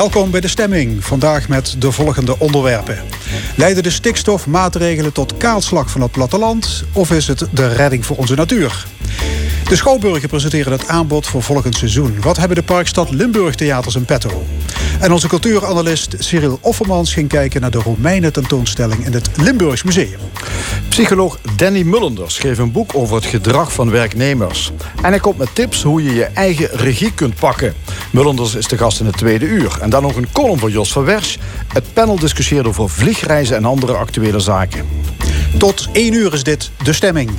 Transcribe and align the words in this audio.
Welkom 0.00 0.30
bij 0.30 0.40
de 0.40 0.48
stemming. 0.48 1.04
Vandaag 1.04 1.48
met 1.48 1.74
de 1.78 1.92
volgende 1.92 2.38
onderwerpen. 2.38 2.98
Leiden 3.56 3.82
de 3.82 3.90
stikstofmaatregelen 3.90 5.12
tot 5.12 5.36
kaalslag 5.36 5.90
van 5.90 6.00
het 6.00 6.10
platteland? 6.10 6.84
Of 6.92 7.10
is 7.10 7.26
het 7.26 7.44
de 7.52 7.68
redding 7.68 8.06
voor 8.06 8.16
onze 8.16 8.34
natuur? 8.34 8.86
De 9.68 9.76
Schouwburgen 9.76 10.28
presenteren 10.28 10.72
het 10.72 10.88
aanbod 10.88 11.26
voor 11.26 11.42
volgend 11.42 11.76
seizoen. 11.76 12.20
Wat 12.20 12.36
hebben 12.36 12.56
de 12.56 12.62
Parkstad 12.62 13.10
Limburg 13.10 13.54
theaters 13.54 13.94
in 13.94 14.04
petto? 14.04 14.46
En 15.00 15.12
onze 15.12 15.28
cultuuranalist 15.28 16.14
Cyril 16.18 16.58
Offermans 16.62 17.12
ging 17.12 17.28
kijken 17.28 17.60
naar 17.60 17.70
de 17.70 17.78
Romeinen 17.78 18.32
tentoonstelling 18.32 19.06
in 19.06 19.12
het 19.12 19.30
Limburgs 19.36 19.82
Museum. 19.82 20.18
Psycholoog 20.88 21.38
Danny 21.56 21.82
Mullender 21.82 22.30
schreef 22.30 22.58
een 22.58 22.72
boek 22.72 22.94
over 22.94 23.16
het 23.16 23.24
gedrag 23.24 23.72
van 23.72 23.90
werknemers. 23.90 24.72
En 25.02 25.10
hij 25.10 25.18
komt 25.18 25.38
met 25.38 25.54
tips 25.54 25.82
hoe 25.82 26.02
je 26.02 26.14
je 26.14 26.24
eigen 26.24 26.68
regie 26.72 27.12
kunt 27.12 27.34
pakken. 27.34 27.74
Mullenders 28.12 28.54
is 28.54 28.68
de 28.68 28.78
gast 28.78 29.00
in 29.00 29.06
het 29.06 29.16
tweede 29.16 29.46
uur. 29.46 29.78
En 29.80 29.90
dan 29.90 30.02
nog 30.02 30.16
een 30.16 30.32
column 30.32 30.58
voor 30.58 30.70
Jos 30.70 30.92
van 30.92 31.04
Wersch. 31.04 31.36
Het 31.72 31.92
panel 31.92 32.18
discussieert 32.18 32.66
over 32.66 32.88
vliegreizen 32.88 33.56
en 33.56 33.64
andere 33.64 33.92
actuele 33.92 34.40
zaken. 34.40 34.86
Tot 35.58 35.88
één 35.92 36.12
uur 36.12 36.32
is 36.32 36.42
dit 36.42 36.70
de 36.82 36.92
stemming. 36.92 37.30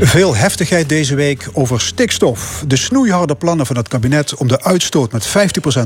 Veel 0.00 0.36
heftigheid 0.36 0.88
deze 0.88 1.14
week 1.14 1.48
over 1.52 1.80
stikstof. 1.80 2.64
De 2.66 2.76
snoeiharde 2.76 3.34
plannen 3.34 3.66
van 3.66 3.76
het 3.76 3.88
kabinet 3.88 4.34
om 4.34 4.48
de 4.48 4.62
uitstoot 4.62 5.12
met 5.12 5.28
50% 5.28 5.32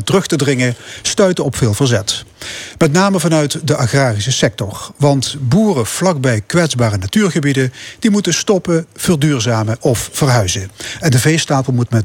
terug 0.05 0.27
te 0.27 0.37
dringen 0.37 0.75
stuiten 1.03 1.45
op 1.45 1.57
veel 1.57 1.75
verzet. 1.75 2.25
Met 2.79 2.93
name 2.93 3.21
vanuit 3.21 3.67
de 3.67 3.77
agrarische 3.77 4.33
sector. 4.33 4.91
Want 4.97 5.37
boeren 5.41 5.87
vlakbij 5.87 6.41
kwetsbare 6.47 6.97
natuurgebieden 6.97 7.73
die 7.99 8.11
moeten 8.11 8.35
stoppen, 8.35 8.87
verduurzamen 8.95 9.77
of 9.81 10.09
verhuizen. 10.13 10.71
En 11.01 11.11
de 11.11 11.19
veestapel 11.19 11.73
moet 11.73 11.91
met 11.91 12.05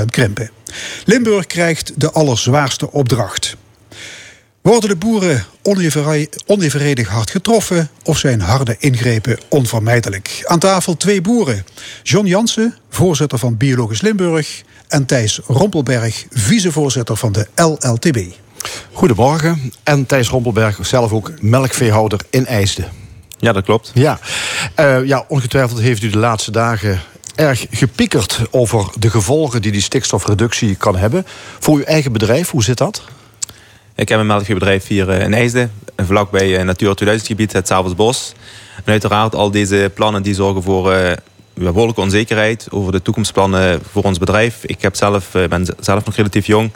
30% 0.00 0.04
krimpen. 0.06 0.50
Limburg 1.04 1.46
krijgt 1.46 1.92
de 1.96 2.10
allerzwaarste 2.10 2.92
opdracht. 2.92 3.56
Worden 4.62 4.88
de 4.88 4.96
boeren 4.96 5.44
onevenredig 6.46 7.08
hard 7.08 7.30
getroffen 7.30 7.90
of 8.04 8.18
zijn 8.18 8.40
harde 8.40 8.76
ingrepen 8.78 9.38
onvermijdelijk? 9.48 10.42
Aan 10.44 10.58
tafel 10.58 10.96
twee 10.96 11.20
boeren. 11.20 11.64
John 12.02 12.26
Jansen, 12.26 12.76
voorzitter 12.88 13.38
van 13.38 13.56
Biologisch 13.56 14.00
Limburg... 14.00 14.62
en 14.88 15.06
Thijs 15.06 15.40
Rompelberg, 15.46 16.26
vicevoorzitter 16.30 17.16
van 17.16 17.32
de 17.32 17.46
LLTB. 17.54 18.18
Goedemorgen. 18.92 19.72
En 19.82 20.06
Thijs 20.06 20.28
Rompelberg, 20.28 20.86
zelf 20.86 21.12
ook 21.12 21.32
melkveehouder 21.40 22.20
in 22.30 22.46
IJsden. 22.46 22.88
Ja, 23.38 23.52
dat 23.52 23.64
klopt. 23.64 23.90
Ja. 23.94 24.18
Uh, 24.80 25.06
ja, 25.06 25.24
ongetwijfeld 25.28 25.80
heeft 25.80 26.02
u 26.02 26.10
de 26.10 26.18
laatste 26.18 26.50
dagen 26.50 27.00
erg 27.34 27.66
gepiekerd 27.70 28.40
over 28.50 28.90
de 28.98 29.10
gevolgen 29.10 29.62
die 29.62 29.72
die 29.72 29.82
stikstofreductie 29.82 30.74
kan 30.74 30.96
hebben. 30.96 31.26
Voor 31.58 31.76
uw 31.76 31.84
eigen 31.84 32.12
bedrijf, 32.12 32.50
hoe 32.50 32.62
zit 32.62 32.78
dat? 32.78 33.02
Ik 34.00 34.08
heb 34.08 34.20
een 34.20 34.26
melkveebedrijf 34.26 34.86
hier 34.86 35.08
eh, 35.08 35.22
in 35.22 35.34
IJsden, 35.34 35.72
vlakbij 35.96 36.56
eh, 36.56 36.64
Natura 36.64 36.94
2000 36.94 37.30
gebied, 37.30 37.52
het 37.52 37.66
Savelsbos. 37.66 38.32
En 38.76 38.92
uiteraard 38.92 39.34
al 39.34 39.50
deze 39.50 39.90
plannen 39.94 40.22
die 40.22 40.34
zorgen 40.34 40.62
voor 40.62 40.94
behoorlijke 41.54 42.00
onzekerheid 42.00 42.66
over 42.70 42.92
de 42.92 43.02
toekomstplannen 43.02 43.80
voor 43.90 44.02
ons 44.02 44.18
bedrijf. 44.18 44.64
Ik 44.64 44.82
heb 44.82 44.96
zelf, 44.96 45.30
ben 45.30 45.66
zelf 45.80 46.04
nog 46.04 46.16
relatief 46.16 46.46
jong. 46.46 46.70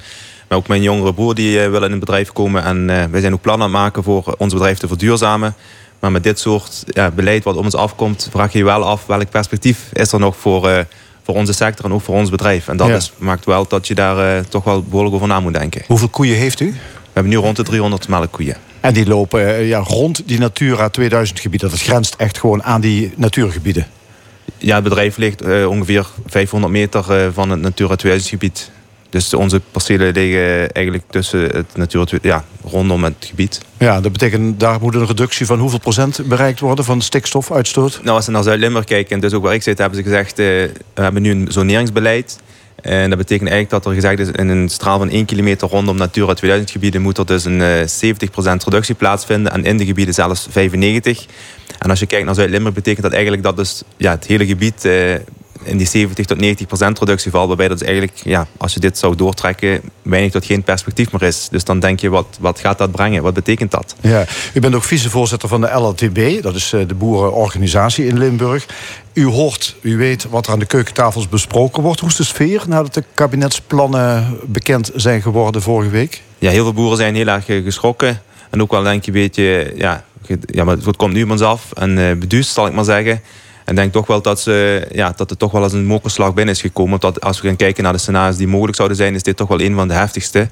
Maar 0.49 0.59
ook 0.59 0.69
mijn 0.69 0.83
jongere 0.83 1.15
broer 1.15 1.35
die 1.35 1.59
wil 1.59 1.83
in 1.83 1.91
het 1.91 2.01
bedrijf 2.01 2.33
komen. 2.33 2.65
En 2.65 3.11
wij 3.11 3.21
zijn 3.21 3.33
ook 3.33 3.41
plannen 3.41 3.67
aan 3.67 3.73
het 3.73 3.83
maken 3.83 4.03
voor 4.03 4.35
ons 4.39 4.53
bedrijf 4.53 4.79
te 4.79 4.89
verduurzamen. 4.89 5.55
Maar 6.01 6.13
met 6.13 6.23
dit 6.23 6.39
soort 6.39 6.85
ja, 6.87 7.11
beleid 7.11 7.45
wat 7.45 7.57
om 7.57 7.65
ons 7.65 7.75
afkomt, 7.75 8.29
vraag 8.31 8.53
je 8.53 8.59
je 8.59 8.65
wel 8.65 8.85
af 8.85 9.07
welk 9.07 9.31
perspectief 9.31 9.79
is 9.93 10.13
er 10.13 10.21
nog 10.21 10.37
voor, 10.37 10.87
voor 11.23 11.35
onze 11.35 11.53
sector 11.53 11.85
en 11.85 11.93
ook 11.93 12.03
voor 12.03 12.15
ons 12.15 12.31
bedrijf. 12.31 12.69
En 12.69 12.77
dat 12.77 12.89
is, 12.89 13.13
maakt 13.17 13.45
wel 13.45 13.69
dat 13.69 13.87
je 13.87 13.95
daar 13.95 14.49
toch 14.49 14.65
wel 14.65 14.83
behoorlijk 14.83 15.15
over 15.15 15.29
na 15.29 15.41
moet 15.41 15.55
denken. 15.55 15.83
Hoeveel 15.87 16.09
koeien 16.09 16.37
heeft 16.37 16.61
u? 16.61 16.75
We 17.15 17.21
hebben 17.21 17.39
nu 17.39 17.45
rond 17.45 17.57
de 17.57 17.63
300 17.63 18.09
melkkoeien. 18.09 18.57
En 18.81 18.95
die 18.95 19.07
lopen 19.07 19.47
eh, 19.47 19.69
ja, 19.69 19.79
rond 19.79 20.23
die 20.27 20.39
Natura 20.39 20.89
2000 20.89 21.41
gebieden. 21.41 21.71
Dat 21.71 21.81
grenst 21.81 22.15
echt 22.19 22.39
gewoon 22.39 22.63
aan 22.63 22.81
die 22.81 23.13
natuurgebieden. 23.17 23.87
Ja, 24.59 24.75
het 24.75 24.85
bedrijf 24.85 25.17
ligt 25.17 25.43
uh, 25.43 25.69
ongeveer 25.69 26.07
500 26.27 26.73
meter 26.73 27.25
uh, 27.25 27.29
van 27.33 27.51
het 27.51 27.61
Natura 27.61 27.97
2000 27.97 28.31
gebied. 28.31 28.71
Dus 29.11 29.35
onze 29.35 29.61
percelen 29.71 30.13
liggen 30.13 30.73
eigenlijk 30.73 31.05
tussen 31.11 31.41
het 31.41 31.67
Natura 31.75 32.19
ja, 32.23 32.45
rondom 32.65 33.05
het 33.05 33.15
gebied. 33.19 33.61
Ja, 33.79 34.01
dat 34.01 34.13
betekent 34.13 34.61
daar 34.61 34.81
moet 34.81 34.95
een 34.95 35.07
reductie 35.07 35.47
van 35.47 35.59
hoeveel 35.59 35.79
procent 35.79 36.21
bereikt 36.25 36.61
worden 36.61 36.85
van 36.85 37.01
stikstofuitstoot? 37.01 38.01
Nou, 38.03 38.17
als 38.17 38.27
we 38.27 38.33
naar 38.33 38.43
Zuid-Limburg 38.43 38.85
kijken, 38.85 39.15
en 39.15 39.21
dus 39.21 39.33
ook 39.33 39.43
waar 39.43 39.55
ik 39.55 39.63
zit, 39.63 39.79
hebben 39.79 39.99
ze 39.99 40.05
gezegd, 40.05 40.37
we 40.37 40.71
hebben 40.95 41.23
nu 41.23 41.31
een 41.31 41.47
zoneringsbeleid. 41.51 42.39
En 42.85 43.09
dat 43.09 43.19
betekent 43.19 43.51
eigenlijk 43.51 43.71
dat 43.71 43.87
er 43.87 44.01
gezegd 44.01 44.19
is... 44.19 44.29
in 44.29 44.49
een 44.49 44.69
straal 44.69 44.99
van 44.99 45.11
1 45.11 45.25
kilometer 45.25 45.69
rondom 45.69 45.97
Natura 45.97 46.35
2000 46.35 46.71
gebieden... 46.71 47.03
moet 47.03 47.19
er 47.19 47.27
dus 47.27 47.45
een 47.45 47.61
70% 47.61 47.63
eh, 47.63 48.55
reductie 48.65 48.95
plaatsvinden. 48.95 49.53
En 49.53 49.65
in 49.65 49.77
de 49.77 49.85
gebieden 49.85 50.15
zelfs 50.15 50.49
95%. 50.49 50.53
En 51.79 51.91
als 51.91 51.99
je 51.99 52.07
kijkt 52.07 52.27
naar 52.27 52.35
Zuid-Limburg... 52.35 52.75
betekent 52.75 53.03
dat 53.03 53.13
eigenlijk 53.13 53.43
dat 53.43 53.57
dus, 53.57 53.83
ja, 53.97 54.11
het 54.11 54.27
hele 54.27 54.47
gebied... 54.47 54.85
Eh, 54.85 55.15
in 55.63 55.77
die 55.77 55.87
70 55.87 56.27
tot 56.27 56.39
90 56.39 56.67
procent 56.67 56.99
reductie 56.99 57.31
valt. 57.31 57.47
Waarbij 57.47 57.69
dat 57.69 57.81
is 57.81 57.87
eigenlijk, 57.87 58.17
ja, 58.25 58.47
als 58.57 58.75
je 58.75 58.81
dit 58.81 58.99
zou 58.99 59.17
doortrekken, 59.17 59.81
weinig 60.03 60.33
tot 60.33 60.45
geen 60.45 60.63
perspectief 60.63 61.13
meer 61.13 61.23
is. 61.23 61.49
Dus 61.51 61.65
dan 61.65 61.81
denk 61.81 62.01
je, 62.01 62.09
wat, 62.09 62.39
wat 62.41 62.61
gaat 62.61 62.79
dat 62.79 62.91
brengen? 62.91 63.23
Wat 63.23 63.35
betekent 63.35 63.71
dat? 63.71 63.95
Ja, 64.01 64.25
u 64.55 64.61
bent 64.61 64.75
ook 64.75 64.85
vicevoorzitter 64.85 65.49
van 65.49 65.61
de 65.61 65.71
LLTB, 65.75 66.43
dat 66.43 66.55
is 66.55 66.73
eh, 66.73 66.81
de 66.89 66.95
boerenorganisatie 66.95 68.07
in 68.07 68.19
Limburg. 68.19 68.67
U 69.15 69.25
hoort, 69.25 69.77
u 69.81 69.97
weet 69.97 70.29
wat 70.29 70.47
er 70.47 70.53
aan 70.53 70.59
de 70.59 70.67
keukentafels 70.67 71.29
besproken 71.29 71.83
wordt. 71.83 72.01
Hoe 72.01 72.09
is 72.09 72.17
de 72.17 72.25
sfeer 72.25 72.63
nadat 72.69 72.95
de 72.95 73.05
kabinetsplannen 73.15 74.39
bekend 74.47 74.91
zijn 74.95 75.23
geworden 75.23 75.63
vorige 75.63 75.91
week? 75.91 76.23
Ja, 76.39 76.51
heel 76.51 76.63
veel 76.63 76.73
boeren 76.73 76.97
zijn 76.97 77.15
heel 77.15 77.27
erg 77.27 77.49
eh, 77.49 77.65
geschrokken. 77.65 78.23
En 78.51 78.63
ook 78.63 78.71
wel 78.71 78.83
denk 78.83 79.05
je 79.05 79.11
een 79.11 79.17
beetje, 79.19 79.73
ja, 79.77 80.05
ja 80.47 80.65
maar 80.65 80.77
het 80.77 80.97
komt 80.97 81.13
nu 81.13 81.23
ons 81.23 81.41
af. 81.41 81.73
En 81.73 81.99
uh, 81.99 82.17
beduust, 82.17 82.53
zal 82.53 82.67
ik 82.67 82.73
maar 82.73 82.85
zeggen. 82.85 83.21
En 83.65 83.75
denk 83.75 83.93
toch 83.93 84.07
wel 84.07 84.23
dat, 84.23 84.41
ze, 84.41 84.87
ja, 84.93 85.13
dat 85.17 85.31
het 85.31 85.39
toch 85.39 85.53
wel 85.53 85.63
als 85.63 85.73
een 85.73 85.87
mokerslag 85.87 86.35
binnen 86.35 86.55
is 86.55 86.61
gekomen. 86.61 87.01
Dat 87.01 87.21
als 87.21 87.41
we 87.41 87.47
gaan 87.47 87.57
kijken 87.57 87.83
naar 87.83 87.93
de 87.93 87.99
scenario's 87.99 88.37
die 88.37 88.47
mogelijk 88.47 88.77
zouden 88.77 88.97
zijn, 88.97 89.15
is 89.15 89.23
dit 89.23 89.37
toch 89.37 89.49
wel 89.49 89.61
een 89.61 89.75
van 89.75 89.89
de 89.89 89.95
heftigste. 89.95 90.49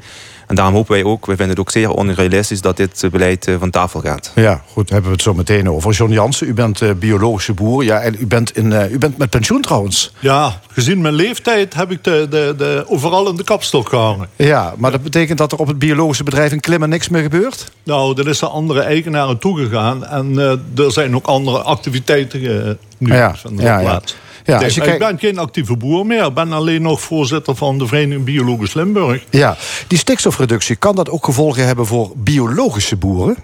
En 0.53 0.59
daarom 0.59 0.75
hopen 0.75 0.93
wij 0.93 1.05
ook, 1.05 1.27
wij 1.27 1.37
vinden 1.37 1.57
het 1.57 1.67
ook 1.67 1.71
zeer 1.71 1.91
onrealistisch 1.91 2.61
dat 2.61 2.77
dit 2.77 3.09
beleid 3.11 3.47
eh, 3.47 3.55
van 3.59 3.71
tafel 3.71 4.01
gaat. 4.01 4.33
Ja, 4.35 4.63
goed, 4.73 4.91
hebben 4.91 5.11
we 5.11 5.17
het 5.17 5.25
zo 5.25 5.35
meteen 5.35 5.71
over. 5.71 5.93
John 5.93 6.13
Jansen, 6.13 6.49
u 6.49 6.55
bent 6.55 6.81
uh, 6.81 6.91
biologische 6.93 7.53
boer. 7.53 7.85
Ja, 7.85 8.01
en 8.01 8.17
u 8.19 8.27
bent, 8.27 8.57
in, 8.57 8.71
uh, 8.71 8.91
u 8.91 8.99
bent 8.99 9.19
met 9.19 9.31
pensioen 9.31 9.61
trouwens. 9.61 10.13
Ja, 10.19 10.61
gezien 10.69 11.01
mijn 11.01 11.15
leeftijd 11.15 11.75
heb 11.75 11.91
ik 11.91 12.05
de, 12.05 12.27
de, 12.31 12.55
de, 12.57 12.85
overal 12.89 13.29
in 13.29 13.37
de 13.37 13.45
kapstok 13.45 13.89
gehangen. 13.89 14.29
Ja, 14.37 14.75
maar 14.77 14.91
dat 14.91 15.03
betekent 15.03 15.39
dat 15.39 15.53
er 15.53 15.59
op 15.59 15.67
het 15.67 15.79
biologische 15.79 16.25
bedrijf 16.25 16.53
in 16.53 16.61
Klimmen 16.61 16.89
niks 16.89 17.09
meer 17.09 17.23
gebeurt? 17.23 17.71
Nou, 17.83 18.21
er 18.21 18.29
is 18.29 18.39
de 18.39 18.49
andere 18.49 18.81
eigenaren 18.81 19.39
toegegaan. 19.39 20.07
En 20.07 20.39
er 20.77 20.93
zijn 20.93 21.15
ook 21.15 21.27
andere 21.27 21.63
activiteiten 21.63 22.79
nu 22.99 23.13
ja, 23.13 23.35
van 23.35 23.57
de 23.57 23.63
ja, 23.63 23.81
plaats. 23.81 24.13
Ja, 24.13 24.32
dus 24.45 24.77
ik 24.77 24.99
ben 24.99 25.19
geen 25.19 25.39
actieve 25.39 25.77
boer 25.77 26.07
meer. 26.07 26.25
Ik 26.25 26.35
ben 26.35 26.53
alleen 26.53 26.83
nog 26.83 27.01
voorzitter 27.01 27.57
van 27.57 27.79
de 27.79 27.87
Vereniging 27.87 28.25
Biologisch 28.25 28.75
Limburg. 28.75 29.25
Ja, 29.31 29.57
die 29.87 29.99
stikstofreductie, 29.99 30.77
kan 30.77 30.97
dat 30.97 31.11
ook 31.11 31.25
gevolgen 31.25 31.67
hebben 31.67 31.87
voor 31.87 32.13
biologische 32.17 32.97
boeren? 32.97 33.37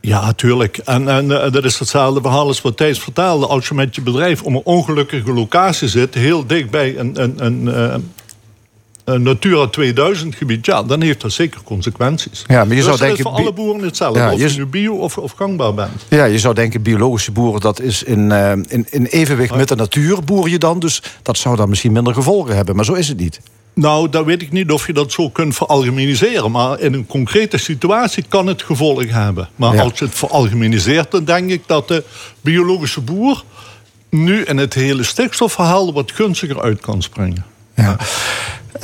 Ja, 0.00 0.24
natuurlijk. 0.24 0.78
En, 0.78 1.08
en 1.08 1.24
uh, 1.24 1.52
dat 1.52 1.64
is 1.64 1.78
hetzelfde 1.78 2.20
verhaal 2.20 2.46
als 2.46 2.60
wat 2.60 2.76
Thijs 2.76 2.98
vertelde. 2.98 3.46
Als 3.46 3.68
je 3.68 3.74
met 3.74 3.94
je 3.94 4.00
bedrijf 4.00 4.42
om 4.42 4.54
een 4.54 4.64
ongelukkige 4.64 5.32
locatie 5.32 5.88
zit... 5.88 6.14
heel 6.14 6.46
dichtbij 6.46 6.98
een, 6.98 7.22
een, 7.22 7.34
een, 7.44 7.66
een 7.94 8.12
Natura 9.16 9.66
2000 9.66 10.34
gebied, 10.34 10.66
ja, 10.66 10.82
dan 10.82 11.02
heeft 11.02 11.20
dat 11.20 11.32
zeker 11.32 11.60
consequenties. 11.64 12.44
Ja, 12.46 12.64
maar 12.64 12.76
je 12.76 12.82
zou 12.82 12.98
denken, 12.98 13.22
voor 13.22 13.32
alle 13.32 13.52
boeren 13.52 13.82
hetzelfde, 13.82 14.30
of 14.32 14.40
je 14.40 14.58
nu 14.58 14.66
bio 14.66 14.94
of, 14.94 15.18
of 15.18 15.32
gangbaar 15.32 15.74
bent. 15.74 16.04
Ja, 16.08 16.24
je 16.24 16.38
zou 16.38 16.54
denken, 16.54 16.82
biologische 16.82 17.32
boeren, 17.32 17.60
dat 17.60 17.80
is 17.80 18.02
in, 18.02 18.30
uh, 18.30 18.50
in, 18.50 18.86
in 18.90 19.04
evenwicht 19.04 19.54
met 19.54 19.68
de 19.68 19.76
natuur 19.76 20.24
boer 20.24 20.48
je 20.48 20.58
dan. 20.58 20.78
Dus 20.78 21.02
dat 21.22 21.38
zou 21.38 21.56
dan 21.56 21.68
misschien 21.68 21.92
minder 21.92 22.14
gevolgen 22.14 22.56
hebben, 22.56 22.76
maar 22.76 22.84
zo 22.84 22.92
is 22.92 23.08
het 23.08 23.18
niet. 23.18 23.40
Nou, 23.74 24.08
dan 24.08 24.24
weet 24.24 24.42
ik 24.42 24.52
niet 24.52 24.70
of 24.70 24.86
je 24.86 24.92
dat 24.92 25.12
zo 25.12 25.30
kunt 25.30 25.54
veralgemeniseren. 25.54 26.50
Maar 26.50 26.80
in 26.80 26.94
een 26.94 27.06
concrete 27.06 27.58
situatie 27.58 28.24
kan 28.28 28.46
het 28.46 28.62
gevolgen 28.62 29.08
hebben. 29.08 29.48
Maar 29.56 29.80
als 29.80 29.98
je 29.98 30.04
het 30.04 30.14
veralgemeniseert, 30.14 31.10
dan 31.10 31.24
denk 31.24 31.50
ik 31.50 31.62
dat 31.66 31.88
de 31.88 32.04
biologische 32.40 33.00
boer... 33.00 33.44
nu 34.08 34.42
in 34.42 34.56
het 34.56 34.74
hele 34.74 35.02
stikstofverhaal 35.02 35.92
wat 35.92 36.12
gunstiger 36.12 36.60
uit 36.60 36.80
kan 36.80 37.02
springen. 37.02 37.44
Ja. 37.78 37.96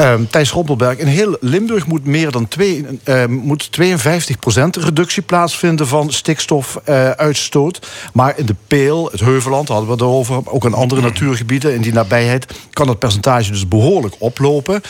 Um, 0.00 0.30
Thijs 0.30 0.50
Rompelberg, 0.50 0.98
in 0.98 1.06
heel 1.06 1.36
Limburg 1.40 1.86
moet 1.86 2.04
meer 2.04 2.30
dan 2.30 2.48
twee, 2.48 2.86
uh, 3.04 3.26
moet 3.26 3.70
52% 3.80 4.76
reductie 4.80 5.22
plaatsvinden 5.22 5.86
van 5.86 6.12
stikstofuitstoot. 6.12 7.86
maar 8.12 8.38
in 8.38 8.46
de 8.46 8.54
Peel, 8.66 9.08
het 9.10 9.20
Heuveland, 9.20 9.68
hadden 9.68 9.86
we 9.86 9.92
het 9.92 10.02
over, 10.02 10.40
ook 10.44 10.64
in 10.64 10.74
andere 10.74 11.00
natuurgebieden 11.00 11.74
in 11.74 11.80
die 11.80 11.92
nabijheid, 11.92 12.54
kan 12.72 12.88
het 12.88 12.98
percentage 12.98 13.50
dus 13.50 13.68
behoorlijk 13.68 14.14
oplopen. 14.18 14.82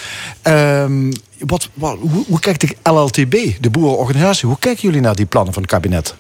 Um, 0.43 1.13
wat, 1.39 1.69
wat, 1.75 1.97
hoe, 2.01 2.25
hoe 2.27 2.41
kijkt 2.41 2.61
de 2.61 2.91
LLTB, 2.91 3.37
de 3.61 3.71
boerenorganisatie, 3.71 4.49
hoe 4.49 4.59
kijken 4.59 4.83
jullie 4.83 5.01
naar 5.01 5.17
die 5.17 5.27
plannen 5.27 5.53
van 5.53 5.63
het 5.63 5.71
kabinet? 5.71 6.15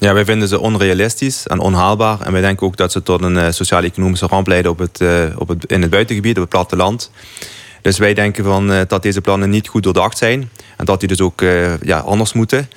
Ja, 0.00 0.12
wij 0.14 0.24
vinden 0.24 0.48
ze 0.48 0.60
onrealistisch 0.60 1.46
en 1.46 1.58
onhaalbaar. 1.58 2.20
En 2.20 2.32
wij 2.32 2.40
denken 2.40 2.66
ook 2.66 2.76
dat 2.76 2.92
ze 2.92 3.02
tot 3.02 3.22
een 3.22 3.34
uh, 3.36 3.50
sociaal-economische 3.50 4.26
ramp 4.26 4.46
leiden 4.46 4.70
op 4.70 4.78
het, 4.78 5.00
uh, 5.00 5.24
op 5.36 5.48
het, 5.48 5.64
in 5.64 5.80
het 5.80 5.90
buitengebied, 5.90 6.36
op 6.36 6.40
het 6.40 6.50
platteland. 6.50 7.10
Dus 7.82 7.98
wij 7.98 8.14
denken 8.14 8.44
van, 8.44 8.70
uh, 8.70 8.80
dat 8.88 9.02
deze 9.02 9.20
plannen 9.20 9.50
niet 9.50 9.68
goed 9.68 9.82
doordacht 9.82 10.18
zijn. 10.18 10.50
En 10.76 10.84
dat 10.84 11.00
die 11.00 11.08
dus 11.08 11.20
ook 11.20 11.40
ja, 11.82 11.98
anders 11.98 12.32
moeten. 12.32 12.68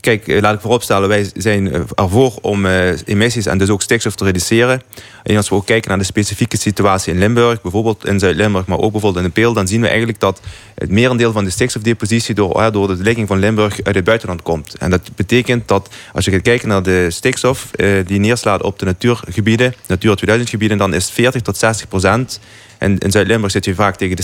Kijk, 0.00 0.28
eh, 0.28 0.40
laat 0.40 0.54
ik 0.54 0.60
vooropstellen, 0.60 1.08
wij 1.08 1.30
zijn 1.34 1.72
eh, 1.72 1.80
ervoor 1.94 2.34
om 2.40 2.66
uh, 2.66 2.90
emissies 3.04 3.46
en 3.46 3.58
dus 3.58 3.68
ook 3.68 3.82
stikstof 3.82 4.14
te 4.14 4.24
reduceren. 4.24 4.82
En 5.22 5.36
als 5.36 5.48
we 5.48 5.54
ook 5.54 5.66
kijken 5.66 5.88
naar 5.88 5.98
de 5.98 6.04
specifieke 6.04 6.56
situatie 6.56 7.12
in 7.12 7.18
Limburg, 7.18 7.60
bijvoorbeeld 7.62 8.06
in 8.06 8.18
Zuid-Limburg, 8.18 8.66
maar 8.66 8.78
ook 8.78 8.92
bijvoorbeeld 8.92 9.24
in 9.24 9.30
de 9.30 9.40
Peel, 9.40 9.52
dan 9.52 9.66
zien 9.66 9.80
we 9.80 9.86
eigenlijk 9.86 10.20
dat 10.20 10.40
het 10.74 10.90
merendeel 10.90 11.32
van 11.32 11.44
de 11.44 11.50
stikstofdepositie 11.50 12.34
door, 12.34 12.72
door 12.72 12.88
de 12.88 13.02
ligging 13.02 13.28
van 13.28 13.38
Limburg 13.38 13.82
uit 13.82 13.94
het 13.94 14.04
buitenland 14.04 14.42
komt. 14.42 14.74
En 14.78 14.90
dat 14.90 15.10
betekent 15.16 15.68
dat 15.68 15.88
als 16.12 16.24
je 16.24 16.30
gaat 16.30 16.42
kijken 16.42 16.68
naar 16.68 16.82
de 16.82 17.10
stikstof 17.10 17.70
die 18.06 18.18
neerslaat 18.18 18.62
op 18.62 18.78
de 18.78 18.84
natuurgebieden, 18.84 19.74
Natuur 19.86 20.14
2000 20.14 20.50
gebieden, 20.50 20.78
dan 20.78 20.94
is 20.94 21.10
40 21.10 21.42
tot 21.42 21.56
60 21.56 21.88
procent 21.88 22.40
in 22.78 23.10
Zuid-Limburg 23.10 23.52
zit 23.52 23.64
je 23.64 23.74
vaak 23.74 23.96
tegen 23.96 24.16
de 24.16 24.22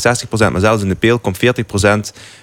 60%, 0.48 0.52
maar 0.52 0.60
zelfs 0.60 0.82
in 0.82 0.88
de 0.88 0.94
Peel 0.94 1.18
komt 1.18 1.38
40% 1.38 1.40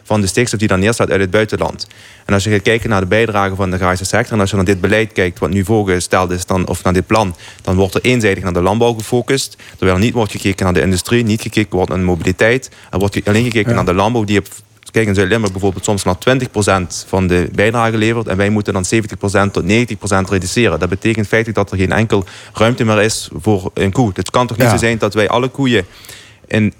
van 0.03 0.21
de 0.21 0.27
stikstof 0.27 0.59
die 0.59 0.67
dan 0.67 0.79
neerstaat 0.79 1.09
uit 1.09 1.21
het 1.21 1.31
buitenland. 1.31 1.87
En 2.25 2.33
als 2.33 2.43
je 2.43 2.49
gaat 2.49 2.61
kijken 2.61 2.89
naar 2.89 2.99
de 2.99 3.07
bijdrage 3.07 3.55
van 3.55 3.69
de 3.69 3.75
agrarische 3.75 4.05
sector, 4.05 4.33
en 4.33 4.39
als 4.39 4.49
je 4.49 4.55
naar 4.55 4.65
dit 4.65 4.81
beleid 4.81 5.11
kijkt, 5.11 5.39
wat 5.39 5.49
nu 5.49 5.63
voorgesteld 5.63 6.31
is, 6.31 6.45
dan, 6.45 6.67
of 6.67 6.83
naar 6.83 6.93
dit 6.93 7.07
plan, 7.07 7.35
dan 7.61 7.75
wordt 7.75 7.95
er 7.95 8.01
eenzijdig 8.01 8.43
naar 8.43 8.53
de 8.53 8.61
landbouw 8.61 8.93
gefocust. 8.93 9.57
Terwijl 9.69 9.97
er 9.97 10.03
niet 10.03 10.13
wordt 10.13 10.31
gekeken 10.31 10.65
naar 10.65 10.73
de 10.73 10.81
industrie, 10.81 11.23
niet 11.23 11.41
gekeken 11.41 11.75
wordt 11.75 11.89
naar 11.89 11.97
de 11.97 12.03
mobiliteit. 12.03 12.69
Er 12.91 12.99
wordt 12.99 13.27
alleen 13.27 13.43
gekeken 13.43 13.75
naar 13.75 13.85
de 13.85 13.93
landbouw 13.93 14.23
die 14.23 14.39
op 14.39 14.47
Kijk, 14.91 15.07
in 15.07 15.15
Zuid-Limburg 15.15 15.51
bijvoorbeeld 15.51 15.83
soms 15.83 16.03
maar 16.03 16.15
20% 16.15 17.07
van 17.07 17.27
de 17.27 17.49
bijdrage 17.51 17.97
levert. 17.97 18.27
En 18.27 18.37
wij 18.37 18.49
moeten 18.49 18.73
dan 18.73 18.85
70% 18.85 19.51
tot 19.51 19.63
90% 19.63 20.29
reduceren. 20.29 20.79
Dat 20.79 20.89
betekent 20.89 21.27
feitelijk 21.27 21.57
dat 21.57 21.71
er 21.71 21.77
geen 21.77 21.91
enkel 21.91 22.25
ruimte 22.53 22.83
meer 22.83 23.01
is 23.01 23.29
voor 23.33 23.71
een 23.73 23.91
koe. 23.91 24.11
Het 24.13 24.29
kan 24.29 24.47
toch 24.47 24.57
niet 24.57 24.69
zo 24.69 24.77
zijn 24.77 24.97
dat 24.97 25.13
wij 25.13 25.29
alle 25.29 25.47
koeien 25.47 25.85
in, 26.47 26.73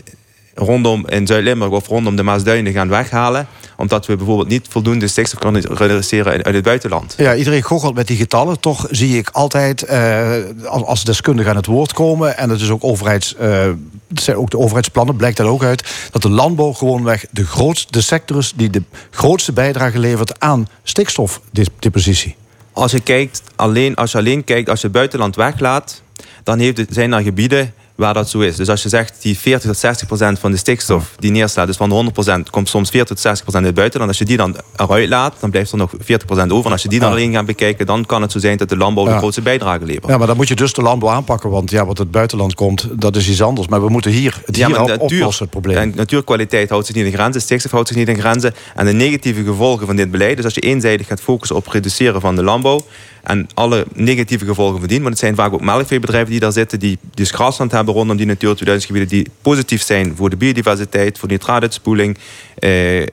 rondom 0.56 1.08
in 1.08 1.28
Zuid-Limburg 1.28 1.72
of 1.72 1.88
rondom 1.88 2.16
de 2.16 2.24
Maasduinen 2.24 2.74
gaan 2.74 2.90
weghalen 2.90 3.48
omdat 3.82 4.06
we 4.06 4.16
bijvoorbeeld 4.16 4.48
niet 4.48 4.68
voldoende 4.70 5.08
stikstof 5.08 5.40
kunnen 5.40 5.76
reduceren 5.76 6.44
uit 6.44 6.56
het 6.56 6.64
buitenland. 6.64 7.14
Ja, 7.18 7.36
iedereen 7.36 7.64
goochelt 7.64 7.96
met 7.96 8.08
die 8.08 8.18
getallen. 8.18 8.60
Toch 8.60 8.88
zie 8.90 9.18
ik 9.18 9.30
altijd, 9.30 9.84
eh, 9.84 10.34
als 10.64 11.04
deskundigen 11.04 11.52
aan 11.52 11.58
het 11.58 11.66
woord 11.66 11.94
komen... 11.94 12.38
en 12.38 12.50
het 12.50 12.62
is 12.62 12.70
ook 12.70 12.84
overheids, 12.84 13.36
het 13.38 14.22
zijn 14.22 14.38
ook 14.38 14.50
de 14.50 14.58
overheidsplannen, 14.58 15.16
blijkt 15.16 15.38
dat 15.38 15.48
ook 15.48 15.64
uit... 15.64 16.10
dat 16.12 16.22
de 16.22 16.30
landbouw 16.30 16.74
gewoonweg 16.74 17.26
de 17.32 17.46
grootste 17.46 18.02
sector 18.02 18.38
is... 18.38 18.54
die 18.56 18.70
de 18.70 18.84
grootste 19.10 19.54
bijdrage 19.54 20.00
levert 20.00 20.40
aan 20.40 20.68
stikstofdepositie. 20.84 22.36
Als 22.74 22.92
je, 22.92 23.00
kijkt, 23.00 23.44
alleen, 23.56 23.96
als 23.96 24.12
je 24.12 24.18
alleen 24.18 24.44
kijkt, 24.44 24.70
als 24.70 24.80
je 24.80 24.88
het 24.88 24.96
buitenland 24.96 25.36
weglaat... 25.36 26.02
dan 26.44 26.60
heeft 26.60 26.78
het, 26.78 26.90
zijn 26.92 27.14
er 27.14 27.22
gebieden 27.22 27.74
waar 28.02 28.14
dat 28.14 28.30
zo 28.30 28.40
is. 28.40 28.56
Dus 28.56 28.70
als 28.70 28.84
je 28.84 28.90
zegt 28.90 29.14
die 29.22 29.38
40 29.38 29.70
tot 29.70 29.80
60 29.80 30.08
procent 30.08 30.40
van 30.40 30.52
de 30.52 30.58
stikstof 30.58 31.12
die 31.20 31.32
neerslaat, 31.32 31.68
dus 31.68 31.78
van 31.78 31.90
de 31.90 31.96
100 31.96 32.14
procent 32.14 32.50
komt 32.50 32.70
soms 32.70 32.90
40 32.90 33.08
tot 33.08 33.20
60 33.20 33.44
procent 33.44 33.66
uit 33.66 33.76
buiten. 33.76 34.02
En 34.02 34.08
als 34.08 34.18
je 34.18 34.26
die 34.26 34.38
dan 34.38 34.56
eruit 34.76 35.10
laat, 35.10 35.36
dan 35.40 35.50
blijft 35.50 35.72
er 35.72 35.78
nog 35.78 35.94
40 36.00 36.28
procent 36.28 36.52
over. 36.52 36.66
En 36.66 36.72
als 36.72 36.82
je 36.82 36.90
die 36.90 37.00
dan 37.00 37.12
alleen 37.12 37.34
gaat 37.34 37.46
bekijken, 37.46 37.86
dan 37.86 38.06
kan 38.06 38.22
het 38.22 38.32
zo 38.32 38.40
zijn 38.40 38.58
dat 38.58 38.70
de 38.70 38.78
landbouw 38.78 39.06
de 39.06 39.18
grootste 39.18 39.42
bijdrage 39.42 39.86
levert. 39.86 40.08
Ja, 40.08 40.18
maar 40.18 40.28
dan 40.28 40.36
moet 40.36 40.48
je 40.48 40.56
dus 40.56 40.74
de 40.74 40.82
landbouw 40.82 41.10
aanpakken, 41.10 41.50
want 41.50 41.72
ja, 41.72 41.86
wat 41.86 41.98
het 41.98 42.12
buitenland 42.12 42.56
komt, 42.56 42.88
dat 42.92 43.16
is 43.16 43.30
iets 43.30 43.42
anders. 43.42 43.68
Maar 43.68 43.82
we 43.84 43.90
moeten 43.90 44.12
hier 44.12 44.42
het 44.46 44.56
hier 44.56 44.70
natuur, 44.70 45.00
oplossen, 45.00 45.44
het 45.44 45.52
probleem. 45.52 45.78
En 45.78 45.94
natuurkwaliteit 45.96 46.70
houdt 46.70 46.86
zich 46.86 46.96
niet 46.96 47.06
in 47.06 47.14
grenzen, 47.14 47.42
stikstof 47.42 47.72
houdt 47.72 47.88
zich 47.88 47.98
niet 47.98 48.08
in 48.08 48.20
grenzen. 48.20 48.54
En 48.76 48.86
de 48.86 48.94
negatieve 48.94 49.44
gevolgen 49.44 49.86
van 49.86 49.96
dit 49.96 50.12
beleid, 50.12 50.36
dus 50.36 50.46
als 50.46 50.54
je 50.54 50.62
eenzijdig 50.62 51.08
gaat 51.08 51.22
focussen 51.22 51.56
op 51.56 51.68
reduceren 51.68 52.22
van 52.22 52.36
de 52.36 52.44
landbouw, 52.44 52.86
en 53.24 53.48
alle 53.54 53.86
negatieve 53.94 54.46
gevolgen 54.46 54.80
van 54.80 54.88
dien. 54.88 54.98
Want 54.98 55.10
het 55.10 55.20
zijn 55.20 55.36
vaak 55.36 55.54
ook 55.54 55.62
melkveebedrijven 55.62 56.32
die 56.32 56.40
daar 56.40 56.52
zitten, 56.52 56.80
die 56.80 56.98
dus 57.14 57.32
grasland 57.32 57.72
hebben 57.72 57.94
rondom 57.94 58.18
die 58.18 58.26
Natuur 58.26 58.56
2000 58.56 58.92
gebieden, 58.92 59.18
die 59.18 59.34
positief 59.42 59.82
zijn 59.82 60.16
voor 60.16 60.30
de 60.30 60.38
biodiversiteit, 60.38 61.20
voor 61.20 61.30
nitraatspoeling. 61.30 62.18
Eh, 62.56 63.04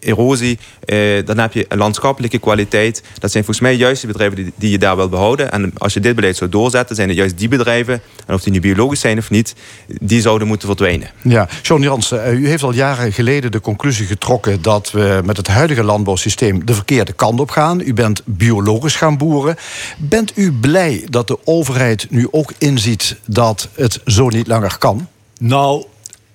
erosie, 0.00 0.58
eh, 0.84 0.98
dan 1.24 1.38
heb 1.38 1.52
je 1.52 1.64
een 1.68 1.78
landschappelijke 1.78 2.38
kwaliteit. 2.38 3.02
Dat 3.18 3.30
zijn 3.30 3.44
volgens 3.44 3.66
mij 3.66 3.74
juist 3.74 4.00
de 4.00 4.06
bedrijven 4.06 4.36
die, 4.36 4.52
die, 4.56 4.70
je 4.70 4.78
daar 4.78 4.96
wil 4.96 5.08
behouden. 5.08 5.52
En 5.52 5.72
als 5.78 5.94
je 5.94 6.00
dit 6.00 6.14
beleid 6.14 6.36
zou 6.36 6.50
doorzetten, 6.50 6.96
zijn 6.96 7.08
het 7.08 7.16
juist 7.16 7.38
die 7.38 7.48
bedrijven, 7.48 8.00
en 8.26 8.34
of 8.34 8.42
die 8.42 8.52
nu 8.52 8.60
biologisch 8.60 9.00
zijn 9.00 9.18
of 9.18 9.30
niet, 9.30 9.54
die 9.86 10.20
zouden 10.20 10.48
moeten 10.48 10.66
verdwijnen. 10.68 11.10
Ja, 11.22 11.48
John 11.62 11.82
Jansen, 11.82 12.24
eh, 12.24 12.32
u 12.32 12.48
heeft 12.48 12.62
al 12.62 12.72
jaren 12.72 13.12
geleden 13.12 13.52
de 13.52 13.60
conclusie 13.60 14.06
getrokken 14.06 14.62
dat 14.62 14.90
we 14.90 15.20
met 15.24 15.36
het 15.36 15.46
huidige 15.46 15.84
landbouwsysteem 15.84 16.66
de 16.66 16.74
verkeerde 16.74 17.12
kant 17.12 17.40
op 17.40 17.50
gaan. 17.50 17.80
U 17.80 17.94
bent 17.94 18.22
biologisch 18.24 18.96
gaan 18.96 19.16
boeren. 19.16 19.56
Bent 19.98 20.32
u 20.34 20.52
blij 20.52 21.06
dat 21.10 21.28
de 21.28 21.38
overheid 21.44 22.06
nu 22.10 22.28
ook 22.30 22.52
inziet 22.58 23.16
dat 23.26 23.68
het 23.74 24.00
zo 24.04 24.28
niet 24.28 24.46
langer 24.46 24.78
kan? 24.78 25.08
Nou, 25.38 25.84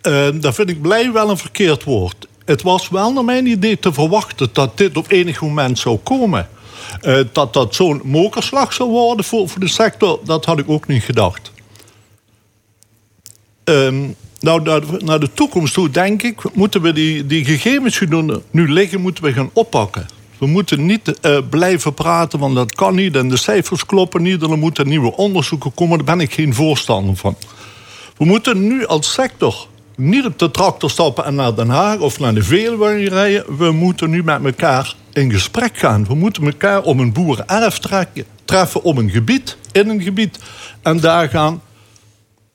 uh, 0.07 0.27
daar 0.41 0.53
vind 0.53 0.69
ik 0.69 0.81
blij 0.81 1.11
wel 1.11 1.29
een 1.29 1.37
verkeerd 1.37 1.83
woord 1.83 2.27
het 2.49 2.61
was 2.61 2.89
wel 2.89 3.13
naar 3.13 3.25
mijn 3.25 3.45
idee 3.45 3.79
te 3.79 3.93
verwachten 3.93 4.49
dat 4.53 4.77
dit 4.77 4.97
op 4.97 5.11
enig 5.11 5.41
moment 5.41 5.79
zou 5.79 5.97
komen. 5.97 6.49
Uh, 7.01 7.19
dat 7.31 7.53
dat 7.53 7.75
zo'n 7.75 8.01
mokerslag 8.03 8.73
zou 8.73 8.89
worden 8.89 9.25
voor, 9.25 9.49
voor 9.49 9.59
de 9.59 9.67
sector, 9.67 10.19
dat 10.23 10.45
had 10.45 10.59
ik 10.59 10.69
ook 10.69 10.87
niet 10.87 11.03
gedacht. 11.03 11.51
Um, 13.63 14.15
nou, 14.39 14.61
naar 14.99 15.19
de, 15.19 15.33
toekomst 15.33 15.73
toe, 15.73 15.89
denk 15.89 16.23
ik, 16.23 16.53
moeten 16.53 16.81
we 16.81 16.93
die, 16.93 17.25
die 17.25 17.45
gegevens 17.45 17.99
die 17.99 18.41
nu 18.51 18.71
liggen, 18.71 19.01
moeten 19.01 19.23
we 19.23 19.33
gaan 19.33 19.49
oppakken. 19.53 20.07
We 20.37 20.45
moeten 20.45 20.85
niet 20.85 21.19
uh, 21.21 21.37
blijven 21.49 21.93
praten, 21.93 22.39
want 22.39 22.55
dat 22.55 22.75
kan 22.75 22.95
niet 22.95 23.15
en 23.15 23.29
de 23.29 23.37
cijfers 23.37 23.85
kloppen 23.85 24.21
niet 24.21 24.43
en 24.43 24.51
er 24.51 24.57
moeten 24.57 24.87
nieuwe 24.87 25.15
onderzoeken 25.15 25.73
komen. 25.73 25.97
Daar 25.97 26.15
ben 26.15 26.25
ik 26.25 26.33
geen 26.33 26.53
voorstander 26.53 27.15
van. 27.15 27.35
We 28.17 28.25
moeten 28.25 28.67
nu 28.67 28.85
als 28.85 29.13
sector 29.13 29.67
niet 29.99 30.25
op 30.25 30.39
de 30.39 30.51
tractor 30.51 30.89
stappen 30.89 31.25
en 31.25 31.35
naar 31.35 31.55
Den 31.55 31.69
Haag 31.69 31.99
of 31.99 32.19
naar 32.19 32.33
de 32.33 32.43
Veluwe 32.43 33.09
rijden. 33.09 33.57
We 33.57 33.71
moeten 33.71 34.09
nu 34.09 34.23
met 34.23 34.45
elkaar 34.45 34.95
in 35.13 35.31
gesprek 35.31 35.77
gaan. 35.77 36.05
We 36.05 36.15
moeten 36.15 36.43
elkaar 36.43 36.81
om 36.81 36.99
een 36.99 37.13
boerenerf 37.13 37.79
treffen 38.45 38.83
op 38.83 38.97
een 38.97 39.09
gebied, 39.09 39.57
in 39.71 39.89
een 39.89 40.01
gebied. 40.01 40.39
En 40.81 40.99
daar 40.99 41.29
gaan 41.29 41.61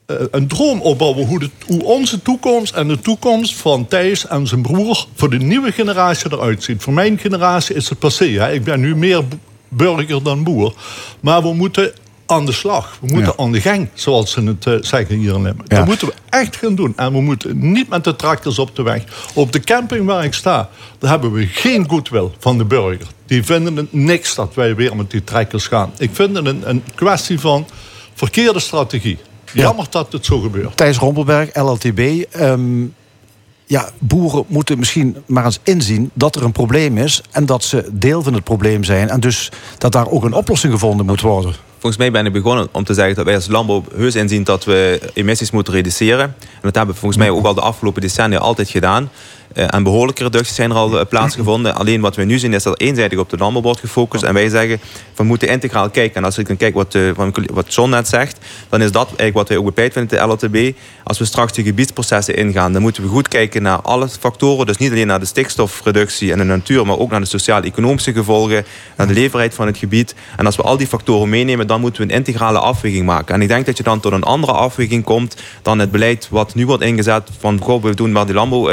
uh, 0.06 0.16
een 0.30 0.48
droom 0.48 0.80
opbouwen 0.80 1.26
hoe, 1.26 1.50
hoe 1.66 1.84
onze 1.84 2.22
toekomst 2.22 2.74
en 2.74 2.88
de 2.88 3.00
toekomst 3.00 3.54
van 3.54 3.86
Thijs 3.86 4.26
en 4.26 4.46
zijn 4.46 4.62
broer 4.62 5.06
voor 5.14 5.30
de 5.30 5.38
nieuwe 5.38 5.72
generatie 5.72 6.32
eruit 6.32 6.62
ziet. 6.62 6.82
Voor 6.82 6.92
mijn 6.92 7.18
generatie 7.18 7.74
is 7.74 7.88
het 7.88 7.98
passé. 7.98 8.52
Ik 8.52 8.64
ben 8.64 8.80
nu 8.80 8.96
meer 8.96 9.22
burger 9.68 10.22
dan 10.22 10.44
boer. 10.44 10.74
Maar 11.20 11.42
we 11.42 11.54
moeten 11.54 11.92
aan 12.26 12.46
de 12.46 12.52
slag. 12.52 12.98
We 13.00 13.12
moeten 13.12 13.38
aan 13.38 13.52
de 13.52 13.60
gang, 13.60 13.88
zoals 13.94 14.30
ze 14.30 14.42
het 14.42 14.66
uh, 14.66 14.74
zeggen 14.80 15.16
hier 15.16 15.34
in 15.34 15.42
Limburg. 15.42 15.68
Dat 15.68 15.86
moeten 15.86 16.06
we 16.06 16.14
echt 16.28 16.56
gaan 16.56 16.74
doen. 16.74 16.92
En 16.96 17.12
we 17.12 17.20
moeten 17.20 17.72
niet 17.72 17.88
met 17.88 18.04
de 18.04 18.16
tractors 18.16 18.58
op 18.58 18.76
de 18.76 18.82
weg. 18.82 19.04
Op 19.34 19.52
de 19.52 19.60
camping 19.60 20.06
waar 20.06 20.24
ik 20.24 20.34
sta, 20.34 20.68
daar 20.98 21.10
hebben 21.10 21.32
we 21.32 21.46
geen 21.46 21.88
goodwill 21.90 22.28
van 22.38 22.58
de 22.58 22.64
burger. 22.64 23.06
Die 23.26 23.44
vinden 23.44 23.76
het 23.76 23.92
niks 23.92 24.34
dat 24.34 24.54
wij 24.54 24.74
weer 24.74 24.96
met 24.96 25.10
die 25.10 25.24
trekkers 25.24 25.66
gaan. 25.66 25.92
Ik 25.98 26.10
vind 26.12 26.36
het 26.36 26.46
een, 26.46 26.68
een 26.68 26.82
kwestie 26.94 27.40
van 27.40 27.66
verkeerde 28.14 28.60
strategie. 28.60 29.18
Jammer 29.52 29.86
dat 29.90 30.12
het 30.12 30.24
zo 30.24 30.40
gebeurt. 30.40 30.76
Thijs 30.76 30.96
Rompelberg, 30.96 31.56
LLTB. 31.56 31.98
Um, 31.98 32.24
ehm, 32.30 32.86
ja, 33.66 33.90
boeren 33.98 34.44
moeten 34.48 34.78
misschien 34.78 35.16
maar 35.26 35.44
eens 35.44 35.58
inzien 35.62 36.10
dat 36.14 36.36
er 36.36 36.44
een 36.44 36.52
probleem 36.52 36.98
is... 36.98 37.22
en 37.30 37.46
dat 37.46 37.64
ze 37.64 37.88
deel 37.92 38.22
van 38.22 38.34
het 38.34 38.44
probleem 38.44 38.84
zijn. 38.84 39.08
En 39.08 39.20
dus 39.20 39.50
dat 39.78 39.92
daar 39.92 40.08
ook 40.08 40.24
een 40.24 40.32
oplossing 40.32 40.72
gevonden 40.72 41.06
moet 41.06 41.20
worden 41.20 41.54
volgens 41.84 42.04
mij 42.04 42.22
ben 42.22 42.26
ik 42.26 42.42
begonnen 42.42 42.68
om 42.72 42.84
te 42.84 42.94
zeggen 42.94 43.14
dat 43.14 43.24
wij 43.24 43.34
als 43.34 43.46
landbouw 43.46 43.84
heus 43.96 44.14
inzien 44.14 44.44
dat 44.44 44.64
we 44.64 45.00
emissies 45.14 45.50
moeten 45.50 45.74
reduceren. 45.74 46.24
En 46.24 46.60
dat 46.60 46.74
hebben 46.74 46.94
we 46.94 47.00
volgens 47.00 47.20
mij 47.20 47.30
ook 47.30 47.44
al 47.44 47.54
de 47.54 47.60
afgelopen 47.60 48.00
decennia 48.00 48.38
altijd 48.38 48.68
gedaan. 48.70 49.10
Eh, 49.54 49.64
en 49.68 49.82
behoorlijke 49.82 50.23
reducties 50.23 50.54
zijn 50.54 50.70
er 50.70 50.76
al 50.76 50.99
eh, 50.99 51.06
plaatsgevonden. 51.06 51.75
Alleen 51.75 52.00
wat 52.00 52.16
we 52.16 52.25
nu 52.25 52.38
zien 52.38 52.54
is 52.54 52.62
dat 52.62 52.80
eenzijdig 52.80 53.18
op 53.18 53.30
de 53.30 53.37
landbouw 53.37 53.62
wordt 53.62 53.80
gefocust. 53.80 54.23
En 54.23 54.34
wij 54.34 54.49
zeggen, 54.49 54.80
we 55.16 55.23
moeten 55.23 55.49
integraal 55.49 55.90
kijken. 55.90 56.16
En 56.16 56.25
als 56.25 56.38
ik 56.38 56.46
dan 56.46 56.56
kijk 56.56 56.75
wat, 56.75 56.94
uh, 56.94 57.11
wat 57.52 57.75
John 57.75 57.90
net 57.90 58.08
zegt, 58.08 58.38
dan 58.68 58.82
is 58.82 58.92
dat 58.92 59.06
eigenlijk 59.06 59.34
wat 59.34 59.49
wij 59.49 59.56
ook 59.56 59.64
bepleit 59.64 59.92
vinden 59.92 60.18
in 60.18 60.26
de 60.26 60.32
LTB. 60.32 60.76
Als 61.04 61.18
we 61.18 61.25
straks 61.25 61.52
de 61.52 61.62
gebiedsprocessen 61.62 62.37
ingaan, 62.37 62.73
dan 62.73 62.82
moeten 62.82 63.02
we 63.02 63.08
goed 63.08 63.28
kijken 63.28 63.62
naar 63.62 63.80
alle 63.80 64.08
factoren. 64.08 64.66
Dus 64.66 64.76
niet 64.76 64.90
alleen 64.90 65.06
naar 65.06 65.20
de 65.20 65.26
stikstofreductie 65.26 66.32
en 66.32 66.38
de 66.38 66.44
natuur, 66.44 66.87
maar 66.87 66.99
ook 66.99 67.11
naar 67.11 67.20
de 67.20 67.26
sociaal-economische 67.26 68.12
gevolgen, 68.12 68.64
naar 68.96 69.06
de 69.06 69.14
leverheid 69.14 69.54
van 69.54 69.66
het 69.66 69.76
gebied. 69.76 70.14
En 70.37 70.46
als 70.46 70.56
we 70.56 70.62
al 70.62 70.76
die 70.76 70.87
factoren 70.87 71.28
meenemen, 71.28 71.66
dan 71.66 71.80
moeten 71.80 72.02
we 72.06 72.12
een 72.12 72.18
integrale 72.18 72.58
afweging 72.58 73.06
maken. 73.06 73.34
En 73.34 73.42
ik 73.42 73.49
denk 73.49 73.66
dat 73.66 73.76
je 73.76 73.82
dan 73.82 74.00
tot 74.00 74.12
een 74.12 74.23
andere 74.23 74.52
afweging 74.52 75.04
komt 75.04 75.37
dan 75.62 75.78
het 75.78 75.90
beleid 75.90 76.28
wat 76.30 76.54
nu 76.54 76.66
wordt 76.66 76.82
ingezet 76.82 77.30
van 77.38 77.61
goh, 77.61 77.82
we 77.82 77.94
doen 77.94 78.12
maar 78.12 78.26
die 78.26 78.34
landbouw 78.34 78.68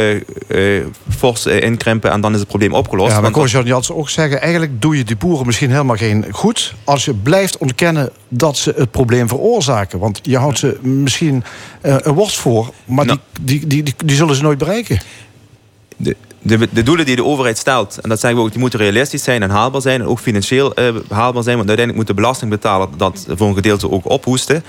fors 1.18 1.46
inkrimpen 1.46 2.12
en 2.12 2.22
dan 2.22 2.34
is 2.34 2.40
het 2.40 2.48
probleem 2.48 2.74
opgelost. 2.74 3.12
Ja, 3.12 3.22
maar 3.22 3.32
kon 3.32 3.48
Jan 3.48 3.66
Jansen 3.66 3.96
ook 3.96 4.10
zeggen, 4.10 4.42
eigenlijk 4.42 4.82
doe 4.82 4.98
je 4.98 5.04
die 5.04 5.16
boeren 5.16 5.46
misschien 5.46 5.72
helemaal 5.72 5.96
geen 5.96 6.26
goed 6.32 6.74
als 6.84 7.06
je 7.06 7.14
blijft 7.14 7.58
ontkennen 7.58 8.10
dat 8.28 8.58
ze 8.58 8.74
het 8.76 8.92
probleem 8.92 9.28
veroorzaken. 9.28 10.00
Want 10.00 10.20
je 10.24 10.38
houdt 10.38 10.60
ze 10.60 10.78
misschien 10.82 11.44
uh, 11.82 11.96
een 11.98 12.14
worst 12.14 12.38
voor, 12.38 12.74
maar 12.86 13.06
nou, 13.06 13.20
die, 13.42 13.60
die, 13.60 13.68
die, 13.68 13.84
die, 13.84 13.94
die 14.06 14.16
zullen 14.16 14.36
ze 14.36 14.42
nooit 14.42 14.58
bereiken. 14.58 15.00
De, 15.98 16.16
de, 16.42 16.68
de, 16.72 16.84
doelen 16.84 17.06
die 17.06 17.16
de 17.16 17.24
overheid 17.24 17.58
stelt, 17.58 18.00
en 18.02 18.10
dat 18.10 18.20
zeggen 18.20 18.40
we 18.40 18.46
ook, 18.46 18.52
die 18.52 18.60
moeten 18.60 18.80
realistisch 18.80 19.24
zijn 19.24 19.42
en 19.42 19.50
haalbaar 19.50 19.82
zijn. 19.82 20.02
En 20.02 20.08
ook 20.08 20.20
financieel 20.20 20.80
uh, 20.80 20.96
haalbaar 21.10 21.44
zijn. 21.44 21.58
Want 21.58 21.68
uiteindelijk 21.68 21.98
moet 21.98 22.08
de 22.08 22.14
belastingbetaler 22.14 22.88
dat 22.98 23.26
voor 23.30 23.48
een 23.48 23.56
gedeelte 23.56 23.92
ook 23.92 24.10
ophoesten. 24.10 24.64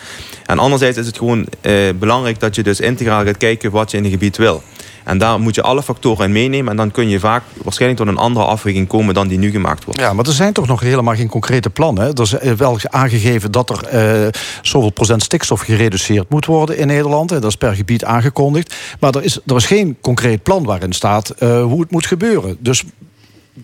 En 0.47 0.59
anderzijds 0.59 0.99
is 0.99 1.07
het 1.07 1.19
gewoon 1.19 1.47
uh, 1.63 1.91
belangrijk 1.99 2.41
dat 2.41 2.55
je 2.55 2.63
dus 2.63 2.81
integraal 2.81 3.25
gaat 3.25 3.37
kijken 3.37 3.71
wat 3.71 3.91
je 3.91 3.97
in 3.97 4.05
een 4.05 4.11
gebied 4.11 4.37
wil. 4.37 4.63
En 5.05 5.19
daar 5.19 5.41
moet 5.41 5.55
je 5.55 5.63
alle 5.63 5.83
factoren 5.83 6.27
in 6.27 6.33
meenemen. 6.33 6.71
En 6.71 6.77
dan 6.77 6.91
kun 6.91 7.09
je 7.09 7.21
vaak 7.21 7.43
waarschijnlijk 7.63 8.01
tot 8.01 8.11
een 8.11 8.19
andere 8.19 8.47
afweging 8.47 8.89
komen 8.89 9.15
dan 9.15 9.29
die 9.29 9.39
nu 9.39 9.51
gemaakt 9.51 9.85
wordt. 9.85 10.01
Ja, 10.01 10.13
maar 10.13 10.27
er 10.27 10.33
zijn 10.33 10.53
toch 10.53 10.67
nog 10.67 10.81
helemaal 10.81 11.15
geen 11.15 11.29
concrete 11.29 11.71
plannen. 11.71 12.15
Er 12.15 12.21
is 12.21 12.33
eh, 12.33 12.53
wel 12.53 12.79
aangegeven 12.83 13.51
dat 13.51 13.71
er 13.71 14.23
uh, 14.25 14.29
zoveel 14.63 14.91
procent 14.91 15.23
stikstof 15.23 15.61
gereduceerd 15.61 16.31
moet 16.31 16.47
worden 16.47 16.77
in 16.79 16.87
Nederland. 16.87 17.29
Dat 17.29 17.45
is 17.45 17.57
per 17.57 17.75
gebied 17.75 18.05
aangekondigd. 18.05 18.75
Maar 19.01 19.15
er 19.15 19.25
is, 19.25 19.39
er 19.47 19.57
is 19.57 19.67
geen 19.67 19.97
concreet 20.01 20.43
plan 20.43 20.65
waarin 20.65 20.93
staat 20.93 21.35
uh, 21.39 21.63
hoe 21.63 21.81
het 21.81 21.91
moet 21.91 22.07
gebeuren. 22.07 22.57
Dus 22.59 22.85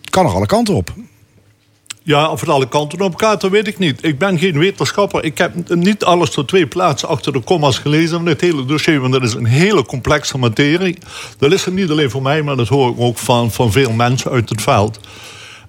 het 0.00 0.10
kan 0.10 0.26
er 0.26 0.32
alle 0.32 0.46
kanten 0.46 0.74
op. 0.74 0.92
Ja, 2.08 2.30
of 2.30 2.40
het 2.40 2.48
alle 2.48 2.68
kanten 2.68 3.00
op 3.00 3.16
gaat, 3.16 3.40
dat 3.40 3.50
weet 3.50 3.66
ik 3.66 3.78
niet. 3.78 4.04
Ik 4.04 4.18
ben 4.18 4.38
geen 4.38 4.58
wetenschapper. 4.58 5.24
Ik 5.24 5.38
heb 5.38 5.74
niet 5.74 6.04
alles 6.04 6.30
tot 6.30 6.48
twee 6.48 6.66
plaatsen 6.66 7.08
achter 7.08 7.32
de 7.32 7.44
commas 7.44 7.78
gelezen 7.78 8.16
van 8.16 8.26
het 8.26 8.40
hele 8.40 8.64
dossier. 8.64 9.00
Want 9.00 9.12
dat 9.12 9.22
is 9.22 9.34
een 9.34 9.44
hele 9.44 9.84
complexe 9.84 10.38
materie. 10.38 10.98
Dat 11.38 11.52
is 11.52 11.64
het 11.64 11.74
niet 11.74 11.90
alleen 11.90 12.10
voor 12.10 12.22
mij, 12.22 12.42
maar 12.42 12.56
dat 12.56 12.68
hoor 12.68 12.90
ik 12.90 12.94
ook 12.98 13.18
van, 13.18 13.52
van 13.52 13.72
veel 13.72 13.92
mensen 13.92 14.30
uit 14.30 14.48
het 14.48 14.62
veld. 14.62 15.00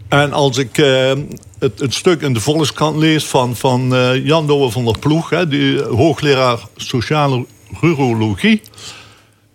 En 0.08 0.34
als 0.34 0.58
ik 0.58 0.78
uh, 0.78 1.12
het, 1.60 1.94
stuk 1.94 2.22
in 2.22 2.34
de 2.34 2.40
Volkskrant 2.40 2.98
lees 2.98 3.26
van, 3.26 3.56
van 3.56 3.94
uh, 3.94 4.26
Jan 4.26 4.48
Douwe 4.48 4.70
van 4.70 4.86
der 4.86 5.00
Ploeg... 5.00 5.30
Hè, 5.30 5.48
die 5.48 5.82
hoogleraar 5.82 6.60
sociale 6.76 7.46
rurologie... 7.82 8.62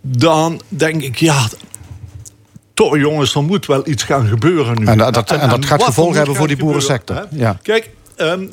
dan 0.01 0.61
denk 0.69 1.03
ik, 1.03 1.17
ja, 1.17 1.49
toch 2.75 2.97
jongens, 2.97 3.35
er 3.35 3.43
moet 3.43 3.67
wel 3.67 3.89
iets 3.89 4.03
gaan 4.03 4.27
gebeuren 4.27 4.79
nu. 4.79 4.87
En 4.87 4.99
dat, 4.99 5.31
en, 5.31 5.41
en 5.41 5.49
dat 5.49 5.65
gaat 5.65 5.83
gevolgen 5.83 6.17
hebben 6.17 6.35
voor 6.35 6.49
die 6.49 6.57
boerensector. 6.57 7.27
Ja. 7.31 7.59
Kijk, 7.63 7.91
um, 8.17 8.51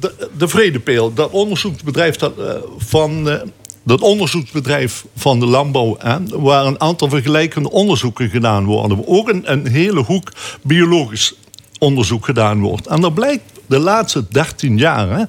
de, 0.00 0.28
de 0.36 0.48
Vredepeel, 0.48 1.14
dat 1.14 1.30
onderzoeksbedrijf 1.30 2.16
dat, 2.16 2.32
uh, 2.38 2.50
van... 2.78 3.28
Uh, 3.28 3.34
dat 3.82 4.00
onderzoeksbedrijf 4.00 5.04
van 5.16 5.40
de 5.40 5.46
landbouw, 5.46 5.96
hè, 5.98 6.18
waar 6.28 6.66
een 6.66 6.80
aantal 6.80 7.08
vergelijkende 7.08 7.70
onderzoeken 7.70 8.28
gedaan 8.28 8.64
worden. 8.64 9.06
Ook 9.06 9.28
een, 9.28 9.52
een 9.52 9.66
hele 9.66 10.00
hoek 10.00 10.32
biologisch 10.62 11.34
onderzoek 11.78 12.24
gedaan 12.24 12.60
wordt. 12.60 12.86
En 12.86 13.00
dan 13.00 13.12
blijkt 13.12 13.42
de 13.66 13.78
laatste 13.78 14.24
13 14.28 14.78
jaar 14.78 15.08
hè, 15.18 15.24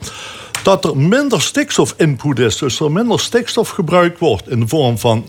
dat 0.63 0.86
er 0.86 0.98
minder 0.98 1.41
stikstofinput 1.41 2.39
is. 2.39 2.58
Dus 2.58 2.79
er 2.79 2.91
minder 2.91 3.20
stikstof 3.20 3.70
gebruikt 3.70 4.20
wordt 4.20 4.50
in 4.50 4.60
de 4.60 4.67
vorm 4.67 4.98
van 4.98 5.25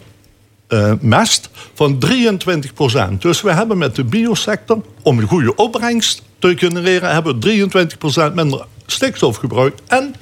uh, 0.68 0.92
mest 1.00 1.48
van 1.74 1.98
23 1.98 2.72
procent. 2.72 3.22
Dus 3.22 3.40
we 3.40 3.52
hebben 3.52 3.78
met 3.78 3.96
de 3.96 4.04
biosector, 4.04 4.80
om 5.02 5.18
een 5.18 5.26
goede 5.26 5.54
opbrengst 5.54 6.22
te 6.38 6.56
genereren, 6.56 7.12
hebben 7.12 7.38
23 7.38 7.98
procent 7.98 8.34
minder 8.34 8.66
stikstof 8.86 9.36
gebruikt. 9.36 9.82
En 9.86 10.14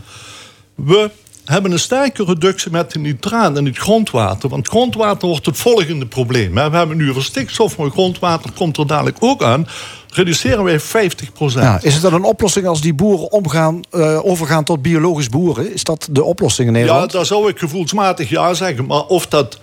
we 0.75 1.11
hebben 1.45 1.73
een 1.73 1.79
sterke 1.79 2.25
reductie 2.25 2.71
met 2.71 2.93
de 2.93 2.99
nitraat 2.99 3.57
in 3.57 3.67
het 3.67 3.79
grondwater. 3.79 4.49
Want 4.49 4.69
grondwater 4.69 5.29
wordt 5.29 5.47
het 5.47 5.59
volgende 5.59 6.07
probleem. 6.07 6.55
We 6.55 6.61
hebben 6.61 6.97
nu 6.97 7.11
over 7.11 7.25
stikstof, 7.25 7.79
maar 7.79 7.91
grondwater 7.91 8.51
komt 8.53 8.77
er 8.77 8.87
dadelijk 8.87 9.17
ook 9.21 9.43
aan. 9.43 9.67
Reduceren 10.09 10.65
wij 10.65 10.81
50 10.81 11.33
procent. 11.33 11.65
Ja, 11.65 11.79
is 11.83 11.93
het 11.93 12.03
dan 12.03 12.15
een 12.15 12.25
oplossing 12.25 12.67
als 12.67 12.81
die 12.81 12.95
boeren 12.95 13.33
omgaan, 13.33 13.81
uh, 13.93 14.25
overgaan 14.25 14.65
tot 14.65 14.83
biologisch 14.83 15.29
boeren? 15.29 15.73
Is 15.73 15.85
dat 15.85 16.09
de 16.11 16.25
oplossing 16.25 16.69
in 16.69 16.75
Nederland? 16.75 17.13
Ja, 17.13 17.19
daar 17.19 17.27
zou 17.27 17.49
ik 17.49 17.59
gevoelsmatig 17.59 18.29
ja 18.29 18.55
zeggen. 18.55 18.87
Maar 18.87 19.05
of 19.05 19.27
dat 19.27 19.59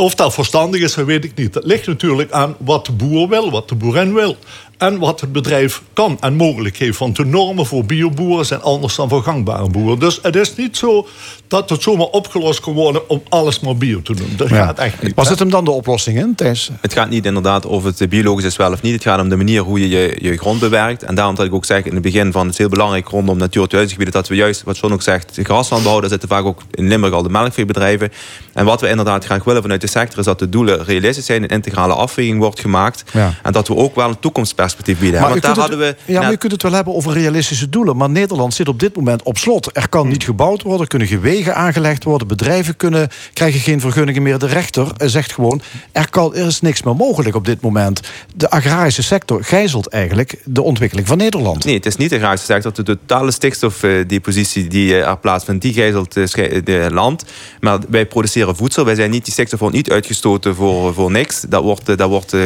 of 0.00 0.14
dat 0.14 0.34
verstandig 0.34 0.80
is, 0.80 0.94
dat 0.94 1.06
weet 1.06 1.24
ik 1.24 1.34
niet. 1.34 1.52
Dat 1.52 1.64
ligt 1.64 1.86
natuurlijk 1.86 2.30
aan 2.30 2.56
wat 2.58 2.86
de 2.86 2.92
boer 2.92 3.28
wil, 3.28 3.50
wat 3.50 3.68
de 3.68 3.74
boerin 3.74 4.14
wil. 4.14 4.36
En 4.78 4.98
wat 4.98 5.20
het 5.20 5.32
bedrijf 5.32 5.82
kan 5.92 6.16
en 6.20 6.34
mogelijk 6.34 6.76
heeft. 6.76 6.98
Want 6.98 7.16
de 7.16 7.24
normen 7.24 7.66
voor 7.66 7.84
bioboeren 7.84 8.46
zijn 8.46 8.62
anders 8.62 8.94
dan 8.94 9.08
voor 9.08 9.22
gangbare 9.22 9.68
boeren. 9.68 9.98
Dus 9.98 10.18
het 10.22 10.36
is 10.36 10.56
niet 10.56 10.76
zo 10.76 11.06
dat 11.48 11.70
het 11.70 11.82
zomaar 11.82 12.06
opgelost 12.06 12.60
kan 12.60 12.72
worden 12.72 13.08
om 13.08 13.22
alles 13.28 13.60
maar 13.60 13.76
bio 13.76 14.02
te 14.02 14.14
doen. 14.14 14.32
Dat 14.36 14.48
gaat 14.48 14.78
echt 14.78 15.02
niet. 15.02 15.14
Was 15.14 15.28
het 15.28 15.38
hem 15.38 15.50
dan 15.50 15.64
de 15.64 15.70
oplossing, 15.70 16.18
in, 16.18 16.34
Thijs? 16.34 16.70
Het 16.80 16.92
gaat 16.92 17.10
niet 17.10 17.26
inderdaad 17.26 17.66
of 17.66 17.84
het 17.84 18.08
biologisch 18.08 18.44
is 18.44 18.56
wel 18.56 18.72
of 18.72 18.82
niet. 18.82 18.92
Het 18.92 19.02
gaat 19.02 19.20
om 19.20 19.28
de 19.28 19.36
manier 19.36 19.62
hoe 19.62 19.80
je 19.80 19.88
je, 19.88 20.16
je 20.20 20.36
grond 20.36 20.60
bewerkt. 20.60 21.02
En 21.02 21.14
daarom 21.14 21.34
dat 21.34 21.46
ik 21.46 21.54
ook 21.54 21.64
zeg 21.64 21.84
in 21.84 21.92
het 21.92 22.02
begin 22.02 22.32
van 22.32 22.42
het 22.42 22.52
is 22.52 22.58
heel 22.58 22.68
belangrijk 22.68 23.08
rondom 23.08 23.38
natuur- 23.38 23.68
gebieden 23.70 24.10
dat 24.10 24.28
we 24.28 24.34
juist, 24.34 24.62
wat 24.62 24.78
John 24.78 24.92
ook 24.92 25.02
zegt, 25.02 25.38
grasland 25.42 25.82
bouwen. 25.82 26.02
Daar 26.02 26.10
zitten 26.10 26.28
vaak 26.28 26.44
ook 26.44 26.62
in 26.70 26.88
Limburg 26.88 27.14
al 27.14 27.22
de 27.22 27.28
melkveebedrijven. 27.28 28.12
En 28.52 28.64
wat 28.64 28.80
we 28.80 28.88
inderdaad 28.88 29.24
graag 29.24 29.44
willen 29.44 29.62
vanuit 29.62 29.80
de 29.80 29.86
sector 29.86 30.18
is 30.18 30.24
dat 30.24 30.38
de 30.38 30.48
doelen 30.48 30.84
realistisch 30.84 31.26
zijn. 31.26 31.42
Een 31.42 31.48
integrale 31.48 31.94
afweging 31.94 32.38
wordt 32.38 32.60
gemaakt. 32.60 33.04
En 33.42 33.52
dat 33.52 33.68
we 33.68 33.76
ook 33.76 33.94
wel 33.94 34.08
een 34.08 34.18
toekomstperspectief 34.20 34.98
bieden. 34.98 35.20
Maar 35.20 35.30
Want 35.30 35.42
daar 35.42 35.58
hadden 35.58 35.78
we, 35.78 35.96
ja, 36.04 36.20
maar 36.20 36.36
kunt 36.36 36.52
het 36.52 36.62
wel 36.62 36.72
hebben 36.72 36.94
over 36.94 37.12
realistische 37.12 37.68
doelen. 37.68 37.96
Maar 37.96 38.10
Nederland 38.10 38.54
zit 38.54 38.68
op 38.68 38.80
dit 38.80 38.96
moment 38.96 39.22
op 39.22 39.38
slot. 39.38 39.76
Er 39.76 39.88
kan 39.88 40.08
niet 40.08 40.24
gebouwd 40.24 40.62
worden, 40.62 40.80
er 40.80 40.86
kunnen 40.86 41.08
geen 41.08 41.20
wegen 41.20 41.54
aangelegd 41.54 42.04
worden. 42.04 42.26
Bedrijven 42.26 42.76
kunnen, 42.76 43.08
krijgen 43.32 43.60
geen 43.60 43.80
vergunningen 43.80 44.22
meer. 44.22 44.38
De 44.38 44.46
rechter 44.46 44.86
zegt 44.96 45.32
gewoon, 45.32 45.62
er, 45.92 46.10
kan, 46.10 46.34
er 46.34 46.46
is 46.46 46.60
niks 46.60 46.82
meer 46.82 46.96
mogelijk 46.96 47.36
op 47.36 47.44
dit 47.44 47.60
moment. 47.60 48.00
De 48.34 48.50
agrarische 48.50 49.02
sector 49.02 49.44
gijzelt 49.44 49.88
eigenlijk 49.88 50.40
de 50.44 50.62
ontwikkeling 50.62 51.06
van 51.06 51.16
Nederland. 51.16 51.64
Nee, 51.64 51.74
het 51.74 51.86
is 51.86 51.96
niet 51.96 52.10
de 52.10 52.16
agrarische 52.16 52.46
sector. 52.46 52.72
De 52.72 52.82
totale 52.82 53.30
stikstofdepositie 53.30 54.68
die 54.68 54.96
er 54.96 55.18
plaatsvindt, 55.18 55.62
die 55.62 55.72
gijzelt 55.72 56.14
het 56.14 56.92
land. 56.92 57.24
Maar 57.60 57.78
wij 57.88 58.06
produceren 58.06 58.39
voedsel. 58.48 58.84
Wij 58.84 58.94
zijn 58.94 59.10
niet, 59.10 59.24
die 59.24 59.32
stikstof 59.32 59.60
wordt 59.60 59.74
niet 59.74 59.90
uitgestoten 59.90 60.54
voor, 60.54 60.94
voor 60.94 61.10
niks. 61.10 61.40
Daar 61.48 61.62
wordt, 61.62 61.98
daar 61.98 62.08
wordt 62.08 62.36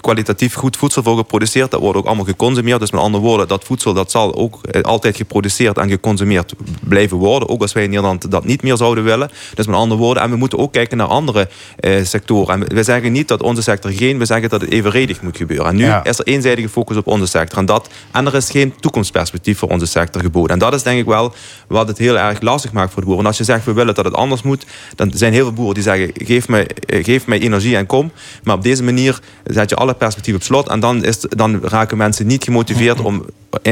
kwalitatief 0.00 0.54
goed 0.54 0.76
voedsel 0.76 1.02
voor 1.02 1.16
geproduceerd. 1.16 1.70
Dat 1.70 1.80
wordt 1.80 1.98
ook 1.98 2.06
allemaal 2.06 2.24
geconsumeerd. 2.24 2.80
Dus 2.80 2.90
met 2.90 3.00
andere 3.00 3.24
woorden, 3.24 3.48
dat 3.48 3.64
voedsel 3.64 3.94
dat 3.94 4.10
zal 4.10 4.34
ook 4.34 4.60
altijd 4.82 5.16
geproduceerd 5.16 5.78
en 5.78 5.88
geconsumeerd 5.88 6.54
blijven 6.80 7.16
worden. 7.16 7.48
Ook 7.48 7.62
als 7.62 7.72
wij 7.72 7.82
in 7.82 7.90
Nederland 7.90 8.30
dat 8.30 8.44
niet 8.44 8.62
meer 8.62 8.76
zouden 8.76 9.04
willen. 9.04 9.30
Dus 9.54 9.66
met 9.66 9.76
andere 9.76 10.00
woorden, 10.00 10.22
en 10.22 10.30
we 10.30 10.36
moeten 10.36 10.58
ook 10.58 10.72
kijken 10.72 10.96
naar 10.96 11.06
andere 11.06 11.48
eh, 11.76 12.04
sectoren. 12.04 12.62
En 12.62 12.74
we 12.74 12.82
zeggen 12.82 13.12
niet 13.12 13.28
dat 13.28 13.42
onze 13.42 13.62
sector 13.62 13.90
geen, 13.92 14.18
we 14.18 14.24
zeggen 14.24 14.48
dat 14.48 14.60
het 14.60 14.70
evenredig 14.70 15.22
moet 15.22 15.36
gebeuren. 15.36 15.66
En 15.66 15.76
nu 15.76 15.92
is 16.02 16.18
er 16.18 16.26
eenzijdige 16.26 16.68
focus 16.68 16.96
op 16.96 17.06
onze 17.06 17.26
sector. 17.26 17.58
En, 17.58 17.66
dat, 17.66 17.88
en 18.12 18.26
er 18.26 18.34
is 18.34 18.50
geen 18.50 18.74
toekomstperspectief 18.80 19.58
voor 19.58 19.68
onze 19.68 19.86
sector 19.86 20.22
geboden. 20.22 20.50
En 20.50 20.58
dat 20.58 20.74
is 20.74 20.82
denk 20.82 20.98
ik 20.98 21.06
wel 21.06 21.34
wat 21.68 21.88
het 21.88 21.98
heel 21.98 22.18
erg 22.18 22.40
lastig 22.40 22.72
maakt 22.72 22.92
voor 22.92 23.00
de 23.00 23.06
boeren. 23.06 23.24
En 23.24 23.30
als 23.30 23.38
je 23.38 23.44
zegt, 23.44 23.64
we 23.64 23.72
willen 23.72 23.94
dat 23.94 24.04
het 24.04 24.14
anders 24.14 24.42
moet, 24.42 24.66
dan 24.94 25.10
zijn 25.14 25.32
heel 25.36 25.44
veel 25.44 25.54
boeren 25.54 25.74
die 25.74 25.82
zeggen, 25.82 26.10
geef 26.14 26.48
mij, 26.48 26.66
eh, 26.66 27.04
geef 27.04 27.26
mij 27.26 27.38
energie 27.40 27.76
en 27.76 27.86
kom. 27.86 28.10
Maar 28.42 28.54
op 28.54 28.62
deze 28.62 28.82
manier 28.82 29.20
zet 29.44 29.70
je 29.70 29.76
alle 29.76 29.94
perspectieven 29.94 30.40
op 30.40 30.46
slot. 30.46 30.68
En 30.68 30.80
dan, 30.80 31.04
is, 31.04 31.20
dan 31.20 31.60
raken 31.62 31.96
mensen 31.96 32.26
niet 32.26 32.44
gemotiveerd 32.44 33.00
om, 33.00 33.24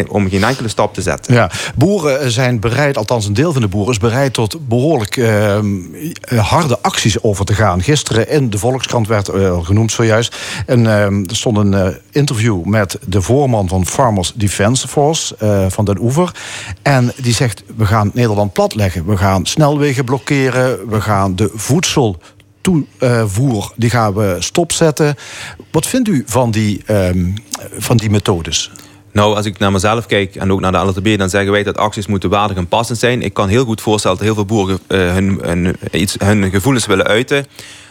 om 0.09 0.29
geen 0.29 0.45
enkele 0.45 0.69
stap 0.69 0.95
te 0.95 1.03
zetten. 1.03 1.35
Ja, 1.35 1.51
boeren 1.75 2.31
zijn 2.31 2.61
bereid, 2.61 2.97
althans 2.97 3.27
een 3.27 3.35
deel 3.35 3.53
van 3.53 3.63
de 3.63 3.69
boeren 3.69 3.93
is 3.93 3.99
bereid 3.99 4.33
tot 4.33 4.69
behoorlijk 4.69 5.17
uh, 5.17 5.59
harde 6.37 6.79
acties 6.81 7.23
over 7.23 7.45
te 7.45 7.55
gaan. 7.55 7.83
Gisteren 7.83 8.29
in 8.29 8.51
de 8.51 8.59
Volkskrant 8.59 9.09
werd 9.09 9.29
uh, 9.29 9.65
genoemd 9.65 9.93
zojuist. 9.93 10.37
En, 10.67 10.81
uh, 10.81 11.05
er 11.05 11.37
stond 11.37 11.57
een 11.57 11.97
interview 12.11 12.65
met 12.65 12.99
de 13.07 13.23
voorman 13.23 13.69
van 13.69 13.87
Farmers 13.87 14.33
Defence 14.35 14.89
Force 14.89 15.35
van 15.69 15.85
Den 15.85 16.01
Oever. 16.01 16.35
En 16.83 17.13
die 17.17 17.35
zegt, 17.35 17.63
we 17.77 17.87
gaan 17.87 18.11
Nederland 18.15 18.53
platleggen. 18.53 19.07
We 19.07 19.17
gaan 19.17 19.47
snelwegen 19.47 20.05
blokkeren. 20.05 20.89
We 20.89 21.01
gaan 21.01 21.37
de 21.37 21.51
voedsel 21.55 22.19
toevoer, 22.61 23.73
die 23.77 23.91
gaan 23.91 24.15
we 24.15 24.37
stopzetten. 24.39 25.17
Wat 25.71 25.87
vindt 25.87 26.09
u 26.09 26.23
van 26.27 26.51
die, 26.51 26.83
um, 26.87 27.35
van 27.79 27.97
die 27.97 28.11
methodes? 28.11 28.71
Nou, 29.15 29.35
als 29.37 29.47
ik 29.47 29.59
naar 29.59 29.73
mezelf 29.73 30.07
kijk 30.07 30.35
en 30.35 30.53
ook 30.53 30.61
naar 30.61 30.73
de 30.73 30.79
LTB, 30.79 31.19
dan 31.19 31.31
zeggen 31.31 31.53
wij 31.53 31.63
dat 31.63 31.77
acties 31.77 32.07
moeten 32.07 32.31
waardig 32.31 32.57
en 32.57 32.69
passend 32.69 32.99
zijn. 32.99 33.23
Ik 33.23 33.35
kan 33.35 33.49
heel 33.49 33.65
goed 33.65 33.81
voorstellen 33.81 34.17
dat 34.17 34.27
heel 34.27 34.35
veel 34.35 34.45
boeren 34.45 34.79
uh, 34.89 35.13
hun, 35.13 35.39
hun, 35.43 35.77
iets, 35.93 36.17
hun 36.19 36.51
gevoelens 36.51 36.87
willen 36.87 37.07
uiten. 37.07 37.47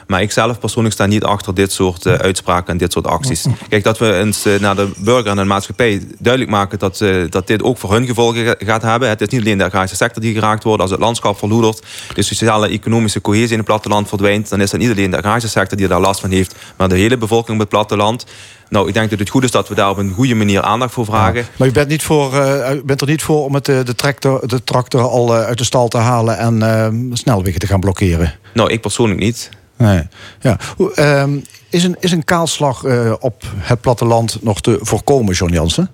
Maar 0.07 0.21
ik 0.21 0.31
zelf 0.31 0.59
persoonlijk 0.59 0.93
sta 0.93 1.05
niet 1.05 1.23
achter 1.23 1.53
dit 1.53 1.71
soort 1.71 2.05
uh, 2.05 2.13
uitspraken 2.13 2.71
en 2.71 2.77
dit 2.77 2.91
soort 2.91 3.07
acties. 3.07 3.45
Kijk, 3.69 3.83
dat 3.83 3.97
we 3.97 4.13
eens 4.13 4.45
uh, 4.45 4.59
naar 4.59 4.75
de 4.75 4.91
burger 4.97 5.31
en 5.31 5.35
de 5.35 5.43
maatschappij 5.43 6.01
duidelijk 6.19 6.51
maken 6.51 6.79
dat, 6.79 6.99
uh, 7.01 7.25
dat 7.29 7.47
dit 7.47 7.63
ook 7.63 7.77
voor 7.77 7.91
hun 7.91 8.05
gevolgen 8.05 8.55
gaat 8.57 8.81
hebben. 8.81 9.09
Het 9.09 9.21
is 9.21 9.27
niet 9.27 9.41
alleen 9.41 9.57
de 9.57 9.65
agrarische 9.65 9.95
sector 9.95 10.21
die 10.21 10.33
geraakt 10.33 10.63
wordt. 10.63 10.81
Als 10.81 10.91
het 10.91 10.99
landschap 10.99 11.37
verloedert, 11.37 11.81
de 12.13 12.23
sociale 12.23 12.67
economische 12.67 13.21
cohesie 13.21 13.51
in 13.51 13.57
het 13.57 13.65
platteland 13.65 14.07
verdwijnt, 14.07 14.49
dan 14.49 14.61
is 14.61 14.71
het 14.71 14.81
niet 14.81 14.91
alleen 14.91 15.11
de 15.11 15.17
agrarische 15.17 15.49
sector 15.49 15.77
die 15.77 15.87
daar 15.87 15.99
last 15.99 16.19
van 16.19 16.31
heeft, 16.31 16.55
maar 16.77 16.89
de 16.89 16.95
hele 16.95 17.17
bevolking 17.17 17.53
op 17.53 17.59
het 17.59 17.69
platteland. 17.69 18.25
Nou, 18.69 18.87
ik 18.87 18.93
denk 18.93 19.09
dat 19.09 19.19
het 19.19 19.29
goed 19.29 19.43
is 19.43 19.51
dat 19.51 19.67
we 19.67 19.75
daar 19.75 19.89
op 19.89 19.97
een 19.97 20.11
goede 20.11 20.35
manier 20.35 20.61
aandacht 20.61 20.93
voor 20.93 21.05
vragen. 21.05 21.45
maar 21.57 21.67
u 21.67 21.71
bent, 21.71 21.87
niet 21.87 22.03
voor, 22.03 22.33
uh, 22.33 22.69
bent 22.85 23.01
er 23.01 23.07
niet 23.07 23.23
voor 23.23 23.45
om 23.45 23.53
het, 23.53 23.65
de, 23.65 23.95
tractor, 23.95 24.47
de 24.47 24.63
tractor 24.63 25.01
al 25.01 25.33
uit 25.33 25.57
de 25.57 25.63
stal 25.63 25.87
te 25.87 25.97
halen 25.97 26.37
en 26.37 26.55
uh, 26.55 27.15
snelwegen 27.15 27.59
te 27.59 27.67
gaan 27.67 27.79
blokkeren? 27.79 28.33
Nou, 28.53 28.71
ik 28.71 28.81
persoonlijk 28.81 29.19
niet. 29.19 29.49
Nee. 29.83 30.07
Ja. 30.41 30.57
Um, 31.21 31.43
is, 31.69 31.83
een, 31.83 31.95
is 31.99 32.11
een 32.11 32.23
kaalslag 32.23 32.83
uh, 32.83 33.13
op 33.19 33.43
het 33.57 33.81
platteland 33.81 34.37
nog 34.41 34.61
te 34.61 34.77
voorkomen, 34.81 35.33
John 35.33 35.53
Jansen? 35.53 35.91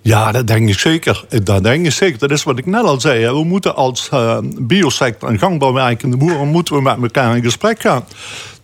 Ja, 0.00 0.32
dat 0.32 0.46
denk 0.46 0.68
ik 0.68 0.78
zeker. 0.78 1.24
Dat 1.42 1.62
denk 1.62 1.86
ik 1.86 1.92
zeker. 1.92 2.18
Dat 2.18 2.30
is 2.30 2.42
wat 2.42 2.58
ik 2.58 2.66
net 2.66 2.82
al 2.82 3.00
zei. 3.00 3.26
We 3.26 3.44
moeten 3.44 3.74
als 3.74 4.10
uh, 4.14 4.38
biosector 4.42 5.28
en 5.28 5.38
gangbouwwerkende 5.38 6.16
boeren 6.16 6.48
moeten 6.48 6.74
we 6.74 6.82
met 6.82 7.02
elkaar 7.02 7.36
in 7.36 7.42
gesprek 7.42 7.80
gaan. 7.80 8.04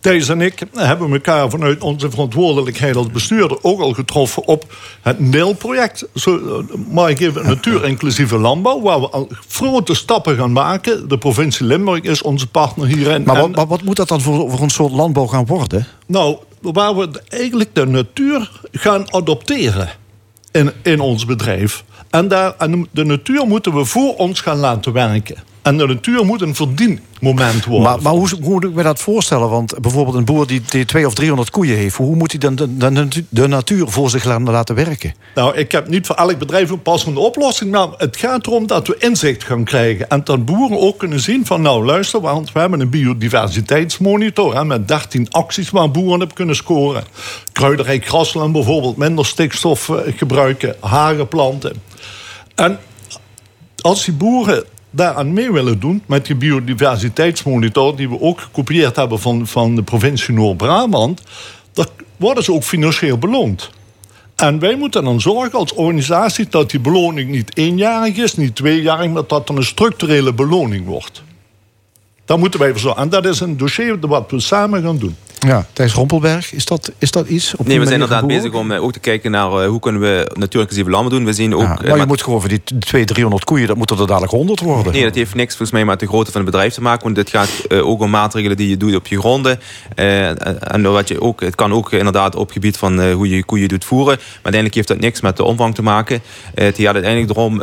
Thijs 0.00 0.28
en 0.28 0.40
ik 0.40 0.62
hebben 0.73 1.12
elkaar 1.12 1.50
vanuit 1.50 1.83
onze 1.83 2.11
verantwoordelijkheid 2.11 2.97
als 2.97 3.11
bestuurder 3.11 3.59
ook 3.62 3.81
al 3.81 3.93
getroffen 3.93 4.47
op 4.47 4.75
het 5.02 5.21
NIL-project. 5.21 6.09
Maar 6.90 7.11
ik 7.11 7.21
even 7.21 7.47
natuur-inclusieve 7.47 8.38
landbouw, 8.38 8.81
waar 8.81 9.00
we 9.00 9.09
al 9.09 9.28
grote 9.49 9.95
stappen 9.95 10.37
gaan 10.37 10.52
maken. 10.52 11.09
De 11.09 11.19
provincie 11.19 11.67
Limburg 11.67 12.00
is 12.00 12.23
onze 12.23 12.47
partner 12.47 12.87
hierin. 12.87 13.23
Maar 13.23 13.50
wat, 13.50 13.69
wat 13.69 13.83
moet 13.83 13.97
dat 13.97 14.09
dan 14.09 14.21
voor, 14.21 14.50
voor 14.50 14.61
een 14.61 14.71
soort 14.71 14.93
landbouw 14.93 15.26
gaan 15.26 15.47
worden? 15.47 15.87
Nou, 16.07 16.37
waar 16.61 16.97
we 16.97 17.23
eigenlijk 17.28 17.75
de 17.75 17.87
natuur 17.87 18.50
gaan 18.73 19.12
adopteren 19.12 19.88
in, 20.50 20.73
in 20.83 21.00
ons 21.00 21.25
bedrijf. 21.25 21.85
En, 22.11 22.28
daar, 22.28 22.55
en 22.59 22.88
de 22.90 23.05
natuur 23.05 23.47
moeten 23.47 23.75
we 23.75 23.85
voor 23.85 24.17
ons 24.17 24.40
gaan 24.40 24.59
laten 24.59 24.93
werken. 24.93 25.37
En 25.62 25.77
de 25.77 25.87
natuur 25.87 26.25
moet 26.25 26.41
een 26.41 26.55
verdienmoment 26.55 27.65
worden. 27.65 27.83
Maar, 27.83 28.03
maar 28.03 28.12
hoe, 28.12 28.29
hoe 28.41 28.53
moet 28.53 28.65
ik 28.65 28.73
me 28.73 28.83
dat 28.83 29.00
voorstellen? 29.00 29.49
Want 29.49 29.79
bijvoorbeeld 29.81 30.17
een 30.17 30.25
boer 30.25 30.47
die, 30.47 30.61
die 30.61 30.85
200 30.85 31.07
of 31.07 31.15
300 31.15 31.50
koeien 31.50 31.77
heeft... 31.77 31.97
hoe 31.97 32.17
moet 32.17 32.31
hij 32.31 32.41
dan 32.41 32.55
de, 32.55 32.77
de, 32.77 33.25
de, 33.29 33.47
natuur 33.47 33.88
voor 33.88 34.11
zich 34.11 34.25
laten 34.25 34.75
werken? 34.75 35.15
Nou, 35.35 35.57
ik 35.57 35.73
heb 35.73 35.88
niet 35.88 36.07
voor 36.07 36.17
elk 36.17 36.38
bedrijf 36.38 36.71
een 36.71 36.83
passende 36.83 37.21
oplossing... 37.21 37.71
maar 37.71 37.88
het 37.97 38.17
gaat 38.17 38.47
erom 38.47 38.67
dat 38.67 38.87
we 38.87 38.97
inzicht 38.99 39.45
gaan 39.45 39.65
krijgen. 39.65 40.09
En 40.09 40.25
dat 40.25 40.45
boeren 40.45 40.81
ook 40.81 40.99
kunnen 40.99 41.21
zien 41.21 41.47
van... 41.47 41.62
nou, 41.62 41.85
luister, 41.85 42.21
want 42.21 42.53
we 42.53 42.59
hebben 42.59 42.81
een 42.81 42.91
biodiversiteitsmonitor... 42.91 44.55
Hè, 44.55 44.65
met 44.65 44.88
13 44.88 45.31
acties 45.31 45.71
waar 45.71 45.91
boeren 45.91 46.23
op 46.23 46.35
kunnen 46.35 46.57
scoren. 46.57 47.05
Kruiderij 47.53 48.00
grasland 48.00 48.53
bijvoorbeeld 48.53 48.97
minder 48.97 49.27
stikstof 49.27 49.88
eh, 49.88 49.97
gebruiken... 50.17 50.77
hagenplanten. 50.81 51.83
En 52.55 52.79
als 53.81 54.05
die 54.05 54.15
boeren 54.15 54.65
daaraan 54.90 55.33
mee 55.33 55.52
willen 55.52 55.80
doen 55.80 56.02
met 56.07 56.26
die 56.26 56.37
biodiversiteitsmonitor, 56.37 57.97
die 57.97 58.09
we 58.09 58.21
ook 58.21 58.40
gekopieerd 58.40 58.97
hebben 58.97 59.21
van, 59.21 59.47
van 59.47 59.75
de 59.75 59.83
provincie 59.83 60.35
Noord-Brabant, 60.35 61.23
dan 61.73 61.87
worden 62.16 62.45
ze 62.45 62.52
ook 62.52 62.62
financieel 62.62 63.18
beloond. 63.18 63.71
En 64.37 64.59
wij 64.59 64.76
moeten 64.76 65.04
dan 65.04 65.21
zorgen 65.21 65.59
als 65.59 65.73
organisatie 65.73 66.47
dat 66.49 66.71
die 66.71 66.80
beloning 66.80 67.30
niet 67.30 67.57
eenjarig 67.57 68.16
is, 68.16 68.35
niet 68.35 68.57
tweejarig, 68.57 69.11
maar 69.11 69.26
dat 69.26 69.49
er 69.49 69.57
een 69.57 69.64
structurele 69.64 70.33
beloning 70.33 70.87
wordt. 70.87 71.23
Daar 72.25 72.38
moeten 72.38 72.61
wij 72.61 72.71
voor 72.71 72.78
zorgen. 72.78 73.02
En 73.02 73.09
dat 73.09 73.25
is 73.25 73.40
een 73.40 73.57
dossier 73.57 73.99
wat 74.00 74.30
we 74.30 74.40
samen 74.40 74.83
gaan 74.83 74.99
doen. 74.99 75.16
Ja, 75.38 75.66
Thijs 75.73 75.92
Rompelberg, 75.92 76.52
is 76.52 76.64
dat, 76.64 76.92
is 76.99 77.11
dat 77.11 77.28
iets? 77.28 77.54
Op 77.57 77.66
nee, 77.66 77.78
we 77.78 77.87
zijn 77.87 78.00
inderdaad 78.00 78.26
bezig 78.26 78.52
om 78.52 78.71
uh, 78.71 78.83
ook 78.83 78.92
te 78.92 78.99
kijken 78.99 79.30
naar 79.30 79.50
uh, 79.50 79.68
hoe 79.68 79.80
kunnen 79.80 80.00
we 80.00 80.16
natuurlijk 80.25 80.52
inclusieve 80.52 80.90
lammen 80.90 81.12
doen. 81.12 81.25
We 81.25 81.33
zien 81.33 81.54
ook, 81.54 81.62
ja, 81.62 81.78
uh, 81.83 81.97
je 81.97 82.07
moet 82.07 82.23
gewoon 82.23 82.40
voor 82.40 82.49
die 82.49 82.62
200, 82.64 83.07
300 83.07 83.45
koeien, 83.45 83.66
dat 83.66 83.76
moeten 83.76 83.99
er 83.99 84.07
dadelijk 84.07 84.33
100 84.33 84.61
worden. 84.61 84.92
Nee, 84.92 85.02
dat 85.02 85.14
heeft 85.14 85.35
niks 85.35 85.49
volgens 85.57 85.71
mij 85.71 85.85
met 85.85 86.00
de 86.00 86.07
grootte 86.07 86.33
van 86.33 86.40
het 86.40 86.50
bedrijf 86.50 86.75
te 86.75 86.83
maken. 86.83 87.02
Want 87.02 87.14
dit 87.14 87.30
gaat 87.30 87.50
ook 87.71 88.00
om 88.00 88.11
maatregelen 88.11 88.57
die 88.57 88.68
je 88.68 88.76
doet 88.76 88.95
op 88.95 89.07
je 89.07 89.18
gronden. 89.18 89.61
en 89.95 90.83
wat 90.83 91.09
je 91.09 91.21
ook, 91.21 91.40
het 91.40 91.54
kan 91.54 91.73
ook 91.73 91.92
inderdaad 91.92 92.35
op 92.37 92.50
gebied 92.50 92.76
van 92.76 93.11
hoe 93.11 93.28
je 93.28 93.45
koeien 93.45 93.68
doet 93.68 93.85
voeren. 93.85 94.16
Maar 94.16 94.35
uiteindelijk 94.35 94.75
heeft 94.75 94.88
dat 94.88 95.00
niks 95.00 95.21
met 95.21 95.37
de 95.37 95.45
omvang 95.45 95.75
te 95.75 95.83
maken. 95.83 96.21
het 96.54 96.76
gaat 96.78 96.95
uiteindelijk 96.95 97.30
erom 97.30 97.62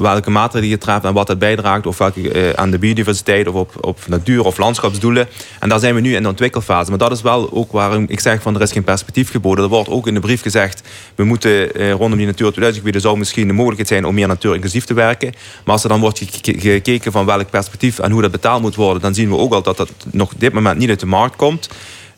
welke 0.00 0.30
maatregelen 0.30 0.70
je 0.70 0.78
treft 0.78 1.04
en 1.04 1.12
wat 1.12 1.26
dat 1.26 1.38
bijdraagt. 1.38 1.86
Of 1.86 1.98
welke, 1.98 2.52
aan 2.56 2.70
de 2.70 2.78
biodiversiteit 2.78 3.48
of 3.48 3.54
op, 3.54 3.72
op 3.80 3.98
natuur- 4.06 4.44
of 4.44 4.58
landschapsdoelen. 4.58 5.28
En 5.58 5.68
daar 5.68 5.80
zijn 5.80 5.94
we 5.94 6.00
nu 6.00 6.14
in 6.14 6.22
de 6.22 6.28
ontwikkelfase. 6.28 6.81
Maar 6.88 6.98
dat 6.98 7.12
is 7.12 7.22
wel 7.22 7.52
ook 7.52 7.72
waarom 7.72 8.04
ik 8.08 8.20
zeg 8.20 8.42
van 8.42 8.54
er 8.54 8.60
is 8.60 8.72
geen 8.72 8.84
perspectief 8.84 9.30
geboden. 9.30 9.64
Er 9.64 9.70
wordt 9.70 9.88
ook 9.88 10.06
in 10.06 10.14
de 10.14 10.20
brief 10.20 10.42
gezegd, 10.42 10.82
we 11.14 11.24
moeten 11.24 11.74
eh, 11.74 11.90
rondom 11.90 12.16
die 12.16 12.26
Natuur 12.26 12.46
2000 12.46 12.76
gebieden 12.76 13.00
zou 13.00 13.18
misschien 13.18 13.46
de 13.46 13.52
mogelijkheid 13.52 13.88
zijn 13.88 14.06
om 14.06 14.14
meer 14.14 14.28
natuurinclusief 14.28 14.84
te 14.84 14.94
werken. 14.94 15.32
Maar 15.64 15.74
als 15.74 15.82
er 15.82 15.88
dan 15.88 16.00
wordt 16.00 16.22
gekeken 16.42 17.12
van 17.12 17.26
welk 17.26 17.50
perspectief 17.50 17.98
en 17.98 18.10
hoe 18.10 18.22
dat 18.22 18.30
betaald 18.30 18.62
moet 18.62 18.74
worden, 18.74 19.02
dan 19.02 19.14
zien 19.14 19.28
we 19.28 19.36
ook 19.36 19.52
al 19.52 19.62
dat 19.62 19.76
dat 19.76 19.90
nog 20.10 20.32
op 20.32 20.40
dit 20.40 20.52
moment 20.52 20.78
niet 20.78 20.88
uit 20.88 21.00
de 21.00 21.06
markt 21.06 21.36
komt. 21.36 21.68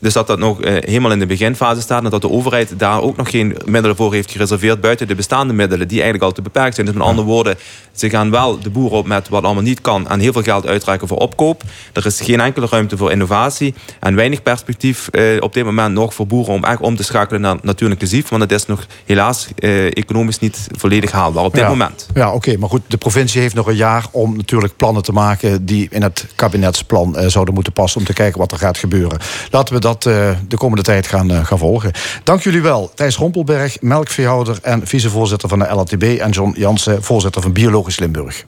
Dus 0.04 0.12
dat 0.12 0.26
dat 0.26 0.38
nog 0.38 0.60
eh, 0.60 0.72
helemaal 0.72 1.12
in 1.12 1.18
de 1.18 1.26
beginfase 1.26 1.80
staat. 1.80 2.04
En 2.04 2.10
dat 2.10 2.20
de 2.20 2.30
overheid 2.30 2.78
daar 2.78 3.02
ook 3.02 3.16
nog 3.16 3.30
geen 3.30 3.56
middelen 3.64 3.96
voor 3.96 4.12
heeft 4.12 4.30
gereserveerd. 4.30 4.80
Buiten 4.80 5.08
de 5.08 5.14
bestaande 5.14 5.52
middelen, 5.52 5.88
die 5.88 5.96
eigenlijk 5.96 6.24
al 6.24 6.32
te 6.32 6.42
beperkt 6.42 6.74
zijn. 6.74 6.86
Dus 6.86 6.94
met 6.94 7.04
andere 7.04 7.26
woorden, 7.26 7.56
ze 7.92 8.10
gaan 8.10 8.30
wel 8.30 8.58
de 8.60 8.70
boeren 8.70 8.98
op 8.98 9.06
met 9.06 9.28
wat 9.28 9.44
allemaal 9.44 9.62
niet 9.62 9.80
kan. 9.80 10.08
En 10.08 10.20
heel 10.20 10.32
veel 10.32 10.42
geld 10.42 10.66
uitreiken 10.66 11.08
voor 11.08 11.16
opkoop. 11.16 11.62
Er 11.92 12.06
is 12.06 12.20
geen 12.20 12.40
enkele 12.40 12.66
ruimte 12.70 12.96
voor 12.96 13.10
innovatie. 13.10 13.74
En 14.00 14.14
weinig 14.14 14.42
perspectief 14.42 15.08
eh, 15.08 15.36
op 15.40 15.54
dit 15.54 15.64
moment 15.64 15.94
nog 15.94 16.14
voor 16.14 16.26
boeren 16.26 16.54
om 16.54 16.64
echt 16.64 16.80
om 16.80 16.96
te 16.96 17.04
schakelen 17.04 17.40
naar 17.40 17.56
natuurlijk 17.62 18.00
inclusief. 18.00 18.28
Want 18.28 18.42
het 18.42 18.52
is 18.52 18.66
nog 18.66 18.86
helaas 19.04 19.48
eh, 19.56 19.86
economisch 19.86 20.38
niet 20.38 20.68
volledig 20.76 21.10
haalbaar 21.10 21.44
op 21.44 21.54
dit 21.54 21.68
moment. 21.68 22.08
Ja, 22.14 22.32
oké. 22.32 22.56
maar 22.56 22.68
goed, 22.68 22.82
de 22.86 22.96
provincie 22.96 23.40
heeft 23.40 23.54
nog 23.54 23.66
een 23.66 23.76
jaar 23.76 24.06
om 24.10 24.36
natuurlijk 24.36 24.76
plannen 24.76 25.02
te 25.02 25.12
maken 25.12 25.64
die 25.64 25.86
in 25.90 26.02
het 26.02 26.26
kabinetsplan 26.34 27.16
eh, 27.16 27.28
zouden 27.28 27.54
moeten 27.54 27.72
passen 27.72 28.00
om 28.00 28.06
te 28.06 28.12
kijken 28.12 28.38
wat 28.38 28.52
er 28.52 28.58
gaat 28.58 28.78
gebeuren. 28.78 29.18
Laten 29.50 29.74
we 29.74 29.80
dat 29.80 29.93
dat 30.00 30.14
uh, 30.14 30.30
de 30.48 30.56
komende 30.56 30.82
tijd 30.82 31.06
gaan, 31.06 31.32
uh, 31.32 31.44
gaan 31.44 31.58
volgen. 31.58 31.92
Dank 32.24 32.42
jullie 32.42 32.62
wel. 32.62 32.92
Thijs 32.94 33.16
Rompelberg, 33.16 33.76
melkveehouder 33.80 34.58
en 34.62 34.86
vicevoorzitter 34.86 35.48
van 35.48 35.58
de 35.58 35.74
LATB... 35.74 36.02
en 36.02 36.30
John 36.30 36.54
Jansen, 36.56 37.02
voorzitter 37.02 37.42
van 37.42 37.52
Biologisch 37.52 37.98
Limburg. 37.98 38.44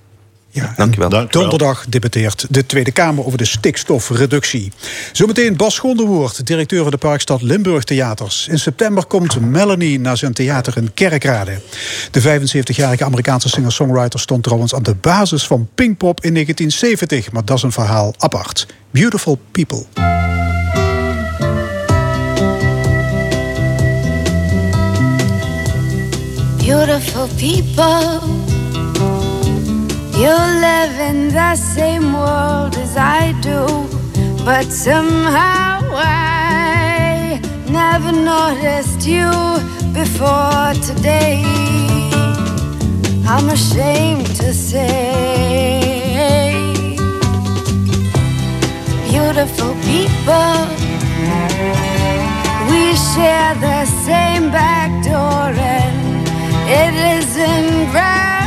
Ja, 0.51 0.73
Dankjewel. 0.77 1.09
Dank 1.09 1.33
Donderdag 1.33 1.85
debatteert 1.89 2.47
de 2.51 2.67
Tweede 2.67 2.93
Kamer 2.93 3.25
over 3.27 3.39
de 3.39 3.45
stikstofreductie. 3.45 4.73
Zometeen 5.13 5.57
Bas 5.57 5.79
Gondewoord, 5.79 6.47
directeur 6.47 6.83
van 6.83 6.91
de 6.91 6.97
Parkstad 6.97 7.43
Limburg 7.43 7.85
Theaters. 7.85 8.49
In 8.49 8.59
september 8.59 9.07
komt 9.07 9.41
Melanie 9.41 10.01
naar 10.01 10.17
zijn 10.17 10.33
theater 10.33 10.77
in 10.77 10.95
Kerkrade. 10.95 11.61
De 12.11 12.23
75-jarige 12.23 13.05
Amerikaanse 13.05 13.49
singer-songwriter 13.49 14.21
stond 14.21 14.43
trouwens 14.43 14.75
aan 14.75 14.83
de 14.83 14.95
basis 14.95 15.47
van 15.47 15.69
Pinkpop 15.75 16.21
in 16.21 16.33
1970. 16.33 17.33
Maar 17.33 17.45
dat 17.45 17.57
is 17.57 17.63
een 17.63 17.73
verhaal 17.73 18.15
apart. 18.19 18.67
Beautiful 18.91 19.39
People. 19.51 19.87
Beautiful 26.67 27.29
people. 27.39 28.19
You 30.21 30.35
live 30.67 30.95
in 31.11 31.29
the 31.29 31.55
same 31.55 32.13
world 32.13 32.75
as 32.77 32.97
I 32.97 33.35
do, 33.41 33.61
but 34.45 34.65
somehow 34.65 35.79
I 35.95 37.41
never 37.71 38.11
noticed 38.11 39.07
you 39.07 39.31
before 39.95 40.73
today. 40.91 41.45
I'm 43.29 43.49
ashamed 43.49 44.27
to 44.43 44.53
say, 44.53 45.79
beautiful 49.09 49.73
people. 49.91 50.57
We 52.71 52.83
share 53.13 53.55
the 53.69 53.85
same 54.05 54.51
back 54.51 54.91
door 55.05 55.47
it 56.69 56.95
isn't 57.19 57.95
right. 57.95 58.47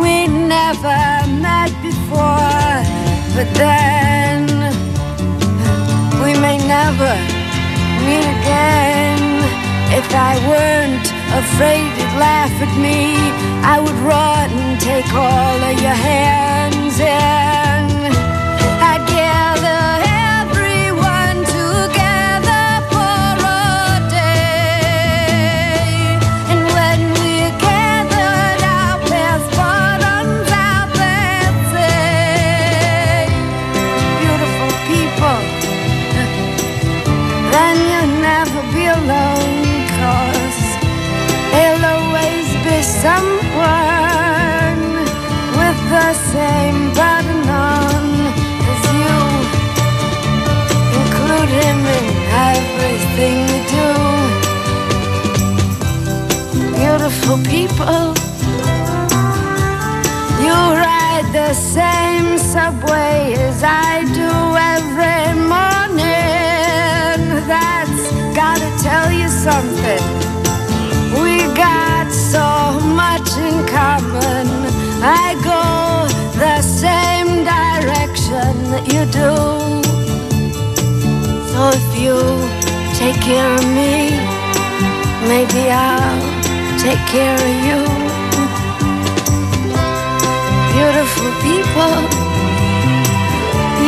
We 0.00 0.28
never 0.28 1.00
met 1.42 1.72
before, 1.82 2.82
but 3.34 3.48
then 3.54 4.46
we 6.22 6.32
may 6.38 6.58
never 6.58 7.12
meet 8.06 8.26
again. 8.38 9.20
If 9.98 10.06
I 10.14 10.38
weren't 10.46 11.06
afraid 11.42 11.88
you'd 11.98 12.16
laugh 12.18 12.54
at 12.62 12.72
me, 12.78 12.98
I 13.64 13.80
would 13.80 13.98
run 14.06 14.50
and 14.50 14.80
take 14.80 15.12
all 15.12 15.62
of 15.70 15.80
your 15.82 15.98
hands 16.10 17.00
and 17.00 17.57
same 61.78 62.36
subway 62.38 63.34
as 63.48 63.62
I 63.62 64.02
do 64.20 64.32
every 64.74 65.26
morning. 65.54 67.20
That's 67.52 68.02
gotta 68.40 68.70
tell 68.86 69.08
you 69.20 69.28
something. 69.46 70.04
We 71.22 71.34
got 71.54 72.06
so 72.34 72.48
much 73.02 73.28
in 73.46 73.56
common. 73.78 74.46
I 75.22 75.26
go 75.50 75.62
the 76.44 76.58
same 76.62 77.30
direction 77.54 78.52
that 78.72 78.84
you 78.92 79.02
do. 79.22 79.32
So 81.52 81.60
if 81.80 81.88
you 82.02 82.16
take 83.00 83.18
care 83.30 83.50
of 83.60 83.66
me, 83.78 83.94
maybe 85.30 85.62
I'll 85.70 86.18
take 86.84 87.02
care 87.14 87.38
of 87.48 87.54
you. 87.68 88.07
Beautiful 90.78 91.32
people, 91.42 91.96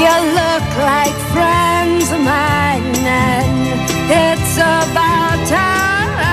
you 0.03 0.15
look 0.39 0.67
like 0.91 1.17
friends 1.31 2.07
of 2.11 2.19
mine, 2.19 3.07
and 3.07 3.79
it's 4.11 4.57
about 4.57 5.39
time 5.47 6.27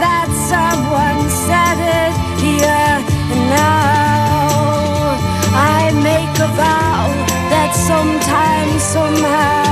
that 0.00 0.28
someone 0.48 1.20
said 1.28 1.78
it 2.00 2.14
here 2.40 2.96
and 3.32 3.44
now. 3.50 5.20
I 5.52 5.92
make 6.02 6.34
a 6.40 6.48
vow 6.56 7.04
that 7.52 7.72
sometime, 7.74 8.70
somehow. 8.78 9.63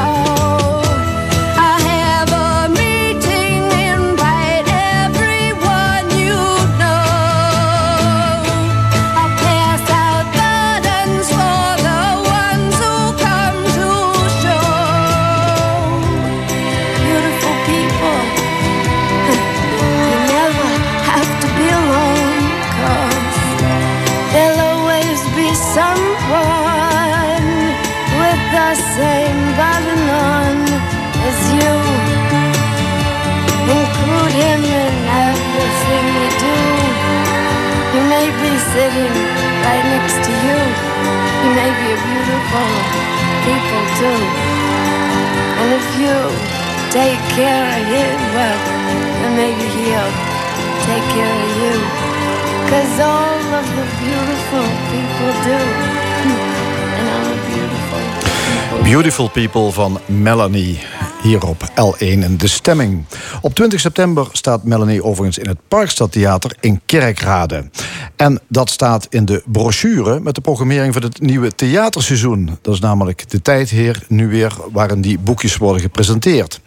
A 42.52 42.64
beautiful 42.92 43.22
people 43.46 43.84
too. 43.98 44.20
And 45.60 45.68
if 45.72 45.86
you 46.00 46.16
take 46.90 47.20
care 47.38 47.64
of 47.64 47.82
him, 47.94 48.16
well, 48.36 48.58
then 49.20 49.32
maybe 49.36 49.64
he'll 49.76 50.14
take 50.88 51.06
care 51.16 51.38
of 51.46 51.52
you. 51.62 51.76
Cause 52.68 53.00
all 53.00 53.54
of 53.60 53.66
the 53.76 53.86
beautiful 54.04 54.66
people 54.92 55.32
do. 55.48 55.60
And 56.98 57.08
all 57.08 57.24
the 57.24 57.40
beautiful 57.48 58.02
people 58.20 58.82
Beautiful 58.82 59.28
People 59.28 59.70
van 59.70 59.98
Melanie. 60.06 60.78
Hier 61.22 61.46
op 61.46 61.62
L1 61.62 61.98
in 61.98 62.36
De 62.36 62.48
Stemming. 62.48 63.04
Op 63.40 63.54
20 63.54 63.80
september 63.80 64.26
staat 64.32 64.64
Melanie 64.64 65.04
overigens 65.04 65.38
in 65.38 65.48
het 65.48 65.58
Parkstadtheater 65.68 66.56
in 66.60 66.80
Kerkrade. 66.86 67.70
En 68.22 68.40
dat 68.48 68.70
staat 68.70 69.06
in 69.10 69.24
de 69.24 69.42
brochure 69.46 70.20
met 70.20 70.34
de 70.34 70.40
programmering 70.40 70.92
van 70.92 71.02
het 71.02 71.20
nieuwe 71.20 71.54
theaterseizoen. 71.54 72.58
Dat 72.60 72.74
is 72.74 72.80
namelijk 72.80 73.30
de 73.30 73.42
tijd 73.42 73.70
hier 73.70 74.04
nu 74.08 74.28
weer 74.28 74.56
waarin 74.72 75.00
die 75.00 75.18
boekjes 75.18 75.56
worden 75.56 75.82
gepresenteerd. 75.82 76.60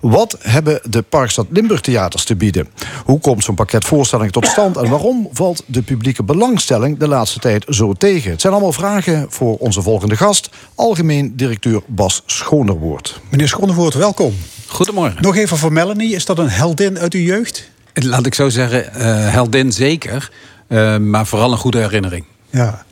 Wat 0.00 0.36
hebben 0.40 0.80
de 0.90 1.02
Parkstad 1.02 1.46
Limburg 1.50 1.80
theaters 1.80 2.24
te 2.24 2.36
bieden? 2.36 2.68
Hoe 3.04 3.20
komt 3.20 3.44
zo'n 3.44 3.54
pakket 3.54 3.84
voorstellingen 3.84 4.32
tot 4.32 4.46
stand? 4.46 4.76
En 4.76 4.88
waarom 4.88 5.28
valt 5.32 5.62
de 5.66 5.82
publieke 5.82 6.22
belangstelling 6.22 6.98
de 6.98 7.08
laatste 7.08 7.38
tijd 7.38 7.64
zo 7.68 7.92
tegen? 7.92 8.30
Het 8.30 8.40
zijn 8.40 8.52
allemaal 8.52 8.72
vragen 8.72 9.26
voor 9.28 9.56
onze 9.56 9.82
volgende 9.82 10.16
gast, 10.16 10.50
algemeen 10.74 11.36
directeur 11.36 11.82
Bas 11.86 12.22
Schonerwoord. 12.26 13.20
Meneer 13.28 13.48
Schonevoort, 13.48 13.94
welkom. 13.94 14.34
Goedemorgen. 14.66 15.22
Nog 15.22 15.36
even 15.36 15.56
voor 15.56 15.72
Melanie. 15.72 16.14
Is 16.14 16.24
dat 16.24 16.38
een 16.38 16.48
heldin 16.48 16.98
uit 16.98 17.14
uw 17.14 17.22
jeugd? 17.22 17.70
Laat 17.94 18.26
ik 18.26 18.34
zo 18.34 18.48
zeggen, 18.48 18.94
eh, 18.94 19.32
heldin 19.32 19.72
zeker, 19.72 20.30
eh, 20.68 20.96
maar 20.96 21.26
vooral 21.26 21.52
een 21.52 21.58
goede 21.58 21.78
herinnering. 21.78 22.24
Ja. 22.50 22.84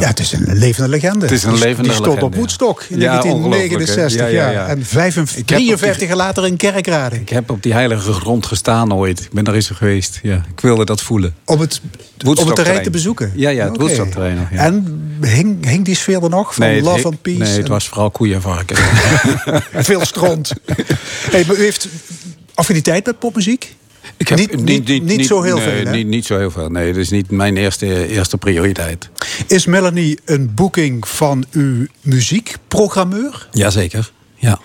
het 0.00 0.18
is 0.20 0.32
een 0.32 0.44
levende 0.58 0.88
legende. 0.90 1.24
Het 1.24 1.34
is 1.34 1.42
een 1.44 1.50
Die- 1.52 1.58
levende 1.62 1.82
Die 1.88 1.92
stond 1.92 2.08
op 2.08 2.14
legende. 2.16 2.36
Woodstock 2.36 2.82
in 2.88 2.98
Ja, 3.00 3.06
1969. 3.10 4.20
ongelooflijk, 4.20 4.20
hè? 4.20 4.26
Ja, 4.26 4.50
Ja. 4.50 4.66
En 4.66 4.84
55, 4.84 5.36
Ik 5.36 5.48
heb 5.48 5.58
op 5.58 5.64
die- 5.64 5.76
53 5.76 6.08
jaar 6.08 6.16
later 6.16 6.46
in 6.46 6.56
Kerkrade. 6.56 7.16
Ik 7.20 7.28
heb 7.28 7.50
op 7.50 7.62
die 7.62 7.72
heilige 7.72 8.12
grond 8.12 8.46
gestaan 8.46 8.94
ooit. 8.94 9.20
Ik 9.20 9.32
ben 9.32 9.44
daar 9.44 9.54
eens 9.54 9.68
geweest. 9.70 10.18
Ja, 10.22 10.44
ik 10.54 10.60
wilde 10.60 10.84
dat 10.84 11.02
voelen. 11.02 11.34
Om 11.44 11.60
het, 11.60 11.80
om 12.24 12.46
het 12.46 12.54
terrein 12.54 12.82
te 12.82 12.90
bezoeken? 12.90 13.32
Ja, 13.34 13.50
ja, 13.50 13.64
het 13.64 13.72
Oké. 13.74 13.78
Woodstock-terrein 13.80 14.36
nog, 14.36 14.50
ja. 14.50 14.56
En 14.56 15.02
hing, 15.20 15.66
hing 15.68 15.84
die 15.84 15.94
sfeer 15.96 16.22
er 16.22 16.30
nog? 16.30 16.54
Van 16.54 16.80
Love 16.80 17.04
and 17.06 17.22
Peace? 17.22 17.38
Nee, 17.38 17.52
het 17.52 17.64
en- 17.64 17.70
was 17.70 17.88
vooral 17.88 18.10
koeienvarken. 18.10 18.76
en 19.72 19.84
veel 19.90 20.04
stront. 20.04 20.52
hey, 21.30 21.44
maar 21.46 21.56
u 21.56 21.60
heeft 21.62 21.88
affiniteit 22.54 23.06
met 23.06 23.18
popmuziek? 23.18 23.74
Ik 24.16 24.28
heb 24.28 24.38
Niet- 24.38 24.88
niet- 24.88 25.02
niet 25.04 25.26
zo 25.26 25.42
heel 25.42 25.56
nee, 25.56 25.64
veel, 25.68 25.84
hè? 25.84 25.90
Niet, 25.90 26.06
niet 26.06 26.24
zo 26.26 26.38
heel 26.38 26.50
veel. 26.50 26.68
Nee, 26.68 26.86
dat 26.92 26.96
is 26.96 27.10
niet 27.10 27.30
mijn 27.30 27.56
eerste, 27.56 28.06
eerste 28.08 28.36
prioriteit. 28.36 29.08
Is 29.46 29.66
Melanie 29.66 30.18
een 30.24 30.54
boeking 30.54 31.08
van 31.08 31.44
uw 31.52 31.86
muziekprogrammeur? 32.00 33.48
Jazeker. 33.52 34.12
Ja. 34.34 34.58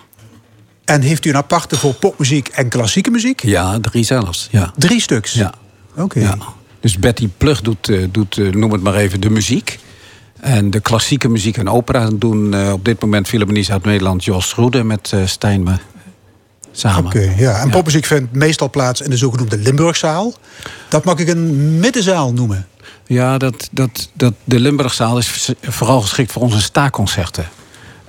En 0.85 1.01
heeft 1.01 1.25
u 1.25 1.29
een 1.29 1.35
aparte 1.35 1.77
voor 1.77 1.93
popmuziek 1.93 2.47
en 2.47 2.69
klassieke 2.69 3.09
muziek? 3.11 3.43
ja, 3.43 3.79
drie 3.79 4.03
zelfs. 4.03 4.47
Ja. 4.51 4.73
Drie 4.77 5.01
stuks? 5.01 5.33
Ja. 5.33 5.53
Oké. 5.95 6.19
Ja. 6.19 6.37
Dus 6.79 6.97
Betty 6.99 7.29
Plug 7.37 7.61
doet, 7.61 7.89
eh, 7.89 8.03
doet 8.11 8.37
eh, 8.37 8.47
noem 8.51 8.71
het 8.71 8.81
maar 8.81 8.95
even, 8.95 9.21
de 9.21 9.29
muziek. 9.29 9.79
En 10.39 10.69
de 10.69 10.79
klassieke 10.79 11.29
muziek 11.29 11.57
en 11.57 11.69
opera 11.69 12.09
doen 12.13 12.53
eh, 12.53 12.71
op 12.71 12.85
dit 12.85 13.01
moment 13.01 13.27
Philharmonie 13.27 13.63
Zuid-Nederland 13.63 14.23
Jos 14.23 14.53
Roede 14.53 14.83
met 14.83 15.11
eh 15.13 15.25
Stijn 15.25 15.63
samen. 16.79 17.05
Oké, 17.05 17.33
ja. 17.37 17.59
En 17.59 17.69
popmuziek 17.69 18.05
vindt 18.05 18.33
meestal 18.33 18.69
plaats 18.69 19.01
in 19.01 19.09
de 19.09 19.17
zogenoemde 19.17 19.57
Limburgzaal. 19.57 20.33
Dat 20.89 21.03
mag 21.03 21.17
ik 21.17 21.27
een 21.27 21.79
middenzaal 21.79 22.33
noemen. 22.33 22.67
Ja, 23.05 23.37
dat, 23.37 23.69
dat, 23.71 24.09
dat, 24.13 24.33
de 24.43 24.59
Limburgzaal 24.59 25.17
is 25.17 25.53
vooral 25.61 26.01
geschikt 26.01 26.31
voor 26.31 26.41
onze 26.41 26.61
staakconcerten. 26.61 27.49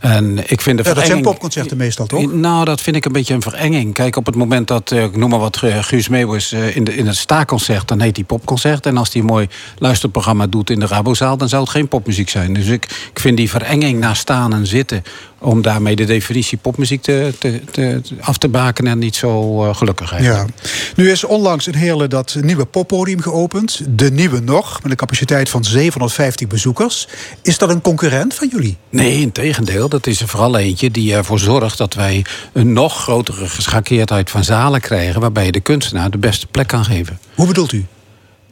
En 0.00 0.38
ik 0.50 0.60
vind 0.60 0.78
de 0.78 0.88
Ja, 0.88 0.94
dat 0.94 1.06
zijn 1.06 1.22
popconcerten 1.22 1.76
meestal, 1.76 2.06
toch? 2.06 2.32
Nou, 2.32 2.64
dat 2.64 2.80
vind 2.80 2.96
ik 2.96 3.04
een 3.04 3.12
beetje 3.12 3.34
een 3.34 3.42
verenging. 3.42 3.94
Kijk, 3.94 4.16
op 4.16 4.26
het 4.26 4.34
moment 4.34 4.68
dat, 4.68 4.92
eh, 4.92 5.02
ik 5.02 5.16
noem 5.16 5.30
maar 5.30 5.38
wat, 5.38 5.62
eh, 5.62 5.82
Guus 5.82 6.08
Meeuwis 6.08 6.52
eh, 6.52 6.76
in, 6.76 6.84
de, 6.84 6.96
in 6.96 7.06
het 7.06 7.16
staakconcert... 7.16 7.88
dan 7.88 8.00
heet 8.00 8.14
die 8.14 8.24
popconcert. 8.24 8.86
En 8.86 8.96
als 8.96 9.12
hij 9.12 9.20
een 9.20 9.26
mooi 9.26 9.48
luisterprogramma 9.78 10.46
doet 10.46 10.70
in 10.70 10.80
de 10.80 10.86
Rabozaal... 10.86 11.36
dan 11.36 11.48
zou 11.48 11.62
het 11.62 11.70
geen 11.70 11.88
popmuziek 11.88 12.28
zijn. 12.28 12.52
Dus 12.52 12.66
ik, 12.66 12.84
ik 13.12 13.20
vind 13.20 13.36
die 13.36 13.50
verenging 13.50 14.00
naar 14.00 14.16
staan 14.16 14.52
en 14.52 14.66
zitten... 14.66 15.02
om 15.40 15.62
daarmee 15.62 15.96
de 15.96 16.04
definitie 16.04 16.58
popmuziek 16.58 17.02
te, 17.02 17.32
te, 17.38 17.60
te, 17.70 18.00
af 18.20 18.38
te 18.38 18.48
bakenen... 18.48 18.98
niet 18.98 19.16
zo 19.16 19.64
eh, 19.64 19.74
gelukkig 19.74 20.22
Ja. 20.22 20.46
Nu 20.96 21.10
is 21.10 21.24
onlangs 21.24 21.66
in 21.66 21.74
Heerlen 21.74 22.10
dat 22.10 22.36
nieuwe 22.40 22.64
poppodium 22.64 23.20
geopend. 23.20 23.80
De 23.88 24.10
Nieuwe 24.10 24.40
Nog, 24.40 24.82
met 24.82 24.90
een 24.90 24.96
capaciteit 24.96 25.48
van 25.48 25.64
750 25.64 26.46
bezoekers. 26.46 27.08
Is 27.42 27.58
dat 27.58 27.70
een 27.70 27.80
concurrent 27.80 28.34
van 28.34 28.48
jullie? 28.52 28.76
Nee, 28.90 29.20
in 29.20 29.32
tegendeel. 29.32 29.88
Dat 29.88 30.06
is 30.06 30.20
er 30.20 30.28
vooral 30.28 30.58
eentje 30.58 30.90
die 30.90 31.14
ervoor 31.14 31.38
zorgt 31.38 31.78
dat 31.78 31.94
wij 31.94 32.24
een 32.52 32.72
nog 32.72 33.02
grotere 33.02 33.48
geschakeerdheid 33.48 34.30
van 34.30 34.44
zalen 34.44 34.80
krijgen. 34.80 35.20
waarbij 35.20 35.44
je 35.44 35.52
de 35.52 35.60
kunstenaar 35.60 36.10
de 36.10 36.18
beste 36.18 36.46
plek 36.46 36.66
kan 36.66 36.84
geven. 36.84 37.18
Hoe 37.34 37.46
bedoelt 37.46 37.72
u? 37.72 37.86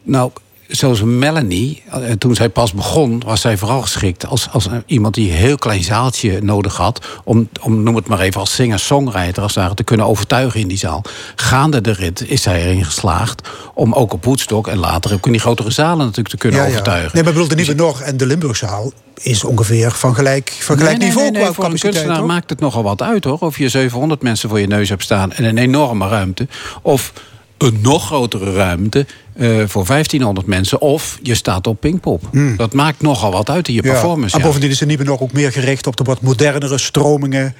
Nou, 0.02 0.30
zoals 0.68 1.02
Melanie, 1.02 1.82
eh, 1.90 2.10
toen 2.18 2.34
zij 2.34 2.48
pas 2.48 2.72
begon, 2.72 3.22
was 3.26 3.40
zij 3.40 3.56
vooral 3.56 3.82
geschikt 3.82 4.26
als, 4.26 4.48
als 4.50 4.68
iemand 4.86 5.14
die 5.14 5.30
een 5.30 5.36
heel 5.36 5.56
klein 5.56 5.84
zaaltje 5.84 6.42
nodig 6.42 6.76
had. 6.76 7.06
Om, 7.24 7.48
om 7.60 7.82
noem 7.82 7.96
het 7.96 8.06
maar 8.06 8.20
even, 8.20 8.40
als 8.40 8.54
singer-songwriter 8.54 9.42
als 9.42 9.54
ware, 9.54 9.74
te 9.74 9.82
kunnen 9.82 10.06
overtuigen 10.06 10.60
in 10.60 10.68
die 10.68 10.78
zaal. 10.78 11.02
Gaande 11.34 11.80
de 11.80 11.92
rit 11.92 12.28
is 12.28 12.42
zij 12.42 12.62
erin 12.62 12.84
geslaagd 12.84 13.48
om 13.74 13.92
ook 13.92 14.12
op 14.12 14.24
Woodstock 14.24 14.68
en 14.68 14.78
later 14.78 15.12
ook 15.12 15.26
in 15.26 15.32
die 15.32 15.40
grotere 15.40 15.70
zalen 15.70 15.98
natuurlijk 15.98 16.28
te 16.28 16.36
kunnen 16.36 16.66
overtuigen. 16.66 17.10
Nee, 17.14 17.22
maar 17.22 17.32
bedoel, 17.32 17.48
de 17.48 17.54
Nieuwe 17.54 17.74
Nog 17.74 18.00
en 18.00 18.16
de 18.16 18.26
Limburgzaal 18.26 18.92
is 19.22 19.44
ongeveer 19.44 19.90
van 19.90 20.14
gelijk, 20.14 20.56
van 20.60 20.76
gelijk 20.76 20.98
Nee, 20.98 21.08
nee, 21.08 21.08
niveau 21.08 21.30
nee, 21.30 21.42
nee, 21.42 21.52
Voor 21.52 21.64
een 21.64 21.78
kunstenaar 21.78 22.24
maakt 22.24 22.50
het 22.50 22.60
nogal 22.60 22.82
wat 22.82 23.02
uit 23.02 23.24
hoor. 23.24 23.38
Of 23.38 23.58
je 23.58 23.68
700 23.68 24.22
mensen 24.22 24.48
voor 24.48 24.60
je 24.60 24.66
neus 24.66 24.88
hebt 24.88 25.02
staan 25.02 25.32
en 25.32 25.44
een 25.44 25.58
enorme 25.58 26.08
ruimte. 26.08 26.48
Of 26.82 27.12
een 27.58 27.78
nog 27.82 28.06
grotere 28.06 28.52
ruimte 28.52 29.06
eh, 29.32 29.62
voor 29.66 29.86
1500 29.86 30.46
mensen. 30.46 30.80
Of 30.80 31.18
je 31.22 31.34
staat 31.34 31.66
op 31.66 31.80
Pinkpop. 31.80 32.22
Dat 32.56 32.72
maakt 32.72 33.02
nogal 33.02 33.32
wat 33.32 33.50
uit 33.50 33.68
in 33.68 33.74
je 33.74 33.80
Hmm. 33.80 33.88
Ja. 33.90 33.94
performance. 33.96 34.34
En 34.34 34.40
ja. 34.40 34.46
bovendien 34.46 34.70
is 34.70 34.78
de 34.78 34.86
Nieuwe 34.86 35.04
Nog 35.04 35.20
ook 35.20 35.32
meer 35.32 35.52
gericht 35.52 35.86
op 35.86 35.96
de 35.96 36.04
wat 36.04 36.20
modernere 36.20 36.78
stromingen. 36.78 37.54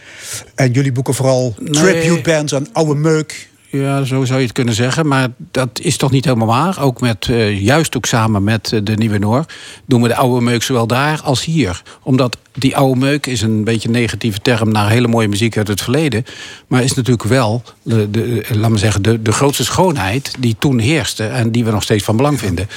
En 0.55 0.73
jullie 0.73 0.93
boeken 0.93 1.15
vooral 1.15 1.55
Nee. 1.59 1.73
tribute 1.73 2.31
bands 2.31 2.55
aan 2.55 2.67
oude 2.73 2.95
meuk. 2.95 3.49
Ja, 3.71 4.05
zo 4.05 4.25
zou 4.25 4.39
je 4.39 4.45
het 4.45 4.55
kunnen 4.55 4.75
zeggen. 4.75 5.07
Maar 5.07 5.29
dat 5.51 5.81
is 5.83 5.97
toch 5.97 6.11
niet 6.11 6.25
helemaal 6.25 6.47
waar. 6.47 6.81
Ook 6.83 7.01
met, 7.01 7.27
eh, 7.31 7.61
juist 7.61 7.97
ook 7.97 8.07
samen 8.07 8.45
met 8.45 8.73
eh, 8.73 8.81
de 8.83 8.95
Nieuwe 8.95 9.19
Noor... 9.19 9.45
doen 9.87 10.03
we 10.03 10.09
de 10.09 10.15
oude 10.17 10.45
meuk 10.45 10.63
zowel 10.63 10.87
daar 10.87 11.21
als 11.23 11.45
hier. 11.45 11.83
Omdat 12.03 12.37
die 12.53 12.77
oude 12.77 13.01
meuk 13.01 13.27
is 13.27 13.41
een 13.41 13.65
beetje 13.65 13.89
een 13.89 13.95
negatieve 13.95 14.39
term... 14.39 14.73
naar 14.73 14.91
hele 14.91 15.09
mooie 15.09 15.29
muziek 15.29 15.57
uit 15.57 15.69
het 15.69 15.83
verleden. 15.83 16.25
Maar 16.67 16.83
is 16.83 16.95
natuurlijk 16.95 17.29
wel, 17.29 17.63
de, 17.83 18.11
de, 18.11 18.45
laat 18.53 18.71
me 18.71 18.79
zeggen, 18.79 19.03
de, 19.03 19.23
de 19.23 19.33
grootste 19.33 19.65
schoonheid... 19.65 20.35
die 20.39 20.57
toen 20.59 20.79
heerste 20.79 21.25
en 21.27 21.51
die 21.53 21.65
we 21.65 21.71
nog 21.71 21.83
steeds 21.83 22.05
van 22.05 22.17
belang 22.17 22.39
vinden. 22.39 22.69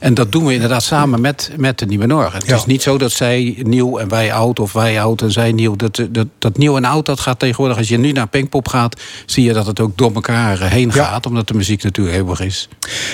En 0.00 0.14
dat 0.14 0.32
doen 0.32 0.44
we 0.46 0.52
inderdaad 0.54 0.82
samen 0.82 1.20
met, 1.20 1.50
met 1.56 1.78
de 1.78 1.86
Nieuwe 1.86 2.06
Noord. 2.06 2.32
Het 2.32 2.46
Ja. 2.46 2.56
is 2.56 2.66
niet 2.66 2.82
zo 2.82 2.98
dat 2.98 3.12
zij 3.12 3.56
nieuw 3.62 3.98
en 3.98 4.08
wij 4.08 4.32
oud, 4.32 4.60
of 4.60 4.72
wij 4.72 5.00
oud 5.02 5.22
en 5.22 5.32
zij 5.32 5.52
nieuw. 5.52 5.76
Dat, 5.76 6.00
dat, 6.10 6.26
dat 6.38 6.58
nieuw 6.58 6.76
en 6.76 6.84
oud, 6.84 7.06
dat 7.06 7.20
gaat 7.20 7.38
tegenwoordig. 7.38 7.76
Als 7.78 7.88
je 7.88 7.98
nu 7.98 8.12
naar 8.12 8.28
Pinkpop 8.28 8.68
gaat, 8.68 9.00
zie 9.26 9.44
je 9.44 9.52
dat 9.52 9.66
het 9.66 9.80
ook 9.80 9.98
door 9.98 10.12
elkaar 10.14 10.34
heen 10.44 10.90
Ja. 10.94 11.04
gaat. 11.04 11.26
Omdat 11.26 11.48
de 11.48 11.54
muziek 11.54 11.82
natuurlijk 11.82 12.16
eeuwig 12.16 12.40
is. 12.40 12.68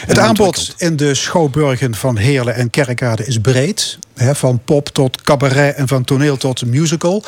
Het 0.06 0.18
aanbod 0.18 0.74
in 0.76 0.96
de 0.96 1.14
schouwburgen 1.14 1.94
van 1.94 2.16
Heerlen 2.16 2.54
en 2.54 2.70
Kerkrade 2.70 3.26
is 3.26 3.38
breed. 3.38 3.98
Hè, 4.14 4.34
van 4.34 4.60
pop 4.64 4.88
tot 4.88 5.22
cabaret 5.22 5.74
en 5.74 5.88
van 5.88 6.04
toneel 6.04 6.36
tot 6.36 6.66
musical. 6.66 7.24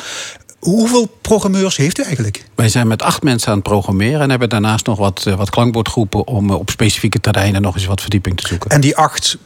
Hoeveel 0.59 1.05
programmeurs 1.21 1.77
heeft 1.77 1.99
u 1.99 2.03
eigenlijk? 2.03 2.45
Wij 2.55 2.69
zijn 2.69 2.87
met 2.87 3.01
acht 3.01 3.23
mensen 3.23 3.49
aan 3.49 3.55
het 3.55 3.63
programmeren. 3.63 4.21
En 4.21 4.29
hebben 4.29 4.49
daarnaast 4.49 4.85
nog 4.85 4.97
wat, 4.97 5.23
eh, 5.25 5.35
wat 5.35 5.49
klankbordgroepen. 5.49 6.27
om 6.27 6.49
eh, 6.49 6.55
op 6.55 6.69
specifieke 6.69 7.19
terreinen 7.19 7.61
nog 7.61 7.75
eens 7.75 7.85
wat 7.85 8.01
verdieping 8.01 8.37
te 8.37 8.47
zoeken. 8.47 8.69
En 8.69 8.81
die 8.81 8.97
acht 8.97 9.37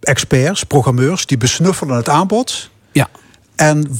experts, 0.00 0.64
programmeurs, 0.64 1.26
die 1.26 1.36
besnuffelen 1.36 1.96
het 1.96 2.08
aanbod. 2.08 2.70
Ja. 2.92 3.08
En 3.56 3.98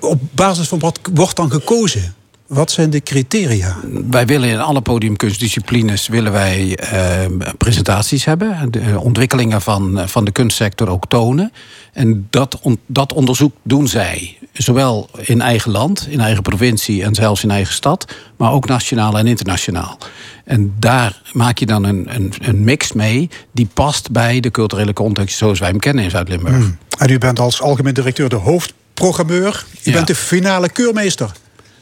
op 0.00 0.20
basis 0.30 0.68
van 0.68 0.78
wat 0.78 0.98
wordt 1.14 1.36
dan 1.36 1.50
gekozen? 1.50 2.14
Wat 2.48 2.70
zijn 2.70 2.90
de 2.90 3.00
criteria? 3.00 3.76
Wij 4.10 4.26
willen 4.26 4.48
in 4.48 4.58
alle 4.60 4.80
podiumkunstdisciplines 4.80 6.08
willen 6.08 6.32
wij 6.32 6.76
eh, 6.76 7.26
presentaties 7.58 8.24
hebben. 8.24 8.52
en 8.54 8.70
De 8.70 9.00
ontwikkelingen 9.00 9.60
van, 9.62 9.98
eh, 9.98 10.06
van 10.06 10.24
de 10.24 10.30
kunstsector 10.30 10.88
ook 10.88 11.04
tonen. 11.08 11.52
En 11.92 12.26
dat, 12.30 12.58
on- 12.62 12.78
dat 12.86 13.12
onderzoek 13.12 13.52
doen 13.62 13.88
zij. 13.88 14.38
Zowel 14.52 15.08
in 15.20 15.40
eigen 15.40 15.70
land, 15.70 16.06
in 16.10 16.20
eigen 16.20 16.42
provincie 16.42 17.02
en 17.02 17.14
zelfs 17.14 17.42
in 17.42 17.50
eigen 17.50 17.74
stad. 17.74 18.12
Maar 18.36 18.52
ook 18.52 18.66
nationaal 18.66 19.18
en 19.18 19.26
internationaal. 19.26 19.98
En 20.44 20.74
daar 20.78 21.22
maak 21.32 21.58
je 21.58 21.66
dan 21.66 21.84
een, 21.84 22.14
een, 22.14 22.32
een 22.40 22.64
mix 22.64 22.92
mee 22.92 23.28
die 23.52 23.68
past 23.74 24.10
bij 24.10 24.40
de 24.40 24.50
culturele 24.50 24.92
context 24.92 25.36
zoals 25.36 25.58
wij 25.58 25.68
hem 25.68 25.78
kennen 25.78 26.04
in 26.04 26.10
Zuid-Limburg. 26.10 26.70
En 26.98 27.10
u 27.10 27.18
bent 27.18 27.38
als 27.38 27.60
algemeen 27.62 27.94
directeur 27.94 28.28
de 28.28 28.36
hoofdprogrammeur. 28.36 29.64
U 29.72 29.78
Ja. 29.82 29.92
bent 29.92 30.06
de 30.06 30.14
finale 30.14 30.68
keurmeester. 30.68 31.32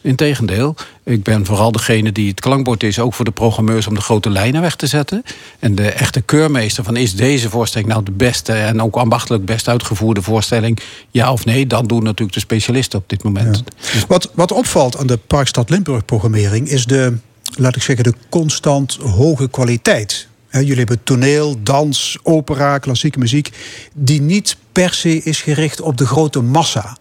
Integendeel, 0.06 0.74
ik 1.04 1.22
ben 1.22 1.46
vooral 1.46 1.72
degene 1.72 2.12
die 2.12 2.28
het 2.28 2.40
klankbord 2.40 2.82
is, 2.82 2.98
ook 2.98 3.14
voor 3.14 3.24
de 3.24 3.30
programmeurs 3.30 3.86
om 3.86 3.94
de 3.94 4.00
grote 4.00 4.30
lijnen 4.30 4.60
weg 4.60 4.76
te 4.76 4.86
zetten. 4.86 5.22
En 5.58 5.74
de 5.74 5.90
echte 5.90 6.20
keurmeester 6.20 6.84
van 6.84 6.96
is 6.96 7.14
deze 7.14 7.50
voorstelling 7.50 7.90
nou 7.90 8.02
de 8.04 8.10
beste 8.10 8.52
en 8.52 8.82
ook 8.82 8.96
ambachtelijk 8.96 9.44
best 9.44 9.68
uitgevoerde 9.68 10.22
voorstelling, 10.22 10.78
ja 11.10 11.32
of 11.32 11.44
nee, 11.44 11.66
dan 11.66 11.86
doen 11.86 12.02
natuurlijk 12.02 12.32
de 12.32 12.40
specialisten 12.40 12.98
op 12.98 13.08
dit 13.08 13.22
moment. 13.22 13.62
Wat, 14.08 14.30
wat 14.34 14.52
opvalt 14.52 14.96
aan 14.96 15.06
de 15.06 15.16
Parkstad 15.16 15.70
Limburg 15.70 16.04
programmering 16.04 16.68
is 16.68 16.86
de, 16.86 17.16
laat 17.56 17.76
ik 17.76 17.82
zeggen, 17.82 18.04
de 18.04 18.14
constant 18.28 18.94
hoge 18.94 19.48
kwaliteit. 19.48 20.28
Jullie 20.50 20.76
hebben 20.76 21.02
toneel, 21.02 21.56
dans, 21.62 22.18
opera, 22.22 22.78
klassieke 22.78 23.18
muziek, 23.18 23.50
die 23.94 24.20
niet 24.20 24.56
per 24.72 24.94
se 24.94 25.22
is 25.22 25.40
gericht 25.40 25.80
op 25.80 25.96
de 25.96 26.06
grote 26.06 26.40
massa. 26.40 26.96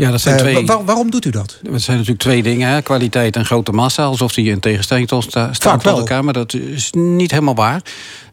Ja, 0.00 0.10
dat 0.10 0.20
zijn 0.20 0.34
Eh, 0.36 0.40
twee. 0.40 0.54
wa- 0.54 0.64
waar- 0.64 0.84
waarom 0.84 1.10
doet 1.10 1.24
u 1.24 1.30
dat? 1.30 1.58
Het 1.72 1.82
zijn 1.82 1.96
natuurlijk 1.96 2.22
twee 2.24 2.42
dingen, 2.42 2.68
hè? 2.68 2.82
kwaliteit 2.82 3.36
en 3.36 3.44
grote 3.44 3.72
massa. 3.72 4.02
Alsof 4.04 4.32
die 4.32 4.50
in 4.50 4.60
tegenstelling 4.60 5.08
tot 5.08 5.22
sta- 5.22 5.52
staan 5.52 5.78
tot 5.78 5.98
elkaar. 5.98 6.24
Maar 6.24 6.32
dat 6.32 6.54
is 6.54 6.90
niet 6.92 7.30
helemaal 7.30 7.54
waar. 7.54 7.82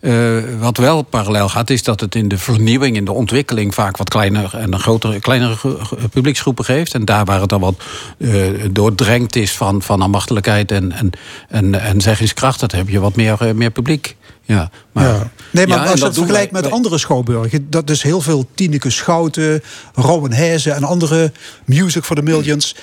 Eh, 0.02 0.38
wat 0.60 0.78
wel 0.78 1.02
parallel 1.02 1.50
gaat, 1.50 1.70
is 1.70 1.84
dat 1.84 2.00
het 2.00 2.16
in 2.16 2.28
de 2.28 2.38
vernieuwing, 2.38 2.96
in 2.96 3.06
de 3.06 3.12
ontwikkeling... 3.12 3.74
vaak 3.74 3.98
wat 3.98 4.10
kleiner 4.10 4.54
en 4.56 4.74
een 4.74 4.80
grotere, 4.80 5.20
kleinere 5.20 5.56
ge- 5.56 5.78
publieksgroepen 6.12 6.66
geeft. 6.66 6.94
En 6.94 7.06
daar 7.06 7.26
waar 7.26 7.40
het 7.40 7.50
dan 7.50 7.60
wat 7.60 7.76
eh, 8.20 8.32
doordrenkt 8.72 9.36
is 9.36 9.52
van, 9.52 9.82
van 9.82 10.02
ambachtelijkheid 10.02 10.72
en, 10.72 10.92
en, 10.92 11.10
en, 11.50 11.82
en 11.82 12.02
zeggingskracht... 12.02 12.60
dat 12.60 12.72
heb 12.72 12.90
je 12.90 13.00
wat 13.00 13.16
meer, 13.16 13.36
eh, 13.40 13.54
meer 13.54 13.72
publiek. 13.72 14.16
Ja, 14.44 14.70
maar, 14.92 15.08
Ja. 15.08 15.30
Nee, 15.52 15.68
maar 15.68 15.78
Ja, 15.78 15.84
als 15.84 15.94
je 15.94 16.06
dat 16.06 16.14
vergelijkt 16.14 16.52
met 16.52 16.62
wij- 16.62 16.72
andere 16.72 16.98
schouwburgen, 16.98 17.70
dat 17.70 17.90
is 17.90 18.02
heel 18.02 18.22
veel 18.22 18.46
Tineke 18.56 18.90
Schouten, 18.90 19.62
Rauwenhezen 19.94 20.76
en 20.76 20.84
andere 20.84 21.32
Music 21.66 22.04
for 22.04 22.16
the 22.16 22.22
Millions. 22.22 22.76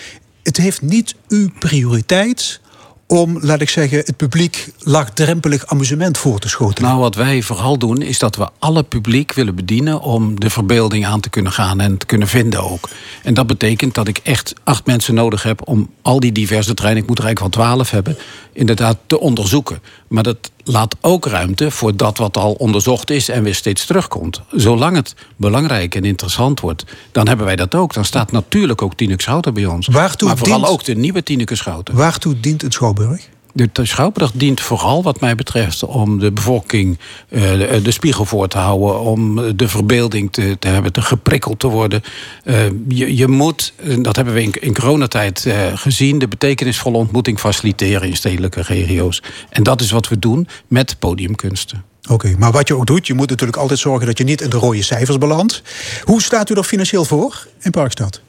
Het 0.42 0.56
heeft 0.56 0.82
niet 0.82 1.14
uw 1.28 1.48
prioriteit 1.58 2.60
om, 3.06 3.38
laat 3.40 3.60
ik 3.60 3.68
zeggen, 3.68 3.98
het 3.98 4.16
publiek 4.16 4.68
laagdrempelig 4.78 5.66
amusement 5.66 6.18
voor 6.18 6.38
te 6.38 6.48
schotelen. 6.48 6.90
Nou, 6.90 7.00
wat 7.00 7.14
wij 7.14 7.42
vooral 7.42 7.78
doen, 7.78 8.02
is 8.02 8.18
dat 8.18 8.36
we 8.36 8.48
alle 8.58 8.82
publiek 8.82 9.32
willen 9.32 9.54
bedienen 9.54 10.00
om 10.00 10.40
de 10.40 10.50
verbeelding 10.50 11.06
aan 11.06 11.20
te 11.20 11.30
kunnen 11.30 11.52
gaan 11.52 11.80
en 11.80 11.98
te 11.98 12.06
kunnen 12.06 12.28
vinden 12.28 12.62
ook. 12.70 12.88
En 13.22 13.34
dat 13.34 13.46
betekent 13.46 13.94
dat 13.94 14.08
ik 14.08 14.18
echt 14.18 14.52
acht 14.64 14.86
mensen 14.86 15.14
nodig 15.14 15.42
heb 15.42 15.68
om 15.68 15.90
al 16.02 16.20
die 16.20 16.32
diverse 16.32 16.74
treinen, 16.74 17.02
ik 17.02 17.08
moet 17.08 17.18
er 17.18 17.24
eigenlijk 17.24 17.56
wel 17.56 17.64
twaalf 17.64 17.90
hebben, 17.90 18.16
inderdaad 18.52 18.98
te 19.06 19.20
onderzoeken. 19.20 19.82
Maar 20.08 20.22
dat 20.22 20.50
laat 20.64 20.96
ook 21.00 21.26
ruimte 21.26 21.70
voor 21.70 21.96
dat 21.96 22.18
wat 22.18 22.36
al 22.36 22.52
onderzocht 22.52 23.10
is 23.10 23.28
en 23.28 23.42
weer 23.42 23.54
steeds 23.54 23.86
terugkomt. 23.86 24.40
Zolang 24.50 24.96
het 24.96 25.14
belangrijk 25.36 25.94
en 25.94 26.04
interessant 26.04 26.60
wordt, 26.60 26.84
dan 27.12 27.28
hebben 27.28 27.46
wij 27.46 27.56
dat 27.56 27.74
ook. 27.74 27.94
Dan 27.94 28.04
staat 28.04 28.32
natuurlijk 28.32 28.82
ook 28.82 28.94
Tineke 28.94 29.22
Schouten 29.22 29.54
bij 29.54 29.66
ons. 29.66 29.86
Waartoe 29.86 30.28
maar 30.28 30.36
vooral 30.38 30.58
dient- 30.58 30.70
ook 30.70 30.84
de 30.84 30.94
nieuwe 30.94 31.22
Tineke 31.22 31.54
Schouten. 31.54 31.94
Waartoe 31.94 32.40
dient 32.40 32.62
een 32.62 32.72
schouwburg? 32.72 33.28
De 33.56 33.86
Schouwburg 33.86 34.32
dient 34.34 34.60
vooral, 34.60 35.02
wat 35.02 35.20
mij 35.20 35.34
betreft, 35.34 35.84
om 35.84 36.18
de 36.18 36.32
bevolking 36.32 36.98
eh, 37.28 37.42
de, 37.42 37.80
de 37.82 37.90
spiegel 37.90 38.24
voor 38.24 38.48
te 38.48 38.58
houden. 38.58 39.00
Om 39.00 39.56
de 39.56 39.68
verbeelding 39.68 40.32
te, 40.32 40.56
te 40.58 40.68
hebben, 40.68 40.92
te 40.92 41.02
geprikkeld 41.02 41.58
te 41.58 41.68
worden. 41.68 42.02
Eh, 42.44 42.66
je, 42.88 43.16
je 43.16 43.28
moet, 43.28 43.72
dat 43.98 44.16
hebben 44.16 44.34
we 44.34 44.42
in, 44.42 44.52
in 44.60 44.74
coronatijd 44.74 45.46
eh, 45.46 45.56
gezien, 45.74 46.18
de 46.18 46.28
betekenisvolle 46.28 46.96
ontmoeting 46.96 47.38
faciliteren 47.38 48.08
in 48.08 48.16
stedelijke 48.16 48.62
regio's. 48.62 49.22
En 49.50 49.62
dat 49.62 49.80
is 49.80 49.90
wat 49.90 50.08
we 50.08 50.18
doen 50.18 50.48
met 50.66 50.96
podiumkunsten. 50.98 51.84
Oké, 52.08 52.34
maar 52.38 52.52
wat 52.52 52.68
je 52.68 52.76
ook 52.76 52.86
doet, 52.86 53.06
je 53.06 53.14
moet 53.14 53.30
natuurlijk 53.30 53.58
altijd 53.58 53.78
zorgen 53.78 54.06
dat 54.06 54.18
je 54.18 54.24
niet 54.24 54.40
in 54.40 54.50
de 54.50 54.56
rode 54.56 54.82
cijfers 54.82 55.18
belandt. 55.18 55.62
Hoe 56.04 56.22
staat 56.22 56.50
u 56.50 56.54
er 56.54 56.64
financieel 56.64 57.04
voor 57.04 57.46
in 57.60 57.70
Parkstad? 57.70 58.20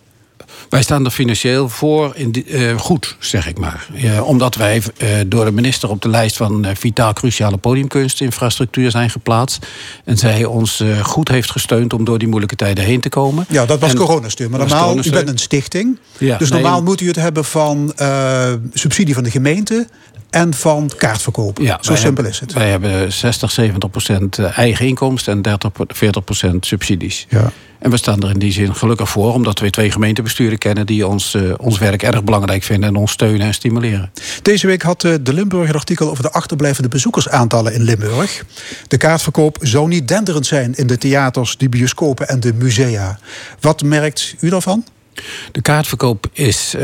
Wij 0.69 0.83
staan 0.83 1.05
er 1.05 1.11
financieel 1.11 1.69
voor 1.69 2.11
in 2.15 2.45
eh, 2.47 2.77
goed, 2.77 3.15
zeg 3.19 3.47
ik 3.47 3.57
maar. 3.59 3.87
Omdat 4.23 4.55
wij 4.55 4.81
eh, 4.97 5.09
door 5.27 5.45
de 5.45 5.51
minister 5.51 5.89
op 5.89 6.01
de 6.01 6.09
lijst 6.09 6.35
van 6.37 6.65
eh, 6.65 6.75
vitaal 6.75 7.13
cruciale 7.13 7.57
podiumkunstinfrastructuur 7.57 8.91
zijn 8.91 9.09
geplaatst. 9.09 9.67
En 10.03 10.17
zij 10.17 10.45
ons 10.45 10.83
goed 11.01 11.27
heeft 11.27 11.51
gesteund 11.51 11.93
om 11.93 12.03
door 12.03 12.17
die 12.17 12.27
moeilijke 12.27 12.55
tijden 12.55 12.83
heen 12.83 12.99
te 12.99 13.09
komen. 13.09 13.45
Ja, 13.49 13.65
dat 13.65 13.79
was 13.79 13.89
En- 13.89 13.97
coronasteun. 13.97 14.49
Maar 14.49 14.59
normaal, 14.59 14.97
u 15.05 15.09
bent 15.09 15.29
een 15.29 15.37
stichting. 15.37 15.97
Ja, 16.17 16.37
dus 16.37 16.49
normaal 16.49 16.83
moet 16.83 17.01
u 17.01 17.07
het 17.07 17.15
hebben 17.15 17.45
van 17.45 17.93
subsidie 18.73 19.13
van 19.13 19.23
de 19.23 19.31
gemeente 19.31 19.87
en 20.35 20.53
van 20.53 20.91
kaartverkoop. 20.97 21.59
Ja, 21.59 21.77
Zo 21.81 21.95
simpel 21.95 22.03
hebben- 22.13 22.31
is 22.31 22.39
het. 22.39 22.53
Wij 22.53 22.69
hebben 22.69 23.13
60, 23.13 23.51
70 23.51 23.89
procent 23.89 24.37
eh, 24.37 24.57
eigen 24.57 24.85
inkomsten 24.87 25.33
en 25.33 25.41
30, 25.41 25.71
40 25.87 26.23
procent 26.23 26.65
subsidies. 26.65 27.25
Ja. 27.29 27.51
En 27.79 27.91
we 27.91 27.97
staan 27.97 28.21
er 28.23 28.29
in 28.29 28.39
die 28.39 28.51
zin 28.51 28.75
gelukkig 28.75 29.09
voor, 29.09 29.33
omdat 29.33 29.59
we 29.59 29.69
twee 29.69 29.91
gemeentebesturen 29.91 30.57
kennen 30.57 30.85
die 30.85 31.07
ons, 31.07 31.33
eh, 31.33 31.41
ons 31.57 31.77
werk 31.79 32.03
erg 32.03 32.23
belangrijk 32.23 32.63
vinden 32.63 32.89
en 32.89 32.95
ons 32.95 33.11
steunen 33.11 33.47
en 33.47 33.53
stimuleren. 33.53 34.11
Deze 34.41 34.67
week 34.67 34.81
had 34.81 35.03
eh, 35.03 35.13
de 35.21 35.33
Limburg 35.33 35.69
een 35.69 35.75
artikel 35.75 36.09
over 36.09 36.23
de 36.23 36.31
achterblijvende 36.31 36.89
bezoekersaantallen 36.89 37.73
in 37.73 37.81
Limburg. 37.83 38.45
De 38.87 38.97
kaartverkoop 38.97 39.57
zou 39.61 39.87
niet 39.87 40.07
denderend 40.07 40.45
zijn 40.45 40.73
in 40.75 40.87
de 40.87 40.97
theaters, 40.97 41.57
de 41.57 41.69
bioscopen 41.69 42.27
en 42.27 42.39
de 42.39 42.53
musea. 42.53 43.19
Wat 43.59 43.83
merkt 43.83 44.35
u 44.39 44.49
daarvan? 44.49 44.85
De 45.51 45.61
kaartverkoop 45.61 46.27
is 46.33 46.75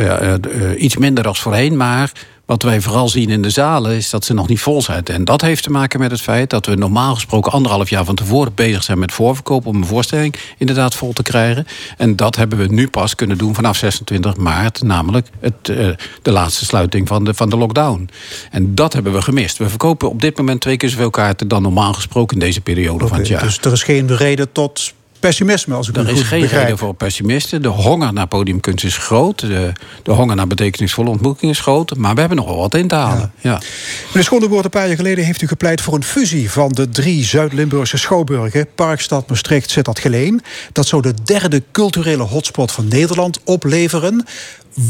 iets 0.78 0.98
minder 0.98 1.24
dan 1.24 1.36
voorheen, 1.36 1.78
maar 1.78 2.12
wat 2.52 2.64
wij 2.64 2.82
vooral 2.82 3.10
zien 3.10 3.30
in 3.30 3.42
de 3.42 3.50
zalen 3.50 3.96
is 3.96 4.10
dat 4.10 4.26
ze 4.26 4.34
nog 4.34 4.48
niet 4.48 4.62
vol 4.62 4.82
zijn. 4.82 5.04
En 5.04 5.26
dat 5.26 5.42
heeft 5.42 5.64
te 5.64 5.72
maken 5.72 6.00
met 6.00 6.12
het 6.12 6.22
feit 6.22 6.50
dat 6.50 6.66
we 6.66 6.76
normaal 6.76 7.14
gesproken 7.14 7.52
anderhalf 7.52 7.90
jaar 7.90 8.06
van 8.06 8.16
tevoren 8.16 8.54
bezig 8.56 8.84
zijn 8.84 9.00
met 9.00 9.12
voorverkoop 9.12 9.66
om 9.66 9.76
een 9.76 9.86
voorstelling 9.86 10.36
inderdaad 10.58 10.96
vol 10.96 11.14
te 11.14 11.24
krijgen. 11.24 11.68
En 11.98 12.16
dat 12.16 12.36
hebben 12.36 12.58
we 12.58 12.68
nu 12.68 12.88
pas 12.88 13.16
kunnen 13.16 13.38
doen 13.38 13.56
vanaf 13.56 13.78
26 13.78 14.38
maart, 14.38 14.82
namelijk 14.82 15.28
het, 15.40 15.70
eh, 15.70 15.88
de 16.22 16.32
laatste 16.32 16.66
sluiting 16.66 17.08
van 17.08 17.24
de, 17.24 17.34
van 17.34 17.50
de 17.50 17.58
lockdown. 17.58 18.10
En 18.50 18.76
dat 18.76 18.94
hebben 18.94 19.14
we 19.14 19.22
gemist. 19.22 19.58
We 19.58 19.70
verkopen 19.70 20.10
op 20.10 20.22
dit 20.22 20.38
moment 20.38 20.62
twee 20.62 20.78
keer 20.78 20.90
zoveel 20.90 21.10
kaarten 21.10 21.48
dan 21.48 21.62
normaal 21.62 21.94
gesproken 21.94 22.40
in 22.40 22.46
deze 22.46 22.62
periode 22.62 23.08
van 23.08 23.18
het 23.18 23.28
jaar. 23.28 23.42
Dus 23.42 23.60
er 23.60 23.72
is 23.72 23.84
geen 23.84 24.16
reden 24.16 24.52
tot 24.52 24.94
pessimisme, 25.22 25.76
als 25.76 25.90
ik 25.90 25.96
Er 25.96 26.02
het 26.02 26.12
is 26.12 26.18
goed 26.20 26.28
geen 26.28 26.42
begrijp. 26.42 26.64
reden 26.64 26.78
voor 26.78 26.94
pessimisten. 26.94 27.62
De 27.62 27.68
honger 27.68 28.14
naar 28.14 28.28
podiumkunst 28.28 28.86
is 28.86 28.98
groot. 28.98 29.40
De, 29.40 29.72
de 30.04 30.12
honger 30.12 30.36
naar 30.36 30.48
betekenisvolle 30.48 31.10
ontmoeting 31.10 31.52
is 31.52 31.60
groot. 31.60 31.96
Maar 31.98 32.14
we 32.14 32.20
hebben 32.20 32.38
nog 32.38 32.48
wel 32.48 32.58
wat 32.58 32.76
in 32.76 32.88
te 32.88 32.96
halen. 32.96 33.32
Ja. 33.42 33.62
Meneer 34.08 34.24
Schonderwoord, 34.24 34.64
een 34.64 34.70
paar 34.70 34.88
jaar 34.88 34.96
geleden 34.96 35.26
heeft 35.26 35.42
u 35.42 35.48
gepleit 35.48 35.82
voor 35.82 35.94
een 35.94 36.04
fusie 36.04 36.52
van 36.52 36.70
de 36.72 36.90
drie 36.90 37.24
Zuid-Limburgse 37.24 37.98
schouwburgen, 37.98 38.68
Parkstad, 38.76 39.30
Maastricht, 39.30 39.70
Sittard, 39.70 40.00
Geleen. 40.00 40.42
Dat 40.72 40.88
zou 40.88 41.02
de 41.02 41.14
derde 41.24 41.64
culturele 41.72 42.24
hotspot 42.24 42.72
van 42.72 42.88
Nederland 42.88 43.40
opleveren. 43.44 44.26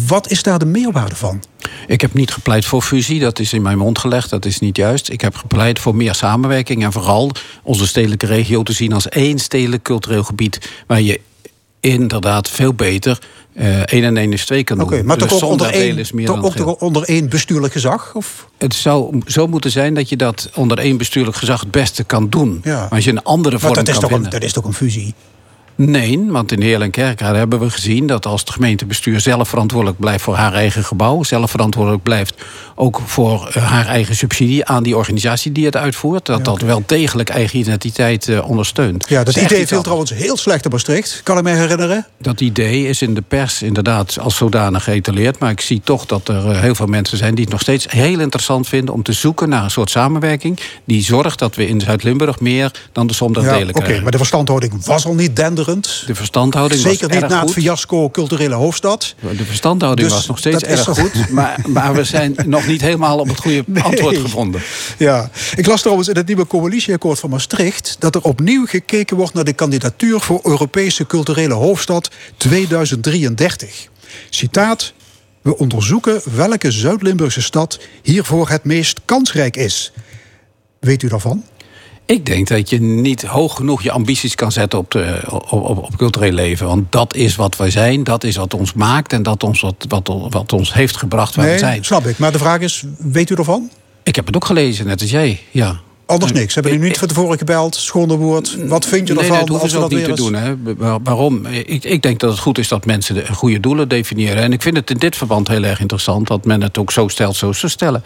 Wat 0.08 0.30
is 0.30 0.44
daar 0.44 0.60
de 0.60 0.66
meerwaarde 0.66 1.16
van? 1.16 1.44
Ik 1.88 2.02
heb 2.02 2.14
niet 2.14 2.32
gepleit 2.32 2.66
voor 2.66 2.82
fusie. 2.82 3.20
Dat 3.20 3.40
is 3.40 3.54
in 3.54 3.62
mijn 3.62 3.78
mond 3.78 4.00
gelegd. 4.00 4.30
Dat 4.30 4.46
is 4.46 4.60
niet 4.60 4.78
juist. 4.78 5.10
Ik 5.10 5.22
heb 5.22 5.36
gepleit 5.36 5.80
voor 5.80 5.96
meer 5.96 6.16
samenwerking. 6.16 6.84
En 6.84 6.92
vooral 6.92 7.32
onze 7.64 7.88
stedelijke 7.88 8.26
regio 8.26 8.64
te 8.64 8.74
zien 8.74 8.94
als 8.94 9.10
één 9.10 9.40
stedelijk 9.40 9.84
cultureel 9.84 10.24
gebied. 10.24 10.70
Waar 10.88 11.02
je 11.02 11.20
inderdaad 11.80 12.50
veel 12.50 12.74
beter 12.74 13.20
eh 13.54 13.80
1 13.86 14.04
en 14.04 14.18
1 14.18 14.34
is 14.34 14.46
2 14.46 14.64
kan 14.64 14.78
doen. 14.78 14.86
Oké, 14.86 15.04
maar 15.04 15.18
Dus 15.18 15.28
toch 15.28 15.44
ook, 15.44 15.50
onder 15.50 15.68
één, 15.68 15.98
is 15.98 16.12
meer 16.12 16.26
toch 16.26 16.36
dan 16.36 16.46
ook 16.46 16.52
geel. 16.52 16.66
toch 16.66 16.76
onder 16.76 17.04
één 17.04 17.30
bestuurlijk 17.30 17.74
gezag? 17.74 18.12
Of? 18.16 18.48
Het 18.58 18.74
zou 18.74 19.22
zo 19.26 19.48
moeten 19.48 19.72
zijn 19.72 19.94
dat 19.94 20.10
je 20.10 20.16
dat 20.16 20.50
onder 20.56 20.78
één 20.78 20.98
bestuurlijk 20.98 21.38
gezag 21.38 21.60
het 21.60 21.72
beste 21.72 22.04
kan 22.04 22.30
doen. 22.30 22.62
Ja. 22.64 22.80
Maar 22.80 22.90
als 22.90 23.04
je 23.04 23.12
een 23.12 23.24
andere 23.24 23.52
Maar 23.52 23.62
vorm 23.62 23.74
dat 23.74 23.88
is, 23.88 23.94
kan 24.00 24.10
toch 24.10 24.20
een, 24.20 24.30
dat 24.30 24.44
is 24.44 24.54
toch 24.54 24.64
een 24.64 24.74
fusie? 24.74 25.14
Nee, 25.76 26.26
want 26.28 26.52
in 26.52 26.62
Heerlen 26.62 26.92
en 26.92 27.36
hebben 27.36 27.60
we 27.60 27.70
gezien 27.70 28.08
dat 28.08 28.26
als 28.26 28.40
het 28.40 28.50
gemeentebestuur 28.50 29.20
zelf 29.20 29.50
verantwoordelijk 29.50 30.00
blijft 30.00 30.24
voor 30.24 30.36
haar 30.36 30.54
eigen 30.54 30.84
gebouw, 30.84 31.24
zelf 31.24 31.52
verantwoordelijk 31.52 32.04
blijft 32.04 32.34
ook 32.76 33.02
voor 33.06 33.50
eh, 33.54 33.64
haar 33.72 33.86
eigen 33.86 34.16
subsidie 34.16 34.66
aan 34.66 34.84
die 34.84 34.98
organisatie 34.98 35.52
die 35.52 35.66
het 35.66 35.76
uitvoert, 35.76 36.26
dat 36.26 36.46
dat 36.46 36.62
wel 36.62 36.84
degelijk 36.86 37.30
eigen 37.30 37.60
identiteit 37.60 38.28
eh, 38.28 38.50
ondersteunt. 38.50 39.06
Ja, 39.10 39.24
dat 39.24 39.36
idee 39.36 39.68
viel 39.68 39.82
trouwens 39.82 40.14
heel 40.14 40.38
slecht 40.38 40.66
in 40.66 40.72
Maastricht, 40.72 41.22
kan 41.24 41.38
ik 41.38 41.44
me 41.44 41.50
herinneren. 41.50 42.08
Dat 42.18 42.42
idee 42.42 42.88
is 42.88 43.02
in 43.02 43.14
de 43.14 43.22
pers 43.22 43.62
inderdaad 43.62 44.20
als 44.20 44.36
zodanig 44.36 44.84
geëtaleerd. 44.84 45.40
Maar 45.40 45.52
ik 45.52 45.62
zie 45.62 45.82
toch 45.84 46.06
dat 46.06 46.28
er 46.28 46.50
eh, 46.52 46.60
heel 46.60 46.76
veel 46.76 46.86
mensen 46.86 47.18
zijn 47.18 47.36
die 47.36 47.44
het 47.44 47.54
nog 47.54 47.62
steeds 47.62 47.86
heel 47.90 48.20
interessant 48.20 48.68
vinden 48.68 48.94
om 48.94 49.04
te 49.04 49.14
zoeken 49.14 49.50
naar 49.50 49.64
een 49.64 49.72
soort 49.72 49.90
samenwerking 49.90 50.60
die 50.86 51.04
zorgt 51.04 51.40
dat 51.40 51.56
we 51.56 51.68
in 51.68 51.82
Zuid-Limburg 51.82 52.40
meer 52.40 52.72
dan 52.92 53.08
de 53.08 53.14
som 53.14 53.34
der 53.34 53.44
Ja, 53.44 53.54
delen 53.54 53.70
Oké, 53.70 53.80
krijgen. 53.80 54.04
maar 54.04 54.12
de 54.12 54.18
verstandhouding 54.18 54.86
was 54.86 55.06
al 55.06 55.14
niet 55.14 55.36
denderend. 55.66 56.04
De 56.08 56.16
verstandhouding 56.16 56.82
Zeker 56.82 57.08
was 57.08 57.16
niet 57.16 57.24
erg 57.24 57.32
na 57.32 57.42
het 57.42 57.52
fiasco 57.52 58.10
culturele 58.10 58.56
hoofdstad. 58.56 59.16
De 59.38 59.46
verstandhouding 59.46 60.08
Dus 60.08 60.18
was 60.18 60.28
nog 60.28 60.38
steeds 60.38 60.64
erg 60.64 60.84
goed. 60.84 61.30
Maar, 61.30 61.60
maar 61.68 61.94
we 61.94 62.04
zijn 62.04 62.36
nog 62.46 62.68
niet 62.68 62.82
helemaal 62.82 63.20
op 63.20 63.28
het 63.28 63.40
goede 63.40 63.64
antwoord 63.82 64.18
gevonden. 64.18 64.62
Ja, 64.98 65.30
ik 65.56 65.66
las 65.66 65.82
trouwens 65.82 66.08
in 66.08 66.16
het 66.16 66.28
nieuwe 66.28 66.48
coalitieakkoord 66.48 67.20
van 67.20 67.30
Maastricht 67.30 67.96
dat 68.00 68.16
er 68.16 68.22
opnieuw 68.22 68.66
gekeken 68.66 69.18
wordt 69.18 69.34
naar 69.34 69.44
de 69.44 69.54
kandidatuur 69.54 70.20
voor 70.20 70.40
Europese 70.44 71.06
culturele 71.06 71.54
hoofdstad 71.54 72.10
2033. 72.38 73.88
Citaat: 74.30 74.94
We 75.42 75.58
onderzoeken 75.58 76.22
welke 76.36 76.72
Zuid-Limburgse 76.72 77.42
stad 77.42 77.80
hiervoor 78.04 78.50
het 78.50 78.64
meest 78.64 79.00
kansrijk 79.06 79.58
is. 79.58 79.92
Weet 80.80 81.04
u 81.04 81.08
daarvan? 81.08 81.44
Ik 82.12 82.26
denk 82.26 82.48
dat 82.48 82.70
je 82.70 82.82
niet 82.82 83.24
hoog 83.24 83.56
genoeg 83.56 83.84
je 83.84 83.92
ambities 83.92 84.36
kan 84.36 84.52
zetten 84.52 84.80
op, 84.80 84.92
de, 84.92 85.22
op, 85.30 85.52
op, 85.52 85.78
op 85.78 85.98
cultureel 85.98 86.32
leven. 86.32 86.68
Want 86.68 86.92
dat 86.92 87.16
is 87.16 87.36
wat 87.36 87.58
wij 87.58 87.70
zijn, 87.70 88.04
dat 88.04 88.24
is 88.24 88.36
wat 88.36 88.54
ons 88.54 88.74
maakt... 88.74 89.14
en 89.14 89.24
dat 89.24 89.44
ons, 89.44 89.62
wat, 89.62 89.86
wat, 89.88 90.12
wat 90.30 90.54
ons 90.54 90.74
heeft 90.74 90.98
gebracht 90.98 91.36
waar 91.36 91.52
we 91.52 91.58
zijn. 91.58 91.84
snap 91.84 92.06
ik. 92.06 92.18
Maar 92.18 92.32
de 92.32 92.38
vraag 92.38 92.60
is: 92.60 92.84
weet 92.98 93.30
u 93.30 93.36
ervan? 93.36 93.70
Ik 94.04 94.16
heb 94.16 94.26
het 94.26 94.36
ook 94.36 94.46
gelezen, 94.46 94.86
net 94.86 95.02
als 95.02 95.10
jij. 95.12 95.40
Ja. 95.52 95.80
Anders 96.06 96.32
niks. 96.32 96.54
Hebben 96.54 96.74
u 96.74 96.78
niet 96.78 96.98
van 96.98 97.08
tevoren 97.08 97.38
gebeld? 97.38 97.76
Schone 97.76 98.18
woord. 98.18 98.68
Wat 98.68 98.86
vind 98.86 99.08
je 99.08 99.14
nee, 99.14 99.24
ervan? 99.24 99.40
dat 99.40 99.48
hoeven 99.48 99.70
ze 99.70 99.76
ook 99.78 99.90
dat 99.90 100.00
niet 100.00 100.06
te 100.06 100.14
doen. 100.14 100.34
Hè. 100.34 100.56
Waar- 100.78 101.00
Waarom? 101.04 101.46
Ik, 101.46 101.84
ik 101.84 102.02
denk 102.02 102.20
dat 102.20 102.32
het 102.32 102.40
goed 102.40 102.58
is 102.58 102.68
dat 102.68 102.86
mensen 102.86 103.16
de 103.16 103.34
goede 103.34 103.60
doelen 103.60 103.88
definiëren. 103.88 104.44
En 104.44 104.54
ik 104.54 104.62
vind 104.62 104.76
het 104.78 104.90
in 104.90 104.98
dit 104.98 105.16
verband 105.16 105.48
heel 105.48 105.64
erg 105.64 105.80
interessant... 105.80 106.28
dat 106.28 106.46
men 106.46 106.62
het 106.62 106.78
ook 106.78 106.92
zo 106.92 107.08
stelt 107.08 107.36
zoals 107.36 107.60
ze 107.60 107.68
stellen. 107.68 108.04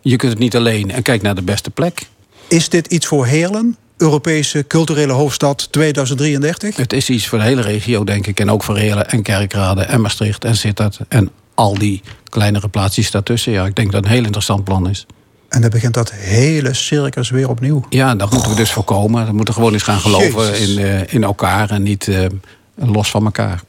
Je 0.00 0.16
kunt 0.16 0.32
het 0.32 0.40
niet 0.40 0.56
alleen 0.56 0.90
en 0.90 1.02
kijk 1.02 1.22
naar 1.22 1.34
de 1.34 1.42
beste 1.42 1.70
plek. 1.70 2.06
Is 2.54 2.68
dit 2.68 2.86
iets 2.86 3.06
voor 3.06 3.26
Heerlen? 3.26 3.76
Europese 3.96 4.64
culturele 4.66 5.12
hoofdstad 5.12 5.68
2033? 5.70 6.76
Het 6.76 6.92
is 6.92 7.10
iets 7.10 7.26
voor 7.26 7.38
de 7.38 7.44
hele 7.44 7.62
regio, 7.62 8.04
denk 8.04 8.26
ik. 8.26 8.40
En 8.40 8.50
ook 8.50 8.62
voor 8.62 8.76
Heerlen 8.76 9.10
en 9.10 9.22
Kerkrade 9.22 9.82
en 9.82 10.00
Maastricht 10.00 10.44
en 10.44 10.56
Sittard. 10.56 10.98
En 11.08 11.30
al 11.54 11.78
die 11.78 12.02
kleinere 12.28 12.68
plaatsjes 12.68 13.10
daartussen. 13.10 13.52
Ja, 13.52 13.66
ik 13.66 13.74
denk 13.74 13.92
dat 13.92 14.00
het 14.00 14.10
een 14.10 14.16
heel 14.16 14.24
interessant 14.24 14.64
plan 14.64 14.88
is. 14.88 15.06
En 15.48 15.60
dan 15.60 15.70
begint 15.70 15.94
dat 15.94 16.12
hele 16.12 16.74
circus 16.74 17.30
weer 17.30 17.48
opnieuw. 17.48 17.84
Ja, 17.88 18.14
dat 18.14 18.30
moeten 18.30 18.50
we 18.50 18.56
dus 18.56 18.72
voorkomen. 18.72 19.26
We 19.26 19.32
moeten 19.32 19.54
gewoon 19.54 19.72
eens 19.72 19.82
gaan 19.82 20.00
geloven 20.00 20.50
Jezus. 20.50 20.68
in, 20.68 20.78
eh, 20.78 21.14
in 21.14 21.22
elkaar 21.22 21.70
en 21.70 21.82
niet 21.82 22.08
eh, 22.08 22.26
los 22.74 23.10
van 23.10 23.24
elkaar. 23.24 23.62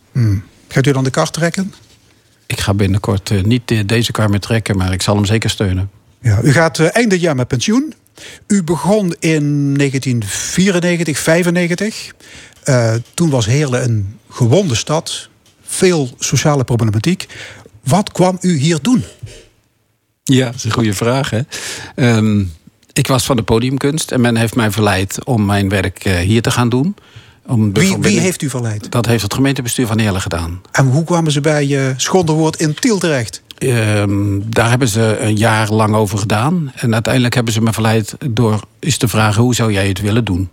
Gaat 0.68 0.86
u 0.88 0.92
dan 0.92 1.04
de 1.04 1.10
kar 1.10 1.32
trekken? 1.32 1.74
Ik 2.46 2.60
ga 2.60 2.74
binnenkort 2.74 3.32
eh, 3.32 3.44
niet 3.44 3.88
deze 3.90 4.12
kar 4.12 4.30
meer 4.30 4.40
trekken, 4.40 4.78
maar 4.78 4.94
ik 4.94 5.02
zal 5.02 5.16
hem 5.16 5.26
zeker 5.26 5.50
steunen. 5.50 5.90
Ja, 6.20 6.40
u 6.44 6.52
gaat 6.52 6.80
eind 6.80 7.10
dit 7.10 7.22
jaar 7.22 7.36
met 7.36 7.48
pensioen. 7.48 7.94
U 8.48 8.64
begon 8.64 9.16
in 9.20 9.74
1994, 9.74 11.20
95. 11.20 12.14
Eh, 12.64 12.94
toen 13.14 13.30
was 13.30 13.46
Heerlen 13.46 13.84
een 13.84 14.20
gewonde 14.30 14.76
stad. 14.76 15.30
Veel 15.62 16.10
sociale 16.20 16.64
problematiek. 16.64 17.26
Wat 17.84 18.12
kwam 18.12 18.38
u 18.42 18.58
hier 18.58 18.80
doen? 18.82 19.04
Ja, 20.24 20.46
dat 20.46 20.56
is 20.56 20.64
een 20.64 20.72
goede 20.72 20.94
vraag. 20.94 21.30
Hè? 21.30 21.42
Ehm, 21.96 22.44
ik 22.94 23.08
was 23.08 23.26
van 23.26 23.36
de 23.36 23.44
podiumkunst 23.44 24.12
en 24.12 24.22
men 24.22 24.38
heeft 24.38 24.56
mij 24.56 24.72
verleid 24.72 25.26
om 25.26 25.46
mijn 25.46 25.70
werk 25.70 26.06
eh, 26.06 26.18
hier 26.18 26.42
te 26.42 26.52
gaan 26.52 26.70
doen. 26.70 26.96
Om 27.48 27.74
Wie, 27.74 27.98
wie 27.98 28.20
heeft 28.20 28.42
u 28.42 28.50
verleid? 28.50 28.92
Dat 28.92 29.06
heeft 29.06 29.24
het 29.24 29.34
gemeentebestuur 29.34 29.88
van 29.88 30.00
Heerlen 30.00 30.22
gedaan. 30.22 30.62
En 30.72 30.86
hoe 30.86 31.04
kwamen 31.04 31.32
ze 31.32 31.42
bij 31.42 31.68
uh, 31.68 31.94
Schonderwoord 31.98 32.60
in 32.60 32.74
Tiel 32.74 32.98
terecht? 32.98 33.42
Ehm, 33.58 34.40
daar 34.46 34.70
hebben 34.70 34.88
ze 34.88 35.18
een 35.20 35.38
jaar 35.38 35.72
lang 35.72 35.96
over 35.96 36.18
gedaan. 36.18 36.72
En 36.76 36.94
uiteindelijk 36.94 37.34
hebben 37.34 37.54
ze 37.54 37.62
me 37.62 37.74
verleid 37.74 38.16
door 38.30 38.62
eens 38.80 38.98
te 38.98 39.08
vragen... 39.08 39.42
hoe 39.42 39.56
zou 39.56 39.72
jij 39.72 39.88
het 39.88 40.02
willen 40.02 40.26
doen? 40.26 40.50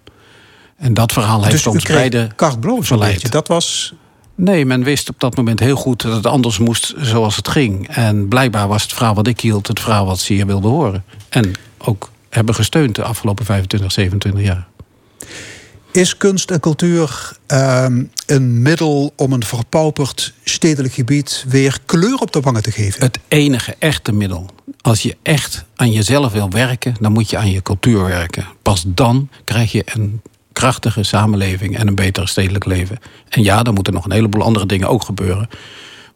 En 0.77 0.95
dat 0.95 1.12
verhaal 1.12 1.41
heeft 1.41 1.53
Dus 1.53 1.67
ons 1.67 1.85
beide 1.85 2.31
verleid. 2.37 3.12
beetje. 3.12 3.29
Dat 3.29 3.49
was... 3.49 3.95
Nee, 4.35 4.67
men 4.67 4.83
wist 4.85 5.09
op 5.09 5.21
dat 5.21 5.37
moment 5.37 5.61
heel 5.61 5.77
goed 5.77 6.03
dat 6.03 6.15
het 6.15 6.27
anders 6.27 6.59
moest 6.59 6.95
zoals 6.97 7.37
het 7.37 7.49
ging. 7.49 7.88
En 7.88 8.29
blijkbaar 8.29 8.69
was 8.69 8.83
het 8.83 8.93
verhaal 8.93 9.15
wat 9.15 9.27
ik 9.27 9.41
hield 9.41 9.67
het 9.67 9.81
verhaal 9.81 10.07
wat 10.07 10.19
ze 10.19 10.33
hier 10.33 10.47
wilden 10.47 10.71
horen. 10.71 11.05
En 11.29 11.53
ook 11.79 12.11
hebben 12.29 12.55
gesteund 12.55 12.95
de 12.95 13.03
afgelopen 13.03 13.45
25, 13.45 13.93
27 13.93 14.43
jaar. 14.43 14.67
Is 15.92 16.16
kunst 16.16 16.50
en 16.50 16.61
cultuur 16.61 17.33
ehm, 17.46 18.05
een 18.26 18.62
middel 18.62 19.12
om 19.16 19.33
een 19.33 19.44
verpauperd 19.44 20.33
stedelijk 20.44 20.94
gebied 20.94 21.44
weer 21.48 21.78
kleur 21.87 22.18
op 22.18 22.33
de 22.33 22.40
wangen 22.40 22.62
te 22.62 22.70
geven? 22.70 23.02
Het 23.02 23.18
enige 23.28 23.74
echte 23.78 24.12
middel. 24.12 24.46
Als 24.81 25.02
je 25.02 25.16
echt 25.22 25.64
aan 25.76 25.92
jezelf 25.92 26.33
wil 26.33 26.50
werken, 26.50 26.94
dan 27.00 27.12
moet 27.12 27.31
je 27.31 27.37
aan 27.37 27.50
je 27.50 27.62
cultuur 27.62 28.05
werken. 28.05 28.46
Pas 28.62 28.85
dan 28.87 29.28
krijg 29.44 29.72
je 29.72 29.83
een 29.85 30.20
krachtige 30.52 31.02
samenleving 31.02 31.76
en 31.76 31.88
een 31.88 31.94
beter 31.94 32.28
stedelijk 32.28 32.64
leven. 32.64 32.98
En 33.28 33.42
ja, 33.42 33.62
dan 33.62 33.74
moeten 33.74 33.92
nog 33.92 34.05
een 34.05 34.12
heleboel 34.12 34.42
andere 34.42 34.66
dingen 34.66 34.88
ook 34.88 35.05
gebeuren. 35.05 35.48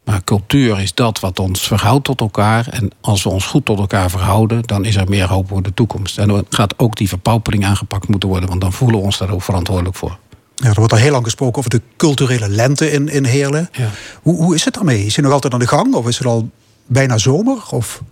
Maar 0.07 0.25
cultuur 0.25 0.81
is 0.81 0.95
dat 0.95 1.21
wat 1.21 1.39
ons 1.39 1.61
verhoudt 1.61 2.05
tot 2.05 2.21
elkaar. 2.21 2.69
En 2.69 2.91
als 3.01 3.23
we 3.23 3.29
ons 3.29 3.47
goed 3.47 3.65
tot 3.65 3.79
elkaar 3.79 4.11
verhouden, 4.11 4.63
dan 4.63 4.85
is 4.85 4.97
er 4.97 5.09
meer 5.09 5.29
hoop 5.29 5.49
voor 5.49 5.63
de 5.63 5.75
toekomst. 5.75 6.19
En 6.19 6.29
dan 6.29 6.47
gaat 6.51 6.79
ook 6.79 6.97
die 6.97 7.09
verpaupering 7.09 7.65
aangepakt 7.65 8.09
moeten 8.09 8.29
worden, 8.29 8.49
want 8.49 8.61
dan 8.61 8.73
voelen 8.73 8.99
we 8.99 9.05
ons 9.05 9.19
daar 9.19 9.31
ook 9.31 9.43
verantwoordelijk 9.43 9.97
voor. 9.97 10.19
Ja, 10.55 10.69
er 10.69 10.75
wordt 10.75 10.93
al 10.93 10.99
heel 10.99 11.11
lang 11.11 11.25
gesproken 11.25 11.59
over 11.59 11.71
de 11.71 11.83
culturele 11.97 12.49
lente 12.49 12.91
in, 12.91 13.09
in 13.09 13.25
Heerlen. 13.25 13.69
Ja. 13.73 13.91
Hoe, 14.23 14.37
hoe 14.37 14.55
is 14.55 14.65
het 14.65 14.75
daarmee? 14.75 15.07
Is 15.07 15.15
hij 15.15 15.25
nog 15.25 15.33
altijd 15.33 15.53
aan 15.53 15.59
de 15.59 15.67
gang? 15.67 15.95
Of 15.95 16.09
is 16.09 16.19
het 16.19 16.27
al 16.27 16.51
bijna 16.87 17.19
zomer? 17.19 17.59
Of 17.71 18.03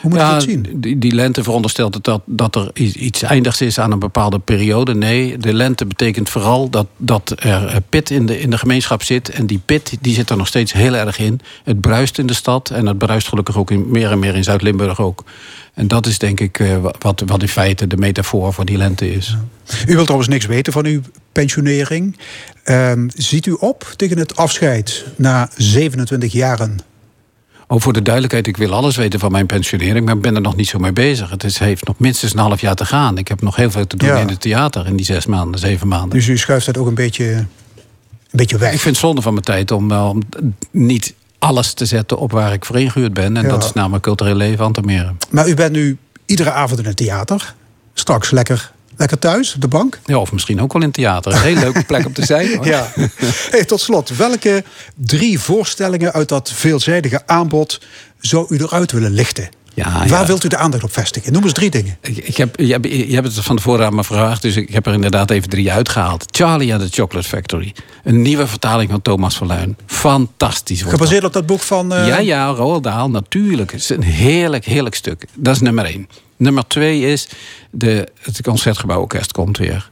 hoe 0.00 0.10
moet 0.10 0.18
je 0.18 0.24
ja, 0.24 0.32
dat 0.32 0.42
zien? 0.42 0.66
Die, 0.74 0.98
die 0.98 1.14
lente 1.14 1.42
veronderstelt 1.42 1.94
het 1.94 2.04
dat, 2.04 2.22
dat 2.24 2.54
er 2.54 2.70
iets 2.74 3.22
eindigs 3.22 3.60
is 3.60 3.78
aan 3.78 3.92
een 3.92 3.98
bepaalde 3.98 4.38
periode. 4.38 4.94
Nee, 4.94 5.38
de 5.38 5.54
lente 5.54 5.86
betekent 5.86 6.28
vooral 6.28 6.70
dat, 6.70 6.86
dat 6.96 7.32
er 7.36 7.66
eh, 7.66 7.76
pit 7.88 8.10
in 8.10 8.26
de, 8.26 8.40
in 8.40 8.50
de 8.50 8.58
gemeenschap 8.58 9.02
zit. 9.02 9.28
En 9.28 9.46
die 9.46 9.60
pit 9.64 9.96
die 10.00 10.14
zit 10.14 10.30
er 10.30 10.36
nog 10.36 10.46
steeds 10.46 10.72
heel 10.72 10.94
erg 10.94 11.18
in. 11.18 11.40
Het 11.64 11.80
bruist 11.80 12.18
in 12.18 12.26
de 12.26 12.34
stad 12.34 12.70
en 12.70 12.86
het 12.86 12.98
bruist 12.98 13.28
gelukkig 13.28 13.56
ook 13.56 13.70
in, 13.70 13.90
meer 13.90 14.10
en 14.10 14.18
meer 14.18 14.34
in 14.34 14.44
Zuid-Limburg 14.44 15.00
ook. 15.00 15.24
En 15.74 15.88
dat 15.88 16.06
is 16.06 16.18
denk 16.18 16.40
ik 16.40 16.58
eh, 16.58 16.76
wat, 16.98 17.22
wat 17.26 17.42
in 17.42 17.48
feite 17.48 17.86
de 17.86 17.96
metafoor 17.96 18.52
voor 18.52 18.64
die 18.64 18.76
lente 18.76 19.12
is. 19.12 19.36
U 19.86 19.92
wilt 19.92 20.04
trouwens 20.04 20.30
niks 20.30 20.46
weten 20.46 20.72
van 20.72 20.86
uw 20.86 21.00
pensionering. 21.32 22.18
Ehm, 22.64 23.08
ziet 23.14 23.46
u 23.46 23.52
op 23.52 23.92
tegen 23.96 24.18
het 24.18 24.36
afscheid 24.36 25.04
na 25.16 25.48
27 25.56 26.32
jaren? 26.32 26.78
Ook 27.72 27.82
voor 27.82 27.92
de 27.92 28.02
duidelijkheid, 28.02 28.46
ik 28.46 28.56
wil 28.56 28.72
alles 28.72 28.96
weten 28.96 29.20
van 29.20 29.32
mijn 29.32 29.46
pensionering, 29.46 30.04
maar 30.06 30.14
ik 30.14 30.20
ben 30.20 30.34
er 30.34 30.40
nog 30.40 30.56
niet 30.56 30.68
zo 30.68 30.78
mee 30.78 30.92
bezig. 30.92 31.30
Het 31.30 31.44
is, 31.44 31.58
heeft 31.58 31.86
nog 31.86 31.98
minstens 31.98 32.32
een 32.32 32.38
half 32.38 32.60
jaar 32.60 32.74
te 32.74 32.84
gaan. 32.84 33.18
Ik 33.18 33.28
heb 33.28 33.42
nog 33.42 33.56
heel 33.56 33.70
veel 33.70 33.86
te 33.86 33.96
doen 33.96 34.08
Ja. 34.08 34.16
in 34.18 34.28
het 34.28 34.40
theater 34.40 34.86
in 34.86 34.96
die 34.96 35.04
zes 35.06 35.26
maanden, 35.26 35.60
zeven 35.60 35.88
maanden. 35.88 36.10
Dus 36.10 36.26
u 36.26 36.38
schuift 36.38 36.66
dat 36.66 36.76
ook 36.78 36.86
een 36.86 36.94
beetje, 36.94 37.24
een 37.32 37.46
beetje 38.30 38.58
weg. 38.58 38.72
Ik 38.72 38.80
vind 38.80 38.96
het 38.96 39.04
zonde 39.04 39.22
van 39.22 39.32
mijn 39.32 39.44
tijd 39.44 39.70
om, 39.70 39.90
eh, 39.90 40.08
om 40.08 40.22
niet 40.70 41.14
alles 41.38 41.72
te 41.72 41.84
zetten 41.86 42.18
op 42.18 42.32
waar 42.32 42.52
ik 42.52 42.64
voor 42.64 42.78
ingehuurd 42.80 43.12
ben. 43.14 43.36
En 43.36 43.42
Ja. 43.42 43.48
dat 43.48 43.64
is 43.64 43.72
namelijk 43.72 44.02
cultureel 44.02 44.34
leven 44.34 44.64
aan 44.64 44.72
te 44.72 44.82
meren. 44.82 45.18
Maar 45.30 45.48
u 45.48 45.54
bent 45.54 45.72
nu 45.72 45.96
iedere 46.26 46.50
avond 46.50 46.80
in 46.80 46.86
het 46.86 46.96
theater. 46.96 47.54
Straks 47.94 48.30
lekker, 48.30 48.72
lekker 49.00 49.18
thuis 49.18 49.54
op 49.54 49.60
de 49.60 49.68
bank. 49.68 50.00
Ja, 50.04 50.18
of 50.18 50.32
misschien 50.32 50.60
ook 50.60 50.72
wel 50.72 50.82
in 50.82 50.88
het 50.88 50.96
theater. 50.96 51.32
Een 51.32 51.40
hele 51.40 51.60
leuke 51.60 51.84
plek 51.84 52.06
om 52.06 52.12
te 52.12 52.24
zijn. 52.24 52.56
Hoor. 52.56 52.66
Ja. 52.70 52.92
Hey, 53.50 53.64
tot 53.64 53.80
slot, 53.80 54.16
welke 54.16 54.64
drie 54.94 55.40
voorstellingen 55.40 56.12
uit 56.12 56.28
dat 56.28 56.50
veelzijdige 56.54 57.22
aanbod 57.26 57.80
zou 58.18 58.46
u 58.54 58.58
eruit 58.58 58.92
willen 58.92 59.12
lichten? 59.12 59.48
Ja, 59.74 59.92
Waar 60.08 60.20
ja. 60.20 60.26
wilt 60.26 60.44
u 60.44 60.48
de 60.48 60.56
aandacht 60.56 60.84
op 60.84 60.92
vestigen? 60.92 61.32
Noem 61.32 61.42
eens 61.42 61.52
drie 61.52 61.70
dingen. 61.70 61.96
Ik, 62.00 62.36
heb, 62.36 62.60
je, 62.60 62.72
hebt, 62.72 62.86
je 62.86 63.14
hebt 63.14 63.26
het 63.34 63.44
van 63.44 63.56
tevoren 63.56 63.86
aan 63.86 63.94
me 63.94 64.04
gevraagd, 64.04 64.42
dus 64.42 64.56
ik 64.56 64.70
heb 64.70 64.86
er 64.86 64.92
inderdaad 64.92 65.30
even 65.30 65.48
drie 65.48 65.72
uitgehaald. 65.72 66.24
Charlie 66.30 66.74
and 66.74 66.82
the 66.82 66.88
Chocolate 67.00 67.28
Factory. 67.28 67.74
Een 68.04 68.22
nieuwe 68.22 68.46
vertaling 68.46 68.90
van 68.90 69.02
Thomas 69.02 69.36
Verluin. 69.36 69.76
Fantastisch. 69.86 70.80
dat. 70.80 70.90
Gebaseerd 70.90 71.24
op 71.24 71.32
dat 71.32 71.46
boek 71.46 71.60
van... 71.60 71.92
eh, 71.94 72.06
Ja, 72.06 72.18
ja, 72.18 72.46
Roald 72.46 72.82
Dahl, 72.82 73.08
natuurlijk. 73.10 73.72
Het 73.72 73.80
is 73.80 73.88
een 73.88 74.02
heerlijk, 74.02 74.64
heerlijk 74.64 74.94
stuk. 74.94 75.24
Dat 75.34 75.54
is 75.54 75.60
nummer 75.60 75.84
één. 75.84 76.08
Nummer 76.36 76.66
twee 76.66 77.00
is, 77.12 77.28
de, 77.70 78.08
het 78.20 78.42
Concertgebouworkest 78.42 79.32
komt 79.32 79.58
weer. 79.58 79.90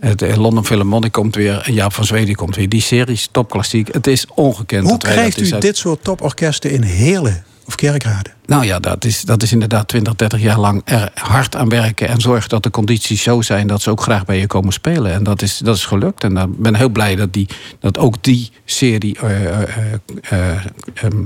Het 0.00 0.22
eh, 0.22 0.36
London 0.36 0.64
Philharmonic 0.66 1.12
komt 1.12 1.34
weer. 1.34 1.62
En 1.64 1.72
Jaap 1.74 1.92
van 1.92 2.04
Zweden 2.04 2.34
komt 2.34 2.56
weer. 2.56 2.68
Die 2.68 2.80
series, 2.82 3.28
topklassiek. 3.32 3.92
Het 3.92 4.06
is 4.06 4.26
ongekend. 4.34 4.82
Hoe 4.82 4.98
dat 4.98 5.02
krijgt 5.10 5.38
dat 5.38 5.46
u 5.48 5.52
uit- 5.52 5.62
dit 5.62 5.76
soort 5.76 6.04
toporkesten 6.04 6.70
in 6.70 6.82
Heerlen 6.82 7.44
of 7.68 7.74
Kerkrade? 7.74 8.30
Nou 8.46 8.64
ja, 8.64 8.78
dat 8.78 9.04
is, 9.04 9.20
dat 9.20 9.42
is 9.42 9.52
inderdaad 9.52 9.88
20, 9.88 10.14
30 10.14 10.40
jaar 10.40 10.58
lang 10.58 10.82
er 10.84 11.10
hard 11.14 11.56
aan 11.56 11.68
werken. 11.68 12.08
En 12.08 12.20
zorgen 12.20 12.48
dat 12.48 12.62
de 12.62 12.70
condities 12.70 13.22
zo 13.22 13.40
zijn 13.40 13.66
dat 13.66 13.82
ze 13.82 13.90
ook 13.90 14.02
graag 14.02 14.24
bij 14.24 14.38
je 14.38 14.46
komen 14.46 14.72
spelen. 14.72 15.12
En 15.12 15.22
dat 15.22 15.42
is, 15.42 15.58
dat 15.58 15.76
is 15.76 15.84
gelukt. 15.84 16.24
En 16.24 16.36
ik 16.36 16.58
ben 16.58 16.74
heel 16.74 16.88
blij 16.88 17.16
dat, 17.16 17.32
die, 17.32 17.48
dat 17.80 17.98
ook 17.98 18.22
die 18.22 18.50
serie 18.64 19.18
eh, 19.18 19.46
eh, 19.46 19.62
eh, 20.28 20.64
ehm, 20.94 21.22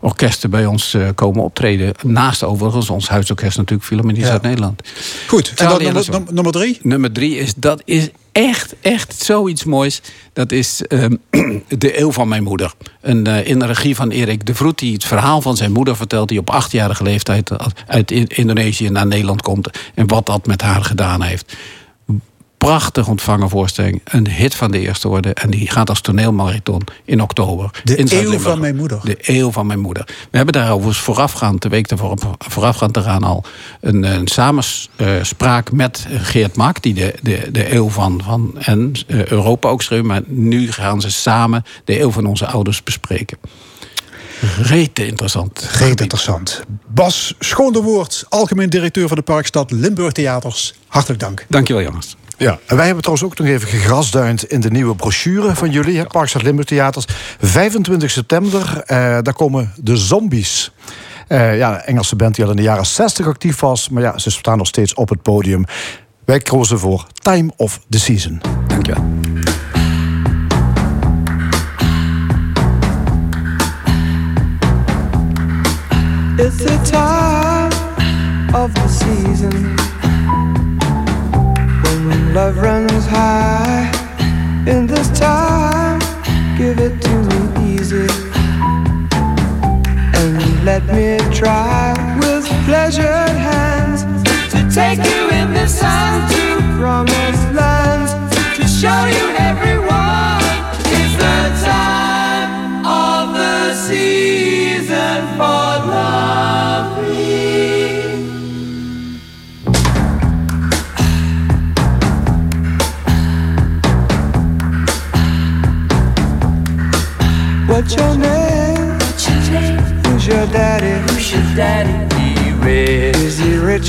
orkesten 0.00 0.50
bij 0.50 0.66
ons 0.66 0.96
komen 1.14 1.42
optreden. 1.42 1.94
Naast 2.02 2.44
overigens 2.44 2.90
ons 2.90 3.08
huisorkest 3.08 3.56
natuurlijk 3.56 3.86
Philharmonie 3.86 4.22
Ja. 4.22 4.28
Zuid-Nederland. 4.28 4.82
Goed, 5.26 5.52
en 5.56 5.68
dan 5.68 5.82
nummer, 5.82 6.22
nummer 6.30 6.52
drie. 6.52 6.78
Nummer 6.82 7.12
drie 7.12 7.38
is, 7.38 7.54
dat 7.54 7.82
is 7.84 8.10
echt, 8.46 8.74
echt 8.80 9.14
zoiets 9.22 9.64
moois. 9.64 10.00
Dat 10.32 10.52
is 10.52 10.82
ehm, 10.86 11.14
De 11.78 12.00
Eeuw 12.00 12.12
van 12.12 12.28
Mijn 12.28 12.42
Moeder. 12.42 12.72
Een, 13.00 13.26
eh, 13.26 13.46
in 13.46 13.58
de 13.58 13.66
regie 13.66 13.94
van 13.94 14.10
Erik 14.10 14.46
de 14.46 14.54
Vroet, 14.54 14.78
die 14.78 14.92
het 14.92 15.04
verhaal 15.04 15.40
van 15.40 15.56
zijn 15.56 15.72
moeder 15.72 15.96
vertelt... 15.96 16.28
die 16.28 16.38
op 16.38 16.50
achtjarige 16.50 17.02
leeftijd 17.02 17.50
uit 17.86 18.10
In- 18.10 18.26
Indonesië 18.26 18.88
naar 18.88 19.06
Nederland 19.06 19.42
komt... 19.42 19.70
en 19.94 20.06
wat 20.06 20.26
dat 20.26 20.46
met 20.46 20.62
haar 20.62 20.84
gedaan 20.84 21.22
heeft. 21.22 21.56
Prachtig 22.58 23.08
ontvangen 23.08 23.48
voorstelling. 23.48 24.00
Een 24.04 24.28
hit 24.28 24.54
van 24.54 24.70
de 24.70 24.78
eerste 24.78 25.08
orde. 25.08 25.34
En 25.34 25.50
die 25.50 25.70
gaat 25.70 25.88
als 25.88 26.00
toneelmarathon 26.00 26.82
in 27.04 27.22
oktober. 27.22 27.70
De 27.84 27.96
in 27.96 28.08
Eeuw 28.10 28.38
van 28.38 28.60
Mijn 28.60 28.76
Moeder. 28.76 29.00
De 29.02 29.18
eeuw 29.20 29.50
van 29.50 29.66
mijn 29.66 29.78
moeder. 29.78 30.04
We 30.30 30.36
hebben 30.36 30.54
daarover 30.54 30.94
voorafgaand, 30.94 31.62
de 31.62 31.68
week 31.68 31.88
daarvoor, 31.88 32.16
voorafgaand 32.38 32.96
eraan 32.96 33.22
al 33.22 33.44
een, 33.80 34.02
een 34.02 34.26
samenspraak 34.28 35.72
met 35.72 36.06
Geert 36.10 36.56
Mak, 36.56 36.82
die 36.82 36.94
de, 36.94 37.14
de, 37.22 37.48
de 37.52 37.74
eeuw 37.74 37.88
van, 37.88 38.20
van 38.24 38.54
en 38.58 38.92
eh, 39.06 39.26
Europa 39.26 39.68
ook 39.68 39.82
schreef. 39.82 40.02
Maar 40.02 40.22
nu 40.26 40.72
gaan 40.72 41.00
ze 41.00 41.10
samen 41.10 41.64
de 41.84 42.00
eeuw 42.00 42.10
van 42.10 42.26
onze 42.26 42.46
ouders 42.46 42.82
bespreken. 42.82 43.38
Rete 44.62 45.06
interessant. 45.06 45.68
Reet 45.72 46.00
interessant. 46.00 46.62
Bas 46.86 47.34
Schoonderwoord, 47.38 48.24
algemeen 48.28 48.70
directeur 48.70 49.08
van 49.08 49.16
de 49.16 49.22
Parkstad 49.22 49.70
Limburg 49.70 50.12
Theaters. 50.12 50.74
Hartelijk 50.86 51.20
dank. 51.20 51.46
Dankjewel, 51.48 51.82
jongens. 51.82 52.16
Ja, 52.38 52.58
en 52.66 52.76
wij 52.76 52.84
hebben 52.84 53.02
trouwens 53.02 53.28
ook 53.28 53.38
nog 53.38 53.48
even 53.48 53.68
gegrasduind 53.68 54.44
in 54.44 54.60
de 54.60 54.70
nieuwe 54.70 54.94
brochure 54.94 55.54
van 55.54 55.70
jullie, 55.70 55.98
hè, 55.98 56.04
Parkstad 56.04 56.42
Limburg 56.42 56.66
Theaters. 56.66 57.06
25 57.40 58.10
september, 58.10 58.82
eh, 58.86 58.96
daar 59.22 59.32
komen 59.32 59.72
de 59.76 59.96
Zombies. 59.96 60.72
Eh, 61.28 61.56
ja, 61.56 61.74
een 61.74 61.80
Engelse 61.80 62.16
band 62.16 62.34
die 62.34 62.44
al 62.44 62.50
in 62.50 62.56
de 62.56 62.62
jaren 62.62 62.86
60 62.86 63.26
actief 63.26 63.60
was, 63.60 63.88
maar 63.88 64.02
ja, 64.02 64.18
ze 64.18 64.30
staan 64.30 64.58
nog 64.58 64.66
steeds 64.66 64.94
op 64.94 65.08
het 65.08 65.22
podium. 65.22 65.64
Wij 66.24 66.38
kozen 66.38 66.78
voor 66.78 67.06
Time 67.12 67.50
of 67.56 67.80
the 67.88 67.98
Season. 67.98 68.40
Dankjewel. 68.66 69.04
It's 76.36 76.56
the 76.56 76.80
time 76.82 77.72
of 78.64 78.72
the 78.72 78.88
season 78.88 79.77
love 82.38 82.58
runs 82.58 83.04
high. 83.06 83.90
In 84.72 84.86
this 84.86 85.08
time, 85.18 85.98
give 86.56 86.78
it 86.78 86.94
to 87.06 87.14
me 87.28 87.38
easy 87.70 88.06
and 90.18 90.34
let 90.64 90.84
me 90.96 91.08
try 91.40 91.82
with 92.20 92.46
pleasured 92.66 93.36
hands 93.50 94.00
to 94.52 94.58
take 94.80 95.00
you 95.12 95.22
in 95.40 95.48
the 95.52 95.66
sun 95.66 96.12
to 96.32 96.44
promised 96.78 97.48
lands 97.60 98.12
to 98.56 98.64
show 98.80 99.00
you 99.16 99.24
everyone. 99.36 99.67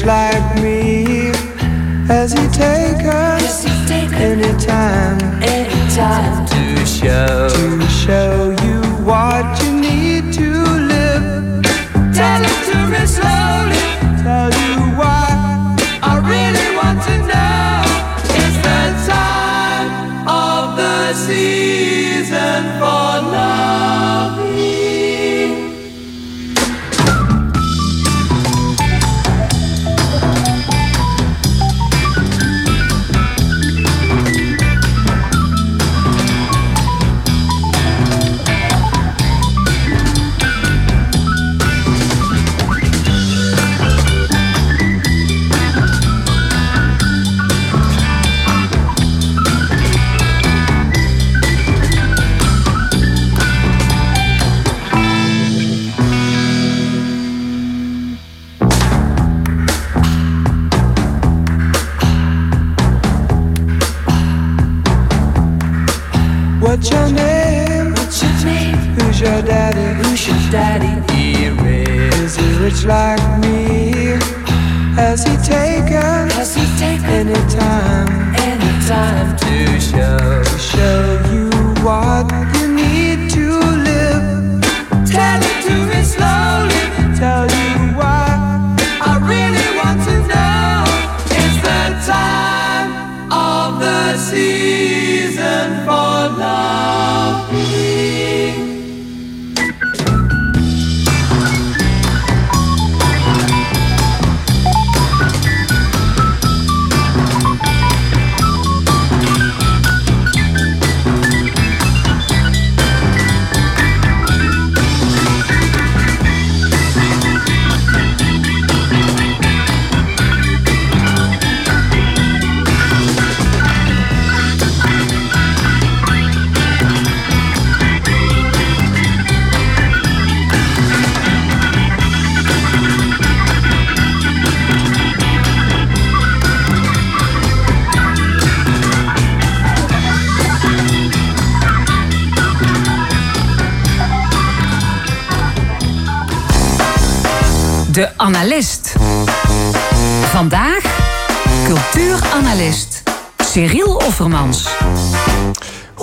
like 0.03 0.61
me 0.61 1.31
as 2.09 2.31
he 2.31 2.47
take 2.49 3.01
her 3.01 3.28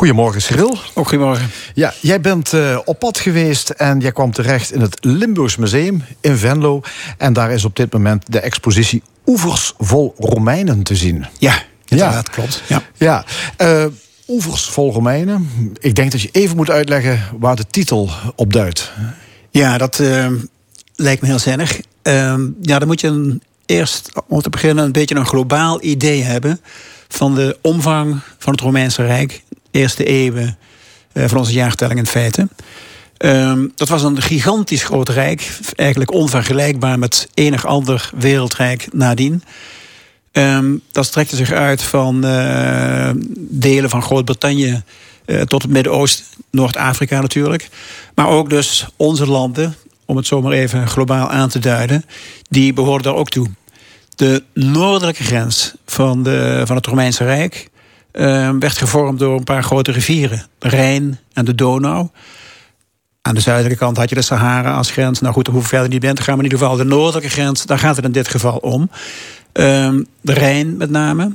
Goedemorgen, 0.07 0.43
Cyril. 0.43 0.79
Ook 0.95 1.09
goedemorgen. 1.09 1.51
Ja, 1.75 1.95
jij 2.01 2.21
bent 2.21 2.53
uh, 2.53 2.79
op 2.85 2.99
pad 2.99 3.19
geweest 3.19 3.71
en 3.71 4.01
jij 4.01 4.13
kwam 4.13 4.33
terecht 4.33 4.73
in 4.73 4.81
het 4.81 4.99
Limburgs 5.01 5.57
Museum 5.57 6.05
in 6.21 6.37
Venlo. 6.37 6.81
En 7.19 7.33
daar 7.33 7.53
is 7.53 7.65
op 7.65 7.77
dit 7.77 7.93
moment 7.93 8.25
de 8.33 8.41
expositie 8.41 9.03
Oevers 9.27 9.73
vol 9.79 10.15
Romeinen 10.19 10.83
te 10.83 10.97
zien. 10.97 11.27
Ja, 11.39 11.63
ja. 11.85 12.13
dat 12.13 12.31
klopt. 12.31 12.63
Ja. 12.67 12.83
ja. 12.97 13.25
Uh, 13.59 13.85
Oevers 14.29 14.65
vol 14.65 14.93
Romeinen. 14.93 15.49
Ik 15.79 15.95
denk 15.95 16.13
dat 16.13 16.23
je 16.23 16.29
even 16.33 16.57
moet 16.57 16.71
uitleggen 16.71 17.21
waar 17.39 17.57
de 17.57 17.67
titel 17.67 18.11
op 18.37 18.53
duidt. 18.53 18.93
Ja, 19.51 19.79
dat 19.79 19.99
uh, 19.99 20.27
lijkt 20.95 21.23
me 21.23 21.29
heel 21.29 21.39
zinnig. 21.39 21.81
Ehm, 22.03 22.47
ja, 22.63 22.79
dan 22.79 22.89
moet 22.89 23.01
je 23.01 23.07
een, 23.09 23.43
eerst 23.65 24.11
om 24.29 24.41
te 24.41 24.51
beginnen 24.51 24.85
een 24.85 24.93
beetje 24.93 25.15
een 25.15 25.27
globaal 25.27 25.83
idee 25.83 26.23
hebben 26.23 26.61
van 27.09 27.35
de 27.35 27.59
omvang 27.61 28.21
van 28.39 28.53
het 28.53 28.63
Romeinse 28.63 29.07
Rijk, 29.07 29.45
eerste 29.77 30.05
eeuwen 30.05 30.59
uh, 31.13 31.29
van 31.29 31.39
onze 31.39 31.53
jaartelling 31.53 31.99
in 31.99 32.07
feite. 32.07 32.49
Um, 33.19 33.73
dat 33.75 33.89
was 33.89 34.03
een 34.03 34.23
gigantisch 34.23 34.85
groot 34.85 35.09
rijk, 35.09 35.59
eigenlijk 35.77 36.13
onvergelijkbaar 36.13 36.99
met 36.99 37.29
enig 37.35 37.67
ander 37.67 38.11
wereldrijk 38.17 38.89
nadien. 38.93 39.43
Um, 40.33 40.83
dat 40.93 41.07
strekte 41.07 41.37
zich 41.37 41.53
uit 41.53 41.83
van 41.83 42.27
uh, 42.27 43.11
delen 43.39 43.91
van 43.91 44.03
Groot-Brittannië 44.03 44.83
uh, 45.27 45.41
tot 45.41 45.63
het 45.63 45.71
Midden-Oosten, 45.71 46.25
Noord-Afrika 46.51 47.21
natuurlijk. 47.21 47.69
Maar 48.15 48.29
ook 48.29 48.51
dus 48.51 48.87
onze 48.97 49.27
landen, 49.27 49.75
om 50.05 50.17
het 50.17 50.27
zomaar 50.27 50.53
even 50.53 50.89
globaal 50.89 51.31
aan 51.31 51.49
te 51.49 51.59
duiden, 51.59 52.05
die 52.49 52.73
behoorden 52.73 53.13
daar 53.13 53.21
ook 53.21 53.29
toe. 53.29 53.49
De 54.15 54.43
noordelijke 54.55 55.25
grens 55.25 55.75
van, 55.87 56.23
de, 56.23 56.63
van 56.65 56.77
het 56.77 56.87
Romeinse 56.87 57.25
Rijk 57.25 57.69
uh, 58.17 58.51
werd 58.59 58.79
gevormd 58.79 59.19
door 59.19 59.37
een 59.37 59.45
paar 59.45 59.63
grote 59.63 59.93
rivieren. 59.93 60.47
De 60.59 60.69
Rijn 60.69 61.19
en 61.33 61.45
de 61.45 61.55
Donau. 61.55 62.09
Aan 63.23 63.35
de 63.35 63.41
zuidelijke 63.41 63.79
kant 63.79 63.97
had 63.97 64.09
je 64.09 64.15
de 64.15 64.23
Sahara 64.23 64.73
als 64.73 64.91
grens. 64.91 65.21
Nou 65.21 65.35
goed, 65.35 65.49
we 65.49 65.63
verder 65.63 65.99
bij 65.99 66.13
te 66.13 66.23
gaan. 66.23 66.37
Maar 66.37 66.45
in 66.45 66.51
ieder 66.51 66.59
geval 66.59 66.77
de 66.77 66.85
noordelijke 66.85 67.31
grens, 67.31 67.67
daar 67.67 67.79
gaat 67.79 67.97
het 67.97 68.05
in 68.05 68.13
dit 68.13 68.29
geval 68.29 68.57
om. 68.57 68.91
Um, 69.53 70.07
de 70.21 70.33
Rijn 70.33 70.77
met 70.77 70.91
name. 70.91 71.33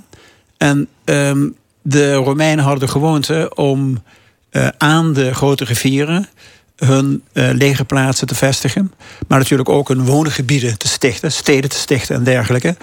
En 0.57 0.87
um, 1.05 1.55
de 1.81 2.13
Romeinen 2.13 2.63
hadden 2.63 2.85
de 2.85 2.91
gewoonte 2.91 3.51
om 3.55 4.03
uh, 4.51 4.67
aan 4.77 5.13
de 5.13 5.33
grote 5.33 5.65
rivieren 5.65 6.27
hun 6.75 7.23
uh, 7.33 7.49
legerplaatsen 7.53 8.27
te 8.27 8.35
vestigen. 8.35 8.93
Maar 9.27 9.39
natuurlijk 9.39 9.69
ook 9.69 9.87
hun 9.87 10.05
woongebieden 10.05 10.77
te 10.77 10.87
stichten, 10.87 11.31
steden 11.31 11.69
te 11.69 11.77
stichten 11.77 12.15
en 12.15 12.23
dergelijke. 12.23 12.75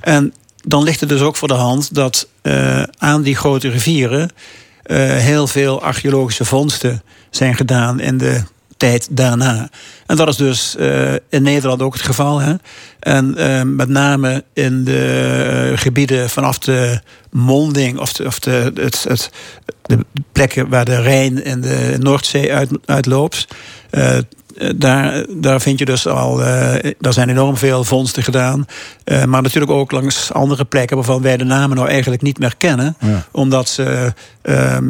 En 0.00 0.32
dan 0.66 0.82
ligt 0.82 1.00
het 1.00 1.08
dus 1.08 1.20
ook 1.20 1.36
voor 1.36 1.48
de 1.48 1.54
hand 1.54 1.94
dat 1.94 2.28
uh, 2.42 2.82
aan 2.98 3.22
die 3.22 3.36
grote 3.36 3.68
rivieren 3.68 4.30
uh, 4.86 4.98
heel 5.16 5.46
veel 5.46 5.82
archeologische 5.82 6.44
vondsten 6.44 7.02
zijn 7.30 7.56
gedaan 7.56 8.00
in 8.00 8.18
de 8.18 8.42
tijd 8.76 9.08
daarna. 9.10 9.70
En 10.06 10.16
dat 10.16 10.28
is 10.28 10.36
dus 10.36 10.76
uh, 10.78 11.12
in 11.12 11.42
Nederland 11.42 11.82
ook 11.82 11.92
het 11.92 12.02
geval. 12.02 12.38
Hè? 12.40 12.54
En 13.00 13.76
met 13.76 13.88
name 13.88 14.44
in 14.52 14.84
de 14.84 15.72
gebieden 15.74 16.30
vanaf 16.30 16.58
de 16.58 17.00
monding, 17.30 17.98
of, 17.98 18.12
de, 18.12 18.24
of 18.24 18.38
de, 18.38 18.72
het, 18.74 19.04
het, 19.08 19.30
de 19.82 19.98
plekken 20.32 20.68
waar 20.68 20.84
de 20.84 21.00
Rijn 21.00 21.44
en 21.44 21.60
de 21.60 21.96
Noordzee 21.98 22.54
uit, 22.54 22.70
uitloopt. 22.84 23.46
Daar, 24.76 25.24
daar 25.28 25.60
vind 25.60 25.78
je 25.78 25.84
dus 25.84 26.06
al, 26.06 26.36
daar 26.98 27.12
zijn 27.12 27.28
enorm 27.28 27.56
veel 27.56 27.84
vondsten 27.84 28.22
gedaan. 28.22 28.66
maar 29.04 29.42
natuurlijk 29.42 29.72
ook 29.72 29.92
langs 29.92 30.32
andere 30.32 30.64
plekken 30.64 30.96
waarvan 30.96 31.22
wij 31.22 31.36
de 31.36 31.44
namen 31.44 31.76
nou 31.76 31.88
eigenlijk 31.88 32.22
niet 32.22 32.38
meer 32.38 32.56
kennen. 32.56 32.96
Ja. 33.00 33.24
Omdat 33.30 33.68
ze 33.68 34.12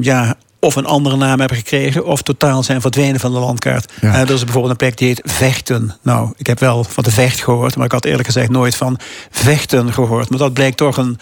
ja, 0.00 0.36
of 0.64 0.76
een 0.76 0.86
andere 0.86 1.16
naam 1.16 1.38
hebben 1.38 1.56
gekregen... 1.56 2.04
of 2.04 2.22
totaal 2.22 2.62
zijn 2.62 2.80
verdwenen 2.80 3.20
van 3.20 3.32
de 3.32 3.38
landkaart. 3.38 3.92
Ja. 4.00 4.08
Uh, 4.08 4.20
er 4.20 4.30
is 4.30 4.44
bijvoorbeeld 4.44 4.70
een 4.70 4.76
plek 4.76 4.96
die 4.96 5.08
heet 5.08 5.20
Vechten. 5.24 5.96
Nou, 6.02 6.32
ik 6.36 6.46
heb 6.46 6.58
wel 6.58 6.84
van 6.84 7.04
de 7.04 7.10
Vecht 7.10 7.42
gehoord... 7.42 7.76
maar 7.76 7.84
ik 7.84 7.92
had 7.92 8.04
eerlijk 8.04 8.26
gezegd 8.26 8.50
nooit 8.50 8.76
van 8.76 8.98
Vechten 9.30 9.92
gehoord. 9.92 10.30
Maar 10.30 10.38
dat 10.38 10.52
bleek 10.52 10.74
toch 10.74 10.96
een 10.96 11.18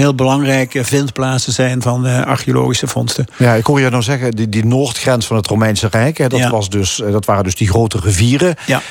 heel 0.00 0.14
belangrijke 0.14 0.84
vindplaats 0.84 1.44
te 1.44 1.52
zijn... 1.52 1.82
van 1.82 2.06
uh, 2.06 2.22
archeologische 2.22 2.86
vondsten. 2.86 3.26
Ja, 3.38 3.54
ik 3.54 3.66
hoor 3.66 3.80
je 3.80 3.90
nou 3.90 4.02
zeggen, 4.02 4.30
die, 4.30 4.48
die 4.48 4.64
noordgrens 4.64 5.26
van 5.26 5.36
het 5.36 5.46
Romeinse 5.46 5.88
Rijk... 5.90 6.18
Hè, 6.18 6.28
dat, 6.28 6.38
ja. 6.38 6.50
was 6.50 6.68
dus, 6.68 7.02
dat 7.10 7.24
waren 7.24 7.44
dus 7.44 7.54
die 7.54 7.68
grote 7.68 7.98
rivieren. 8.02 8.54
Ja. 8.66 8.82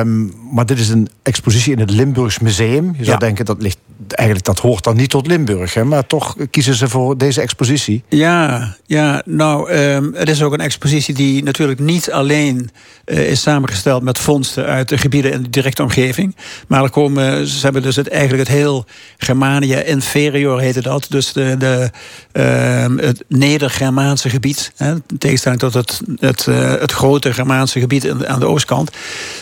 Um, 0.00 0.32
maar 0.52 0.66
dit 0.66 0.78
is 0.78 0.88
een 0.88 1.08
expositie 1.22 1.72
in 1.72 1.78
het 1.78 1.90
Limburgs 1.90 2.38
Museum. 2.38 2.86
Je 2.86 3.04
zou 3.04 3.10
ja. 3.10 3.16
denken, 3.16 3.44
dat 3.44 3.62
ligt 3.62 3.78
eigenlijk 4.08 4.46
dat 4.46 4.58
hoort 4.58 4.84
dan 4.84 4.96
niet 4.96 5.10
tot 5.10 5.26
Limburg. 5.26 5.74
Hè? 5.74 5.84
Maar 5.84 6.06
toch 6.06 6.36
kiezen 6.50 6.74
ze 6.74 6.88
voor 6.88 7.18
deze 7.18 7.40
expositie. 7.40 8.02
Ja, 8.08 8.74
ja 8.86 9.22
nou, 9.24 9.72
um, 9.72 10.14
het 10.14 10.28
is 10.28 10.42
ook 10.42 10.52
een 10.52 10.60
expositie 10.60 11.14
die 11.14 11.42
natuurlijk 11.42 11.80
niet 11.80 12.10
alleen 12.10 12.70
uh, 13.06 13.30
is 13.30 13.42
samengesteld 13.42 14.02
met 14.02 14.18
vondsten 14.18 14.64
uit 14.64 14.88
de 14.88 14.98
gebieden 14.98 15.32
in 15.32 15.42
de 15.42 15.50
directe 15.50 15.82
omgeving. 15.82 16.36
Maar 16.68 16.82
er 16.82 16.90
komen, 16.90 17.46
ze 17.46 17.60
hebben 17.62 17.82
dus 17.82 17.96
het, 17.96 18.08
eigenlijk 18.08 18.48
het 18.48 18.56
heel 18.56 18.84
Germania 19.18 19.78
inferior 19.78 20.41
heette 20.50 20.82
dat. 20.82 21.06
Dus 21.08 21.32
de, 21.32 21.56
de, 21.58 21.90
uh, 22.32 23.04
het 23.04 23.24
Neder-Germaanse 23.28 24.30
gebied. 24.30 24.72
Hè, 24.76 24.92
in 24.92 25.18
tegenstelling 25.18 25.60
tot 25.60 25.74
het, 25.74 26.00
het, 26.18 26.46
uh, 26.48 26.70
het 26.70 26.92
grote 26.92 27.32
Germaanse 27.32 27.80
gebied 27.80 28.24
aan 28.24 28.40
de 28.40 28.46
oostkant. 28.46 28.90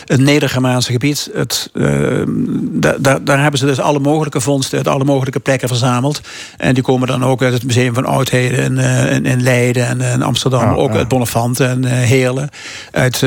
Het 0.05 0.19
Neder-Germaanse 0.19 0.91
gebied. 0.91 1.29
Het, 1.33 1.69
uh, 1.73 2.23
da, 2.71 2.95
da, 2.99 3.19
daar 3.19 3.41
hebben 3.41 3.59
ze 3.59 3.65
dus 3.65 3.79
alle 3.79 3.99
mogelijke 3.99 4.41
vondsten 4.41 4.77
uit 4.77 4.87
alle 4.87 5.03
mogelijke 5.03 5.39
plekken 5.39 5.67
verzameld. 5.67 6.21
En 6.57 6.73
die 6.73 6.83
komen 6.83 7.07
dan 7.07 7.23
ook 7.23 7.41
uit 7.41 7.53
het 7.53 7.63
Museum 7.63 7.93
van 7.93 8.05
Oudheden 8.05 8.59
in, 8.59 8.77
uh, 8.77 9.11
in, 9.11 9.25
in 9.25 9.43
Leiden 9.43 9.87
en 9.87 10.01
in 10.01 10.23
Amsterdam. 10.23 10.61
Ja, 10.61 10.73
ook 10.73 10.91
ja. 10.91 10.97
uit 10.97 11.07
Bonnefant 11.07 11.59
en 11.59 11.83
Heerlen. 11.83 12.49
Uit 12.91 13.21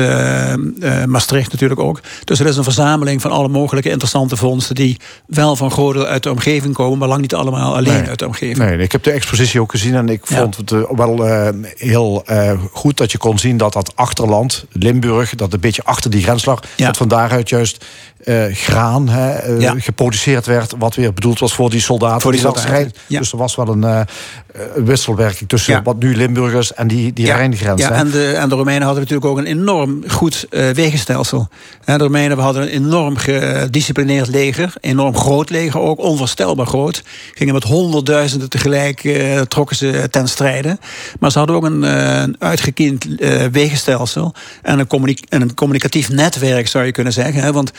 Maastricht 1.05 1.51
natuurlijk 1.51 1.79
ook. 1.79 1.99
Dus 2.23 2.39
er 2.39 2.45
is 2.45 2.57
een 2.57 2.63
verzameling 2.63 3.21
van 3.21 3.31
alle 3.31 3.47
mogelijke 3.47 3.89
interessante 3.89 4.37
vondsten... 4.37 4.75
die 4.75 4.97
wel 5.27 5.55
van 5.55 5.71
groot 5.71 5.93
deel 5.93 6.05
uit 6.05 6.23
de 6.23 6.31
omgeving 6.31 6.73
komen... 6.73 6.97
maar 6.97 7.07
lang 7.07 7.21
niet 7.21 7.35
allemaal 7.35 7.54
alleen 7.61 7.93
nee. 7.93 8.09
uit 8.09 8.19
de 8.19 8.25
omgeving. 8.25 8.57
Nee, 8.57 8.77
ik 8.77 8.91
heb 8.91 9.03
de 9.03 9.11
expositie 9.11 9.61
ook 9.61 9.71
gezien 9.71 9.95
en 9.95 10.09
ik 10.09 10.27
vond 10.27 10.57
het 10.57 10.69
wel 10.71 11.23
heel 11.75 12.25
goed... 12.71 12.97
dat 12.97 13.11
je 13.11 13.17
kon 13.17 13.39
zien 13.39 13.57
dat 13.57 13.73
dat 13.73 13.91
achterland, 13.95 14.65
Limburg... 14.71 15.35
dat 15.35 15.53
een 15.53 15.59
beetje 15.59 15.83
achter 15.83 16.11
die 16.11 16.23
grens 16.23 16.45
lag... 16.45 16.59
dat 16.75 16.97
van 16.97 17.07
daaruit 17.07 17.49
juist 17.49 17.85
graan 18.51 19.09
hè, 19.09 19.79
geproduceerd 19.79 20.45
werd... 20.45 20.73
wat 20.77 20.95
weer 20.95 21.13
bedoeld 21.13 21.39
was 21.39 21.53
voor 21.53 21.69
die 21.69 21.81
soldaten. 21.81 22.21
Voor 22.21 22.31
die 22.31 22.41
soldaten. 22.41 22.91
Ja. 23.07 23.19
Dus 23.19 23.31
er 23.31 23.37
was 23.37 23.55
wel 23.55 23.67
een 23.67 23.81
uh, 23.81 24.01
wisselwerking 24.75 25.49
tussen 25.49 25.73
ja. 25.73 25.81
wat 25.81 25.99
nu 25.99 26.15
Limburgers 26.15 26.73
en 26.73 26.87
die, 26.87 27.13
die 27.13 27.25
ja. 27.25 27.35
Rijngrens. 27.35 27.81
Ja, 27.81 27.91
en 27.91 28.09
de, 28.09 28.31
en 28.31 28.49
de 28.49 28.55
Romeinen 28.55 28.83
hadden 28.83 29.03
natuurlijk 29.03 29.31
ook 29.31 29.37
een 29.37 29.45
enorm 29.45 30.03
goed 30.07 30.47
wegenstelsel. 30.49 31.47
En 31.85 31.97
de 31.97 32.03
Romeinen 32.03 32.39
hadden 32.39 32.61
een 32.61 32.69
enorm 32.69 33.17
gedisciplineerd 33.17 34.27
leger. 34.27 34.73
Enorm 34.81 35.15
groot 35.15 35.49
leger 35.49 35.79
ook, 35.79 35.99
onvoorstelbaar 35.99 36.65
groot. 36.65 37.03
Gingen 37.33 37.53
met 37.53 37.63
honderdduizenden 37.63 38.49
tegelijk, 38.49 39.01
trokken 39.47 39.75
ze 39.75 40.07
ten 40.09 40.27
strijde. 40.27 40.77
Maar 41.19 41.31
ze 41.31 41.37
hadden 41.37 41.55
ook 41.55 41.63
een, 41.63 41.81
een 42.21 42.35
uitgekiend 42.39 43.05
wegenstelsel. 43.51 44.33
En 44.61 44.79
een, 44.79 45.17
en 45.29 45.41
een 45.41 45.53
communicatief 45.53 46.09
netwerk 46.09 46.67
zou 46.67 46.85
je 46.85 46.91
kunnen 46.91 47.13
zeggen. 47.13 47.41
Hè? 47.41 47.51
Want 47.51 47.71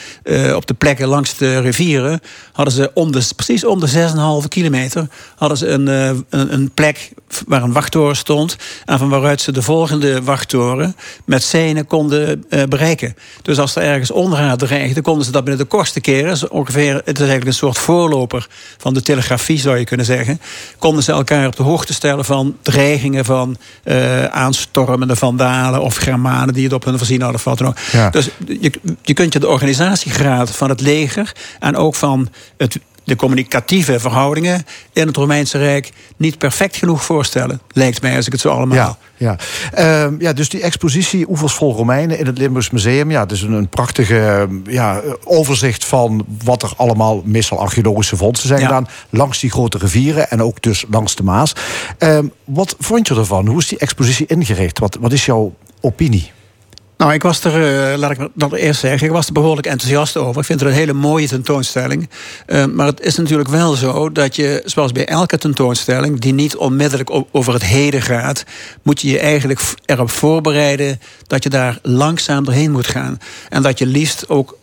op 0.55 0.67
de 0.67 0.75
plekken 0.75 1.09
langs 1.09 1.37
de 1.37 1.59
rivieren 1.61 2.21
hadden 2.53 2.75
ze 2.75 2.91
om 2.95 3.13
de, 3.13 3.29
precies 3.37 3.65
om 3.65 3.81
de 3.81 4.41
6,5 4.43 4.49
kilometer 4.49 5.09
hadden 5.37 5.59
ze 5.59 5.67
een, 5.67 5.87
een, 5.87 6.25
een, 6.53 6.71
plek 6.75 7.13
waar 7.47 7.63
een 7.63 7.73
wachttoren 7.73 8.17
stond. 8.17 8.57
En 8.85 8.99
van 8.99 9.09
waaruit 9.09 9.41
ze 9.41 9.53
de 9.53 9.63
volgende 9.63 10.23
wachttoren 10.23 10.97
met 11.25 11.43
seinen 11.43 11.87
konden 11.87 12.45
uh, 12.51 12.63
bereiken. 12.63 13.17
Dus 13.43 13.59
als 13.59 13.77
er 13.77 13.83
ergens 13.83 14.11
onraad 14.11 14.59
dreigde, 14.59 15.01
konden 15.01 15.25
ze 15.25 15.31
dat 15.31 15.45
binnen 15.45 15.63
de 15.63 15.71
kortste 15.71 16.01
keren. 16.01 16.31
Dus 16.31 16.49
ongeveer, 16.49 16.95
het 16.95 17.07
is 17.07 17.19
eigenlijk 17.19 17.47
een 17.47 17.55
soort 17.55 17.79
voorloper 17.79 18.47
van 18.77 18.95
de 18.95 19.03
telegrafie, 19.03 19.59
zou 19.59 19.79
je 19.79 19.85
kunnen 19.85 20.07
zeggen. 20.07 20.41
Konden 20.79 21.03
ze 21.03 21.13
elkaar 21.13 21.47
op 21.47 21.57
de 21.57 21.63
hoogte 21.63 21.95
stellen 21.95 22.25
van 22.25 22.57
dreigingen 22.63 23.25
van 23.25 23.57
uh, 23.85 24.25
aanstormende 24.25 25.17
vandalen 25.17 25.83
of 25.83 25.97
Germanen 25.97 26.55
die 26.55 26.65
het 26.65 26.73
op 26.73 26.85
hun 26.85 26.99
voorzien 26.99 27.21
hadden. 27.21 27.41
Of 27.47 27.61
wat 27.61 27.75
ja. 27.93 28.11
Dus 28.11 28.29
je, 28.61 28.73
je 29.03 29.15
kunt 29.15 29.33
je 29.33 29.39
de 29.39 29.49
organisatiegraad 29.49 30.51
van 30.51 30.69
het 30.69 30.81
leger 30.81 31.33
en 31.59 31.77
ook 31.77 31.95
van 31.95 32.29
het 32.57 32.79
de 33.07 33.17
communicatieve 33.17 34.01
verhoudingen 34.01 34.67
in 34.93 35.07
het 35.07 35.17
Romeinse 35.17 35.59
Rijk 35.59 35.93
niet 36.17 36.39
perfect 36.39 36.77
genoeg 36.77 37.05
voorstellen. 37.05 37.61
Lijkt 37.73 38.03
mij 38.03 38.17
als 38.17 38.27
ik 38.27 38.33
het 38.33 38.41
zo 38.41 38.49
allemaal. 38.49 38.77
Ja, 38.77 38.97
ja. 39.17 40.09
Uh, 40.09 40.21
ja 40.21 40.33
dus 40.33 40.49
die 40.49 40.63
expositie 40.63 41.29
Oevers 41.29 41.53
vol 41.53 41.75
Romeinen 41.75 42.19
in 42.19 42.27
het 42.27 42.39
Limburgs 42.39 42.71
Museum. 42.71 43.11
Ja, 43.11 43.21
het 43.21 43.33
is 43.33 43.43
een, 43.43 43.53
een 43.53 43.69
prachtige 43.69 44.49
ja, 44.65 45.01
overzicht 45.25 45.85
van 45.85 46.25
wat 46.45 46.63
er 46.63 46.73
allemaal 46.77 47.23
meestal 47.25 47.61
archeologische 47.61 48.17
vondsten 48.17 48.49
zijn 48.49 48.61
ja. 48.61 48.67
gedaan. 48.67 48.89
Langs 49.11 49.41
die 49.41 49.51
grote 49.51 49.79
rivieren 49.79 50.31
en 50.31 50.43
ook 50.43 50.63
dus 50.63 50.85
langs 50.91 51.15
de 51.15 51.23
Maas. 51.23 51.53
Uh, 51.99 52.19
wat 52.45 52.77
vond 52.79 53.09
je 53.09 53.15
ervan? 53.15 53.47
Hoe 53.47 53.59
is 53.59 53.69
die 53.69 53.79
expositie 53.79 54.27
ingericht? 54.27 54.79
Wat, 54.79 54.97
wat 55.01 55.13
is 55.13 55.25
jouw 55.25 55.55
opinie? 55.81 56.35
Nou, 56.97 57.13
ik 57.13 57.23
was 57.23 57.45
er, 57.45 57.93
uh, 57.93 57.99
laat 57.99 58.11
ik 58.11 58.29
dat 58.35 58.53
eerst 58.53 58.81
zeggen, 58.81 59.07
ik 59.07 59.13
was 59.13 59.27
er 59.27 59.33
behoorlijk 59.33 59.67
enthousiast 59.67 60.17
over. 60.17 60.41
Ik 60.41 60.47
vind 60.47 60.61
het 60.61 60.69
een 60.69 60.75
hele 60.75 60.93
mooie 60.93 61.29
tentoonstelling. 61.29 62.09
Uh, 62.47 62.65
maar 62.65 62.87
het 62.87 63.01
is 63.01 63.17
natuurlijk 63.17 63.49
wel 63.49 63.75
zo 63.75 64.13
dat 64.13 64.37
je, 64.37 64.63
zoals 64.65 64.93
bij 64.93 65.07
elke 65.07 65.39
tentoonstelling, 65.39 66.21
die 66.21 66.33
niet 66.33 66.57
onmiddellijk 66.57 67.11
over 67.33 67.53
het 67.53 67.65
heden 67.65 68.03
gaat, 68.03 68.45
moet 68.83 69.01
je 69.01 69.09
je 69.09 69.19
eigenlijk 69.19 69.61
erop 69.85 70.11
voorbereiden 70.11 71.01
dat 71.27 71.43
je 71.43 71.49
daar 71.49 71.79
langzaam 71.83 72.45
doorheen 72.45 72.73
moet 72.73 72.87
gaan. 72.87 73.19
En 73.49 73.63
dat 73.63 73.79
je 73.79 73.87
liefst 73.87 74.29
ook 74.29 74.59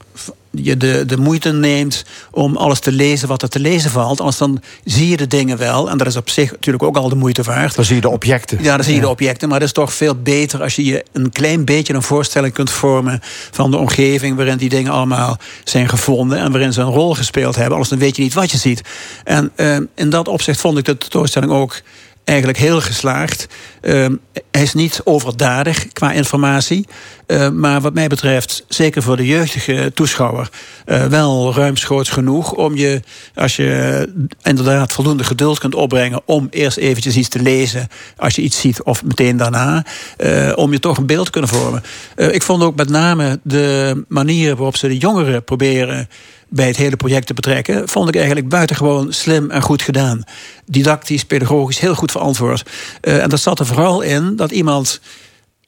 je 0.51 0.77
de, 0.77 1.03
de 1.05 1.17
moeite 1.17 1.51
neemt 1.51 2.05
om 2.31 2.57
alles 2.57 2.79
te 2.79 2.91
lezen 2.91 3.27
wat 3.27 3.41
er 3.41 3.49
te 3.49 3.59
lezen 3.59 3.91
valt. 3.91 4.19
Anders 4.19 4.37
dan 4.37 4.61
zie 4.83 5.09
je 5.09 5.17
de 5.17 5.27
dingen 5.27 5.57
wel. 5.57 5.89
En 5.89 5.97
dat 5.97 6.07
is 6.07 6.15
op 6.15 6.29
zich 6.29 6.51
natuurlijk 6.51 6.83
ook 6.83 6.97
al 6.97 7.09
de 7.09 7.15
moeite 7.15 7.43
waard. 7.43 7.75
Dan 7.75 7.85
zie 7.85 7.95
je 7.95 8.01
de 8.01 8.09
objecten. 8.09 8.63
Ja, 8.63 8.75
dan 8.75 8.85
zie 8.85 8.95
je 8.95 8.99
de 8.99 9.09
objecten. 9.09 9.49
Maar 9.49 9.59
het 9.59 9.67
is 9.67 9.73
toch 9.73 9.93
veel 9.93 10.15
beter 10.15 10.61
als 10.61 10.75
je 10.75 10.85
je 10.85 11.05
een 11.11 11.31
klein 11.31 11.65
beetje 11.65 11.93
een 11.93 12.01
voorstelling 12.01 12.53
kunt 12.53 12.71
vormen 12.71 13.19
van 13.51 13.71
de 13.71 13.77
omgeving 13.77 14.35
waarin 14.35 14.57
die 14.57 14.69
dingen 14.69 14.91
allemaal 14.91 15.37
zijn 15.63 15.89
gevonden 15.89 16.37
en 16.37 16.51
waarin 16.51 16.73
ze 16.73 16.81
een 16.81 16.87
rol 16.87 17.15
gespeeld 17.15 17.55
hebben. 17.55 17.73
Anders 17.73 17.89
dan 17.89 17.99
weet 17.99 18.15
je 18.15 18.21
niet 18.21 18.33
wat 18.33 18.51
je 18.51 18.57
ziet. 18.57 18.81
En 19.23 19.51
uh, 19.55 19.77
in 19.95 20.09
dat 20.09 20.27
opzicht 20.27 20.59
vond 20.59 20.77
ik 20.77 20.85
de 20.85 20.97
tentoonstelling 20.97 21.51
ook 21.51 21.81
eigenlijk 22.23 22.57
heel 22.57 22.81
geslaagd. 22.81 23.47
Uh, 23.81 24.05
hij 24.51 24.61
is 24.61 24.73
niet 24.73 25.01
overdadig 25.03 25.87
qua 25.87 26.11
informatie. 26.11 26.87
Uh, 27.27 27.49
maar 27.49 27.81
wat 27.81 27.93
mij 27.93 28.07
betreft, 28.07 28.65
zeker 28.67 29.01
voor 29.01 29.17
de 29.17 29.25
jeugdige 29.25 29.91
toeschouwer, 29.93 30.49
uh, 30.85 31.05
wel 31.05 31.53
ruimschoots 31.53 32.09
genoeg 32.09 32.51
om 32.51 32.75
je, 32.75 33.01
als 33.35 33.55
je 33.55 34.09
inderdaad 34.41 34.93
voldoende 34.93 35.23
geduld 35.23 35.59
kunt 35.59 35.75
opbrengen 35.75 36.21
om 36.25 36.47
eerst 36.49 36.77
eventjes 36.77 37.15
iets 37.15 37.29
te 37.29 37.41
lezen 37.41 37.87
als 38.17 38.35
je 38.35 38.41
iets 38.41 38.59
ziet 38.59 38.83
of 38.83 39.03
meteen 39.03 39.37
daarna, 39.37 39.85
uh, 40.17 40.51
om 40.55 40.71
je 40.71 40.79
toch 40.79 40.97
een 40.97 41.05
beeld 41.05 41.25
te 41.25 41.31
kunnen 41.31 41.49
vormen. 41.49 41.83
ik 42.15 42.41
vond 42.41 42.63
ook 42.63 42.75
met 42.75 42.89
name 42.89 43.39
de 43.43 44.03
manier 44.07 44.55
waarop 44.55 44.77
ze 44.77 44.87
de 44.87 44.97
jongeren 44.97 45.43
proberen 45.43 46.09
bij 46.53 46.67
het 46.67 46.77
hele 46.77 46.95
project 46.95 47.27
te 47.27 47.33
betrekken, 47.33 47.89
vond 47.89 48.07
ik 48.07 48.15
eigenlijk 48.15 48.49
buitengewoon 48.49 49.13
slim 49.13 49.51
en 49.51 49.61
goed 49.61 49.81
gedaan. 49.81 50.23
Didactisch, 50.65 51.25
pedagogisch, 51.25 51.79
heel 51.79 51.95
goed 51.95 52.11
verantwoord. 52.11 52.69
Uh, 53.01 53.21
en 53.23 53.29
dat 53.29 53.39
zat 53.39 53.59
er 53.59 53.65
vooral 53.65 54.01
in 54.01 54.35
dat 54.35 54.51
iemand 54.51 55.01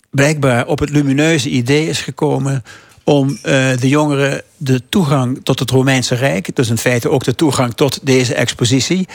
blijkbaar 0.09 0.67
op 0.67 0.79
het 0.79 0.89
lumineuze 0.89 1.49
idee 1.49 1.87
is 1.87 2.01
gekomen 2.01 2.63
om 3.03 3.29
uh, 3.29 3.37
de 3.79 3.89
jongeren 3.89 4.41
de 4.57 4.81
toegang 4.89 5.39
tot 5.43 5.59
het 5.59 5.69
Romeinse 5.69 6.15
Rijk, 6.15 6.55
dus 6.55 6.69
in 6.69 6.77
feite 6.77 7.09
ook 7.09 7.23
de 7.23 7.35
toegang 7.35 7.73
tot 7.73 7.99
deze 8.03 8.33
expositie, 8.33 9.07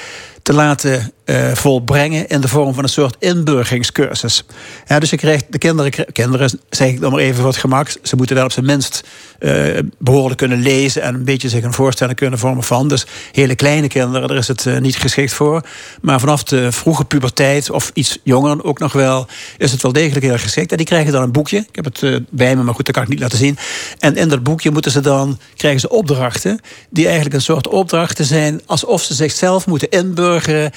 te 0.42 0.52
laten 0.52 1.12
uh, 1.24 1.54
volbrengen 1.54 2.28
in 2.28 2.40
de 2.40 2.48
vorm 2.48 2.74
van 2.74 2.82
een 2.82 2.90
soort 2.90 3.16
inburgingscursus. 3.18 4.44
Ja, 4.86 4.98
dus 4.98 5.10
je 5.10 5.16
krijgt 5.16 5.44
de 5.48 5.58
kinderen, 5.58 6.12
kinderen, 6.12 6.50
zeg 6.70 6.88
ik 6.88 7.00
dan 7.00 7.10
maar 7.10 7.20
even 7.20 7.36
voor 7.36 7.46
het 7.46 7.56
gemak, 7.56 7.96
ze 8.02 8.16
moeten 8.16 8.36
wel 8.36 8.44
op 8.44 8.52
zijn 8.52 8.66
minst 8.66 9.04
uh, 9.38 9.78
behoorlijk 9.98 10.38
kunnen 10.38 10.58
lezen 10.58 11.02
en 11.02 11.14
een 11.14 11.24
beetje 11.24 11.48
zich 11.48 11.64
een 11.64 11.72
voorstelling 11.72 12.16
kunnen 12.16 12.38
vormen 12.38 12.64
van. 12.64 12.88
Dus 12.88 13.06
hele 13.32 13.54
kleine 13.54 13.88
kinderen, 13.88 14.28
daar 14.28 14.36
is 14.36 14.48
het 14.48 14.64
uh, 14.64 14.78
niet 14.78 14.96
geschikt 14.96 15.32
voor. 15.32 15.66
Maar 16.00 16.20
vanaf 16.20 16.42
de 16.42 16.72
vroege 16.72 17.04
puberteit 17.04 17.70
of 17.70 17.90
iets 17.94 18.18
jonger 18.22 18.64
ook 18.64 18.78
nog 18.78 18.92
wel, 18.92 19.26
is 19.58 19.72
het 19.72 19.82
wel 19.82 19.92
degelijk 19.92 20.24
heel 20.24 20.38
geschikt. 20.38 20.70
En 20.70 20.76
die 20.76 20.86
krijgen 20.86 21.12
dan 21.12 21.22
een 21.22 21.32
boekje. 21.32 21.58
Ik 21.58 21.76
heb 21.76 21.84
het 21.84 22.22
bij 22.30 22.56
me, 22.56 22.62
maar 22.62 22.74
goed, 22.74 22.86
dat 22.86 22.94
kan 22.94 23.02
ik 23.02 23.08
niet 23.08 23.20
laten 23.20 23.38
zien. 23.38 23.58
En 23.98 24.16
in 24.16 24.28
dat 24.28 24.42
boekje 24.42 24.70
moeten 24.70 24.90
ze 24.90 25.00
dan 25.00 25.29
krijgen 25.56 25.80
ze 25.80 25.88
opdrachten 25.88 26.60
die 26.90 27.04
eigenlijk 27.04 27.34
een 27.34 27.42
soort 27.42 27.68
opdrachten 27.68 28.24
zijn 28.24 28.60
alsof 28.66 29.02
ze 29.02 29.14
zichzelf 29.14 29.66
moeten 29.66 29.90
inburgeren 29.90 30.70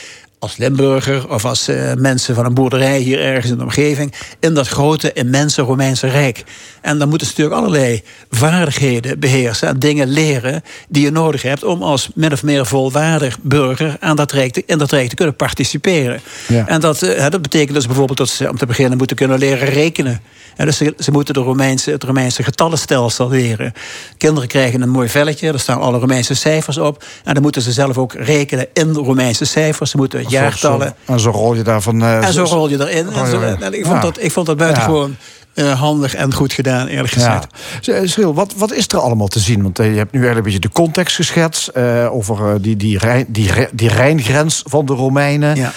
als 0.43 0.57
Limburger 0.57 1.29
of 1.29 1.45
als 1.45 1.69
uh, 1.69 1.93
mensen 1.93 2.35
van 2.35 2.45
een 2.45 2.53
boerderij 2.53 2.99
hier 2.99 3.19
ergens 3.19 3.51
in 3.51 3.57
de 3.57 3.63
omgeving 3.63 4.13
in 4.39 4.53
dat 4.53 4.67
grote, 4.67 5.13
immense 5.13 5.61
Romeinse 5.61 6.07
Rijk. 6.07 6.43
En 6.81 6.97
dan 6.97 7.09
moeten 7.09 7.27
ze 7.27 7.33
natuurlijk 7.33 7.65
allerlei 7.65 8.03
vaardigheden 8.29 9.19
beheersen 9.19 9.67
en 9.67 9.79
dingen 9.79 10.07
leren 10.07 10.63
die 10.89 11.03
je 11.03 11.11
nodig 11.11 11.41
hebt 11.41 11.63
om 11.63 11.83
als 11.83 12.09
min 12.15 12.31
of 12.31 12.43
meer 12.43 12.65
volwaardig 12.65 13.37
burger 13.41 13.97
aan 13.99 14.15
dat 14.15 14.31
Rijk 14.31 14.53
te, 14.53 14.63
in 14.65 14.77
dat 14.77 14.91
Rijk 14.91 15.09
te 15.09 15.15
kunnen 15.15 15.35
participeren. 15.35 16.21
Ja. 16.47 16.67
En 16.67 16.79
dat, 16.79 17.03
uh, 17.03 17.29
dat 17.29 17.41
betekent 17.41 17.73
dus 17.73 17.85
bijvoorbeeld 17.85 18.17
dat 18.17 18.29
ze 18.29 18.49
om 18.49 18.57
te 18.57 18.65
beginnen 18.65 18.97
moeten 18.97 19.15
kunnen 19.15 19.39
leren 19.39 19.67
rekenen. 19.67 20.21
En 20.55 20.65
dus 20.65 20.77
ze, 20.77 20.93
ze, 20.99 21.11
moeten 21.11 21.33
de 21.33 21.39
Romeinse, 21.39 21.91
het 21.91 22.03
Romeinse 22.03 22.43
getallenstelsel 22.43 23.29
leren. 23.29 23.73
Kinderen 24.17 24.49
krijgen 24.49 24.81
een 24.81 24.89
mooi 24.89 25.09
velletje, 25.09 25.51
daar 25.51 25.59
staan 25.59 25.79
alle 25.79 25.97
Romeinse 25.97 26.33
cijfers 26.33 26.77
op. 26.77 27.03
En 27.23 27.33
dan 27.33 27.43
moeten 27.43 27.61
ze 27.61 27.71
zelf 27.71 27.97
ook 27.97 28.13
rekenen 28.13 28.67
in 28.73 28.93
de 28.93 28.99
Romeinse 28.99 29.45
cijfers. 29.45 29.91
Ze 29.91 29.97
moeten 29.97 30.25
jaartallen. 30.41 30.95
en 31.05 31.19
zo 31.19 31.29
rol 31.29 31.53
je 31.55 31.61
daarvan. 31.63 32.03
En 32.03 32.33
zo 32.33 32.43
rol 32.43 32.69
je 32.69 32.89
erin. 32.89 33.09
En 33.13 33.27
zo, 33.27 33.41
en 33.41 33.73
ik, 33.73 33.85
vond 33.85 34.01
dat, 34.01 34.17
ik 34.21 34.31
vond 34.31 34.45
dat 34.45 34.57
buitengewoon. 34.57 35.15
Uh, 35.55 35.79
handig 35.79 36.15
en 36.15 36.33
goed 36.33 36.53
gedaan, 36.53 36.87
eerlijk 36.87 37.13
gezegd. 37.13 37.47
Ja. 37.81 38.07
Schil, 38.07 38.33
wat, 38.33 38.53
wat 38.57 38.73
is 38.73 38.87
er 38.87 38.99
allemaal 38.99 39.27
te 39.27 39.39
zien? 39.39 39.61
Want 39.61 39.79
uh, 39.79 39.91
je 39.91 39.97
hebt 39.97 40.11
nu 40.11 40.19
eigenlijk 40.19 40.37
een 40.37 40.53
beetje 40.53 40.67
de 40.69 40.81
context 40.81 41.15
geschetst 41.15 41.71
uh, 41.77 42.13
over 42.13 42.61
die, 42.61 42.75
die, 42.75 42.97
Rijn, 42.97 43.25
die, 43.27 43.49
die 43.73 43.89
Rijngrens 43.89 44.63
van 44.65 44.85
de 44.85 44.93
Romeinen. 44.93 45.55
Ja. 45.55 45.71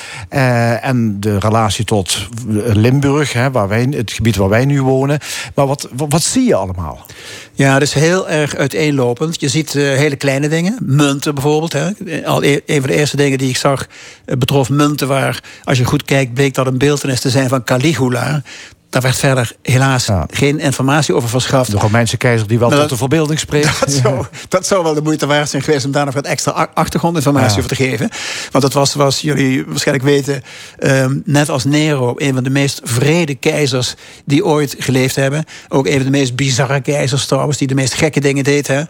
en 0.80 1.20
de 1.20 1.38
relatie 1.38 1.84
tot 1.84 2.28
Limburg, 2.72 3.32
hè, 3.32 3.50
waar 3.50 3.68
wij, 3.68 3.86
het 3.90 4.12
gebied 4.12 4.36
waar 4.36 4.48
wij 4.48 4.64
nu 4.64 4.82
wonen. 4.82 5.18
Maar 5.54 5.66
wat, 5.66 5.88
wat, 5.92 6.12
wat 6.12 6.22
zie 6.22 6.44
je 6.44 6.54
allemaal? 6.54 7.06
Ja, 7.52 7.72
dat 7.72 7.82
is 7.82 7.92
heel 7.92 8.28
erg 8.28 8.54
uiteenlopend. 8.54 9.40
Je 9.40 9.48
ziet 9.48 9.72
hele 9.72 10.16
kleine 10.16 10.48
dingen, 10.48 10.78
munten 10.82 11.34
bijvoorbeeld. 11.34 11.72
Hè. 11.72 11.90
Al 12.24 12.44
e 12.44 12.60
een 12.66 12.80
van 12.80 12.90
de 12.90 12.96
eerste 12.96 13.16
dingen 13.16 13.38
die 13.38 13.48
ik 13.48 13.56
zag 13.56 13.86
betrof 14.24 14.70
munten 14.70 15.08
waar, 15.08 15.42
als 15.64 15.78
je 15.78 15.84
goed 15.84 16.04
kijkt, 16.04 16.34
bleek 16.34 16.54
dat 16.54 16.66
een 16.66 16.78
beeldenis 16.78 17.20
te 17.20 17.30
zijn 17.30 17.48
van 17.48 17.64
Caligula. 17.64 18.42
Daar 18.90 19.02
werd 19.02 19.16
verder 19.16 19.52
helaas 19.62 20.06
ja. 20.06 20.26
geen 20.30 20.58
informatie 20.58 21.14
over 21.14 21.28
verschaft. 21.28 21.70
De 21.70 21.78
Romeinse 21.78 22.16
keizer 22.16 22.48
die 22.48 22.58
wel 22.58 22.70
tot 22.70 22.88
de 22.88 22.96
verbeelding 22.96 23.38
spreekt. 23.38 23.80
Dat, 23.80 23.90
zou, 23.90 24.26
dat 24.48 24.66
zou 24.66 24.82
wel 24.82 24.94
de 24.94 25.02
moeite 25.02 25.26
waard 25.26 25.50
zijn 25.50 25.62
geweest 25.62 25.84
om 25.84 25.90
daar 25.90 26.04
nog 26.04 26.14
wat 26.14 26.26
extra 26.26 26.68
achtergrondinformatie 26.74 27.50
ja. 27.50 27.56
over 27.56 27.68
te 27.68 27.74
geven. 27.74 28.08
Want 28.50 28.64
dat 28.64 28.72
was, 28.72 28.90
zoals 28.90 29.20
jullie 29.20 29.64
waarschijnlijk 29.66 30.06
weten, 30.06 30.42
um, 30.78 31.22
net 31.24 31.48
als 31.48 31.64
Nero, 31.64 32.14
een 32.16 32.34
van 32.34 32.44
de 32.44 32.50
meest 32.50 32.80
vrede 32.84 33.34
keizers 33.34 33.94
die 34.24 34.44
ooit 34.44 34.74
geleefd 34.78 35.16
hebben. 35.16 35.44
Ook 35.68 35.86
een 35.86 35.96
van 35.96 36.04
de 36.04 36.10
meest 36.10 36.36
bizarre 36.36 36.80
keizers 36.80 37.26
trouwens, 37.26 37.58
die 37.58 37.68
de 37.68 37.74
meest 37.74 37.94
gekke 37.94 38.20
dingen 38.20 38.44
deed. 38.44 38.66
Hè. 38.66 38.78
Uh, 38.78 38.86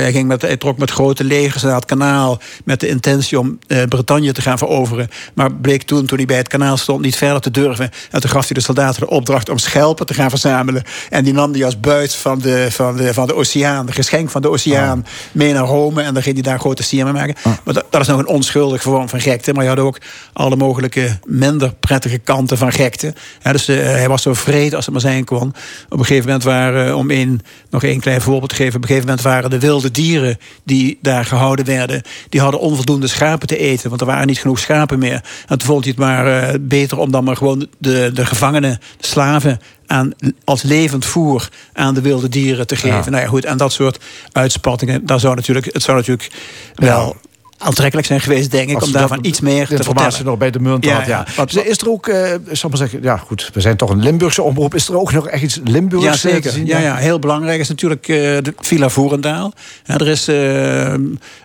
hij, 0.00 0.12
ging 0.12 0.28
met, 0.28 0.42
hij 0.42 0.56
trok 0.56 0.78
met 0.78 0.90
grote 0.90 1.24
legers 1.24 1.62
naar 1.62 1.74
het 1.74 1.84
kanaal 1.84 2.40
met 2.64 2.80
de 2.80 2.88
intentie 2.88 3.38
om 3.38 3.58
uh, 3.66 3.82
Bretagne 3.88 4.32
te 4.32 4.42
gaan 4.42 4.58
veroveren. 4.58 5.08
Maar 5.34 5.52
bleek 5.52 5.82
toen, 5.82 6.06
toen 6.06 6.18
hij 6.18 6.26
bij 6.26 6.36
het 6.36 6.48
kanaal 6.48 6.76
stond, 6.76 7.00
niet 7.00 7.16
verder 7.16 7.40
te 7.40 7.50
durven. 7.50 7.90
En 8.10 8.20
toen 8.20 8.30
gaf 8.30 8.46
hij 8.46 8.54
de 8.54 8.62
soldaten 8.62 9.00
de 9.00 9.10
opdracht 9.14 9.48
om 9.48 9.58
schelpen 9.58 10.06
te 10.06 10.14
gaan 10.14 10.30
verzamelen. 10.30 10.82
En 11.10 11.24
die 11.24 11.32
nam 11.32 11.52
die 11.52 11.64
als 11.64 11.80
buit 11.80 12.14
van 12.14 12.38
de, 12.38 12.66
van 12.70 12.96
de, 12.96 13.14
van 13.14 13.26
de 13.26 13.34
oceaan, 13.34 13.86
de 13.86 13.92
geschenk 13.92 14.30
van 14.30 14.42
de 14.42 14.50
oceaan, 14.50 14.98
oh. 14.98 15.04
mee 15.32 15.52
naar 15.52 15.64
Rome. 15.64 16.02
En 16.02 16.14
dan 16.14 16.22
ging 16.22 16.34
hij 16.34 16.44
daar 16.44 16.58
grote 16.58 16.82
sier 16.82 17.04
mee 17.04 17.12
maken. 17.12 17.34
Oh. 17.36 17.44
Maar 17.44 17.74
dat, 17.74 17.84
dat, 17.90 18.00
is 18.00 18.06
nog 18.06 18.18
een 18.18 18.26
onschuldig 18.26 18.82
vorm 18.82 19.08
van 19.08 19.20
gekte. 19.20 19.52
Maar 19.52 19.62
je 19.62 19.68
had 19.68 19.78
ook 19.78 19.98
alle 20.32 20.56
mogelijke 20.56 21.18
minder 21.24 21.74
prettige 21.80 22.18
kanten 22.18 22.58
van 22.58 22.72
gekte. 22.72 23.14
Ja, 23.42 23.52
dus 23.52 23.68
uh, 23.68 23.76
hij 23.76 24.08
was 24.08 24.22
zo 24.22 24.34
vrede 24.34 24.76
als 24.76 24.84
het 24.84 24.94
maar 24.94 25.02
zijn 25.02 25.24
kon. 25.24 25.54
Op 25.88 25.98
een 25.98 26.04
gegeven 26.04 26.24
moment 26.26 26.44
waren, 26.44 26.88
uh, 26.88 26.96
om 26.96 27.10
een, 27.10 27.40
nog 27.70 27.82
één 27.82 28.00
klein 28.00 28.20
voorbeeld 28.20 28.48
te 28.48 28.56
geven. 28.56 28.76
Op 28.76 28.82
een 28.82 28.88
gegeven 28.88 29.08
moment 29.08 29.26
waren 29.26 29.50
de 29.50 29.58
wilde 29.58 29.90
dieren 29.90 30.38
die 30.64 30.98
daar 31.02 31.24
gehouden 31.24 31.64
werden, 31.64 32.02
die 32.28 32.40
hadden 32.40 32.60
onvoldoende 32.60 33.06
schapen 33.06 33.46
te 33.46 33.56
eten. 33.56 33.88
Want 33.88 34.00
er 34.00 34.06
waren 34.06 34.26
niet 34.26 34.38
genoeg 34.38 34.58
schapen 34.58 34.98
meer. 34.98 35.22
En 35.46 35.58
toen 35.58 35.68
vond 35.68 35.84
hij 35.84 35.94
het 35.96 36.00
maar 36.00 36.26
uh, 36.26 36.54
beter 36.60 36.98
om 36.98 37.10
dan 37.10 37.24
maar 37.24 37.36
gewoon 37.36 37.68
de, 37.78 38.10
de 38.14 38.26
gevangenen, 38.26 38.78
slaven 39.06 39.60
aan, 39.86 40.12
als 40.44 40.62
levend 40.62 41.04
voer 41.04 41.48
aan 41.72 41.94
de 41.94 42.00
wilde 42.00 42.28
dieren 42.28 42.66
te 42.66 42.76
geven. 42.76 43.04
Ja. 43.04 43.10
Nou 43.10 43.22
ja, 43.22 43.28
goed, 43.28 43.44
en 43.44 43.56
dat 43.56 43.72
soort 43.72 44.04
uitspattingen, 44.32 45.06
daar 45.06 45.20
zou 45.20 45.34
natuurlijk, 45.34 45.66
het 45.72 45.82
zou 45.82 45.96
natuurlijk 45.96 46.30
wel 46.74 47.16
aantrekkelijk 47.58 48.06
zijn 48.06 48.20
geweest, 48.20 48.50
denk 48.50 48.70
ik, 48.70 48.82
om 48.82 48.92
daarvan 48.92 49.18
iets 49.22 49.40
meer 49.40 49.66
te 49.66 49.82
vertellen. 49.82 50.24
nog 50.24 50.38
bij 50.38 50.50
de 50.50 50.60
munt 50.60 50.84
ja, 50.84 50.94
had, 50.94 51.06
ja. 51.06 51.26
Wat, 51.36 51.54
is 51.54 51.78
er 51.78 51.90
ook, 51.90 52.06
uh, 52.06 52.34
zal 52.50 52.68
maar 52.68 52.78
zeggen, 52.78 53.02
ja 53.02 53.16
goed, 53.16 53.50
we 53.52 53.60
zijn 53.60 53.76
toch 53.76 53.90
een 53.90 54.02
Limburgse 54.02 54.42
omroep. 54.42 54.74
Is 54.74 54.88
er 54.88 54.98
ook 54.98 55.12
nog 55.12 55.28
echt 55.28 55.42
iets 55.42 55.60
Limburgs 55.64 56.04
ja, 56.06 56.16
zeker. 56.16 56.40
te 56.40 56.50
zien? 56.50 56.66
Ja, 56.66 56.78
ja, 56.78 56.96
heel 56.96 57.18
belangrijk 57.18 57.60
is 57.60 57.68
natuurlijk 57.68 58.08
uh, 58.08 58.16
de 58.16 58.54
Villa 58.56 58.88
Voerendaal. 58.88 59.52
Ja, 59.84 59.98
er 59.98 60.08
is 60.08 60.28
uh, 60.28 60.94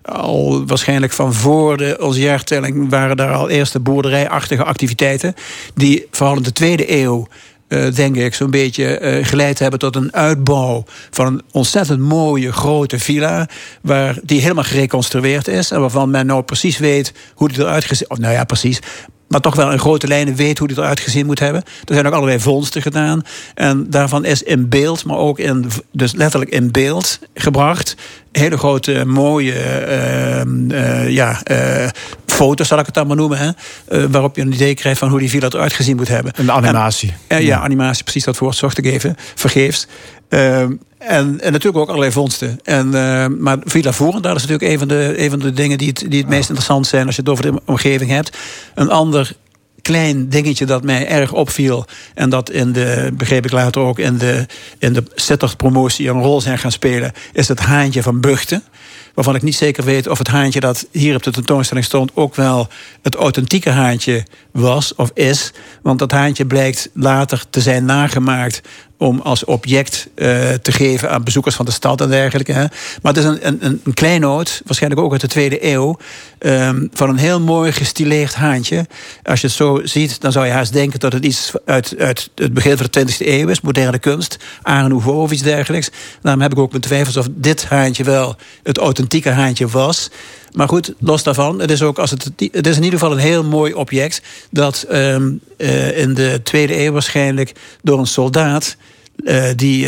al 0.01 0.66
waarschijnlijk 0.66 1.14
van 1.14 1.34
voor 1.34 1.78
de, 1.78 1.97
onze 2.01 2.20
jaartelling... 2.20 2.89
waren 2.89 3.18
daar 3.18 3.34
al 3.34 3.49
eerste 3.49 3.80
boerderijachtige 3.80 4.64
activiteiten... 4.64 5.34
die 5.76 6.07
vooral 6.12 6.36
in 6.36 6.43
de 6.43 6.51
tweede 6.51 6.97
eeuw 6.97 7.28
uh, 7.70 7.93
denk 7.93 8.15
ik, 8.15 8.34
zo'n 8.34 8.51
beetje 8.51 8.99
uh, 9.01 9.26
geleid 9.26 9.59
hebben 9.59 9.80
tot 9.80 9.95
een 9.95 10.13
uitbouw 10.13 10.84
van 11.09 11.26
een 11.26 11.41
ontzettend 11.51 11.99
mooie 11.99 12.51
grote 12.51 12.99
villa. 12.99 13.47
Waar 13.82 14.17
die 14.24 14.41
helemaal 14.41 14.63
gereconstrueerd 14.63 15.47
is. 15.47 15.72
En 15.72 15.80
waarvan 15.80 16.09
men 16.09 16.26
nou 16.26 16.43
precies 16.43 16.78
weet 16.78 17.13
hoe 17.34 17.47
die 17.49 17.59
eruit 17.59 17.86
gezien. 17.86 18.07
Nou 18.20 18.34
ja, 18.34 18.43
precies 18.43 18.80
maar 19.30 19.39
toch 19.39 19.55
wel 19.55 19.71
in 19.71 19.80
grote 19.80 20.07
lijnen 20.07 20.36
weet 20.36 20.57
hoe 20.57 20.67
die 20.67 20.77
eruit 20.77 20.99
gezien 20.99 21.25
moet 21.25 21.39
hebben. 21.39 21.63
Er 21.86 21.93
zijn 21.93 22.07
ook 22.07 22.13
allerlei 22.13 22.39
vondsten 22.39 22.82
gedaan. 22.82 23.21
En 23.53 23.86
daarvan 23.89 24.25
is 24.25 24.43
in 24.43 24.69
beeld, 24.69 25.05
maar 25.05 25.17
ook 25.17 25.39
in, 25.39 25.69
dus 25.91 26.13
letterlijk 26.13 26.51
in 26.51 26.71
beeld 26.71 27.19
gebracht. 27.34 27.95
Hele 28.32 28.57
grote, 28.57 29.05
mooie 29.05 29.53
uh, 29.53 30.41
uh, 30.69 31.09
ja, 31.09 31.41
uh, 31.51 31.88
foto's, 32.25 32.67
zal 32.67 32.80
ik 32.80 32.86
het 32.86 32.95
dan 32.95 33.07
maar 33.07 33.15
noemen. 33.15 33.38
Hè, 33.38 33.49
eh, 33.88 34.05
waarop 34.11 34.36
je 34.36 34.41
een 34.41 34.53
idee 34.53 34.73
krijgt 34.73 34.99
van 34.99 35.09
hoe 35.09 35.19
die 35.19 35.30
villa 35.30 35.47
eruit 35.47 35.73
gezien 35.73 35.95
moet 35.95 36.07
hebben. 36.07 36.32
Een 36.36 36.51
animatie. 36.51 37.13
En, 37.27 37.38
eh, 37.38 37.45
ja, 37.45 37.59
animatie, 37.59 38.03
precies 38.03 38.23
dat 38.23 38.38
woord 38.38 38.55
zocht 38.55 38.77
ik 38.77 38.86
even. 38.86 39.15
Vergeefs. 39.36 39.88
Ehm, 40.30 40.73
en, 40.97 41.41
en 41.41 41.51
natuurlijk 41.51 41.77
ook 41.77 41.88
allerlei 41.88 42.11
vondsten. 42.11 42.59
En, 42.63 42.93
eh, 42.93 43.25
maar 43.27 43.57
Villa 43.63 43.91
dat 43.97 44.36
is 44.36 44.45
natuurlijk 44.45 44.61
een 44.61 44.80
van 44.80 44.88
de, 44.88 45.13
een 45.17 45.30
van 45.30 45.39
de 45.39 45.53
dingen 45.53 45.77
die 45.77 45.88
het, 45.88 46.05
die 46.07 46.19
het 46.19 46.30
meest 46.30 46.49
interessant 46.49 46.88
zijn 46.88 47.05
als 47.05 47.15
je 47.15 47.21
het 47.21 47.32
over 47.32 47.51
de 47.51 47.61
omgeving 47.65 48.11
hebt. 48.11 48.38
Een 48.75 48.89
ander 48.89 49.36
klein 49.82 50.30
dingetje 50.30 50.65
dat 50.65 50.84
mij 50.84 51.07
erg 51.07 51.34
opviel. 51.34 51.86
En 52.13 52.30
dat 52.30 52.49
in 52.49 52.71
de, 52.71 53.11
begreep 53.13 53.45
ik 53.45 53.51
later 53.51 53.82
ook, 53.82 53.99
in 53.99 54.17
de, 54.17 54.45
in 54.77 54.93
de 54.93 55.03
promotie 55.57 56.09
een 56.09 56.21
rol 56.21 56.41
zijn 56.41 56.57
gaan 56.57 56.71
spelen. 56.71 57.11
Is 57.34 57.47
het 57.47 57.59
haantje 57.59 58.03
van 58.03 58.21
Buchten. 58.21 58.63
Waarvan 59.13 59.36
ik 59.36 59.41
niet 59.41 59.55
zeker 59.55 59.84
weet 59.84 60.07
of 60.07 60.17
het 60.17 60.27
haantje 60.27 60.59
dat 60.59 60.88
hier 60.91 61.15
op 61.15 61.23
de 61.23 61.32
tentoonstelling 61.32 61.86
stond. 61.86 62.11
ook 62.13 62.36
wel 62.36 62.67
het 63.01 63.15
authentieke 63.15 63.69
haantje 63.69 64.25
was 64.51 64.95
of 64.95 65.11
is. 65.13 65.53
Want 65.82 65.99
dat 65.99 66.11
haantje 66.11 66.45
blijkt 66.45 66.89
later 66.93 67.43
te 67.49 67.61
zijn 67.61 67.86
nagemaakt 67.86 68.61
om 69.00 69.20
als 69.20 69.45
object 69.45 70.08
uh, 70.16 70.28
te 70.54 70.72
geven 70.72 71.10
aan 71.10 71.24
bezoekers 71.24 71.56
van 71.56 71.66
de 71.66 71.72
stad 71.72 72.02
en 72.02 72.10
dergelijke. 72.10 72.52
Hè. 72.52 72.66
Maar 73.02 73.14
het 73.14 73.18
is 73.18 73.24
een, 73.24 73.47
een, 73.47 73.82
een 73.84 73.93
kleinoot, 73.93 74.62
waarschijnlijk 74.66 75.02
ook 75.02 75.12
uit 75.12 75.22
de 75.22 75.28
tweede 75.28 75.66
eeuw, 75.66 75.97
um, 76.39 76.89
van 76.93 77.10
een 77.10 77.18
heel 77.18 77.39
mooi 77.39 77.72
gestileerd 77.72 78.36
haantje. 78.36 78.88
Als 79.24 79.41
je 79.41 79.47
het 79.47 79.56
zo 79.56 79.80
ziet, 79.84 80.22
dan 80.22 80.32
zou 80.32 80.45
je 80.45 80.52
haast 80.52 80.74
denken 80.74 81.00
dat 81.00 81.14
het 81.14 81.26
iets 81.26 81.52
uit, 81.66 81.95
uit 81.97 82.30
het 82.36 82.54
begin 82.54 82.78
van 82.78 82.88
de 82.89 83.06
20e 83.06 83.18
eeuw 83.18 83.47
is, 83.47 83.62
moderne 83.62 84.00
kunst, 84.00 84.38
Art 84.62 84.88
Nouveau 84.88 85.18
of 85.18 85.32
iets 85.32 85.41
dergelijks. 85.41 85.89
Daarom 86.22 86.41
heb 86.41 86.52
ik 86.52 86.60
ook 86.60 86.72
mijn 86.72 86.84
twijfels 86.84 87.18
of 87.18 87.28
dit 87.32 87.66
haantje 87.66 88.04
wel 88.04 88.36
het 88.64 88.78
authentieke 88.78 89.30
haantje 89.30 89.68
was. 89.68 90.10
Maar 90.54 90.68
goed, 90.68 90.93
los 91.00 91.24
daarvan, 91.24 91.60
het 91.60 91.72
is, 91.72 91.82
ook 91.82 92.00
als 92.00 92.12
het, 92.12 92.32
het 92.52 92.68
is 92.68 92.78
in 92.78 92.84
ieder 92.84 93.00
geval 93.00 93.14
een 93.14 93.22
heel 93.22 93.43
mooi 93.43 93.74
object 93.74 94.22
dat 94.52 94.86
um, 94.91 95.39
uh, 95.58 95.97
in 95.97 96.14
de 96.14 96.39
tweede 96.43 96.80
eeuw 96.84 96.91
waarschijnlijk 96.91 97.54
door 97.82 98.00
een 98.00 98.08
soldaat 98.08 98.76
uh, 99.16 99.43
die 99.56 99.86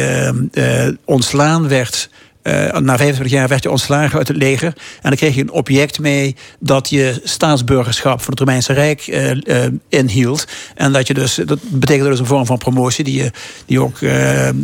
uh, 0.53 0.87
ontslaan 1.05 1.67
werd 1.67 2.09
uh, 2.43 2.77
na 2.77 2.97
25 2.97 3.29
jaar 3.29 3.47
werd 3.47 3.63
je 3.63 3.71
ontslagen 3.71 4.17
uit 4.17 4.27
het 4.27 4.37
leger. 4.37 4.67
En 4.67 5.09
dan 5.09 5.15
kreeg 5.15 5.35
je 5.35 5.41
een 5.41 5.51
object 5.51 5.99
mee 5.99 6.35
dat 6.59 6.89
je 6.89 7.21
staatsburgerschap 7.23 8.21
van 8.21 8.29
het 8.29 8.39
Romeinse 8.39 8.73
Rijk 8.73 9.07
uh, 9.07 9.31
uh, 9.31 9.65
inhield. 9.89 10.47
En 10.75 10.91
dat 10.91 11.07
je 11.07 11.13
dus, 11.13 11.35
dat 11.45 11.59
betekende 11.61 12.09
dus 12.09 12.19
een 12.19 12.25
vorm 12.25 12.45
van 12.45 12.57
promotie 12.57 13.03
die, 13.03 13.23
je, 13.23 13.31
die 13.65 13.81
ook 13.81 13.99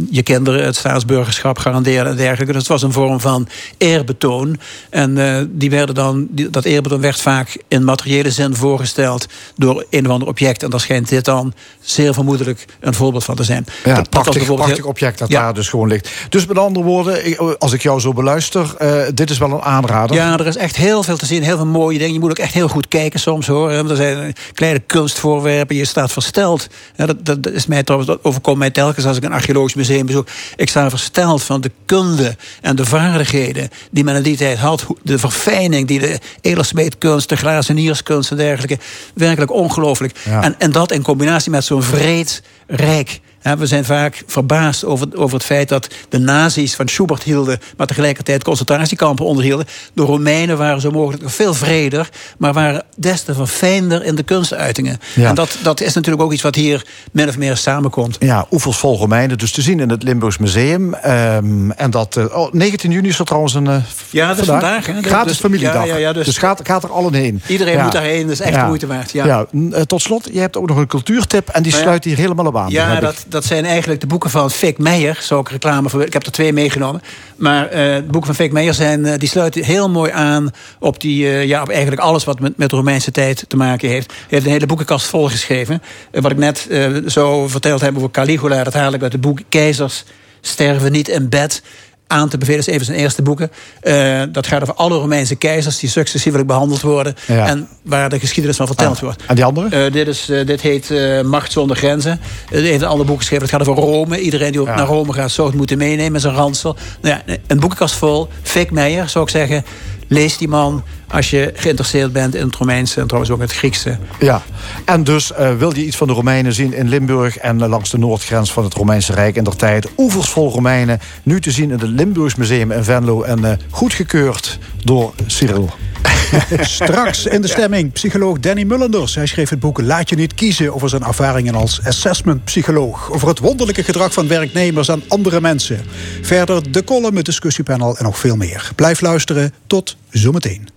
je 0.09 0.21
kinderen 0.23 0.65
het 0.65 0.75
staatsburgerschap 0.75 1.57
garandeerde 1.57 2.09
en 2.09 2.15
dergelijke. 2.15 2.53
Dus 2.53 2.61
het 2.61 2.71
was 2.71 2.82
een 2.82 2.91
vorm 2.91 3.19
van 3.19 3.47
eerbetoon. 3.78 4.59
En 4.89 5.49
die 5.51 5.69
werden 5.69 5.95
dan, 5.95 6.28
die, 6.30 6.49
dat 6.49 6.65
eerbetoon 6.65 7.01
werd 7.01 7.21
vaak 7.21 7.57
in 7.67 7.84
materiële 7.84 8.32
zin 8.32 8.55
voorgesteld 8.55 9.28
door 9.55 9.86
een 9.89 10.05
of 10.05 10.11
ander 10.11 10.28
object. 10.28 10.63
En 10.63 10.69
daar 10.69 10.80
schijnt 10.80 11.09
dit 11.09 11.25
dan 11.25 11.53
zeer 11.80 12.13
vermoedelijk 12.13 12.65
een 12.80 12.93
voorbeeld 12.93 13.23
van 13.23 13.36
te 13.36 13.43
zijn. 13.43 13.65
Ja, 13.84 13.95
dat, 13.95 14.09
prachtig, 14.09 14.45
dat 14.45 14.55
prachtig 14.55 14.86
object 14.86 15.19
dat 15.19 15.30
ja. 15.30 15.41
daar 15.41 15.53
dus 15.53 15.69
gewoon 15.69 15.88
ligt. 15.88 16.09
Dus 16.30 16.45
met 16.45 16.57
andere 16.57 16.86
woorden, 16.86 17.23
als 17.68 17.76
ik 17.76 17.84
jou 17.84 17.99
zo 17.99 18.13
beluister, 18.13 18.76
uh, 18.82 19.01
dit 19.13 19.30
is 19.30 19.38
wel 19.38 19.51
een 19.51 19.61
aanrader. 19.61 20.15
Ja, 20.15 20.38
er 20.38 20.47
is 20.47 20.55
echt 20.55 20.76
heel 20.76 21.03
veel 21.03 21.18
te 21.18 21.26
zien, 21.26 21.43
heel 21.43 21.55
veel 21.55 21.65
mooie 21.65 21.97
dingen. 21.97 22.13
Je 22.13 22.20
moet 22.20 22.30
ook 22.30 22.39
echt 22.39 22.53
heel 22.53 22.68
goed 22.68 22.88
kijken 22.88 23.20
soms 23.20 23.47
hoor. 23.47 23.72
Er 23.72 23.95
zijn 23.95 24.34
kleine 24.53 24.80
kunstvoorwerpen, 24.80 25.76
je 25.76 25.86
staat 25.86 26.11
versteld. 26.11 26.68
Ja, 26.95 27.05
dat, 27.05 27.26
dat, 27.26 27.49
is 27.49 27.65
mij 27.65 27.84
trouwens, 27.84 28.11
dat 28.11 28.24
overkomt 28.24 28.57
mij 28.57 28.70
telkens 28.70 29.05
als 29.05 29.18
ik 29.18 29.24
een 29.24 29.32
archeologisch 29.32 29.74
museum 29.74 30.05
bezoek. 30.05 30.28
Ik 30.55 30.70
sta 30.70 30.89
versteld 30.89 31.43
van 31.43 31.61
de 31.61 31.72
kunde 31.86 32.36
en 32.61 32.76
de 32.76 32.86
vaardigheden 32.86 33.70
die 33.91 34.03
men 34.03 34.15
in 34.15 34.24
die 34.24 34.38
tijd 34.38 34.57
had. 34.57 34.86
De 35.03 35.20
verfijning 35.20 35.88
die 35.88 35.99
de 35.99 36.20
edelsmeedkunst, 36.41 37.30
de 37.30 37.38
glazenierskunst 37.38 38.32
en 38.32 38.38
dergelijke. 38.38 38.78
Werkelijk 39.13 39.51
ongelooflijk. 39.51 40.18
Ja. 40.24 40.43
En, 40.43 40.55
en 40.57 40.72
dat 40.72 40.91
in 40.91 41.01
combinatie 41.01 41.51
met 41.51 41.63
zo'n 41.63 41.84
vreed 41.84 42.43
rijk 42.68 43.20
we 43.58 43.66
zijn 43.66 43.86
vaak 43.86 44.24
verbaasd 44.28 44.86
over, 44.86 45.08
over 45.14 45.38
het 45.38 45.45
feit 45.45 45.70
dat 45.70 45.88
de 46.10 46.18
nazi's 46.18 46.76
van 46.76 46.88
Schubert 46.88 47.24
hielden, 47.24 47.60
maar 47.78 47.88
tegelijkertijd 47.88 48.43
concentratiekampen 48.43 49.26
onderhielden. 49.26 49.66
De 49.93 50.02
Romeinen 50.02 50.58
waren 50.58 50.82
zo 50.82 50.91
mogelijk 50.91 51.30
veel 51.30 51.54
vreder, 51.54 52.10
maar 52.38 52.54
waren 52.54 52.84
des 52.95 53.22
te 53.22 53.34
verfijnder 53.34 54.04
in 54.04 54.16
de 54.16 54.24
kunstuitingen. 54.24 55.00
En 55.16 55.36
dat, 55.36 55.58
dat 55.64 55.82
is 55.82 55.93
natuurlijk 55.93 56.24
ook 56.24 56.34
iets 56.34 56.41
wat 56.41 56.56
hier 56.56 56.86
min 57.12 57.28
of 57.28 57.38
meer 57.38 57.58
samenkomt. 57.58 58.16
Ja, 58.20 58.45
oevels 58.52 58.78
vol 58.78 58.98
Romeinen, 58.98 59.38
dus 59.38 59.52
te 59.52 59.62
zien 59.62 59.80
in 59.80 59.89
het 59.89 60.04
Limburgs 60.04 60.38
Museum. 60.38 60.95
Um, 61.06 61.72
en 61.72 61.91
dat, 61.91 62.16
uh, 62.18 62.38
oh, 62.38 62.54
19 62.54 62.91
juni 62.91 63.08
is 63.08 63.20
er 63.20 63.26
trouwens 63.26 63.54
een. 63.54 63.66
Uh, 63.66 63.76
ja, 64.10 64.28
dat 64.28 64.38
is 64.38 64.45
vandaag. 64.45 64.86
vandaag 64.86 65.04
hè? 65.04 65.10
Gratis 65.10 65.32
dus, 65.32 65.39
familiedag. 65.39 65.86
Ja, 65.86 65.95
ja, 65.95 66.14
dus, 66.14 66.26
dus 66.26 66.38
gaat, 66.38 66.60
gaat 66.64 66.84
er 66.84 66.91
allen 66.91 67.14
heen. 67.14 67.41
Iedereen 67.48 67.82
moet 67.82 67.91
daarheen, 67.91 68.22
dat 68.22 68.32
is 68.32 68.39
echt 68.39 68.66
moeite 68.66 68.88
waard. 68.88 69.12
Ja. 69.12 69.45
Uh, 69.52 69.82
tot 69.82 70.02
slot, 70.02 70.30
je 70.32 70.39
hebt 70.39 70.58
ook 70.58 70.68
nog 70.68 70.78
een 70.78 70.88
cultuurtip 70.88 71.50
en 71.50 71.64
die 71.64 71.74
sluit 71.74 72.04
hier 72.04 72.18
helemaal 72.18 72.45
op 72.45 72.58
aan. 72.58 72.70
Ja, 72.70 73.00
dat, 73.28 73.37
dat 73.38 73.46
zijn 73.46 73.66
eigenlijk 73.66 74.02
de 74.02 74.08
boeken 74.08 74.30
van 74.30 74.52
Fik 74.52 74.78
Meijer. 74.78 75.18
Zou 75.22 75.42
ik 75.42 75.50
reclame 75.50 75.90
voor. 75.90 76.04
Ik 76.04 76.14
heb 76.14 76.26
er 76.26 76.32
twee 76.32 76.54
meegenomen. 76.54 77.02
Maar 77.36 77.66
uh, 77.66 77.72
de 77.96 78.04
boeken 78.04 78.26
van 78.26 78.36
Fik 78.36 78.52
Meijer 78.52 78.74
zijn, 78.74 79.06
uh, 79.06 79.14
die 79.18 79.30
sluiten 79.30 79.64
heel 79.64 79.90
mooi 79.90 80.12
aan 80.12 80.52
op, 80.80 81.02
die, 81.02 81.24
uh, 81.24 81.46
ja, 81.46 81.62
op 81.62 81.70
eigenlijk 81.70 82.02
alles 82.02 82.24
wat 82.24 82.40
met, 82.40 82.58
met 82.58 82.70
de 82.70 82.76
Romeinse 82.76 83.12
tijd 83.12 83.46
te 83.48 83.58
maken 83.58 83.90
heeft. 83.90 84.12
Hij 84.12 84.26
heeft 84.28 84.46
een 84.46 84.52
hele 84.52 84.66
boekenkast 84.66 85.06
volgeschreven. 85.06 85.82
wat 86.12 86.32
ik 86.32 86.38
net 86.38 86.68
zo 87.08 87.48
verteld 87.48 87.82
heb 87.82 87.96
over 87.96 88.12
Caligula, 88.12 88.64
dat 88.64 88.74
haal 88.74 88.94
ik 88.94 89.02
uit 89.02 89.12
het 89.12 89.22
boek 89.22 89.40
Keizers 89.50 90.04
sterven 90.42 90.92
niet 90.92 91.08
in 91.08 91.30
bed 91.30 91.62
aan 92.08 92.30
te 92.30 92.38
bevelen. 92.38 92.60
Dat 92.60 92.68
is 92.68 92.74
even 92.74 92.86
zijn 92.86 92.97
eerste 92.97 93.22
boeken. 93.22 93.51
Uh, 93.84 94.22
dat 94.32 94.47
gaat 94.47 94.62
over 94.62 94.74
alle 94.74 94.97
Romeinse 94.97 95.36
keizers 95.36 95.80
die 95.80 95.89
successievelijk 95.89 96.47
behandeld 96.47 96.82
worden. 96.82 97.16
Ja. 97.28 97.47
En 97.47 97.68
waar 97.82 98.10
de 98.10 98.20
geschiedenis 98.20 98.58
van 98.58 98.68
verteld 98.68 98.95
ah. 98.95 99.01
wordt. 99.01 99.24
En 99.28 99.36
die 99.36 99.45
andere? 99.45 99.86
Uh, 99.86 99.93
dit, 99.93 100.08
is, 100.08 100.30
uh, 100.30 100.45
dit 100.45 100.62
heet 100.62 100.93
Macht 101.24 101.51
zonder 101.51 101.78
grenzen. 101.78 102.20
Hij 102.49 102.62
heeft 102.62 102.82
een 102.82 102.88
ander 102.88 103.05
boek 103.05 103.18
geschreven. 103.18 103.45
Het 103.45 103.55
gaat 103.55 103.68
over 103.68 103.84
Rome. 103.84 104.20
Iedereen 104.20 104.51
die 104.51 104.62
ja. 104.62 104.76
naar 104.76 104.86
Rome 104.86 105.14
gaat 105.14 105.32
zou 105.32 105.47
het 105.47 105.58
moeten 105.58 105.78
meenemen 105.78 106.14
in 106.14 106.20
zijn 106.20 106.36
ransel. 106.36 106.76
Nou 107.01 107.20
ja, 107.26 107.36
een 107.47 107.60
boekenkast 107.60 107.95
vol. 107.95 108.28
Fik 108.41 108.72
Meijer 108.72 109.10
zou 109.10 109.24
ik 109.24 109.30
zeggen. 109.30 109.66
Lees 110.08 110.38
die 110.38 110.47
man 110.47 110.84
als 111.08 111.30
je 111.30 111.51
geïnteresseerd 111.55 112.14
bent 112.14 112.36
in 112.36 112.45
het 112.45 112.55
Romeinse 112.55 112.99
en 112.99 113.05
trouwens 113.05 113.34
ook 113.34 113.39
het 113.41 113.51
Griekse. 113.51 113.97
Ja, 114.20 114.41
en 114.86 115.03
dus 115.03 115.32
uh, 115.32 115.58
wil 115.58 115.76
je 115.76 115.86
iets 115.86 115.97
van 115.97 116.08
de 116.08 116.14
Romeinen 116.14 116.53
zien 116.53 116.74
in 116.74 116.89
Limburg 116.89 117.38
en 117.38 117.60
uh, 117.60 117.68
langs 117.68 117.89
de 117.89 117.97
noordgrens 117.97 118.53
van 118.53 118.64
het 118.64 118.74
Romeinse 118.74 119.14
Rijk 119.14 119.36
in 119.36 119.43
der 119.43 119.55
tijd. 119.55 119.88
Oevers 119.97 120.30
vol 120.30 120.51
Romeinen, 120.51 120.99
nu 121.24 121.41
te 121.41 121.51
zien 121.51 121.72
in 121.72 121.80
het 121.80 121.89
Limburgs 121.89 122.36
Museum 122.36 122.72
in 122.72 122.84
Venlo 122.84 123.22
en 123.22 123.39
uh, 123.39 123.51
goedgekeurd 123.70 124.60
door 124.84 125.14
Cyril. 125.26 125.70
Straks 126.62 127.26
in 127.26 127.41
de 127.41 127.47
stemming 127.47 127.91
psycholoog 127.91 128.39
Danny 128.39 128.64
Mullenders. 128.64 129.16
Hij 129.16 129.26
schreef 129.26 129.49
het 129.49 129.60
boek 129.60 129.82
Laat 129.82 130.10
je 130.10 130.16
niet 130.16 130.34
kiezen 130.34 130.74
over 130.74 130.89
zijn 130.89 131.03
ervaringen 131.03 131.55
als 131.55 131.80
assessment-psycholoog. 131.84 133.12
Over 133.12 133.28
het 133.28 133.39
wonderlijke 133.39 133.84
gedrag 133.84 134.14
van 134.14 134.28
werknemers 134.28 134.91
aan 134.91 135.03
andere 135.08 135.41
mensen. 135.41 135.86
Verder 136.22 136.72
de 136.72 136.84
column, 136.84 137.16
het 137.16 137.26
discussiepanel 137.26 137.97
en 137.97 138.03
nog 138.03 138.20
veel 138.20 138.36
meer. 138.36 138.72
Blijf 138.76 139.01
luisteren. 139.01 139.53
Tot 139.68 139.97
zometeen. 140.10 140.76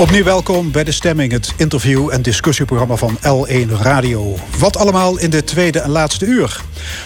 Opnieuw 0.00 0.24
welkom 0.24 0.72
bij 0.72 0.84
De 0.84 0.92
Stemming, 0.92 1.32
het 1.32 1.54
interview- 1.56 2.10
en 2.10 2.22
discussieprogramma 2.22 2.96
van 2.96 3.18
L1 3.18 3.70
Radio. 3.80 4.36
Wat 4.58 4.76
allemaal 4.76 5.18
in 5.18 5.30
de 5.30 5.44
tweede 5.44 5.78
en 5.78 5.90
laatste 5.90 6.26
uur. 6.26 6.60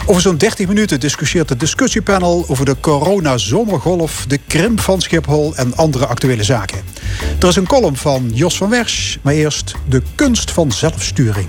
Over 0.07 0.22
zo'n 0.22 0.36
30 0.36 0.68
minuten 0.68 1.01
discussieert 1.01 1.49
het 1.49 1.61
discussiepanel 1.61 2.45
over 2.49 2.64
de 2.64 2.76
corona-zomergolf, 2.80 4.24
de 4.28 4.38
krimp 4.47 4.80
van 4.80 5.01
Schiphol 5.01 5.57
en 5.57 5.76
andere 5.76 6.07
actuele 6.07 6.45
zaken. 6.45 6.82
Er 7.40 7.49
is 7.49 7.57
een 7.57 7.66
column 7.66 7.97
van 7.97 8.30
Jos 8.34 8.57
van 8.57 8.70
Wersch, 8.70 9.16
maar 9.22 9.34
eerst 9.34 9.74
de 9.88 10.03
kunst 10.14 10.51
van 10.51 10.72
zelfsturing. 10.72 11.49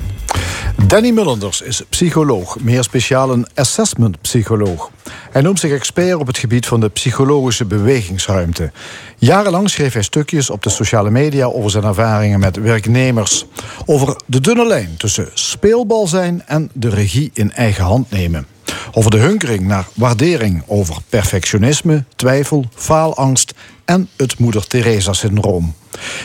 Danny 0.84 1.11
Mullenders 1.11 1.61
is 1.61 1.82
psycholoog, 1.89 2.59
meer 2.59 2.84
speciaal 2.84 3.32
een 3.32 3.47
assessment-psycholoog. 3.55 4.91
Hij 5.32 5.41
noemt 5.41 5.59
zich 5.59 5.71
expert 5.71 6.15
op 6.15 6.28
het 6.28 6.38
gebied 6.38 6.65
van 6.65 6.80
de 6.80 6.89
psychologische 6.89 7.65
bewegingsruimte. 7.65 8.71
Jarenlang 9.17 9.69
schreef 9.69 9.93
hij 9.93 10.01
stukjes 10.01 10.49
op 10.49 10.63
de 10.63 10.69
sociale 10.69 11.09
media 11.09 11.45
over 11.45 11.71
zijn 11.71 11.84
ervaringen 11.84 12.39
met 12.39 12.55
werknemers. 12.55 13.45
Over 13.86 14.15
de 14.26 14.41
dunne 14.41 14.67
lijn 14.67 14.95
tussen 14.97 15.30
speelbal 15.34 16.07
zijn 16.07 16.43
en 16.45 16.69
de 16.73 16.89
regie 16.89 17.32
in 17.34 17.51
eigen 17.51 17.84
hand 17.84 18.11
nemen. 18.11 18.47
Over 18.93 19.11
de 19.11 19.17
hunkering 19.17 19.67
naar 19.67 19.88
waardering, 19.93 20.63
over 20.67 20.97
perfectionisme, 21.09 22.03
twijfel, 22.15 22.65
faalangst 22.73 23.53
en 23.86 24.09
het 24.17 24.39
Moeder 24.39 24.67
Teresa-syndroom. 24.67 25.76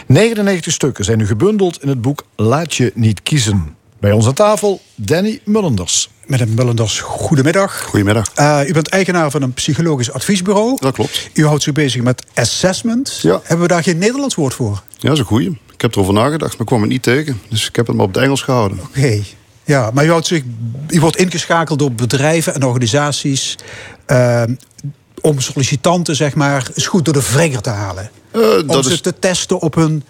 99 0.07 0.73
stukken 0.73 1.05
zijn 1.05 1.19
nu 1.19 1.27
gebundeld 1.27 1.83
in 1.83 1.89
het 1.89 2.01
boek 2.01 2.25
Laat 2.37 2.75
je 2.75 2.93
niet 2.95 3.23
kiezen. 3.23 3.79
Bij 4.01 4.13
ons 4.13 4.27
aan 4.27 4.35
tafel 4.35 4.81
Danny 4.95 5.41
Mullenders. 5.45 6.11
Met 6.27 6.41
een 6.41 6.55
Mullenders, 6.55 7.01
goedemiddag. 7.01 7.83
Goedemiddag. 7.83 8.33
Uh, 8.39 8.61
u 8.69 8.73
bent 8.73 8.89
eigenaar 8.89 9.31
van 9.31 9.43
een 9.43 9.53
psychologisch 9.53 10.13
adviesbureau. 10.13 10.77
Dat 10.81 10.95
klopt. 10.95 11.31
U 11.33 11.47
houdt 11.47 11.63
zich 11.63 11.73
bezig 11.73 12.03
met 12.03 12.25
assessment. 12.35 13.19
Ja. 13.23 13.41
Hebben 13.43 13.67
we 13.67 13.73
daar 13.73 13.83
geen 13.83 13.99
Nederlands 13.99 14.35
woord 14.35 14.55
voor? 14.55 14.83
Ja, 14.89 15.09
dat 15.09 15.13
is 15.13 15.19
een 15.19 15.25
goeie. 15.25 15.59
Ik 15.73 15.81
heb 15.81 15.95
erover 15.95 16.15
nagedacht, 16.15 16.51
maar 16.53 16.61
ik 16.61 16.67
kwam 16.67 16.81
het 16.81 16.91
niet 16.91 17.03
tegen. 17.03 17.41
Dus 17.49 17.69
ik 17.69 17.77
heb 17.77 17.87
het 17.87 17.97
maar 17.97 18.07
op 18.07 18.15
het 18.15 18.23
Engels 18.23 18.43
gehouden. 18.43 18.81
Oké. 18.81 19.23
Ja, 19.65 19.91
maar 19.95 20.05
u, 20.05 20.09
houdt 20.09 20.27
zich, 20.27 20.43
u 20.89 21.01
wordt 21.01 21.17
ingeschakeld 21.17 21.79
door 21.79 21.93
bedrijven 21.93 22.55
en 22.55 22.65
organisaties... 22.65 23.57
Uh, 24.07 24.43
om 25.21 25.41
sollicitanten, 25.41 26.17
zeg 26.17 26.35
maar, 26.35 26.71
eens 26.75 26.87
goed 26.87 27.05
door 27.05 27.15
de 27.15 27.23
vrenger 27.23 27.61
te 27.61 27.71
halen. 27.71 28.11
Uh, 28.33 28.57
om 28.57 28.67
dat 28.67 28.85
ze 28.85 28.93
is, 28.93 29.01
te 29.01 29.19
testen 29.19 29.61
op 29.61 29.75
hun 29.75 30.05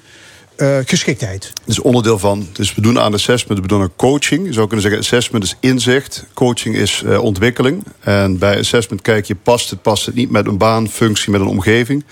uh, 0.60 0.76
geschiktheid. 0.84 1.52
dat 1.54 1.68
is 1.68 1.80
onderdeel 1.80 2.18
van. 2.18 2.48
Dus 2.52 2.74
we 2.74 2.80
doen 2.80 2.98
aan 2.98 3.14
assessment, 3.14 3.60
we 3.60 3.66
doen 3.66 3.82
aan 3.82 3.96
coaching. 3.96 4.46
Je 4.46 4.52
zou 4.52 4.66
kunnen 4.66 4.82
zeggen, 4.82 5.00
assessment 5.00 5.44
is 5.44 5.56
inzicht. 5.60 6.24
Coaching 6.34 6.76
is 6.76 7.02
uh, 7.06 7.22
ontwikkeling. 7.22 7.84
En 8.00 8.38
bij 8.38 8.58
assessment 8.58 9.02
kijk 9.02 9.26
je, 9.26 9.34
past 9.34 9.70
het, 9.70 9.82
past 9.82 10.06
het 10.06 10.14
niet 10.14 10.30
met 10.30 10.46
een 10.46 10.58
baan, 10.58 10.88
functie, 10.88 11.30
met 11.30 11.40
een 11.40 11.46
omgeving. 11.46 12.04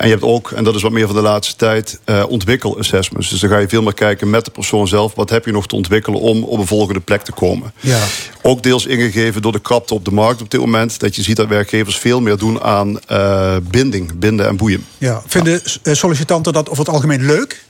En 0.00 0.06
je 0.06 0.12
hebt 0.12 0.24
ook, 0.24 0.50
en 0.50 0.64
dat 0.64 0.74
is 0.74 0.82
wat 0.82 0.92
meer 0.92 1.06
van 1.06 1.16
de 1.16 1.22
laatste 1.22 1.56
tijd, 1.56 2.00
uh, 2.06 2.24
ontwikkelassessments. 2.28 3.30
Dus 3.30 3.40
dan 3.40 3.50
ga 3.50 3.58
je 3.58 3.68
veel 3.68 3.82
meer 3.82 3.94
kijken 3.94 4.30
met 4.30 4.44
de 4.44 4.50
persoon 4.50 4.88
zelf. 4.88 5.14
Wat 5.14 5.30
heb 5.30 5.44
je 5.44 5.52
nog 5.52 5.66
te 5.66 5.74
ontwikkelen 5.74 6.20
om 6.20 6.42
op 6.44 6.58
een 6.58 6.66
volgende 6.66 7.00
plek 7.00 7.22
te 7.22 7.32
komen? 7.32 7.72
Ja. 7.80 8.04
Ook 8.42 8.62
deels 8.62 8.86
ingegeven 8.86 9.42
door 9.42 9.52
de 9.52 9.60
krapte 9.60 9.94
op 9.94 10.04
de 10.04 10.10
markt 10.10 10.42
op 10.42 10.50
dit 10.50 10.60
moment. 10.60 11.00
Dat 11.00 11.16
je 11.16 11.22
ziet 11.22 11.36
dat 11.36 11.48
werkgevers 11.48 11.96
veel 11.96 12.20
meer 12.20 12.36
doen 12.36 12.62
aan 12.62 12.98
uh, 13.10 13.56
binding, 13.70 14.18
binden 14.18 14.46
en 14.46 14.56
boeien. 14.56 14.86
Ja. 14.98 15.22
Vinden 15.26 15.60
ja. 15.82 15.94
sollicitanten 15.94 16.52
dat 16.52 16.68
over 16.68 16.84
het 16.84 16.94
algemeen 16.94 17.26
leuk? 17.26 17.64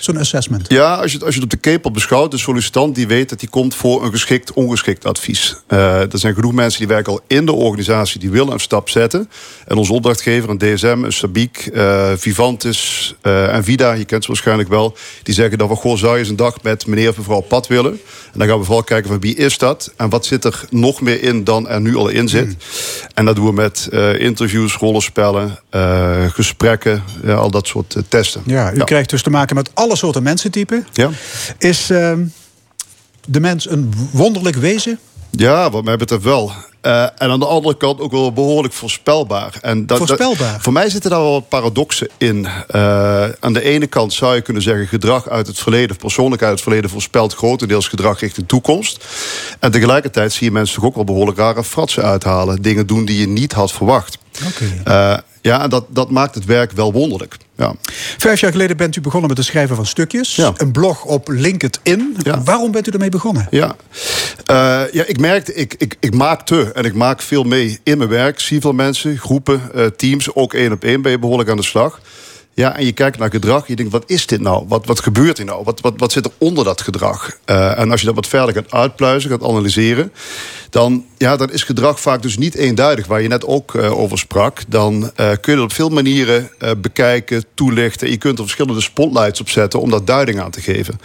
Zo'n 0.00 0.18
assessment? 0.18 0.68
Ja, 0.68 0.94
als 0.94 1.10
je, 1.10 1.16
het, 1.16 1.26
als 1.26 1.34
je 1.34 1.40
het 1.40 1.52
op 1.52 1.62
de 1.62 1.70
kepel 1.70 1.90
beschouwt, 1.90 2.30
de 2.30 2.38
sollicitant 2.38 2.94
die 2.94 3.06
weet 3.06 3.28
dat 3.28 3.40
hij 3.40 3.50
komt 3.50 3.74
voor 3.74 4.04
een 4.04 4.10
geschikt, 4.10 4.52
ongeschikt 4.52 5.04
advies. 5.04 5.56
Uh, 5.68 6.00
er 6.00 6.18
zijn 6.18 6.34
genoeg 6.34 6.52
mensen 6.52 6.78
die 6.78 6.88
werken 6.88 7.12
al 7.12 7.20
in 7.26 7.46
de 7.46 7.52
organisatie, 7.52 8.20
die 8.20 8.30
willen 8.30 8.52
een 8.52 8.60
stap 8.60 8.88
zetten. 8.88 9.30
En 9.66 9.76
onze 9.76 9.92
opdrachtgever, 9.92 10.50
een 10.50 10.58
DSM, 10.58 11.00
een 11.04 11.12
Sabiek, 11.12 11.70
uh, 11.72 12.10
Vivantis 12.16 13.14
uh, 13.22 13.54
en 13.54 13.64
Vida, 13.64 13.92
je 13.92 14.04
kent 14.04 14.22
ze 14.22 14.28
waarschijnlijk 14.28 14.68
wel, 14.68 14.96
die 15.22 15.34
zeggen 15.34 15.58
dat 15.58 15.68
we 15.68 15.76
gewoon 15.76 15.98
zou 15.98 16.12
je 16.12 16.18
eens 16.18 16.28
een 16.28 16.36
dag 16.36 16.62
met 16.62 16.86
meneer 16.86 17.08
of 17.08 17.16
mevrouw 17.16 17.40
pad 17.40 17.66
willen. 17.66 17.92
En 18.32 18.38
dan 18.38 18.48
gaan 18.48 18.58
we 18.58 18.64
vooral 18.64 18.84
kijken 18.84 19.10
van 19.10 19.20
wie 19.20 19.34
is 19.34 19.58
dat 19.58 19.92
en 19.96 20.08
wat 20.08 20.26
zit 20.26 20.44
er 20.44 20.64
nog 20.70 21.00
meer 21.00 21.22
in 21.22 21.44
dan 21.44 21.68
er 21.68 21.80
nu 21.80 21.96
al 21.96 22.08
in 22.08 22.28
zit. 22.28 22.46
Mm. 22.46 22.56
En 23.14 23.24
dat 23.24 23.36
doen 23.36 23.46
we 23.46 23.52
met 23.52 23.88
interviews, 24.18 24.76
rollenspellen, 24.76 25.58
gesprekken, 26.32 27.02
al 27.26 27.50
dat 27.50 27.66
soort 27.66 27.96
testen. 28.08 28.42
Ja, 28.46 28.72
u 28.72 28.76
ja. 28.76 28.84
krijgt 28.84 29.10
dus 29.10 29.22
te 29.22 29.30
maken 29.30 29.56
met 29.56 29.70
alle 29.74 29.89
soorten 29.96 30.22
mensentypen. 30.22 30.86
Ja. 30.92 31.10
Is 31.58 31.90
uh, 31.90 32.12
de 33.26 33.40
mens 33.40 33.70
een 33.70 33.92
wonderlijk 34.12 34.56
wezen? 34.56 34.98
Ja, 35.30 35.70
wat 35.70 35.84
mij 35.84 35.96
betreft 35.96 36.22
wel. 36.22 36.52
Uh, 36.82 37.02
en 37.02 37.30
aan 37.30 37.40
de 37.40 37.46
andere 37.46 37.76
kant 37.76 38.00
ook 38.00 38.10
wel 38.10 38.32
behoorlijk 38.32 38.74
voorspelbaar. 38.74 39.54
En 39.60 39.86
dat, 39.86 39.98
voorspelbaar? 39.98 40.52
Dat, 40.52 40.62
voor 40.62 40.72
mij 40.72 40.90
zitten 40.90 41.10
daar 41.10 41.20
wel 41.20 41.32
wat 41.32 41.48
paradoxen 41.48 42.08
in. 42.18 42.48
Uh, 42.70 43.24
aan 43.40 43.52
de 43.52 43.62
ene 43.62 43.86
kant 43.86 44.12
zou 44.12 44.34
je 44.34 44.40
kunnen 44.40 44.62
zeggen... 44.62 44.86
gedrag 44.86 45.28
uit 45.28 45.46
het 45.46 45.58
verleden, 45.58 45.90
of 45.90 45.96
persoonlijk 45.96 46.42
uit 46.42 46.52
het 46.52 46.60
verleden... 46.60 46.90
voorspelt 46.90 47.34
grotendeels 47.34 47.88
gedrag 47.88 48.20
richting 48.20 48.48
toekomst. 48.48 49.04
En 49.58 49.70
tegelijkertijd 49.70 50.32
zie 50.32 50.46
je 50.46 50.52
mensen 50.52 50.74
toch 50.74 50.84
ook 50.84 50.94
wel 50.94 51.04
behoorlijk 51.04 51.38
rare 51.38 51.64
fratsen 51.64 52.02
uithalen. 52.02 52.62
Dingen 52.62 52.86
doen 52.86 53.04
die 53.04 53.20
je 53.20 53.28
niet 53.28 53.52
had 53.52 53.72
verwacht. 53.72 54.18
Okay. 54.46 55.12
Uh, 55.12 55.18
ja, 55.42 55.62
en 55.62 55.70
dat, 55.70 55.84
dat 55.88 56.10
maakt 56.10 56.34
het 56.34 56.44
werk 56.44 56.72
wel 56.72 56.92
wonderlijk. 56.92 57.36
Ja. 57.60 57.74
Vijf 58.18 58.40
jaar 58.40 58.50
geleden 58.50 58.76
bent 58.76 58.96
u 58.96 59.00
begonnen 59.00 59.28
met 59.28 59.38
het 59.38 59.46
schrijven 59.46 59.76
van 59.76 59.86
stukjes. 59.86 60.36
Ja. 60.36 60.52
Een 60.56 60.72
blog 60.72 61.04
op 61.04 61.28
LinkedIn. 61.28 62.16
Ja. 62.22 62.42
Waarom 62.42 62.70
bent 62.70 62.88
u 62.88 62.90
ermee 62.90 63.08
begonnen? 63.08 63.46
Ja, 63.50 63.76
uh, 64.50 64.82
ja 64.92 65.04
ik 65.04 65.18
merkte, 65.18 65.54
ik, 65.54 65.74
ik, 65.78 65.96
ik 66.00 66.14
maak 66.14 66.46
te 66.46 66.72
en 66.72 66.84
ik 66.84 66.94
maak 66.94 67.22
veel 67.22 67.42
mee 67.42 67.80
in 67.82 67.98
mijn 67.98 68.10
werk. 68.10 68.40
Zie 68.40 68.60
veel 68.60 68.72
mensen, 68.72 69.18
groepen, 69.18 69.62
uh, 69.74 69.86
teams, 69.86 70.34
ook 70.34 70.54
één 70.54 70.72
op 70.72 70.84
één 70.84 71.02
ben 71.02 71.10
je 71.10 71.18
behoorlijk 71.18 71.50
aan 71.50 71.56
de 71.56 71.62
slag. 71.62 72.00
Ja, 72.60 72.76
en 72.76 72.84
je 72.84 72.92
kijkt 72.92 73.18
naar 73.18 73.30
gedrag. 73.30 73.66
Je 73.66 73.76
denkt, 73.76 73.92
wat 73.92 74.04
is 74.06 74.26
dit 74.26 74.40
nou? 74.40 74.64
Wat, 74.68 74.86
wat 74.86 75.00
gebeurt 75.00 75.36
hier 75.36 75.46
nou? 75.46 75.64
Wat, 75.64 75.80
wat, 75.80 75.94
wat 75.96 76.12
zit 76.12 76.24
er 76.24 76.32
onder 76.38 76.64
dat 76.64 76.80
gedrag? 76.80 77.36
Uh, 77.46 77.78
en 77.78 77.90
als 77.90 78.00
je 78.00 78.06
dat 78.06 78.14
wat 78.14 78.26
verder 78.26 78.54
gaat 78.54 78.72
uitpluizen, 78.72 79.30
gaat 79.30 79.42
analyseren... 79.42 80.12
dan, 80.70 81.04
ja, 81.18 81.36
dan 81.36 81.52
is 81.52 81.62
gedrag 81.62 82.00
vaak 82.00 82.22
dus 82.22 82.38
niet 82.38 82.54
eenduidig. 82.54 83.06
Waar 83.06 83.22
je 83.22 83.28
net 83.28 83.46
ook 83.46 83.74
uh, 83.74 83.98
over 83.98 84.18
sprak. 84.18 84.62
Dan 84.68 85.02
uh, 85.02 85.08
kun 85.16 85.52
je 85.52 85.54
dat 85.54 85.60
op 85.60 85.72
veel 85.72 85.88
manieren 85.88 86.50
bekijken, 86.78 87.44
toelichten. 87.54 88.10
Je 88.10 88.16
kunt 88.16 88.38
er 88.38 88.44
verschillende 88.44 88.80
spotlights 88.80 89.40
op 89.40 89.48
zetten... 89.48 89.80
om 89.80 89.90
daar 89.90 90.04
duiding 90.04 90.40
aan 90.40 90.50
te 90.50 90.60
geven. 90.60 91.00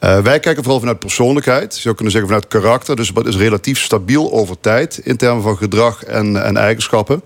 wij 0.00 0.40
kijken 0.40 0.62
vooral 0.62 0.80
vanuit 0.80 0.98
persoonlijkheid. 0.98 1.74
Je 1.74 1.80
zou 1.80 1.94
kunnen 1.94 2.12
zeggen 2.12 2.30
vanuit 2.30 2.48
karakter. 2.48 2.96
Dus 2.96 3.10
wat 3.10 3.26
is 3.26 3.36
relatief 3.36 3.80
stabiel 3.80 4.32
over 4.32 4.60
tijd... 4.60 4.98
in 4.98 5.16
termen 5.16 5.42
van 5.42 5.56
gedrag 5.56 6.04
en, 6.04 6.44
en 6.44 6.56
eigenschappen. 6.56 7.22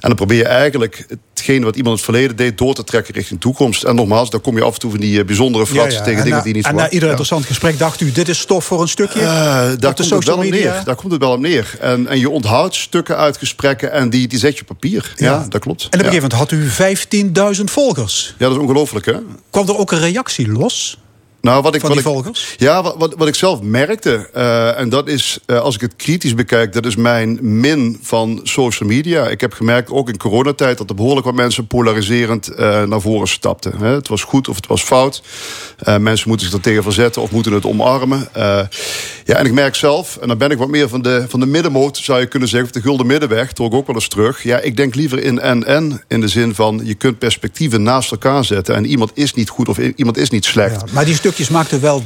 En 0.00 0.08
dan 0.08 0.14
probeer 0.14 0.36
je 0.36 0.44
eigenlijk 0.44 1.06
hetgene 1.34 1.64
wat 1.64 1.76
iemand 1.76 1.98
in 1.98 2.04
het 2.04 2.14
verleden 2.14 2.36
deed... 2.36 2.58
door 2.58 2.74
te 2.74 2.84
trekken 2.84 3.14
richting 3.14 3.40
toekomst. 3.40 3.84
En 3.84 3.94
nogmaals, 3.94 4.30
dan 4.30 4.40
kom 4.40 4.56
je 4.56 4.62
af 4.62 4.74
en 4.74 4.80
toe 4.80 4.90
van 4.90 5.00
die 5.00 5.24
bijzondere 5.24 5.66
fratsen... 5.66 5.92
Ja, 5.92 5.98
ja. 5.98 6.04
tegen 6.04 6.18
en 6.18 6.24
dingen 6.24 6.38
na, 6.38 6.44
die 6.44 6.54
niet 6.54 6.64
En 6.64 6.68
verwacht. 6.70 6.88
na 6.88 6.94
ieder 6.94 7.08
interessant 7.08 7.46
gesprek 7.46 7.78
dacht 7.78 8.00
u... 8.00 8.12
dit 8.12 8.28
is 8.28 8.38
stof 8.38 8.64
voor 8.64 8.80
een 8.80 8.88
stukje? 8.88 9.20
Uh, 9.20 9.26
daar, 9.78 9.94
komt 9.94 10.10
het 10.10 10.24
wel 10.24 10.36
media? 10.36 10.72
neer. 10.72 10.84
daar 10.84 10.94
komt 10.94 11.12
het 11.12 11.20
wel 11.20 11.32
op 11.32 11.40
neer. 11.40 11.76
En, 11.80 12.06
en 12.06 12.18
je 12.18 12.30
onthoudt 12.30 12.74
stukken 12.74 13.16
uit 13.16 13.36
gesprekken... 13.36 13.92
en 13.92 14.10
die, 14.10 14.28
die 14.28 14.38
zet 14.38 14.54
je 14.54 14.60
op 14.60 14.66
papier. 14.66 15.12
Ja, 15.16 15.32
ja 15.32 15.46
dat 15.48 15.60
klopt. 15.60 15.82
En 15.82 15.86
op 15.86 15.92
een 15.92 16.12
gegeven 16.12 16.38
moment 16.38 16.50
had 16.50 17.52
u 17.52 17.56
15.000 17.58 17.64
volgers. 17.64 18.34
Ja, 18.38 18.46
dat 18.46 18.56
is 18.56 18.62
ongelooflijk, 18.62 19.06
hè? 19.06 19.14
Kwam 19.50 19.68
er 19.68 19.78
ook 19.78 19.92
een 19.92 20.00
reactie 20.00 20.48
los? 20.48 20.98
Nou, 21.40 21.62
wat 21.62 21.74
ik, 21.74 21.80
van 21.80 21.88
wat 21.88 21.98
ik, 21.98 22.04
volgers? 22.04 22.54
Ja, 22.56 22.82
wat, 22.82 22.94
wat, 22.98 23.14
wat 23.16 23.28
ik 23.28 23.34
zelf 23.34 23.62
merkte, 23.62 24.28
uh, 24.36 24.78
en 24.78 24.88
dat 24.88 25.08
is, 25.08 25.38
uh, 25.46 25.60
als 25.60 25.74
ik 25.74 25.80
het 25.80 25.96
kritisch 25.96 26.34
bekijk, 26.34 26.72
dat 26.72 26.86
is 26.86 26.96
mijn 26.96 27.38
min 27.40 27.98
van 28.02 28.40
social 28.42 28.88
media. 28.88 29.28
Ik 29.28 29.40
heb 29.40 29.52
gemerkt, 29.52 29.90
ook 29.90 30.08
in 30.08 30.16
coronatijd, 30.16 30.78
dat 30.78 30.88
er 30.88 30.94
behoorlijk 30.94 31.26
wat 31.26 31.34
mensen 31.34 31.66
polariserend 31.66 32.50
uh, 32.50 32.82
naar 32.82 33.00
voren 33.00 33.28
stapten. 33.28 33.78
Hè. 33.78 33.94
Het 33.94 34.08
was 34.08 34.22
goed 34.22 34.48
of 34.48 34.56
het 34.56 34.66
was 34.66 34.82
fout. 34.82 35.22
mensen 36.00 36.28
moeten 36.28 36.46
zich 36.46 36.56
er 36.56 36.62
tegen 36.62 36.82
verzetten 36.82 37.22
of 37.22 37.30
moeten 37.30 37.52
het 37.52 37.66
omarmen. 37.66 38.28
ja, 39.24 39.36
en 39.36 39.46
ik 39.46 39.52
merk 39.52 39.74
zelf, 39.74 40.16
en 40.16 40.28
dan 40.28 40.38
ben 40.38 40.50
ik 40.50 40.58
wat 40.58 40.68
meer 40.68 40.88
van 40.88 41.02
de, 41.02 41.24
van 41.28 41.40
de 41.40 41.46
middenmoot, 41.46 41.96
zou 41.96 42.20
je 42.20 42.26
kunnen 42.26 42.48
zeggen, 42.48 42.68
of 42.68 42.74
de 42.74 42.80
gulden 42.80 43.06
middenweg, 43.06 43.52
trok 43.52 43.74
ook 43.74 43.86
wel 43.86 43.96
eens 43.96 44.08
terug. 44.08 44.42
Ja, 44.42 44.58
ik 44.58 44.76
denk 44.76 44.94
liever 44.94 45.22
in 45.22 45.40
en-en, 45.40 46.02
in 46.08 46.20
de 46.20 46.28
zin 46.28 46.54
van, 46.54 46.80
je 46.84 46.94
kunt 46.94 47.18
perspectieven 47.18 47.82
naast 47.82 48.10
elkaar 48.10 48.44
zetten. 48.44 48.74
En 48.74 48.86
iemand 48.86 49.10
is 49.14 49.34
niet 49.34 49.48
goed 49.48 49.68
of 49.68 49.78
iemand 49.78 50.16
is 50.16 50.30
niet 50.30 50.44
slecht. 50.44 50.80
Ja, 50.80 50.92
maar 50.92 51.04
die 51.04 51.14
stukjes 51.28 51.56
maakten 51.56 51.80
wel 51.80 52.02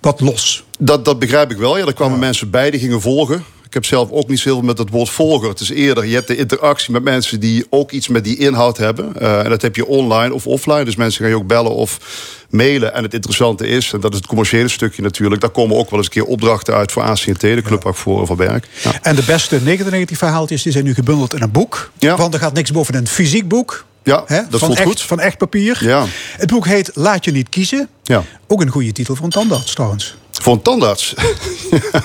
wat 0.00 0.20
los. 0.20 0.64
Dat, 0.78 1.04
dat 1.04 1.18
begrijp 1.18 1.50
ik 1.50 1.56
wel. 1.56 1.78
Ja, 1.78 1.86
er 1.86 1.94
kwamen 1.94 2.14
ja. 2.14 2.20
mensen 2.20 2.50
bij 2.50 2.70
die 2.70 2.80
gingen 2.80 3.00
volgen. 3.00 3.44
Ik 3.64 3.74
heb 3.74 3.84
zelf 3.84 4.10
ook 4.10 4.28
niet 4.28 4.38
zoveel 4.38 4.62
met 4.62 4.78
het 4.78 4.90
woord 4.90 5.08
volger. 5.08 5.48
Het 5.48 5.60
is 5.60 5.70
eerder, 5.70 6.06
je 6.06 6.14
hebt 6.14 6.26
de 6.26 6.36
interactie 6.36 6.92
met 6.92 7.02
mensen 7.02 7.40
die 7.40 7.66
ook 7.70 7.90
iets 7.90 8.08
met 8.08 8.24
die 8.24 8.36
inhoud 8.36 8.76
hebben. 8.76 9.12
Uh, 9.22 9.44
en 9.44 9.50
dat 9.50 9.62
heb 9.62 9.76
je 9.76 9.86
online 9.86 10.34
of 10.34 10.46
offline. 10.46 10.84
Dus 10.84 10.96
mensen 10.96 11.20
gaan 11.20 11.30
je 11.30 11.36
ook 11.36 11.46
bellen 11.46 11.74
of 11.74 11.98
mailen. 12.50 12.94
En 12.94 13.02
het 13.02 13.14
interessante 13.14 13.66
is, 13.66 13.92
en 13.92 14.00
dat 14.00 14.12
is 14.12 14.18
het 14.18 14.26
commerciële 14.26 14.68
stukje 14.68 15.02
natuurlijk... 15.02 15.40
daar 15.40 15.50
komen 15.50 15.76
ook 15.76 15.90
wel 15.90 15.98
eens 15.98 16.08
een 16.08 16.12
keer 16.12 16.24
opdrachten 16.24 16.74
uit 16.74 16.92
voor 16.92 17.02
ACT, 17.02 17.40
de 17.40 17.62
Club 17.62 17.84
ja. 17.84 17.92
voor 17.92 18.26
van. 18.26 18.38
Ja. 18.38 18.60
En 19.02 19.16
de 19.16 19.24
beste 19.26 19.60
99 19.62 20.18
verhaaltjes 20.18 20.62
die 20.62 20.72
zijn 20.72 20.84
nu 20.84 20.94
gebundeld 20.94 21.34
in 21.34 21.42
een 21.42 21.50
boek. 21.50 21.90
Ja. 21.98 22.16
Want 22.16 22.34
er 22.34 22.40
gaat 22.40 22.54
niks 22.54 22.72
boven 22.72 22.94
een 22.94 23.08
fysiek 23.08 23.48
boek. 23.48 23.86
Ja, 24.08 24.22
Hè? 24.26 24.40
dat 24.50 24.60
van 24.60 24.68
voelt 24.68 24.78
echt, 24.78 24.88
goed. 24.88 25.02
Van 25.02 25.20
echt 25.20 25.38
papier. 25.38 25.78
Ja. 25.80 26.04
Het 26.36 26.50
boek 26.50 26.66
heet 26.66 26.90
Laat 26.94 27.24
je 27.24 27.30
niet 27.30 27.48
kiezen. 27.48 27.88
Ja. 28.02 28.22
Ook 28.46 28.60
een 28.60 28.68
goede 28.68 28.92
titel 28.92 29.14
voor 29.14 29.24
een 29.24 29.30
tandarts 29.30 29.74
trouwens. 29.74 30.16
Voor 30.30 30.52
een 30.52 30.62
tandarts. 30.62 31.14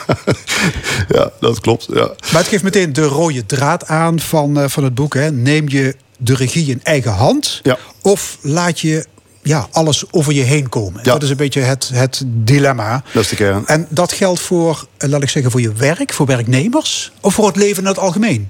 ja, 1.16 1.32
dat 1.40 1.60
klopt. 1.60 1.88
Ja. 1.94 2.12
Maar 2.32 2.42
het 2.42 2.48
geeft 2.48 2.64
meteen 2.64 2.94
de 2.94 3.04
rode 3.04 3.46
draad 3.46 3.88
aan 3.88 4.20
van, 4.20 4.60
uh, 4.60 4.68
van 4.68 4.84
het 4.84 4.96
boek. 4.96 5.14
Hè. 5.14 5.32
Neem 5.32 5.70
je 5.70 5.96
de 6.18 6.36
regie 6.36 6.70
in 6.70 6.80
eigen 6.84 7.12
hand? 7.12 7.60
Ja. 7.64 7.78
Of 8.02 8.38
laat 8.42 8.80
je 8.80 9.06
ja, 9.44 9.68
alles 9.72 10.04
over 10.12 10.34
je 10.34 10.42
heen 10.42 10.70
komen? 10.70 11.02
Ja. 11.04 11.12
Dat 11.12 11.24
is 11.24 11.30
een 11.30 11.38
beetje 11.38 11.62
het, 11.62 11.90
het 11.94 12.24
dilemma. 12.26 13.04
Dat 13.14 13.24
is 13.24 13.30
de 13.30 13.36
kern. 13.36 13.66
En 13.66 13.88
dat 13.90 14.12
geldt 14.12 14.40
voor, 14.40 14.88
eh, 14.98 15.10
laat 15.10 15.22
ik 15.22 15.30
zeggen, 15.30 15.52
voor 15.52 15.62
je 15.62 15.74
werk, 15.74 16.14
voor 16.14 16.26
werknemers... 16.26 17.12
of 17.22 17.34
voor 17.34 17.48
het 17.48 17.56
leven 17.56 17.84
in 17.84 17.90
het 17.90 18.00
algemeen? 18.00 18.50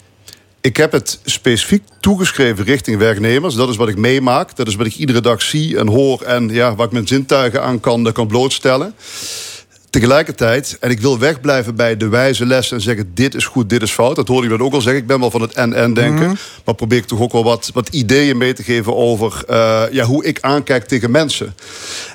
Ik 0.64 0.78
heb 0.78 0.92
het 0.92 1.20
specifiek 1.26 1.84
toegeschreven 2.00 2.66
richting 2.66 2.98
werknemers. 2.98 3.56
Dat 3.56 3.70
is 3.70 3.76
wat 3.76 3.88
ik 3.88 3.98
meemaak. 3.98 4.56
Dat 4.56 4.68
is 4.68 4.76
wat 4.76 4.86
ik 4.86 4.96
iedere 4.96 5.22
dag 5.22 5.42
zie 5.42 5.78
en 5.78 5.88
hoor. 5.88 6.22
En 6.22 6.50
ja, 6.50 6.76
waar 6.76 6.86
ik 6.86 6.92
mijn 6.92 7.08
zintuigen 7.08 7.64
aan 7.64 7.80
kan, 7.80 8.12
kan 8.12 8.28
blootstellen. 8.28 8.96
Tegelijkertijd, 9.90 10.78
en 10.80 10.90
ik 10.90 11.00
wil 11.00 11.20
wegblijven 11.20 11.76
bij 11.76 11.98
de 11.98 12.08
wijze 12.08 12.46
les 12.46 12.72
en 12.72 12.82
zeggen: 12.82 13.12
dit 13.14 13.36
is 13.36 13.46
goed, 13.46 13.70
dit 13.70 13.82
is 13.82 13.92
fout. 13.92 14.16
Dat 14.16 14.28
hoorde 14.28 14.44
ik 14.44 14.50
dat 14.50 14.60
ook 14.60 14.74
al 14.74 14.82
zeggen. 14.82 15.02
Ik 15.02 15.08
ben 15.08 15.20
wel 15.20 15.32
van 15.32 15.42
het 15.42 15.54
en-en 15.54 15.94
denken. 15.94 16.26
Mhm. 16.26 16.36
Maar 16.66 16.76
probeer 16.76 16.98
ik 16.98 17.06
toch 17.06 17.20
ook 17.20 17.32
wel 17.32 17.44
wat, 17.44 17.72
wat 17.74 17.90
ideeën 17.90 18.38
mee 18.38 18.54
te 18.54 18.64
geven 18.64 18.96
over 18.96 19.44
uh, 19.50 19.84
ja, 19.92 20.04
hoe 20.04 20.26
ik 20.26 20.38
aankijk 20.42 20.86
tegen 20.86 21.12
mensen. 21.12 21.56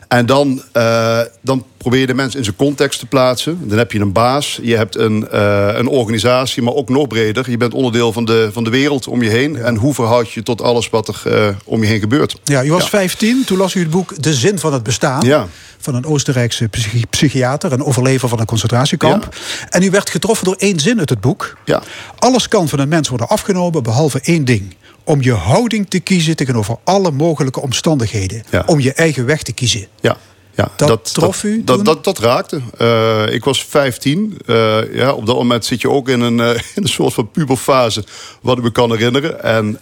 En 0.09 0.27
dan, 0.27 0.63
eh, 0.73 1.21
dan 1.43 1.65
probeer 1.77 2.01
je 2.01 2.07
de 2.07 2.15
mensen 2.15 2.39
in 2.39 2.45
zijn 2.45 2.57
context 2.57 2.99
te 2.99 3.07
plaatsen. 3.07 3.59
Dan 3.69 3.79
heb 3.79 3.93
je 3.93 4.01
een 4.01 4.13
baas, 4.13 4.59
je 4.63 4.77
hebt 4.77 4.97
een, 4.97 5.29
eh, 5.29 5.69
een 5.73 5.87
organisatie, 5.89 6.63
maar 6.63 6.75
ook 6.75 6.89
nog 6.89 7.07
breder. 7.07 7.51
Je 7.51 7.57
bent 7.57 7.75
onderdeel 7.75 8.13
van 8.13 8.25
de, 8.25 8.49
van 8.53 8.65
de 8.65 8.71
wereld 8.71 9.07
om 9.09 9.23
je 9.23 9.31
heen. 9.31 9.57
En 9.57 9.77
hoe 9.77 9.95
verhoud 9.95 10.31
je 10.33 10.43
tot 10.43 10.63
alles 10.63 10.91
wat 10.91 11.09
er 11.09 11.23
eh, 11.33 11.49
om 11.65 11.81
je 11.83 11.87
heen 11.89 12.01
gebeurt? 12.01 12.41
Ja, 12.45 12.65
u 12.65 12.71
was 12.71 12.83
Ja. 12.83 12.89
15, 12.89 13.43
toen 13.47 13.59
las 13.59 13.75
u 13.75 13.81
het 13.81 13.91
boek 13.91 14.23
De 14.23 14.35
Zin 14.35 14.59
van 14.59 14.73
het 14.73 14.83
Bestaan. 14.83 15.25
Ja. 15.27 15.47
Van 15.79 15.95
een 15.95 16.05
Oostenrijkse 16.07 16.69
psychi- 16.69 17.07
psychiater, 17.11 17.73
een 17.73 17.85
overlever 17.85 18.29
van 18.29 18.41
een 18.41 18.47
concentratiekamp. 18.47 19.29
En 19.71 19.83
u 19.83 19.91
werd 19.91 20.11
getroffen 20.11 20.45
door 20.45 20.57
één 20.59 20.81
zin 20.81 20.99
uit 20.99 21.11
het 21.11 21.21
boek. 21.21 21.57
Ja. 21.65 21.83
Alles 22.19 22.49
kan 22.49 22.69
van 22.69 22.79
een 22.79 22.89
mens 22.89 23.09
worden 23.09 23.29
afgenomen, 23.29 23.83
behalve 23.83 24.21
één 24.23 24.45
ding. 24.45 24.77
Om 25.09 25.23
je 25.23 25.33
houding 25.33 25.89
te 25.89 26.01
kiezen 26.01 26.37
tegenover 26.37 26.77
alle 26.85 27.11
mogelijke 27.11 27.61
omstandigheden. 27.61 28.43
Ja. 28.51 28.63
Om 28.67 28.81
je 28.81 28.93
eigen 28.93 29.27
weg 29.27 29.43
te 29.43 29.53
kiezen. 29.53 29.87
Ja. 30.01 30.17
Ja, 30.59 30.71
Dat 30.77 31.15
trof 31.15 31.43
u 31.45 31.65
Dat, 31.65 31.85
dat, 31.85 32.05
dat 32.05 32.19
raakte. 32.19 32.61
Eh, 32.79 33.35
ik 33.35 33.45
was 33.45 33.65
15. 33.65 34.39
Eh, 34.47 34.95
ja, 34.95 35.13
op 35.13 35.27
dat 35.27 35.37
moment 35.37 35.65
zit 35.65 35.81
je 35.81 35.91
ook 35.91 36.09
in 36.09 36.21
een, 36.21 36.41
eh, 36.41 36.51
in 36.75 36.83
een 36.83 36.89
soort 36.89 37.15
van 37.15 37.31
puberfase, 37.31 38.05
wat 38.43 38.59
ik 38.59 38.63
me 38.63 38.71
kan 38.71 38.91
herinneren. 38.91 39.43
En 39.43 39.79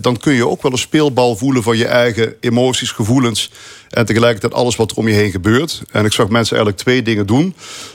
dan 0.00 0.16
kun 0.16 0.32
je 0.32 0.48
ook 0.48 0.62
wel 0.62 0.72
een 0.72 0.78
speelbal 0.78 1.36
voelen 1.36 1.62
van 1.62 1.76
je 1.76 1.86
eigen 1.86 2.34
emoties, 2.40 2.90
gevoelens. 2.90 3.50
En 3.90 4.06
tegelijkertijd 4.06 4.54
alles 4.54 4.76
wat 4.76 4.90
er 4.90 4.96
om 4.96 5.08
je 5.08 5.14
heen 5.14 5.30
gebeurt. 5.30 5.82
En 5.92 6.04
ik 6.04 6.12
zag 6.12 6.28
mensen 6.28 6.56
eigenlijk 6.56 6.84
twee 6.84 7.02
dingen 7.02 7.26
doen. 7.26 7.54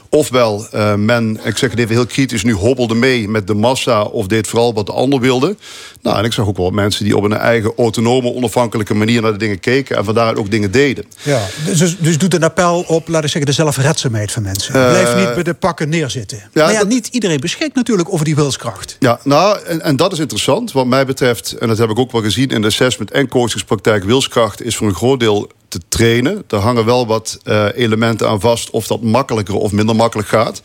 Ofwel, 0.10 0.68
eh, 0.72 0.96
men, 0.96 1.39
ik 1.44 1.58
zeg 1.58 1.70
het 1.70 1.80
even 1.80 1.96
heel 1.96 2.06
kritisch, 2.06 2.44
nu 2.44 2.54
hobbelde 2.54 2.96
mee 2.96 3.30
met 3.30 3.48
de 3.48 3.54
massa... 3.54 4.02
of 4.04 4.28
deed 4.28 4.48
vooral 4.48 4.74
wat 4.74 4.86
de 4.86 4.92
ander 4.92 5.20
wilde. 5.20 5.56
Nou, 6.02 6.18
en 6.18 6.24
ik 6.26 6.34
zag 6.34 6.48
ook 6.48 6.58
wel 6.58 6.70
mensen 6.70 7.04
die 7.04 7.18
op 7.18 7.24
een 7.24 7.34
eigen 7.34 7.74
autonome, 7.78 8.34
onafhankelijke 8.34 8.94
manier... 8.94 9.22
naar 9.22 9.32
de 9.32 9.38
dingen 9.38 9.60
keken 9.60 9.98
en 9.98 10.06
vandaar 10.06 10.36
ook 10.36 10.52
dingen 10.52 10.72
deden. 10.72 11.06
Ja. 11.24 11.42
Dus, 11.66 11.98
dus 11.98 12.18
doet 12.18 12.34
een 12.34 12.44
appel 12.44 12.84
op, 12.88 13.08
laat 13.08 13.24
ik 13.24 13.30
zeggen, 13.30 13.46
de 13.52 13.58
zelfredzaamheid 13.58 14.32
van 14.32 14.44
mensen. 14.44 14.74
Eh, 14.76 14.89
Blijf 14.89 15.16
niet 15.16 15.34
bij 15.34 15.44
de 15.44 15.54
pakken 15.54 15.89
neerzitten. 15.89 16.38
ja, 16.38 16.64
maar 16.64 16.72
ja, 16.72 16.80
dat- 16.80 16.88
niet 16.88 17.08
iedereen 17.08 17.39
beschikt 17.39 17.76
natuurlijk 17.76 18.14
over 18.14 18.26
die 18.26 18.36
wilskracht. 18.36 18.96
Ja, 19.00 19.20
nou, 19.24 19.60
en, 19.66 19.82
en 19.82 19.96
dat 19.96 20.12
is 20.14 20.20
interessant. 20.20 20.72
Wat 20.72 20.86
mij 20.86 21.06
betreft, 21.06 21.52
en 21.52 21.68
dat 21.68 21.78
heb 21.78 21.89
ik 21.89 22.00
ook 22.00 22.12
wel 22.12 22.22
gezien 22.22 22.50
in 22.50 22.62
de 22.62 22.68
assessment 22.68 23.12
en 23.12 23.28
coachingspraktijk, 23.28 24.04
wilskracht 24.04 24.62
is 24.64 24.76
voor 24.76 24.88
een 24.88 24.96
groot 24.96 25.20
deel 25.20 25.50
te 25.72 25.80
trainen. 25.88 26.43
Er 26.47 26.57
hangen 26.57 26.86
wel 26.86 27.07
wat 27.07 27.39
eh, 27.43 27.67
elementen 27.76 28.30
aan 28.30 28.39
vast 28.39 28.69
of 28.69 28.88
dat 28.88 29.01
makkelijker 29.01 29.55
of 29.55 29.72
minder 29.72 29.95
makkelijk 29.95 30.28
gaat. 30.28 30.61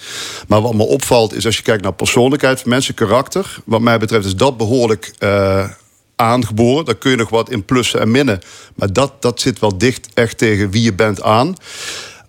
Maar 0.48 0.60
wat 0.60 0.74
me 0.74 0.82
opvalt 0.82 1.34
is 1.34 1.46
als 1.46 1.56
je 1.56 1.62
kijkt 1.62 1.82
naar 1.82 1.92
persoonlijkheid 1.92 2.64
mensen, 2.64 2.94
karakter. 2.94 3.56
Wat 3.64 3.80
mij 3.80 3.98
betreft 3.98 4.24
is 4.24 4.36
dat 4.36 4.56
behoorlijk 4.56 5.12
eh, 5.18 5.68
aangeboren. 6.16 6.84
Daar 6.84 6.94
kun 6.94 7.10
je 7.10 7.16
nog 7.16 7.30
wat 7.30 7.50
in 7.50 7.64
plussen 7.64 8.00
en 8.00 8.10
minnen. 8.10 8.40
Maar 8.74 8.92
dat, 8.92 9.12
dat 9.22 9.40
zit 9.40 9.58
wel 9.58 9.78
dicht 9.78 10.08
echt 10.14 10.38
tegen 10.38 10.70
wie 10.70 10.82
je 10.82 10.94
bent 10.94 11.22
aan. 11.22 11.54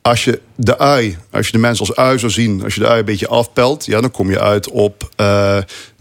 Als 0.01 0.23
je 0.23 0.41
de 0.55 0.77
ui, 0.77 1.17
als 1.31 1.45
je 1.45 1.51
de 1.51 1.57
mens 1.57 1.79
als 1.79 1.95
ui 1.95 2.19
zou 2.19 2.31
zien, 2.31 2.63
als 2.63 2.73
je 2.73 2.79
de 2.79 2.87
ui 2.87 2.99
een 2.99 3.05
beetje 3.05 3.27
afpelt, 3.27 3.85
ja, 3.85 4.01
dan 4.01 4.11
kom 4.11 4.29
je 4.29 4.39
uit 4.39 4.69
op 4.69 5.09
eh, 5.15 5.57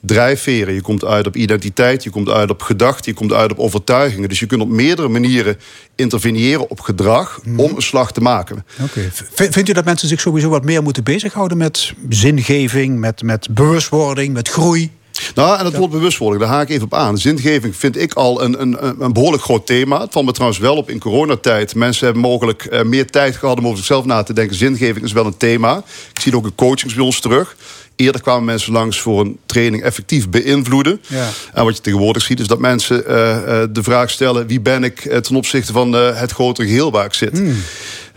drijfveren. 0.07 0.74
Je 0.74 0.80
komt 0.80 1.04
uit 1.04 1.26
op 1.26 1.36
identiteit, 1.36 2.02
je 2.02 2.11
komt 2.11 2.28
uit 2.28 2.50
op 2.50 2.62
gedachten, 2.62 3.12
je 3.12 3.18
komt 3.18 3.32
uit 3.32 3.50
op 3.50 3.59
overtuigingen. 3.59 4.28
Dus 4.28 4.38
je 4.40 4.46
kunt 4.46 4.61
op 4.62 4.68
meerdere 4.68 5.09
manieren 5.09 5.59
interveneren 5.94 6.70
op 6.70 6.80
gedrag 6.80 7.40
om 7.57 7.72
een 7.76 7.82
slag 7.82 8.12
te 8.12 8.20
maken. 8.20 8.64
Oké. 8.82 9.11
V- 9.12 9.48
Vindt 9.50 9.68
u 9.68 9.72
dat 9.72 9.84
mensen 9.84 10.09
zich 10.09 10.20
sowieso 10.20 10.48
wat 10.48 10.64
meer 10.64 10.82
moeten 10.82 11.04
bezighouden 11.04 11.59
met 11.59 11.92
zingeving, 12.09 12.98
met, 12.98 13.22
met 13.22 13.48
bewustwording, 13.50 14.32
met 14.32 14.48
groei? 14.48 14.90
Nou, 15.34 15.59
en 15.59 15.64
dat 15.64 15.76
wordt 15.76 15.92
bewustwording, 15.92 16.42
daar 16.42 16.52
haak 16.52 16.62
ik 16.62 16.70
even 16.70 16.84
op 16.84 16.94
aan. 16.94 17.18
Zingeving 17.18 17.76
vind 17.76 17.96
ik 18.00 18.14
al 18.14 18.42
een, 18.42 18.61
een, 18.61 18.76
een 19.04 19.12
behoorlijk 19.12 19.42
groot 19.42 19.66
thema. 19.66 20.00
Het 20.00 20.12
valt 20.12 20.24
me 20.26 20.32
trouwens 20.32 20.61
wel 20.61 20.76
op 20.76 20.90
in 20.90 20.98
coronatijd. 20.98 21.74
Mensen 21.74 22.04
hebben 22.04 22.22
mogelijk 22.22 22.64
eh, 22.64 22.82
meer 22.82 23.11
tijd 23.11 23.36
gehad 23.36 23.59
om 23.59 23.64
over 23.64 23.76
zichzelf 23.78 24.04
na 24.04 24.22
te 24.22 24.32
denken. 24.32 24.57
Zingeving 24.57 25.04
is 25.04 25.12
wel 25.12 25.26
een 25.26 25.36
thema. 25.36 25.76
Ik 26.12 26.20
zie 26.20 26.32
het 26.32 26.40
ook 26.40 26.46
in 26.46 26.54
coachings 26.54 26.94
bij 26.94 27.04
ons 27.04 27.20
terug. 27.20 27.57
Eerder 27.97 28.20
kwamen 28.20 28.44
mensen 28.44 28.72
langs 28.72 29.01
voor 29.01 29.20
een 29.20 29.38
training 29.47 29.82
effectief 29.82 30.28
beïnvloeden. 30.28 31.01
Ja. 31.07 31.28
En 31.53 31.64
wat 31.64 31.76
je 31.76 31.82
tegenwoordig 31.82 32.22
ziet 32.22 32.40
is 32.40 32.47
dat 32.47 32.59
mensen 32.59 33.07
eh, 33.07 33.62
eh, 33.62 33.68
de 33.70 33.82
vraag 33.82 34.11
stellen... 34.11 34.47
wie 34.47 34.61
ben 34.61 34.84
ik 34.84 35.05
eh, 35.05 35.18
ten 35.18 35.36
opzichte 35.36 35.72
van 35.72 35.92
het 35.92 36.32
grotere 36.32 36.68
geheel 36.68 36.90
waar 36.90 37.05
ik 37.05 37.14
zit. 37.14 37.42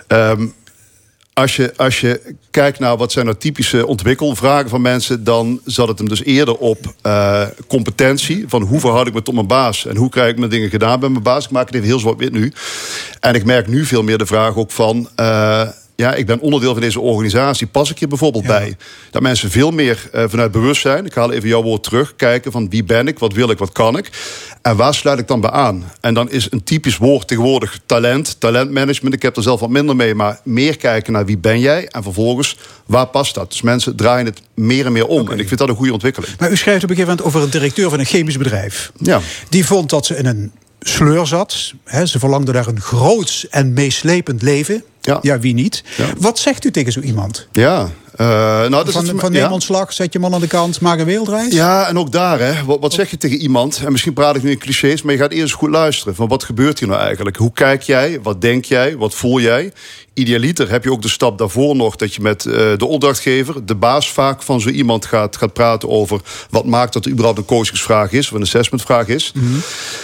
Ehm, 0.08 0.46
als 1.34 1.56
je, 1.56 1.74
als 1.76 2.00
je 2.00 2.36
kijkt 2.52 2.80
naar 2.80 2.98
wat 2.98 3.12
zijn 3.12 3.26
nou 3.26 3.38
typische 3.38 3.88
ontwikkelvragen 3.88 4.70
van 4.70 4.82
mensen, 4.82 5.24
dan 5.24 5.62
zat 5.66 5.88
het 5.88 5.98
hem 5.98 6.10
dus 6.10 6.24
eerder 6.24 6.58
op 6.58 6.94
competentie. 7.68 8.46
Van 8.48 8.62
hoe 8.62 8.80
verhoud 8.80 9.08
ik 9.08 9.14
me 9.14 9.22
tot 9.22 9.34
mijn 9.34 9.48
baas 9.48 9.86
en 9.86 9.96
hoe 9.96 10.10
krijg 10.10 10.32
ik 10.32 10.38
mijn 10.38 10.50
dingen 10.50 10.70
gedaan 10.70 11.00
bij 11.00 11.10
mijn 11.10 11.24
baas. 11.24 11.46
Ik 11.46 11.52
maak 11.52 11.66
het 11.66 11.76
even 11.76 11.88
heel 11.88 12.00
zwart-wit 12.00 12.32
nu. 12.32 12.54
En 13.20 13.36
ik 13.36 13.46
merk 13.46 13.68
nu 13.68 13.86
veel 13.86 14.04
meer 14.04 14.18
de 14.18 14.26
vraag 14.26 14.56
ook 14.56 14.72
van. 14.72 15.10
Ja, 16.00 16.14
ik 16.14 16.26
ben 16.26 16.40
onderdeel 16.40 16.72
van 16.72 16.82
deze 16.82 17.00
organisatie. 17.00 17.68
Pas 17.68 17.90
ik 17.90 18.00
hier 18.00 18.08
bijvoorbeeld 18.08 18.46
bij? 18.46 18.78
Dat 19.12 19.22
mensen 19.22 19.52
veel 19.52 19.72
meer 19.72 20.10
eh, 20.12 20.24
vanuit 20.28 20.52
bewustzijn, 20.52 21.06
ik 21.06 21.14
haal 21.14 21.32
even 21.32 21.50
jouw 21.50 21.62
woord 21.62 21.84
terug, 21.84 22.16
kijken 22.16 22.52
van 22.52 22.70
wie 22.70 22.84
ben 22.84 23.08
ik, 23.08 23.20
wat 23.20 23.34
wil 23.34 23.50
ik, 23.50 23.58
wat 23.58 23.72
kan 23.72 23.98
ik. 23.98 24.10
En 24.62 24.76
waar 24.76 24.94
sluit 24.94 25.20
ik 25.20 25.28
dan 25.28 25.42
bij 25.42 25.50
aan? 25.50 25.92
En 26.02 26.14
dan 26.14 26.30
is 26.32 26.48
een 26.52 26.64
typisch 26.64 26.98
woord 26.98 27.28
tegenwoordig 27.28 27.80
talent, 27.86 28.40
talentmanagement. 28.40 29.14
Ik 29.14 29.22
heb 29.22 29.36
er 29.36 29.44
zelf 29.44 29.60
wat 29.60 29.70
minder 29.70 29.96
mee, 29.96 30.16
maar 30.16 30.40
meer 30.44 30.78
kijken 30.78 31.14
naar 31.14 31.26
wie 31.26 31.38
ben 31.38 31.60
jij 31.60 31.88
en 31.88 32.04
vervolgens 32.04 32.58
waar 32.86 33.08
past 33.08 33.36
dat? 33.36 33.52
Dus 33.52 33.62
mensen 33.62 33.96
draaien 33.96 34.26
het 34.26 34.42
meer 34.56 34.86
en 34.86 34.92
meer 34.92 35.08
om. 35.08 35.32
En 35.32 35.40
ik 35.40 35.48
vind 35.48 35.60
dat 35.60 35.70
een 35.70 35.76
goede 35.76 35.94
ontwikkeling. 35.94 36.34
Maar 36.40 36.52
u 36.52 36.58
schrijft 36.58 36.84
op 36.84 36.90
een 36.90 36.96
gegeven 36.96 37.18
moment 37.18 37.28
over 37.28 37.42
een 37.42 37.60
directeur 37.60 37.90
van 37.90 38.00
een 38.00 38.06
chemisch 38.06 38.38
bedrijf. 38.38 38.92
Ja. 38.98 39.20
Die 39.50 39.66
vond 39.66 39.90
dat 39.90 40.06
ze 40.06 40.16
in 40.18 40.26
een 40.26 40.52
sleur 40.80 41.28
zat. 41.28 41.74
Ze 42.04 42.20
verlangde 42.20 42.52
naar 42.52 42.68
een 42.68 42.82
groots 42.82 43.48
en 43.50 43.74
meeslepend 43.74 44.42
leven. 44.42 44.84
Ja. 45.02 45.40
wie 45.40 45.54
niet? 45.54 45.84
Ja. 45.98 46.06
Wat 46.18 46.40
zegt 46.40 46.66
u 46.66 46.72
tegen 46.72 46.92
zo 46.92 47.00
iemand? 47.00 47.48
Ja, 47.52 47.90
eh, 48.20 48.28
nou, 48.28 48.70
dat 48.70 48.88
is 48.88 48.94
van 48.94 49.08
het- 49.08 49.20
van 49.20 49.34
ja. 49.34 49.42
neem 49.44 49.52
ontslag, 49.52 49.94
zet 49.94 50.14
je 50.14 50.20
man 50.20 50.34
aan 50.34 50.40
de 50.42 50.48
kant, 50.48 50.82
maak 50.82 51.00
een 51.00 51.06
wereldreis? 51.06 51.54
Ja, 51.54 51.88
en 51.88 51.98
ook 52.00 52.12
daar, 52.12 52.40
hè. 52.40 52.64
Wat, 52.66 52.80
wat 52.80 52.94
zeg 52.94 53.10
je 53.10 53.18
tegen 53.18 53.38
iemand? 53.38 53.82
En 53.86 53.92
misschien 53.92 54.14
praat 54.14 54.36
ik 54.36 54.44
nu 54.44 54.52
in 54.52 54.58
clichés, 54.58 55.02
maar 55.02 55.14
je 55.14 55.20
gaat 55.20 55.32
eerst 55.32 55.54
goed 55.54 55.70
luisteren. 55.70 56.16
Van 56.16 56.28
wat 56.28 56.44
gebeurt 56.44 56.80
hier 56.80 56.88
nou 56.88 57.02
eigenlijk? 57.02 57.38
Hoe 57.38 57.52
kijk 57.54 57.82
jij? 57.82 58.20
Wat 58.24 58.42
denk 58.42 58.66
jij? 58.66 58.98
Wat 58.98 59.14
voel 59.16 59.40
jij? 59.40 59.72
Idealiter 60.14 60.70
heb 60.70 60.84
je 60.84 60.92
ook 60.92 61.02
de 61.02 61.10
stap 61.10 61.38
daarvoor 61.38 61.76
nog 61.76 61.96
dat 61.96 62.14
je 62.16 62.22
met 62.22 62.46
eh, 62.46 62.54
de 62.78 62.86
opdrachtgever, 62.86 63.66
de 63.66 63.76
baas 63.76 64.12
vaak 64.12 64.42
van 64.44 64.62
zo 64.62 64.70
iemand 64.70 65.06
gaat, 65.06 65.38
gaat 65.38 65.54
praten 65.54 65.90
over 65.90 66.20
wat 66.50 66.66
maakt 66.66 66.94
dat 66.94 67.06
er 67.06 67.12
überhaupt 67.12 67.40
een 67.40 67.46
coachingsvraag 67.46 68.12
is 68.12 68.28
of 68.30 68.34
een 68.36 68.42
assessmentvraag 68.42 69.08
is. 69.08 69.32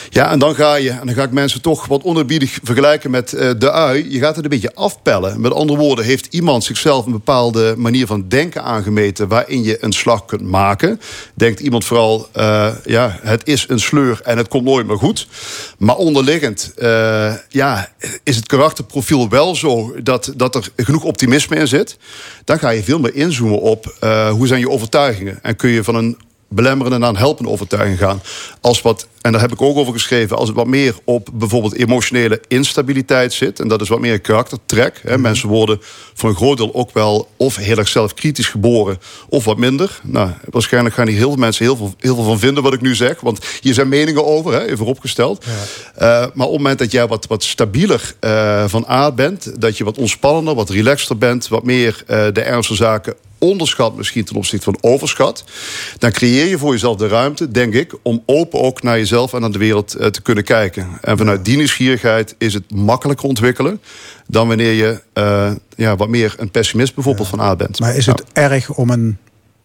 Ja, 0.10 0.32
en 0.32 0.40
dan 0.40 0.56
ga 0.56 0.76
je, 0.76 0.90
en 0.90 1.06
dan 1.06 1.16
ga 1.16 1.24
ik 1.24 1.32
mensen 1.32 1.62
toch 1.62 1.86
wat 1.86 2.04
onerbiedig 2.04 2.60
vergelijken 2.64 3.12
met 3.12 3.34
eh, 3.34 3.50
de 3.58 3.72
ui. 3.72 4.12
Je 4.12 4.20
gaat 4.20 4.36
het 4.36 4.44
een 4.44 4.50
beetje 4.50 4.76
afpellen. 4.76 5.42
Met 5.42 5.54
andere 5.54 5.80
woorden, 5.80 6.06
heeft 6.06 6.28
iemand 6.30 6.64
zichzelf 6.64 7.06
een 7.06 7.12
bepaalde 7.12 7.74
manier 7.78 8.05
van 8.08 8.28
denken 8.28 8.64
aangemeten 8.64 9.28
waarin 9.28 9.64
je 9.64 9.84
een 9.84 9.92
slag 9.92 10.26
kunt 10.26 10.42
maken? 10.42 11.00
Denkt 11.34 11.60
iemand 11.60 11.86
vooral, 11.86 12.28
eh, 12.32 12.72
ja, 12.86 13.20
het 13.22 13.48
is 13.48 13.66
een 13.70 13.80
sleur 13.80 14.22
en 14.24 14.38
het 14.38 14.48
komt 14.48 14.64
nooit 14.64 14.88
meer 14.88 14.98
goed. 14.98 15.28
Maar 15.78 15.96
onderliggend, 15.96 16.74
eh, 16.76 17.34
ja, 17.50 17.90
is 18.24 18.36
het 18.36 18.48
karakterprofiel 18.48 19.30
wel 19.30 19.56
zo 19.56 19.96
dat, 20.04 20.34
dat 20.36 20.56
er 20.56 20.70
genoeg 20.76 21.04
optimisme 21.04 21.56
in 21.56 21.68
zit? 21.68 21.98
Dan 22.44 22.60
ga 22.60 22.70
je 22.70 22.84
veel 22.84 23.00
meer 23.00 23.16
inzoomen 23.16 23.62
op 23.62 23.96
eh, 24.00 24.30
hoe 24.30 24.48
zijn 24.48 24.60
je 24.60 24.70
overtuigingen 24.70 25.40
en 25.42 25.56
kun 25.56 25.70
je 25.70 25.84
van 25.84 25.96
een 25.96 26.18
belemmerende 26.50 26.98
naar 26.98 27.10
een 27.10 27.18
helpende 27.18 27.52
overtuiging 27.52 28.00
gaan. 28.00 28.22
Als 28.62 28.82
wat, 28.82 29.08
en 29.26 29.32
daar 29.32 29.42
heb 29.42 29.52
ik 29.52 29.62
ook 29.62 29.78
over 29.78 29.94
geschreven, 29.94 30.38
als 30.38 30.48
het 30.48 30.58
wat 30.58 30.68
meer 30.68 30.96
op 31.04 31.30
bijvoorbeeld 31.34 31.76
emotionele 31.76 32.42
instabiliteit 32.48 33.34
zit, 33.34 33.60
en 33.60 33.68
dat 33.68 33.82
is 33.82 33.90
wat 33.90 34.00
meer 34.00 34.14
een 34.14 34.22
karaktertrek. 34.22 35.02
Hè. 35.04 35.18
Mensen 35.18 35.50
worden 35.50 35.80
voor 36.14 36.30
een 36.30 36.36
groot 36.36 36.58
deel 36.58 36.74
ook 36.74 36.94
wel 36.94 37.28
of 37.38 37.56
heel 37.56 37.78
erg 37.78 37.88
zelfkritisch 37.88 38.48
geboren, 38.48 39.00
of 39.30 39.46
wat 39.46 39.58
minder. 39.58 40.00
Nou, 40.04 40.30
waarschijnlijk 40.50 40.96
gaan 40.96 41.08
hier 41.08 41.18
heel 41.18 41.30
veel 41.30 41.40
mensen 41.40 41.66
heel 41.66 41.76
veel, 41.76 41.94
heel 42.00 42.16
veel 42.16 42.24
van 42.24 42.40
vinden 42.40 42.64
wat 42.64 42.74
ik 42.74 42.82
nu 42.82 42.96
zeg, 42.96 43.22
want 43.22 43.46
hier 43.62 43.74
zijn 43.74 43.90
meningen 43.90 44.26
over, 44.26 44.54
hè, 44.54 44.66
even 44.66 44.86
opgesteld. 44.86 45.46
Eh, 45.96 46.08
maar 46.10 46.48
op 46.48 46.54
het 46.54 46.62
moment 46.62 46.80
dat 46.80 46.92
jij 46.92 47.08
wat, 47.08 47.28
wat 47.28 47.44
stabieler 47.44 48.16
eh, 48.20 48.64
van 48.68 48.88
aard 48.88 49.16
bent, 49.16 49.62
dat 49.62 49.78
je 49.78 49.84
wat 49.84 49.98
ontspannender, 49.98 50.56
wat 50.56 50.70
relaxter 50.70 51.18
bent, 51.18 51.48
wat 51.48 51.64
meer 51.64 52.04
eh, 52.08 52.26
de 52.34 52.42
ernstige 52.42 52.84
zaken 52.84 53.16
onderschat 53.38 53.96
misschien 53.96 54.24
ten 54.24 54.36
opzichte 54.36 54.66
van 54.66 54.78
overschat, 54.82 55.44
dan 55.98 56.12
creëer 56.12 56.46
je 56.46 56.58
voor 56.58 56.72
jezelf 56.72 56.96
de 56.96 57.08
ruimte, 57.08 57.52
denk 57.52 57.74
ik, 57.74 57.94
om 58.02 58.24
open 58.26 58.62
ook 58.62 58.84
naar 58.84 58.98
jezelf 58.98 59.15
en 59.16 59.42
naar 59.42 59.52
de 59.52 59.58
wereld 59.58 59.94
eh, 59.94 60.08
te 60.08 60.22
kunnen 60.22 60.44
kijken. 60.44 60.88
En 61.02 61.18
vanuit 61.18 61.46
die 61.46 61.58
nieuwsgierigheid 61.58 62.36
is 62.38 62.54
het 62.54 62.72
makkelijker 62.72 63.28
ontwikkelen 63.28 63.82
dan 64.28 64.48
wanneer 64.48 64.72
je 64.72 65.02
eh, 65.14 65.52
ja, 65.76 65.96
wat 65.96 66.08
meer 66.08 66.36
een 66.38 66.52
pessimist 66.52 66.96
bijvoorbeeld 66.96 67.28
van 67.28 67.42
aard 67.42 67.58
bent. 67.58 67.80
Maar 67.80 67.96
is 67.96 68.06
het 68.06 68.24
erg 68.34 68.74
om 68.74 68.90
een 68.90 69.18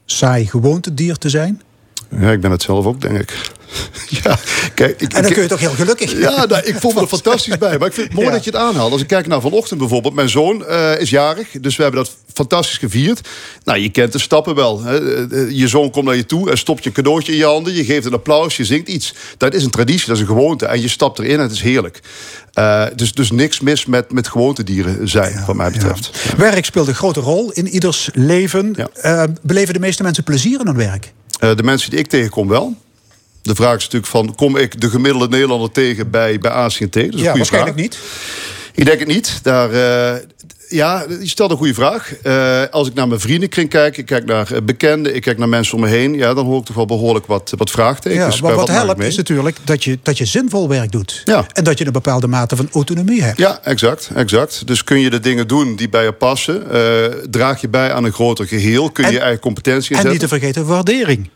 saai 0.05 0.47
gewoontedier 0.47 1.17
te 1.17 1.29
zijn? 1.29 1.63
Ja, 2.11 2.31
ik 2.31 2.41
ben 2.41 2.51
het 2.51 2.63
zelf 2.63 2.87
ook, 2.87 3.01
denk 3.01 3.19
ik. 3.19 3.51
Ja, 4.23 4.39
kijk, 4.75 5.01
ik, 5.01 5.13
En 5.13 5.23
dan 5.23 5.33
kun 5.33 5.43
je 5.43 5.49
toch 5.49 5.61
heel 5.61 5.71
gelukkig. 5.71 6.13
Ja, 6.19 6.45
nou, 6.47 6.63
ik 6.65 6.77
vond 6.81 6.95
me 6.95 7.01
er 7.01 7.07
fantastisch 7.07 7.59
bij. 7.59 7.79
Maar 7.79 7.89
ik 7.89 7.95
vind 7.95 8.07
het 8.07 8.17
mooi 8.17 8.27
Ja. 8.27 8.33
dat 8.33 8.45
je 8.45 8.51
het 8.51 8.59
aanhaalt. 8.61 8.93
Als 8.93 9.01
ik 9.01 9.07
kijk 9.07 9.27
naar 9.27 9.41
vanochtend 9.41 9.79
bijvoorbeeld. 9.79 10.15
Mijn 10.15 10.29
zoon 10.29 10.67
eh, 10.67 11.01
is 11.01 11.11
jarig. 11.11 11.49
Dus 11.61 11.77
we 11.77 11.83
hebben 11.83 12.03
dat 12.03 12.17
fantastisch 12.35 12.79
gevierd. 12.79 13.29
Nou, 13.65 13.79
je 13.79 13.89
kent 13.91 14.13
de 14.13 14.19
stappen 14.19 14.55
wel. 14.55 14.83
Hè. 14.83 15.27
Eh, 15.29 15.51
Je 15.51 15.69
zoon 15.69 15.91
komt 15.91 16.05
naar 16.05 16.17
je 16.17 16.27
toe 16.27 16.51
en 16.51 16.59
stopt 16.59 16.83
je 16.83 16.89
een 16.89 16.95
cadeautje 16.95 17.33
in 17.33 17.39
je 17.39 17.45
handen. 17.45 17.73
Je 17.75 17.85
geeft 17.85 18.07
een 18.07 18.13
applaus, 18.13 18.57
je 18.57 18.65
zingt 18.65 18.89
iets. 18.89 19.15
Dat 19.37 19.55
is 19.55 19.65
een 19.65 19.71
traditie, 19.71 20.07
dat 20.07 20.15
is 20.17 20.21
een 20.23 20.29
gewoonte. 20.29 20.67
En 20.67 20.81
je 20.81 20.89
stapt 20.89 21.19
erin 21.19 21.37
en 21.37 21.41
het 21.41 21.53
is 21.53 21.61
heerlijk. 21.63 22.01
Eh, 22.53 22.85
dus, 22.97 23.13
dus 23.15 23.31
niks 23.31 23.61
mis 23.61 23.87
met, 23.87 24.13
met 24.13 24.29
gewoontedieren 24.29 25.09
zijn, 25.09 25.43
wat 25.47 25.57
mij 25.57 25.71
betreft. 25.71 26.11
Werk 26.37 26.65
speelt 26.65 26.89
een 26.89 26.95
grote 26.95 27.21
rol 27.21 27.51
in 27.53 27.69
ieders 27.69 28.11
leven. 28.13 28.73
Ja. 28.77 28.89
Eh, 28.95 29.23
beleven 29.43 29.75
de 29.75 29.81
meeste 29.81 30.03
mensen 30.03 30.25
plezier 30.25 30.61
in 30.61 30.67
hun 30.67 30.77
werk? 30.77 31.13
Eh, 31.41 31.57
de 31.57 31.63
mensen 31.63 31.91
die 31.91 31.99
ik 31.99 32.07
tegenkom 32.09 32.49
wel. 32.49 32.75
De 33.43 33.55
vraag 33.55 33.77
is 33.77 33.83
natuurlijk 33.83 34.13
van, 34.13 34.35
kom 34.35 34.57
ik 34.57 34.81
de 34.81 34.91
gemiddelde 34.91 35.29
Nederlander 35.29 35.71
tegen 35.71 36.11
bij, 36.11 36.39
bij 36.39 36.51
ACT? 36.51 36.93
Dat 36.93 36.95
is 36.95 37.21
ja, 37.21 37.37
waarschijnlijk 37.37 37.75
vraag. 37.75 37.75
niet. 37.75 37.99
Ik 38.75 38.85
denk 38.85 38.99
het 38.99 39.09
niet. 39.09 39.39
Daar, 39.43 39.71
eh, 39.71 40.23
ja, 40.69 41.05
je 41.21 41.29
stelt 41.29 41.51
een 41.51 41.57
goede 41.57 41.75
vraag. 41.75 42.15
Eh, 42.23 42.63
als 42.71 42.89
ik 42.89 42.95
naar 42.95 43.09
mijn 43.09 43.21
vriendenkring 43.21 43.69
kijk, 43.69 43.97
ik 43.97 44.07
kijk 44.07 44.25
naar 44.25 44.53
eh, 44.53 44.63
bekenden, 44.63 45.15
ik 45.15 45.23
kijk 45.23 45.39
naar 45.39 45.49
mensen 45.49 45.75
om 45.75 45.81
me 45.81 45.89
heen, 45.89 46.15
ja, 46.15 46.35
dan 46.35 46.47
hoor 46.47 46.59
ik 46.59 46.65
toch 46.65 46.77
wel 46.77 46.87
behoorlijk 46.87 47.27
wat, 47.27 47.53
wat 47.57 47.71
vraagtekens. 47.71 48.37
Ja, 48.37 48.43
maar 48.43 48.55
wat 48.55 48.69
helpt 48.69 49.03
is 49.03 49.17
natuurlijk 49.17 49.57
dat 49.65 49.85
je, 49.85 49.99
dat 50.03 50.19
je 50.19 50.25
zinvol 50.25 50.69
werk 50.69 50.93
doet. 50.93 51.23
Ja. 51.25 51.47
En 51.53 51.65
dat 51.65 51.79
je 51.79 51.87
een 51.87 51.93
bepaalde 51.93 52.27
mate 52.27 52.57
van 52.57 52.69
autonomie 52.73 53.23
hebt. 53.23 53.39
Ja, 53.39 53.61
exact, 53.63 54.11
exact. 54.15 54.67
Dus 54.67 54.85
kun 54.85 55.01
je 55.01 55.11
de 55.11 55.21
dingen 55.21 55.49
doen 55.49 55.77
die 55.77 55.89
bij 55.89 56.05
je 56.05 56.13
passen? 56.13 56.65
draag 57.31 57.61
je 57.61 57.69
bij 57.69 57.93
aan 57.93 58.05
een 58.05 58.13
groter 58.13 58.47
geheel? 58.47 58.91
Kun 58.91 59.05
je 59.05 59.11
En- 59.11 59.17
je 59.17 59.23
eigen 59.23 59.41
competentie 59.41 59.91
En 59.91 59.97
inzetten? 59.97 60.11
niet 60.11 60.21
te 60.21 60.29
vergeten 60.29 60.67
waardering. 60.67 61.31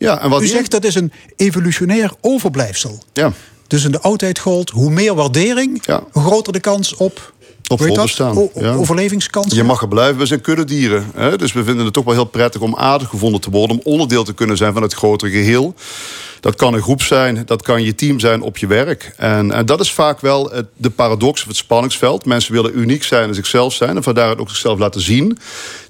Ja, 0.00 0.20
en 0.20 0.30
wat 0.30 0.42
U 0.42 0.46
zegt 0.46 0.70
dat 0.70 0.84
is 0.84 0.94
een 0.94 1.12
evolutionair 1.36 2.12
overblijfsel. 2.20 3.02
Ja, 3.12 3.32
Dus 3.66 3.84
in 3.84 3.90
de 3.90 4.00
oudheid 4.00 4.38
gold, 4.38 4.70
hoe 4.70 4.90
meer 4.90 5.14
waardering, 5.14 5.78
Ja. 5.86 6.02
hoe 6.12 6.22
groter 6.22 6.52
de 6.52 6.60
kans 6.60 6.94
op, 6.96 7.32
Op 7.68 7.78
voorbestaan, 7.80 8.36
O- 8.36 8.50
ja. 8.54 8.72
overlevingskansen. 8.74 9.56
Je 9.56 9.64
mag 9.64 9.82
er 9.82 9.88
blijven, 9.88 10.18
we 10.18 10.26
zijn 10.26 10.40
kuddedieren. 10.40 11.06
Hè? 11.14 11.36
Dus 11.38 11.52
we 11.52 11.64
vinden 11.64 11.84
het 11.84 11.94
toch 11.94 12.04
wel 12.04 12.14
heel 12.14 12.24
prettig 12.24 12.60
om 12.60 12.76
aardig 12.76 13.08
gevonden 13.08 13.40
te 13.40 13.50
worden... 13.50 13.76
om 13.76 13.92
onderdeel 13.92 14.24
te 14.24 14.32
kunnen 14.34 14.56
zijn 14.56 14.72
van 14.72 14.82
het 14.82 14.92
grotere 14.94 15.30
geheel. 15.30 15.74
Dat 16.40 16.54
kan 16.56 16.74
een 16.74 16.82
groep 16.82 17.02
zijn, 17.02 17.42
dat 17.46 17.62
kan 17.62 17.82
je 17.82 17.94
team 17.94 18.20
zijn 18.20 18.42
op 18.42 18.56
je 18.56 18.66
werk. 18.66 19.12
En, 19.16 19.52
en 19.52 19.66
dat 19.66 19.80
is 19.80 19.92
vaak 19.92 20.20
wel 20.20 20.50
het, 20.50 20.66
de 20.76 20.90
paradox 20.90 21.40
of 21.42 21.48
het 21.48 21.56
spanningsveld. 21.56 22.24
Mensen 22.24 22.52
willen 22.52 22.78
uniek 22.78 23.04
zijn 23.04 23.28
en 23.28 23.34
zichzelf 23.34 23.74
zijn... 23.74 23.96
en 23.96 24.02
vandaar 24.02 24.28
het 24.28 24.38
ook 24.38 24.48
zichzelf 24.48 24.78
laten 24.78 25.00
zien. 25.00 25.38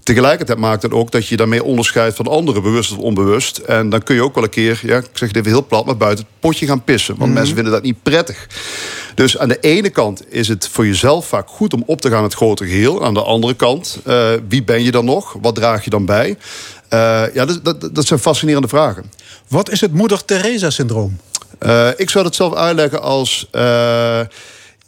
Tegelijkertijd 0.03 0.59
maakt 0.59 0.83
het 0.83 0.93
ook 0.93 1.11
dat 1.11 1.27
je 1.27 1.37
daarmee 1.37 1.65
onderscheidt 1.65 2.17
van 2.17 2.27
anderen... 2.27 2.63
bewust 2.63 2.93
of 2.93 2.99
onbewust. 2.99 3.59
En 3.59 3.89
dan 3.89 4.03
kun 4.03 4.15
je 4.15 4.23
ook 4.23 4.35
wel 4.35 4.45
een 4.45 4.51
keer, 4.51 4.81
ja, 4.83 4.97
ik 4.97 5.09
zeg 5.13 5.29
het 5.29 5.37
even 5.37 5.51
heel 5.51 5.67
plat... 5.67 5.87
maar 5.87 5.97
buiten 5.97 6.25
het 6.25 6.41
potje 6.41 6.67
gaan 6.67 6.85
pissen. 6.85 7.17
Want 7.19 7.33
mensen 7.33 7.55
vinden 7.55 7.73
dat 7.73 7.83
niet 7.83 8.03
prettig. 8.03 8.47
Dus 9.15 9.39
aan 9.39 9.49
de 9.49 9.61
ene 9.61 9.91
kant 9.91 10.33
is 10.33 10.49
het 10.49 10.69
voor 10.69 10.87
jezelf 10.87 11.27
vaak 11.27 11.49
goed 11.49 11.75
om 11.75 11.83
op 11.87 12.01
te 12.01 12.11
gaan 12.11 12.23
het 12.23 12.35
grote 12.35 12.65
geheel. 12.67 13.05
Aan 13.05 13.15
de 13.15 13.23
andere 13.23 13.55
kant, 13.55 13.99
eh, 14.05 14.29
wie 14.49 14.63
ben 14.63 14.83
je 14.83 14.91
dan 14.91 15.05
nog? 15.05 15.37
Wat 15.41 15.55
draag 15.55 15.85
je 15.85 15.91
dan 15.91 16.05
bij? 16.05 16.37
Eh, 16.91 17.25
ja, 17.35 17.45
dat, 17.45 17.65
dat, 17.65 17.95
dat 17.95 18.07
zijn 18.07 18.21
fascinerende 18.21 18.69
vragen. 18.69 19.05
Wat 19.49 19.71
is 19.71 19.81
het 19.81 19.93
moeder 19.93 20.25
Teresa-syndroom? 20.25 21.19
Eh, 21.61 21.89
ik 21.97 22.11
zou 22.11 22.25
het 22.25 22.35
zelf 22.35 22.55
uitleggen 22.55 23.03
als 23.03 23.49
eh, 23.51 24.21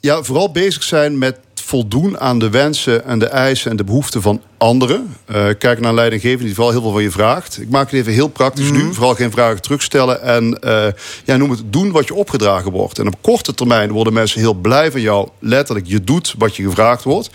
ja, 0.01 0.23
vooral 0.23 0.51
bezig 0.51 0.83
zijn 0.83 1.19
met 1.19 1.39
voldoen 1.55 2.21
aan 2.21 2.39
de 2.39 2.51
wensen 2.51 3.05
en 3.05 3.19
de 3.19 3.27
eisen 3.27 3.71
en 3.71 3.77
de 3.77 3.85
behoeften 3.85 4.23
van 4.23 4.43
anderen. 4.59 5.17
Eh, 5.25 5.47
kijk 5.59 5.81
naar 5.81 5.89
een 5.89 5.95
leidinggevende 5.95 6.45
die 6.45 6.55
vooral 6.55 6.73
heel 6.73 6.83
veel 6.83 6.93
van 6.93 7.03
je 7.03 7.11
vraagt. 7.11 7.61
Ik 7.61 7.69
maak 7.69 7.91
het 7.91 8.01
even 8.01 8.13
heel 8.13 8.29
praktisch 8.29 8.71
nu. 8.71 8.95
Vooral 8.95 9.15
geen 9.15 9.31
vragen 9.31 9.63
terugstellen. 9.63 10.23
En 10.23 10.59
ja, 11.25 11.37
noem 11.37 11.51
het 11.51 11.63
doen 11.73 11.91
wat 11.91 12.07
je 12.07 12.15
opgedragen 12.15 12.71
wordt. 12.71 12.99
En 12.99 13.07
op 13.07 13.17
korte 13.21 13.55
termijn 13.55 13.91
worden 13.91 14.13
mensen 14.13 14.41
heel 14.41 14.55
blij 14.55 14.91
van 14.91 15.01
jou. 15.01 15.29
Letterlijk, 15.39 15.87
je 15.87 16.05
doet 16.05 16.35
wat 16.39 16.57
je 16.57 16.63
gevraagd 16.63 17.05
wordt. 17.05 17.31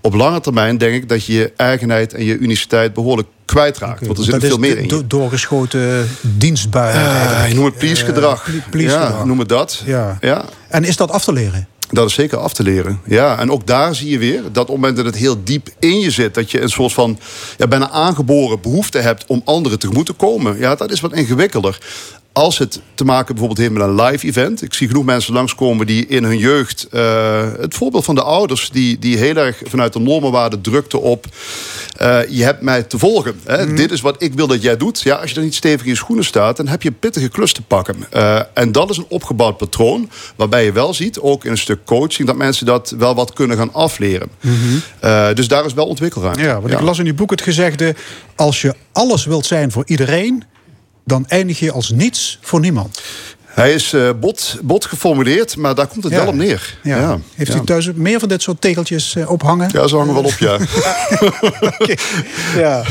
Op 0.00 0.14
lange 0.14 0.40
termijn 0.40 0.78
denk 0.78 0.94
ik 0.94 1.08
dat 1.08 1.24
je 1.24 1.32
je 1.32 1.52
eigenheid 1.56 2.14
en 2.14 2.24
je 2.24 2.38
uniciteit 2.38 2.94
behoorlijk 2.94 3.28
kwijtraakt. 3.52 4.06
Want 4.06 4.18
er 4.18 4.24
zit 4.24 4.40
veel 4.40 4.58
meer 4.58 4.78
in 4.78 4.88
do- 4.88 5.06
doorgeschoten 5.06 6.08
dienstbui. 6.20 6.94
Eh, 6.94 7.54
noem 7.54 7.64
het 7.64 7.78
please-gedrag. 7.78 8.48
Eh, 8.48 8.54
please-gedrag. 8.70 9.18
ja, 9.18 9.24
noem 9.24 9.38
het 9.38 9.48
dat. 9.48 9.82
Ja. 9.86 10.18
ja. 10.20 10.44
En 10.68 10.84
is 10.84 10.96
dat 10.96 11.10
af 11.10 11.24
te 11.24 11.32
leren? 11.32 11.68
Dat 11.90 12.08
is 12.08 12.14
zeker 12.14 12.38
af 12.38 12.52
te 12.52 12.62
leren. 12.62 13.00
Ja, 13.04 13.38
en 13.38 13.50
ook 13.50 13.66
daar 13.66 13.94
zie 13.94 14.10
je 14.10 14.18
weer 14.18 14.42
dat 14.42 14.62
op 14.62 14.66
het 14.66 14.68
moment 14.76 14.96
dat 14.96 15.04
het 15.04 15.16
heel 15.16 15.44
diep 15.44 15.68
in 15.78 16.00
je 16.00 16.10
zit, 16.10 16.34
dat 16.34 16.50
je 16.50 16.60
een 16.60 16.68
soort 16.68 16.92
van 16.92 17.18
ja, 17.56 17.66
bijna 17.66 17.90
aangeboren 17.90 18.60
behoefte 18.60 18.98
hebt 18.98 19.24
om 19.26 19.42
anderen 19.44 19.78
tegemoet 19.78 20.06
te 20.06 20.12
komen. 20.12 20.58
Ja, 20.58 20.74
dat 20.74 20.90
is 20.90 21.00
wat 21.00 21.12
ingewikkelder. 21.12 21.78
Als 22.38 22.58
het 22.58 22.80
te 22.94 23.04
maken 23.04 23.26
bijvoorbeeld 23.34 23.58
heeft 23.58 23.72
met 23.72 23.82
een 23.82 24.04
live 24.04 24.26
event. 24.26 24.62
Ik 24.62 24.74
zie 24.74 24.86
genoeg 24.86 25.04
mensen 25.04 25.34
langskomen 25.34 25.86
die 25.86 26.06
in 26.06 26.24
hun 26.24 26.38
jeugd. 26.38 26.86
eh, 26.90 27.46
het 27.60 27.74
voorbeeld 27.74 28.04
van 28.04 28.14
de 28.14 28.22
ouders, 28.22 28.70
die, 28.70 28.98
die 28.98 29.16
heel 29.16 29.36
erg 29.36 29.60
vanuit 29.64 29.92
de 29.92 29.98
normenwaarde 29.98 30.60
drukten 30.60 31.00
op. 31.02 31.26
eh, 31.96 32.20
je 32.28 32.44
hebt 32.44 32.62
mij 32.62 32.82
te 32.82 32.98
volgen. 32.98 33.40
Hè? 33.44 33.74
Dit 33.74 33.90
is 33.90 34.00
wat 34.00 34.22
ik 34.22 34.34
wil 34.34 34.46
dat 34.46 34.62
jij 34.62 34.76
doet. 34.76 35.00
Ja, 35.02 35.14
als 35.14 35.28
je 35.28 35.34
dan 35.34 35.44
niet 35.44 35.54
stevig 35.54 35.82
in 35.82 35.90
je 35.90 35.96
schoenen 35.96 36.24
staat, 36.24 36.56
dan 36.56 36.68
heb 36.68 36.82
je 36.82 36.88
een 36.88 36.98
pittige 36.98 37.28
klus 37.28 37.52
te 37.52 37.62
pakken. 37.62 37.96
Eh, 38.10 38.40
en 38.54 38.72
dat 38.72 38.90
is 38.90 38.96
een 38.96 39.06
opgebouwd 39.08 39.56
patroon. 39.56 40.10
Waarbij 40.36 40.64
je 40.64 40.72
wel 40.72 40.94
ziet, 40.94 41.20
ook 41.20 41.44
in 41.44 41.50
een 41.50 41.58
stuk 41.58 41.84
coaching, 41.84 42.26
dat 42.28 42.36
mensen 42.36 42.66
dat 42.66 42.94
wel 42.98 43.14
wat 43.14 43.32
kunnen 43.32 43.56
gaan 43.56 43.72
afleren. 43.74 44.28
Eh, 45.00 45.28
dus 45.34 45.48
daar 45.48 45.64
is 45.64 45.74
wel 45.74 45.86
ontwikkelruimte. 45.86 46.42
Ja, 46.42 46.60
want 46.60 46.72
ik 46.72 46.80
las 46.80 46.98
in 46.98 47.06
uw 47.06 47.14
boek 47.14 47.30
het 47.30 47.42
gezegde... 47.42 47.94
als 48.36 48.60
je 48.60 48.74
alles 48.92 49.24
wilt 49.24 49.46
zijn 49.46 49.72
voor 49.72 49.82
iedereen... 49.86 50.44
dan 51.08 51.24
eindig 51.28 51.58
je 51.58 51.72
als 51.72 51.90
niets 51.90 52.38
voor 52.40 52.60
niemand. 52.60 53.00
Hij 53.44 53.72
is 53.74 53.92
eh, 53.92 54.10
bot, 54.20 54.56
bot 54.62 54.84
geformuleerd, 54.84 55.56
maar 55.56 55.74
daar 55.74 55.86
komt 55.86 56.04
het 56.04 56.12
Ja. 56.12 56.18
wel 56.18 56.28
op 56.28 56.34
neer. 56.34 56.78
Ja. 56.82 57.18
Heeft 57.34 57.54
u 57.54 57.60
thuis 57.64 57.90
meer 57.94 58.18
van 58.20 58.28
dit 58.28 58.42
soort 58.42 58.60
tegeltjes 58.60 59.14
eh, 59.16 59.30
ophangen? 59.30 59.68
Ja, 59.72 59.86
ze 59.86 59.96
hangen 59.96 60.14
wel 60.14 60.22
op, 60.24 60.36
ja. 60.38 60.58
Ja. 62.62 62.84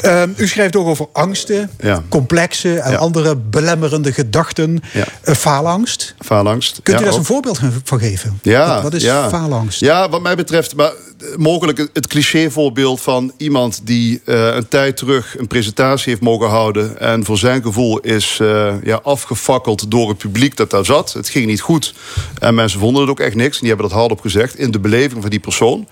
Ehm, 0.00 0.30
u 0.36 0.46
schrijft 0.48 0.76
ook 0.76 0.86
over 0.86 1.06
angsten, 1.12 1.70
Ja. 1.78 2.02
complexen 2.08 2.82
en 2.82 2.90
Ja. 2.92 2.96
andere 2.98 3.36
belemmerende 3.36 4.12
gedachten. 4.12 4.80
Ja. 4.92 5.04
Eh, 5.22 5.34
faalangst. 5.34 6.14
Faalangst. 6.18 6.80
Kunt 6.82 6.96
u 6.96 6.98
daar 7.00 7.08
eens 7.08 7.18
een 7.18 7.24
voorbeeld 7.24 7.60
van 7.84 7.98
geven? 7.98 8.38
Ja, 8.42 8.74
Wat, 8.74 8.82
wat 8.82 8.94
is 8.94 9.04
faalangst? 9.04 9.80
Ja, 9.80 10.08
wat 10.08 10.22
mij 10.22 10.34
betreft, 10.36 10.74
maar 10.76 10.86
eh, 10.92 11.36
mogelijk 11.36 11.88
het- 11.92 12.06
clichévoorbeeld 12.06 13.00
van 13.00 13.32
iemand 13.36 13.80
die 13.84 14.20
eh, 14.24 14.54
een 14.54 14.68
tijd 14.68 14.96
terug 14.96 15.38
een 15.38 15.46
presentatie 15.46 16.10
heeft 16.10 16.22
mogen 16.22 16.48
houden. 16.48 16.98
En 17.00 17.24
voor 17.24 17.38
zijn 17.38 17.62
gevoel 17.62 17.98
is 17.98 18.36
ja, 18.82 19.00
afgefakkeld 19.02 19.90
door 19.90 20.08
het 20.08 20.18
publiek 20.18 20.56
dat 20.56 20.70
daar 20.70 20.84
zat. 20.84 21.12
Het 21.12 21.28
ging 21.28 21.46
niet 21.46 21.60
goed. 21.60 21.94
En 22.38 22.54
mensen 22.54 22.80
vonden 22.80 23.00
het 23.02 23.10
ook 23.10 23.20
echt 23.20 23.34
niks. 23.34 23.54
En 23.54 23.58
die 23.60 23.68
hebben 23.68 23.88
dat 23.88 23.98
hardop 23.98 24.20
gezegd 24.20 24.58
in 24.58 24.70
de 24.70 24.78
beleving 24.80 25.20
van 25.20 25.30
die 25.30 25.40
persoon. 25.40 25.88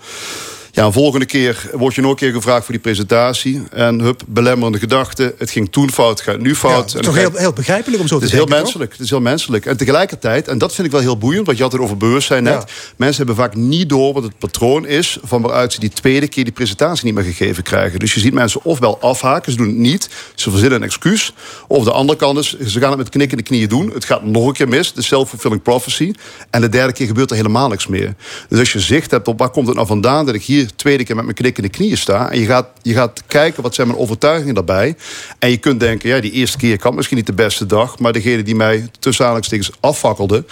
Ja, 0.71 0.85
een 0.85 0.93
volgende 0.93 1.25
keer 1.25 1.69
word 1.73 1.95
je 1.95 2.01
nog 2.01 2.11
een 2.11 2.17
keer 2.17 2.31
gevraagd 2.31 2.63
voor 2.63 2.73
die 2.73 2.83
presentatie. 2.83 3.61
En 3.71 3.99
hup, 3.99 4.21
belemmerende 4.27 4.79
gedachten. 4.79 5.33
Het 5.37 5.49
ging 5.49 5.71
toen 5.71 5.91
fout, 5.91 6.21
gaat 6.21 6.39
nu 6.39 6.49
Ja, 6.49 6.55
fout. 6.55 6.91
het 6.91 6.99
is 6.99 7.05
toch 7.05 7.15
heel, 7.15 7.31
heel 7.33 7.53
begrijpelijk 7.53 8.01
om 8.01 8.07
zo 8.07 8.13
het 8.13 8.23
te 8.23 8.29
is 8.29 8.35
heel 8.35 8.45
denken, 8.45 8.63
menselijk. 8.63 8.91
Het 8.91 9.01
is 9.01 9.09
heel 9.09 9.21
menselijk. 9.21 9.65
En 9.65 9.77
tegelijkertijd, 9.77 10.47
en 10.47 10.57
dat 10.57 10.73
vind 10.75 10.87
ik 10.87 10.93
wel 10.93 11.01
heel 11.01 11.17
boeiend, 11.17 11.45
want 11.45 11.57
je 11.57 11.63
had 11.63 11.71
het 11.71 11.81
over 11.81 11.97
bewustzijn 11.97 12.43
net. 12.43 12.53
Ja. 12.53 12.65
Mensen 12.95 13.25
hebben 13.25 13.43
vaak 13.43 13.55
niet 13.55 13.89
door 13.89 14.13
wat 14.13 14.23
het 14.23 14.37
patroon 14.37 14.85
is 14.87 15.17
van 15.23 15.41
waaruit 15.41 15.73
ze 15.73 15.79
die 15.79 15.89
tweede 15.89 16.27
keer 16.27 16.43
die 16.43 16.53
presentatie 16.53 17.05
niet 17.05 17.13
meer 17.13 17.23
gegeven 17.23 17.63
krijgen. 17.63 17.99
Dus 17.99 18.13
je 18.13 18.19
ziet 18.19 18.33
mensen 18.33 18.63
ofwel 18.63 18.99
afhaken, 19.01 19.51
ze 19.51 19.57
doen 19.57 19.67
het 19.67 19.75
niet, 19.75 20.09
ze 20.35 20.49
verzinnen 20.49 20.77
een 20.77 20.85
excuus. 20.85 21.33
Of 21.67 21.83
de 21.83 21.91
andere 21.91 22.17
kant 22.19 22.37
is, 22.37 22.59
ze 22.59 22.79
gaan 22.79 22.89
het 22.89 22.97
met 22.97 23.09
knikkende 23.09 23.43
knieën 23.43 23.69
doen. 23.69 23.91
Het 23.93 24.05
gaat 24.05 24.23
nog 24.23 24.47
een 24.47 24.53
keer 24.53 24.67
mis, 24.67 24.93
de 24.93 25.01
self-fulfilling 25.01 25.61
prophecy. 25.61 26.13
En 26.49 26.61
de 26.61 26.69
derde 26.69 26.93
keer 26.93 27.07
gebeurt 27.07 27.29
er 27.29 27.35
helemaal 27.35 27.67
niks 27.67 27.87
meer. 27.87 28.15
Dus 28.49 28.59
als 28.59 28.71
je 28.73 28.79
zicht 28.79 29.11
hebt 29.11 29.27
op 29.27 29.39
waar 29.39 29.49
komt 29.49 29.67
het 29.67 29.75
nou 29.75 29.87
vandaan 29.87 30.25
dat 30.25 30.35
ik 30.35 30.43
hier 30.43 30.58
tweede 30.65 31.03
keer 31.03 31.15
met 31.15 31.23
mijn 31.23 31.37
knikkende 31.37 31.69
knieën 31.69 31.97
sta. 31.97 32.31
En 32.31 32.39
je 32.39 32.45
gaat, 32.45 32.67
je 32.81 32.93
gaat 32.93 33.23
kijken 33.27 33.63
wat 33.63 33.75
zijn 33.75 33.87
mijn 33.87 33.99
overtuigingen 33.99 34.55
daarbij. 34.55 34.95
En 35.39 35.49
je 35.49 35.57
kunt 35.57 35.79
denken, 35.79 36.09
ja, 36.09 36.19
die 36.19 36.31
eerste 36.31 36.57
keer 36.57 36.77
kan 36.77 36.95
misschien 36.95 37.17
niet 37.17 37.25
de 37.25 37.33
beste 37.33 37.65
dag. 37.65 37.99
Maar 37.99 38.13
degene 38.13 38.43
die 38.43 38.55
mij 38.55 38.87
tussen 38.99 39.23
aanhalingstekens 39.23 39.71
afvakkelde. 39.79 40.45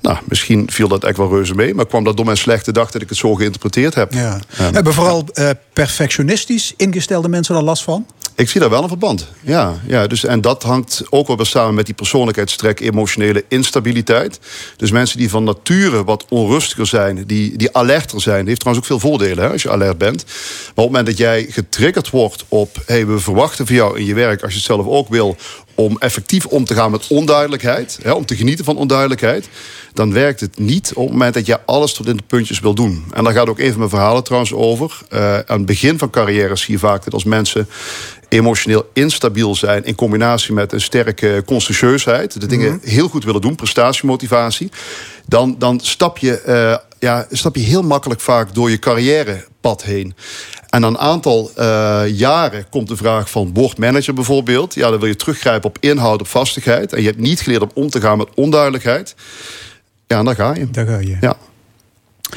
Nou, 0.00 0.18
misschien 0.24 0.70
viel 0.70 0.88
dat 0.88 1.04
echt 1.04 1.16
wel 1.16 1.28
reuze 1.28 1.54
mee. 1.54 1.74
Maar 1.74 1.86
kwam 1.86 2.04
dat 2.04 2.16
door 2.16 2.24
mijn 2.24 2.36
slechte 2.36 2.72
dag 2.72 2.90
dat 2.90 3.02
ik 3.02 3.08
het 3.08 3.18
zo 3.18 3.34
geïnterpreteerd 3.34 3.94
heb. 3.94 4.12
Ja. 4.12 4.40
Hebben 4.56 4.94
vooral 4.94 5.24
eh, 5.32 5.50
perfectionistisch 5.72 6.74
ingestelde 6.76 7.28
mensen 7.28 7.56
er 7.56 7.62
last 7.62 7.82
van? 7.82 8.06
Ik 8.40 8.50
zie 8.50 8.60
daar 8.60 8.70
wel 8.70 8.82
een 8.82 8.88
verband. 8.88 9.26
Ja, 9.40 9.80
ja 9.86 10.06
dus, 10.06 10.24
en 10.24 10.40
dat 10.40 10.62
hangt 10.62 11.02
ook 11.10 11.26
wel 11.26 11.36
weer 11.36 11.46
samen 11.46 11.74
met 11.74 11.86
die 11.86 11.94
persoonlijkheidstrek, 11.94 12.80
emotionele 12.80 13.44
instabiliteit. 13.48 14.40
Dus 14.76 14.90
mensen 14.90 15.18
die 15.18 15.30
van 15.30 15.44
nature 15.44 16.04
wat 16.04 16.24
onrustiger 16.28 16.86
zijn, 16.86 17.24
die, 17.26 17.56
die 17.56 17.76
alerter 17.76 18.20
zijn. 18.20 18.38
Die 18.38 18.48
heeft 18.48 18.60
trouwens 18.60 18.86
ook 18.86 19.00
veel 19.00 19.08
voordelen 19.10 19.44
hè, 19.44 19.50
als 19.50 19.62
je 19.62 19.70
alert 19.70 19.98
bent. 19.98 20.24
Maar 20.24 20.34
op 20.64 20.74
het 20.74 20.86
moment 20.86 21.06
dat 21.06 21.16
jij 21.16 21.46
getriggerd 21.50 22.10
wordt 22.10 22.44
op, 22.48 22.76
hey, 22.86 23.06
we 23.06 23.18
verwachten 23.18 23.66
van 23.66 23.74
jou 23.74 23.98
in 23.98 24.04
je 24.04 24.14
werk, 24.14 24.42
als 24.42 24.50
je 24.50 24.56
het 24.56 24.66
zelf 24.66 24.86
ook 24.86 25.08
wil, 25.08 25.36
om 25.84 25.96
effectief 25.98 26.46
om 26.46 26.64
te 26.64 26.74
gaan 26.74 26.90
met 26.90 27.06
onduidelijkheid, 27.06 27.98
hè, 28.02 28.10
om 28.12 28.26
te 28.26 28.36
genieten 28.36 28.64
van 28.64 28.76
onduidelijkheid, 28.76 29.48
dan 29.92 30.12
werkt 30.12 30.40
het 30.40 30.58
niet 30.58 30.92
op 30.94 31.02
het 31.02 31.12
moment 31.12 31.34
dat 31.34 31.46
je 31.46 31.58
alles 31.66 31.92
tot 31.92 32.06
in 32.06 32.16
de 32.16 32.22
puntjes 32.26 32.60
wil 32.60 32.74
doen. 32.74 33.04
En 33.12 33.24
daar 33.24 33.32
gaat 33.32 33.48
ook 33.48 33.58
een 33.58 33.68
van 33.68 33.78
mijn 33.78 33.90
verhalen 33.90 34.24
trouwens 34.24 34.52
over. 34.52 34.98
Uh, 35.12 35.34
aan 35.34 35.56
het 35.56 35.66
begin 35.66 35.98
van 35.98 36.10
carrière 36.10 36.56
zie 36.56 36.74
je 36.74 36.78
vaak 36.80 37.04
dat 37.04 37.12
als 37.12 37.24
mensen 37.24 37.68
emotioneel 38.28 38.90
instabiel 38.92 39.54
zijn 39.54 39.84
in 39.84 39.94
combinatie 39.94 40.54
met 40.54 40.72
een 40.72 40.80
sterke 40.80 41.42
conscientieusheid, 41.46 42.40
de 42.40 42.46
dingen 42.46 42.72
Mhm. 42.72 42.88
heel 42.88 43.08
goed 43.08 43.24
willen 43.24 43.40
doen, 43.40 43.54
prestatiemotivatie, 43.54 44.70
dan, 45.26 45.54
dan 45.58 45.80
stap, 45.82 46.18
je, 46.18 46.40
eh, 46.40 46.76
ja, 46.98 47.26
stap 47.30 47.56
je 47.56 47.62
heel 47.62 47.82
makkelijk 47.82 48.20
vaak 48.20 48.54
door 48.54 48.70
je 48.70 48.78
carrièrepad 48.78 49.82
heen. 49.82 50.14
En 50.70 50.80
na 50.80 50.86
een 50.86 50.98
aantal 50.98 51.50
eh, 51.56 52.02
jaren 52.06 52.68
komt 52.68 52.88
de 52.88 52.96
vraag 52.96 53.30
van 53.30 53.50
word 53.54 53.78
manager 53.78 54.14
bijvoorbeeld. 54.14 54.74
Ja, 54.74 54.90
dan 54.90 54.98
wil 54.98 55.08
je 55.08 55.16
teruggrijpen 55.16 55.68
op 55.68 55.76
inhoud, 55.80 56.20
op 56.20 56.26
vastigheid. 56.26 56.92
En 56.92 57.00
je 57.00 57.06
hebt 57.06 57.18
niet 57.18 57.40
geleerd 57.40 57.62
om 57.62 57.70
om 57.74 57.90
te 57.90 58.00
gaan 58.00 58.18
met 58.18 58.28
onduidelijkheid. 58.34 59.14
Ja, 60.06 60.18
en 60.18 60.24
daar 60.24 60.34
ga 60.34 60.54
je. 60.54 60.70
Daar 60.70 60.86
ga 60.86 60.98
je. 60.98 61.16
Ja. 61.20 61.36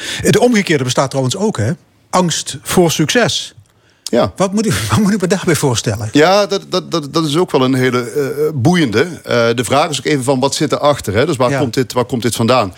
Het 0.02 0.38
omgekeerde 0.38 0.84
bestaat 0.84 1.10
trouwens 1.10 1.38
ook, 1.38 1.58
hè? 1.58 1.72
Angst 2.10 2.58
voor 2.62 2.92
succes. 2.92 3.56
Ja. 4.04 4.34
Wat 4.36 4.54
moet 4.54 4.66
ik, 4.66 4.74
wat 4.90 5.00
moet 5.00 5.14
ik 5.14 5.22
me 5.22 5.28
daarbij 5.28 5.56
voorstellen? 5.56 6.10
Ja, 6.12 6.46
dat, 6.46 6.62
dat, 6.70 6.92
dat, 6.92 7.14
dat 7.14 7.26
is 7.26 7.38
ook 7.38 7.52
wel 7.52 7.64
een 7.64 7.74
hele 7.74 8.12
eh, 8.12 8.50
boeiende. 8.54 9.08
Eh, 9.24 9.48
de 9.56 9.64
vraag 9.64 9.90
is 9.90 10.00
ook 10.00 10.06
even 10.06 10.24
van 10.24 10.40
wat 10.40 10.56
zit 10.56 10.72
erachter? 10.72 11.14
Hè? 11.14 11.26
Dus 11.26 11.36
waar, 11.36 11.50
Ja. 11.50 11.60
komt 11.60 11.74
dit, 11.74 11.94
waar 11.94 12.06
komt 12.06 12.22
dit 12.22 12.36
vandaan? 12.36 12.74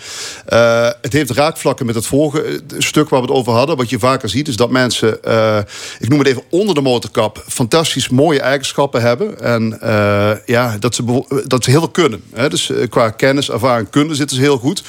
Eh, 0.46 0.88
het 1.00 1.12
heeft 1.12 1.30
raakvlakken 1.30 1.86
met 1.86 1.94
het 1.94 2.06
vorige 2.06 2.60
stuk 2.78 3.08
waar 3.08 3.20
we 3.20 3.26
het 3.26 3.36
over 3.36 3.52
hadden. 3.52 3.76
Wat 3.76 3.90
je 3.90 3.98
vaker 3.98 4.28
ziet 4.28 4.48
is 4.48 4.56
dat 4.56 4.70
mensen, 4.70 5.18
ik 5.98 6.08
noem 6.08 6.18
het 6.18 6.28
even 6.28 6.42
onder 6.50 6.74
de 6.74 6.80
motorkap, 6.80 7.44
fantastisch 7.48 8.08
mooie 8.08 8.40
eigenschappen 8.40 9.00
hebben. 9.00 9.40
En 9.40 9.78
ja, 10.46 10.76
dat 10.78 10.94
ze, 10.94 11.24
dat 11.46 11.64
ze 11.64 11.70
heel 11.70 11.78
veel 11.80 11.88
kunnen. 11.88 12.22
Hè? 12.32 12.48
Dus 12.48 12.70
qua 12.88 13.10
kennis, 13.10 13.50
ervaring, 13.50 13.90
kunde 13.90 14.14
zitten 14.14 14.36
ze 14.36 14.42
heel 14.42 14.58
goed. 14.58 14.82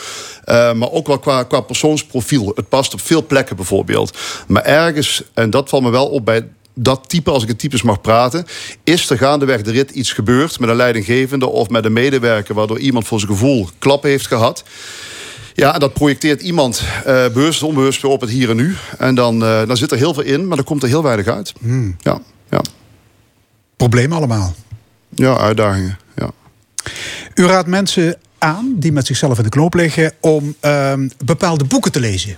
Maar 0.45 0.91
ook 0.91 1.07
wel 1.07 1.19
qua, 1.19 1.43
qua 1.43 1.59
persoonsprofiel. 1.59 2.51
Het 2.55 2.69
past 2.69 2.93
op 2.93 3.01
veel 3.01 3.26
plekken 3.26 3.55
bijvoorbeeld. 3.55 4.18
Maar 4.47 4.64
ergens, 4.64 5.23
en 5.34 5.49
dat 5.49 5.69
valt 5.69 5.84
me 5.84 5.89
wel 5.89 6.07
op 6.07 6.26
bij 6.27 6.47
dat 6.73 7.09
type, 7.09 7.31
als 7.31 7.43
ik 7.43 7.49
het 7.49 7.59
types 7.59 7.81
mag 7.81 8.01
praten, 8.01 8.45
is 8.83 9.09
er 9.09 9.17
gaandeweg 9.17 9.61
de 9.61 9.71
rit 9.71 9.91
iets 9.91 10.13
gebeurd 10.13 10.59
met 10.59 10.69
een 10.69 10.75
leidinggevende 10.75 11.47
of 11.47 11.69
met 11.69 11.85
een 11.85 11.93
medewerker, 11.93 12.55
waardoor 12.55 12.79
iemand 12.79 13.07
voor 13.07 13.19
zijn 13.19 13.31
gevoel 13.31 13.69
klappen 13.79 14.09
heeft 14.09 14.27
gehad. 14.27 14.63
Ja, 15.53 15.73
en 15.73 15.79
dat 15.79 15.93
projecteert 15.93 16.41
iemand 16.41 16.83
eh 17.05 17.27
bewust 17.27 17.63
of 17.63 17.69
onbewust 17.69 18.03
op 18.03 18.21
het 18.21 18.29
hier 18.29 18.49
en 18.49 18.55
nu. 18.55 18.75
En 18.97 19.15
dan, 19.15 19.43
eh, 19.43 19.67
dan 19.67 19.77
zit 19.77 19.91
er 19.91 19.97
heel 19.97 20.13
veel 20.13 20.23
in, 20.23 20.47
maar 20.47 20.57
dan 20.57 20.65
komt 20.65 20.83
er 20.83 20.89
heel 20.89 21.03
weinig 21.03 21.27
uit. 21.27 21.53
Ja, 21.99 22.21
ja. 22.49 22.61
Problemen 23.77 24.17
allemaal. 24.17 24.55
ja, 25.09 25.37
uitdagingen. 25.37 25.97
Ja. 26.15 26.31
U 27.35 27.45
raadt 27.45 27.67
mensen 27.67 28.17
aan 28.37 28.73
die 28.75 28.91
met 28.91 29.05
zichzelf 29.05 29.37
in 29.37 29.43
de 29.43 29.49
knoop 29.49 29.73
liggen 29.73 30.11
om 30.19 30.55
ehm, 30.59 31.09
bepaalde 31.25 31.63
boeken 31.63 31.91
te 31.91 31.99
lezen. 31.99 32.37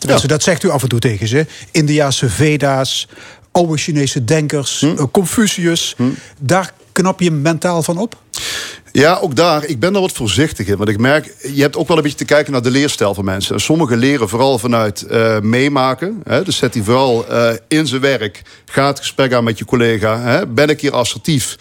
Tenminste, 0.00 0.28
dat 0.28 0.42
zegt 0.42 0.62
u 0.62 0.70
af 0.70 0.82
en 0.82 0.88
toe 0.88 0.98
tegen 0.98 1.28
ze. 1.28 1.46
Indiaanse 1.70 2.28
Veda's, 2.28 3.08
oude 3.52 3.76
Chinese 3.76 4.24
denkers, 4.24 4.82
eh, 4.82 5.04
Confucius. 5.12 5.96
Daar 6.38 6.72
knap 6.92 7.20
je 7.20 7.30
mentaal 7.30 7.82
van 7.82 7.98
op? 7.98 8.16
Ja, 8.92 9.18
ook 9.20 9.36
daar. 9.36 9.64
Ik 9.64 9.80
ben 9.80 9.94
er 9.94 10.00
wat 10.00 10.12
voorzichtig 10.12 10.66
in. 10.66 10.76
Want 10.76 10.88
ik 10.88 10.98
merk, 10.98 11.34
je 11.54 11.62
hebt 11.62 11.76
ook 11.76 11.88
wel 11.88 11.96
een 11.96 12.02
beetje 12.02 12.18
te 12.18 12.24
kijken 12.24 12.52
naar 12.52 12.62
de 12.62 12.70
leerstijl 12.70 13.14
van 13.14 13.24
mensen. 13.24 13.54
En 13.54 13.60
sommigen 13.60 13.98
leren 13.98 14.28
vooral 14.28 14.58
vanuit 14.58 15.02
eh, 15.02 15.40
meemaken. 15.40 16.20
Hè? 16.24 16.44
Dus 16.44 16.56
zet 16.56 16.72
die 16.72 16.82
vooral 16.82 17.28
eh, 17.28 17.52
in 17.68 17.86
zijn 17.86 18.00
werk. 18.00 18.42
Ga 18.64 18.86
het 18.86 18.98
gesprek 18.98 19.32
aan 19.32 19.44
met 19.44 19.58
je 19.58 19.64
collega. 19.64 20.20
Hè? 20.20 20.46
Ben 20.46 20.68
ik 20.68 20.80
hier 20.80 20.92
assertief? 20.92 21.56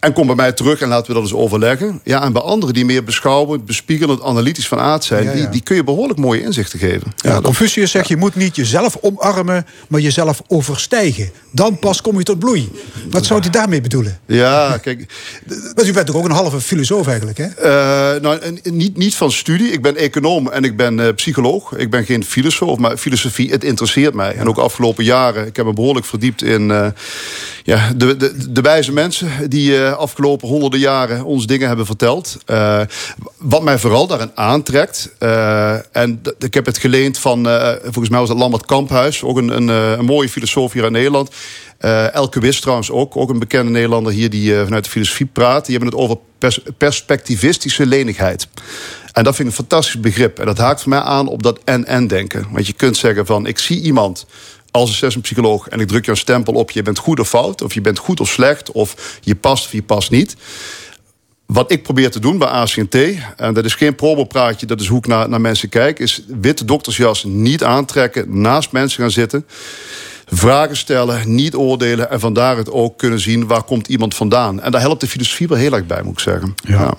En 0.00 0.12
kom 0.12 0.26
bij 0.26 0.36
mij 0.36 0.52
terug 0.52 0.80
en 0.80 0.88
laten 0.88 1.06
we 1.06 1.12
dat 1.12 1.22
eens 1.22 1.32
overleggen. 1.34 2.00
Ja, 2.04 2.22
en 2.22 2.32
bij 2.32 2.42
anderen 2.42 2.74
die 2.74 2.84
meer 2.84 3.04
beschouwend, 3.04 3.64
bespiegelend, 3.64 4.22
analytisch 4.22 4.68
van 4.68 4.78
aard 4.78 5.04
zijn... 5.04 5.24
Ja, 5.24 5.30
ja. 5.30 5.36
Die, 5.36 5.48
die 5.48 5.62
kun 5.62 5.76
je 5.76 5.84
behoorlijk 5.84 6.18
mooie 6.18 6.42
inzichten 6.42 6.78
geven. 6.78 7.12
Ja, 7.16 7.32
dat- 7.34 7.42
Confucius 7.42 7.90
zegt, 7.90 8.08
je 8.08 8.16
moet 8.16 8.34
niet 8.34 8.56
jezelf 8.56 8.96
omarmen, 9.00 9.66
maar 9.88 10.00
jezelf 10.00 10.42
overstijgen. 10.46 11.30
Dan 11.50 11.78
pas 11.78 12.00
kom 12.00 12.18
je 12.18 12.24
tot 12.24 12.38
bloei. 12.38 12.70
Wat 13.10 13.26
zou 13.26 13.40
hij 13.40 13.50
daarmee 13.50 13.80
bedoelen? 13.80 14.18
ja, 14.26 14.78
kijk, 14.82 15.12
Want 15.74 15.88
u 15.88 15.92
bent 15.92 16.06
toch 16.06 16.16
ook 16.16 16.24
een 16.24 16.30
halve 16.30 16.60
filosoof 16.60 17.06
eigenlijk, 17.06 17.38
hè? 17.38 17.46
Eh, 17.46 18.20
nou, 18.22 18.40
niet, 18.62 18.96
niet 18.96 19.14
van 19.14 19.32
studie. 19.32 19.72
Ik 19.72 19.82
ben 19.82 19.96
econoom 19.96 20.48
en 20.50 20.64
ik 20.64 20.76
ben 20.76 21.00
eh, 21.00 21.14
psycholoog. 21.14 21.76
Ik 21.76 21.90
ben 21.90 22.04
geen 22.04 22.24
filosoof, 22.24 22.78
maar 22.78 22.96
filosofie, 22.96 23.50
het 23.50 23.64
interesseert 23.64 24.14
mij. 24.14 24.34
En 24.34 24.48
ook 24.48 24.58
afgelopen 24.58 25.04
jaren, 25.04 25.46
ik 25.46 25.56
heb 25.56 25.66
me 25.66 25.72
behoorlijk 25.72 26.06
verdiept 26.06 26.42
in 26.42 26.70
eh, 26.70 26.86
ja, 27.62 27.92
de, 27.96 28.16
de, 28.16 28.52
de 28.52 28.60
wijze 28.60 28.92
mensen... 28.92 29.28
die 29.50 29.88
eh 29.90 29.98
afgelopen 29.98 30.48
honderden 30.48 30.80
jaren 30.80 31.24
ons 31.24 31.46
dingen 31.46 31.68
hebben 31.68 31.86
verteld. 31.86 32.36
Eh, 32.46 32.80
wat 33.38 33.62
mij 33.62 33.78
vooral 33.78 34.06
daarin 34.06 34.30
aantrekt... 34.34 35.14
eh, 35.18 35.96
en 35.96 36.22
ik 36.38 36.54
heb 36.54 36.66
het 36.66 36.78
geleend 36.78 37.18
van, 37.18 37.44
volgens 37.82 38.08
mij 38.08 38.18
was 38.18 38.28
het 38.28 38.38
Lambert 38.38 38.66
Kamphuis... 38.66 39.22
ook 39.22 39.36
een, 39.36 39.56
een, 39.56 39.68
een 39.68 40.04
mooie 40.04 40.28
filosoof 40.28 40.72
hier 40.72 40.84
in 40.84 40.92
Nederland... 40.92 41.30
Elke 42.12 42.40
Wist 42.40 42.60
trouwens 42.60 42.90
ook, 42.90 43.16
ook 43.16 43.30
een 43.30 43.38
bekende 43.38 43.70
Nederlander 43.70 44.12
hier 44.12 44.30
die 44.30 44.54
vanuit 44.54 44.84
de 44.84 44.90
filosofie 44.90 45.26
praat. 45.26 45.66
Die 45.66 45.76
hebben 45.76 45.92
het 45.94 46.02
over 46.02 46.18
pers- 46.38 46.60
perspectivistische 46.78 47.86
lenigheid. 47.86 48.48
En 49.12 49.24
dat 49.24 49.36
vind 49.36 49.48
ik 49.48 49.54
een 49.54 49.64
fantastisch 49.64 50.00
begrip. 50.00 50.38
En 50.38 50.46
dat 50.46 50.58
haakt 50.58 50.80
voor 50.80 50.90
mij 50.90 51.00
aan 51.00 51.28
op 51.28 51.42
dat 51.42 51.58
en-en-denken. 51.64 52.46
Want 52.50 52.66
je 52.66 52.72
kunt 52.72 52.96
zeggen 52.96 53.26
van, 53.26 53.46
ik 53.46 53.58
zie 53.58 53.80
iemand 53.80 54.26
als 54.70 54.88
een 54.88 54.96
sessionpsycholoog... 54.96 55.68
en 55.68 55.80
ik 55.80 55.88
druk 55.88 56.04
je 56.04 56.10
een 56.10 56.16
stempel 56.16 56.54
op, 56.54 56.70
je 56.70 56.82
bent 56.82 56.98
goed 56.98 57.20
of 57.20 57.28
fout... 57.28 57.62
of 57.62 57.74
je 57.74 57.80
bent 57.80 57.98
goed 57.98 58.20
of 58.20 58.28
slecht, 58.28 58.72
of 58.72 59.18
je 59.20 59.34
past 59.34 59.64
of 59.64 59.72
je 59.72 59.82
past 59.82 60.10
niet... 60.10 60.36
Wat 61.46 61.72
ik 61.72 61.82
probeer 61.82 62.10
te 62.10 62.20
doen 62.20 62.38
bij 62.38 62.48
ACNT, 62.48 62.96
en 63.36 63.54
dat 63.54 63.64
is 63.64 63.74
geen 63.74 63.94
promopraatje, 63.94 64.66
dat 64.66 64.80
is 64.80 64.86
hoe 64.86 64.98
ik 64.98 65.06
naar, 65.06 65.28
naar 65.28 65.40
mensen 65.40 65.68
kijk, 65.68 65.98
is 65.98 66.22
witte 66.40 66.64
doktersjas 66.64 67.24
niet 67.24 67.64
aantrekken, 67.64 68.40
naast 68.40 68.72
mensen 68.72 69.02
gaan 69.02 69.10
zitten. 69.10 69.46
Vragen 70.26 70.76
stellen, 70.76 71.34
niet 71.34 71.54
oordelen 71.54 72.10
en 72.10 72.20
vandaar 72.20 72.56
het 72.56 72.70
ook 72.70 72.98
kunnen 72.98 73.20
zien 73.20 73.46
waar 73.46 73.62
komt 73.62 73.88
iemand 73.88 74.14
vandaan. 74.14 74.60
En 74.60 74.70
daar 74.70 74.80
helpt 74.80 75.00
de 75.00 75.08
filosofie 75.08 75.48
wel 75.48 75.58
heel 75.58 75.72
erg 75.72 75.86
bij, 75.86 76.02
moet 76.02 76.12
ik 76.12 76.20
zeggen. 76.20 76.54
Ja. 76.62 76.94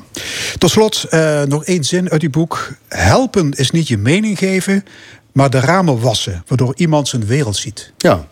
Tot 0.58 0.70
slot 0.70 1.04
eh, 1.04 1.42
nog 1.44 1.64
één 1.66 1.84
zin 1.84 2.10
uit 2.10 2.22
uw 2.22 2.30
boek. 2.30 2.72
Helpen 2.88 3.52
is 3.52 3.72
niet 3.72 3.88
je 3.88 3.98
mening 3.98 4.38
geven, 4.38 4.84
maar 5.32 5.50
de 5.50 5.60
ramen 5.60 6.00
wassen, 6.00 6.44
waardoor 6.48 6.74
iemand 6.76 7.08
zijn 7.08 7.26
wereld 7.26 7.56
ziet. 7.56 7.94
Ja. 7.98 8.28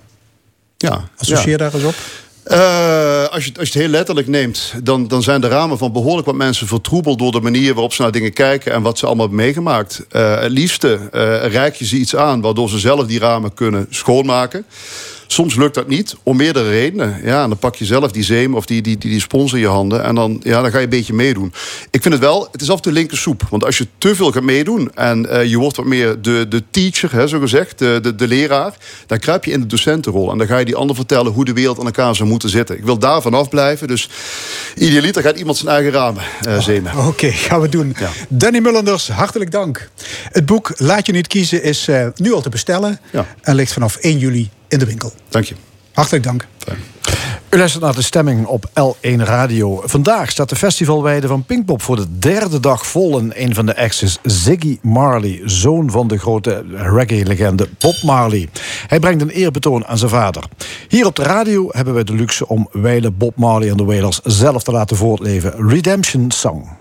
ja. 0.77 1.09
Associeer 1.17 1.49
ja. 1.49 1.57
daar 1.57 1.73
eens 1.73 1.83
op. 1.83 1.95
Eh, 2.43 3.27
als, 3.27 3.45
je, 3.45 3.51
als 3.59 3.67
je 3.67 3.73
het 3.73 3.73
heel 3.73 3.87
letterlijk 3.87 4.27
neemt, 4.27 4.73
dan, 4.83 5.07
dan 5.07 5.23
zijn 5.23 5.41
de 5.41 5.47
ramen 5.47 5.77
van 5.77 5.91
behoorlijk 5.91 6.25
wat 6.25 6.35
mensen 6.35 6.67
vertroebeld 6.67 7.19
door 7.19 7.31
de 7.31 7.41
manier 7.41 7.73
waarop 7.73 7.93
ze 7.93 8.01
naar 8.01 8.11
dingen 8.11 8.33
kijken 8.33 8.73
en 8.73 8.81
wat 8.81 8.97
ze 8.97 9.05
allemaal 9.05 9.25
hebben 9.25 9.45
meegemaakt. 9.45 10.05
Eh, 10.09 10.39
het 10.39 10.51
liefste 10.51 10.99
eh 11.11 11.51
reik 11.51 11.75
je 11.75 11.85
ze 11.85 11.95
iets 11.95 12.15
aan 12.15 12.41
waardoor 12.41 12.69
ze 12.69 12.79
zelf 12.79 13.05
die 13.05 13.19
ramen 13.19 13.53
kunnen 13.53 13.87
schoonmaken. 13.89 14.65
Soms 15.31 15.55
lukt 15.55 15.75
dat 15.75 15.87
niet, 15.87 16.15
om 16.23 16.37
meerdere 16.37 16.69
redenen. 16.69 17.19
Ja, 17.23 17.43
en 17.43 17.49
dan 17.49 17.57
pak 17.57 17.75
je 17.75 17.85
zelf 17.85 18.11
die 18.11 18.23
zeem 18.23 18.55
of 18.55 18.65
die, 18.65 18.81
die, 18.81 18.97
die, 18.97 19.09
die 19.09 19.19
spons 19.19 19.53
in 19.53 19.59
je 19.59 19.67
handen... 19.67 20.03
en 20.03 20.15
dan, 20.15 20.41
ja, 20.43 20.61
dan 20.61 20.71
ga 20.71 20.77
je 20.77 20.83
een 20.83 20.89
beetje 20.89 21.13
meedoen. 21.13 21.53
Ik 21.91 22.01
vind 22.01 22.13
het 22.13 22.23
wel, 22.23 22.47
het 22.51 22.61
is 22.61 22.69
af 22.69 22.79
toe 22.79 22.91
linker 22.91 23.17
soep. 23.17 23.41
Want 23.49 23.65
als 23.65 23.77
je 23.77 23.87
te 23.97 24.15
veel 24.15 24.31
gaat 24.31 24.43
meedoen 24.43 24.91
en 24.93 25.29
eh, 25.29 25.45
je 25.45 25.57
wordt 25.57 25.77
wat 25.77 25.85
meer 25.85 26.21
de, 26.21 26.45
de 26.49 26.63
teacher, 26.71 27.11
hè, 27.11 27.27
zo 27.27 27.39
gezegd... 27.39 27.79
De, 27.79 27.99
de, 28.01 28.15
de 28.15 28.27
leraar, 28.27 28.73
dan 29.05 29.19
kruip 29.19 29.45
je 29.45 29.51
in 29.51 29.59
de 29.59 29.65
docentenrol. 29.65 30.31
En 30.31 30.37
dan 30.37 30.47
ga 30.47 30.57
je 30.57 30.65
die 30.65 30.75
ander 30.75 30.95
vertellen 30.95 31.31
hoe 31.31 31.45
de 31.45 31.53
wereld 31.53 31.79
aan 31.79 31.85
elkaar 31.85 32.15
zou 32.15 32.29
moeten 32.29 32.49
zitten. 32.49 32.77
Ik 32.77 32.83
wil 32.83 32.99
daar 32.99 33.21
vanaf 33.21 33.49
blijven, 33.49 33.87
dus 33.87 34.09
idealiter 34.75 35.21
gaat 35.21 35.37
iemand 35.37 35.57
zijn 35.57 35.69
eigen 35.69 35.91
ramen 35.91 36.23
eh 36.41 36.59
zemen. 36.59 37.07
Oké, 37.07 37.31
gaan 37.31 37.61
we 37.61 37.69
doen. 37.69 37.95
Ja. 37.99 38.09
Danny 38.29 38.59
Mullenders, 38.59 39.07
hartelijk 39.09 39.51
dank. 39.51 39.89
Het 40.23 40.45
boek 40.45 40.71
Laat 40.77 41.05
je 41.05 41.11
niet 41.11 41.27
kiezen 41.27 41.63
is 41.63 41.87
eh, 41.87 42.07
nu 42.15 42.33
al 42.33 42.41
te 42.41 42.49
bestellen... 42.49 42.99
Ja. 43.11 43.25
en 43.41 43.55
ligt 43.55 43.73
vanaf 43.73 43.95
1 43.95 44.17
juli 44.17 44.49
in 44.69 44.79
de 44.79 44.85
winkel. 44.85 45.11
Dank 45.29 45.45
je. 45.45 45.55
Hartelijk 45.93 46.23
dank. 46.23 46.47
U 47.49 47.57
luistert 47.57 47.83
naar 47.83 47.95
de 47.95 48.01
stemming 48.01 48.45
op 48.45 48.65
L1 48.69 49.15
Radio. 49.15 49.81
Vandaag 49.85 50.31
staat 50.31 50.49
de 50.49 50.55
festivalweide 50.55 51.27
van 51.27 51.43
Pinkpop 51.43 51.81
voor 51.81 51.95
de 51.95 52.17
derde 52.19 52.59
dag 52.59 52.87
vol. 52.87 53.19
En 53.19 53.31
een 53.43 53.55
van 53.55 53.65
de 53.65 53.77
acts 53.77 54.03
is 54.03 54.17
Ziggy 54.23 54.79
Marley, 54.81 55.41
zoon 55.45 55.91
van 55.91 56.07
de 56.07 56.17
grote 56.17 56.63
reggae-legende 56.71 57.69
Bob 57.77 58.01
Marley. 58.03 58.49
Hij 58.87 58.99
brengt 58.99 59.21
een 59.21 59.29
eerbetoon 59.29 59.85
aan 59.85 59.97
zijn 59.97 60.09
vader. 60.09 60.43
Hier 60.87 61.05
op 61.05 61.15
de 61.15 61.23
radio 61.23 61.67
hebben 61.71 61.93
we 61.93 62.03
de 62.03 62.13
luxe 62.13 62.47
om 62.47 62.67
wijlen 62.71 63.17
Bob 63.17 63.35
Marley 63.35 63.69
en 63.69 63.77
de 63.77 63.83
Wailers 63.83 64.19
zelf 64.23 64.63
te 64.63 64.71
laten 64.71 64.97
voortleven. 64.97 65.69
Redemption 65.69 66.31
Song. 66.31 66.78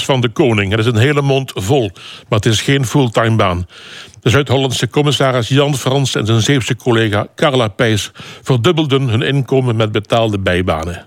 Van 0.00 0.20
de 0.20 0.28
Koning. 0.28 0.70
Het 0.70 0.80
is 0.80 0.86
een 0.86 0.96
hele 0.96 1.22
mond 1.22 1.52
vol, 1.54 1.90
maar 2.28 2.38
het 2.38 2.46
is 2.46 2.60
geen 2.60 2.86
fulltime 2.86 3.36
baan. 3.36 3.66
De 4.20 4.30
Zuid-Hollandse 4.30 4.88
commissaris 4.88 5.48
Jan 5.48 5.76
Frans 5.76 6.14
en 6.14 6.26
zijn 6.26 6.40
Zeeuwse 6.40 6.76
collega 6.76 7.26
Carla 7.36 7.68
Pijs 7.68 8.10
verdubbelden 8.42 9.08
hun 9.08 9.22
inkomen 9.22 9.76
met 9.76 9.92
betaalde 9.92 10.38
bijbanen. 10.38 11.06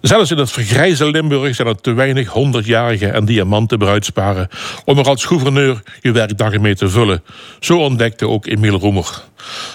Zelfs 0.00 0.30
in 0.30 0.38
het 0.38 0.50
vergrijze 0.50 1.10
Limburg 1.10 1.54
zijn 1.54 1.68
er 1.68 1.80
te 1.80 1.92
weinig 1.92 2.28
honderdjarige 2.28 3.06
en 3.06 3.24
diamanten 3.24 3.78
bruidsparen 3.78 4.48
om 4.84 4.98
er 4.98 5.08
als 5.08 5.24
gouverneur 5.24 5.82
je 6.00 6.12
werkdagen 6.12 6.60
mee 6.60 6.74
te 6.74 6.88
vullen. 6.88 7.22
Zo 7.60 7.78
ontdekte 7.78 8.28
ook 8.28 8.46
Emiel 8.46 8.78
Roemer. 8.78 9.22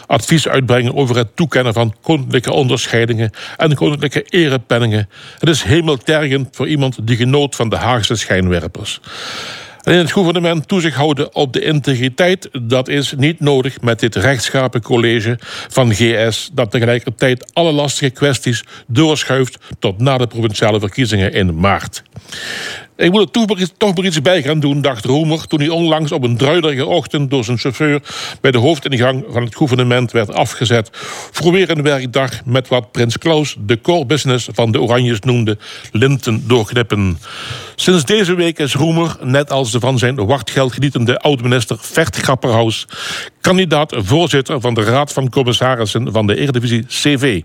Advies 0.08 0.48
uitbrengen 0.48 0.96
over 0.96 1.16
het 1.16 1.36
toekennen 1.36 1.74
van 1.74 1.96
koninklijke 2.02 2.52
onderscheidingen 2.52 3.32
en 3.58 3.76
koninklijke 3.76 4.22
erepenningen. 4.22 5.10
Het 5.40 5.50
is 5.50 5.64
hemeltergend 5.64 6.48
voor 6.52 6.68
iemand 6.68 7.08
die 7.08 7.18
genoot 7.18 7.56
van 7.56 7.70
de 7.70 7.78
Haagse 7.78 8.16
schijnwerpers. 8.16 9.00
En 9.86 9.94
in 9.94 10.00
het 10.00 10.12
gouvernement 10.12 10.68
toezicht 10.68 10.96
houden 10.96 11.36
op 11.36 11.54
de 11.54 11.62
integriteit, 11.62 12.50
dat 12.62 12.88
is 12.88 13.14
niet 13.18 13.40
nodig 13.40 13.82
met 13.82 14.00
dit 14.00 14.16
rechtschapen 14.16 14.82
college 14.82 15.38
van 15.68 15.94
GS, 15.94 16.50
dat 16.54 16.72
tegelijkertijd 16.72 17.54
alle 17.54 17.72
lastige 17.72 18.10
kwesties 18.12 18.64
doorschuift 18.88 19.58
tot 19.80 20.00
na 20.00 20.18
de 20.18 20.28
provinciale 20.28 20.80
verkiezingen 20.80 21.34
in 21.34 21.60
maart. 21.60 22.04
Ik 22.98 23.12
moet 23.12 23.22
er 23.22 23.32
toch 23.78 23.96
maar, 23.96 24.06
iets, 24.06 24.22
bij 24.22 24.42
gaan 24.42 24.60
doen, 24.60 24.82
dacht 24.82 25.06
Roemer... 25.06 25.48
toen 25.48 25.60
hij 25.60 25.70
onlangs 25.70 26.12
op 26.12 26.24
een 26.24 26.38
druilerige 26.38 26.86
ochtend 26.86 27.30
door 27.30 27.44
zijn 27.44 27.58
chauffeur... 27.58 28.02
bij 28.42 28.52
de 28.52 28.58
hoofdingang 28.58 29.26
van 29.30 29.44
het 29.44 29.56
gouvernement 29.56 30.12
werd 30.12 30.34
afgezet... 30.34 30.90
voor 31.32 31.52
weer 31.52 31.70
een 31.70 31.82
werkdag 31.82 32.46
met 32.46 32.68
wat 32.68 32.92
Prins 32.92 33.18
Klaus 33.18 33.56
de 33.60 33.82
core 33.82 34.06
business 34.06 34.48
van 34.52 34.72
de 34.72 34.82
Oranjes 34.82 35.20
noemde... 35.20 35.58
linten 35.92 36.48
doorknippen. 36.48 37.20
Sinds 37.76 38.06
deze 38.06 38.36
week 38.36 38.60
is 38.60 38.74
Roemer, 38.74 39.18
net 39.22 39.52
als 39.52 39.72
de 39.72 39.80
van 39.80 39.98
zijn 39.98 40.26
wachtgeld 40.26 40.74
genietende 40.74 41.20
oud-minister 41.20 41.78
Vert 41.80 42.16
Grapperhaus... 42.16 42.88
kandidaat 43.42 43.94
voorzitter 43.98 44.62
van 44.62 44.74
de 44.74 44.84
Raad 44.84 45.14
van 45.14 45.30
Commissarissen 45.30 46.12
van 46.12 46.28
de 46.28 46.36
Eredivisie 46.36 46.86
CV. 46.86 47.42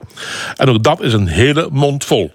En 0.57 0.69
ook 0.69 0.83
dat 0.83 1.03
is 1.03 1.13
een 1.13 1.27
hele 1.27 1.69
mond 1.71 2.05
vol. 2.05 2.33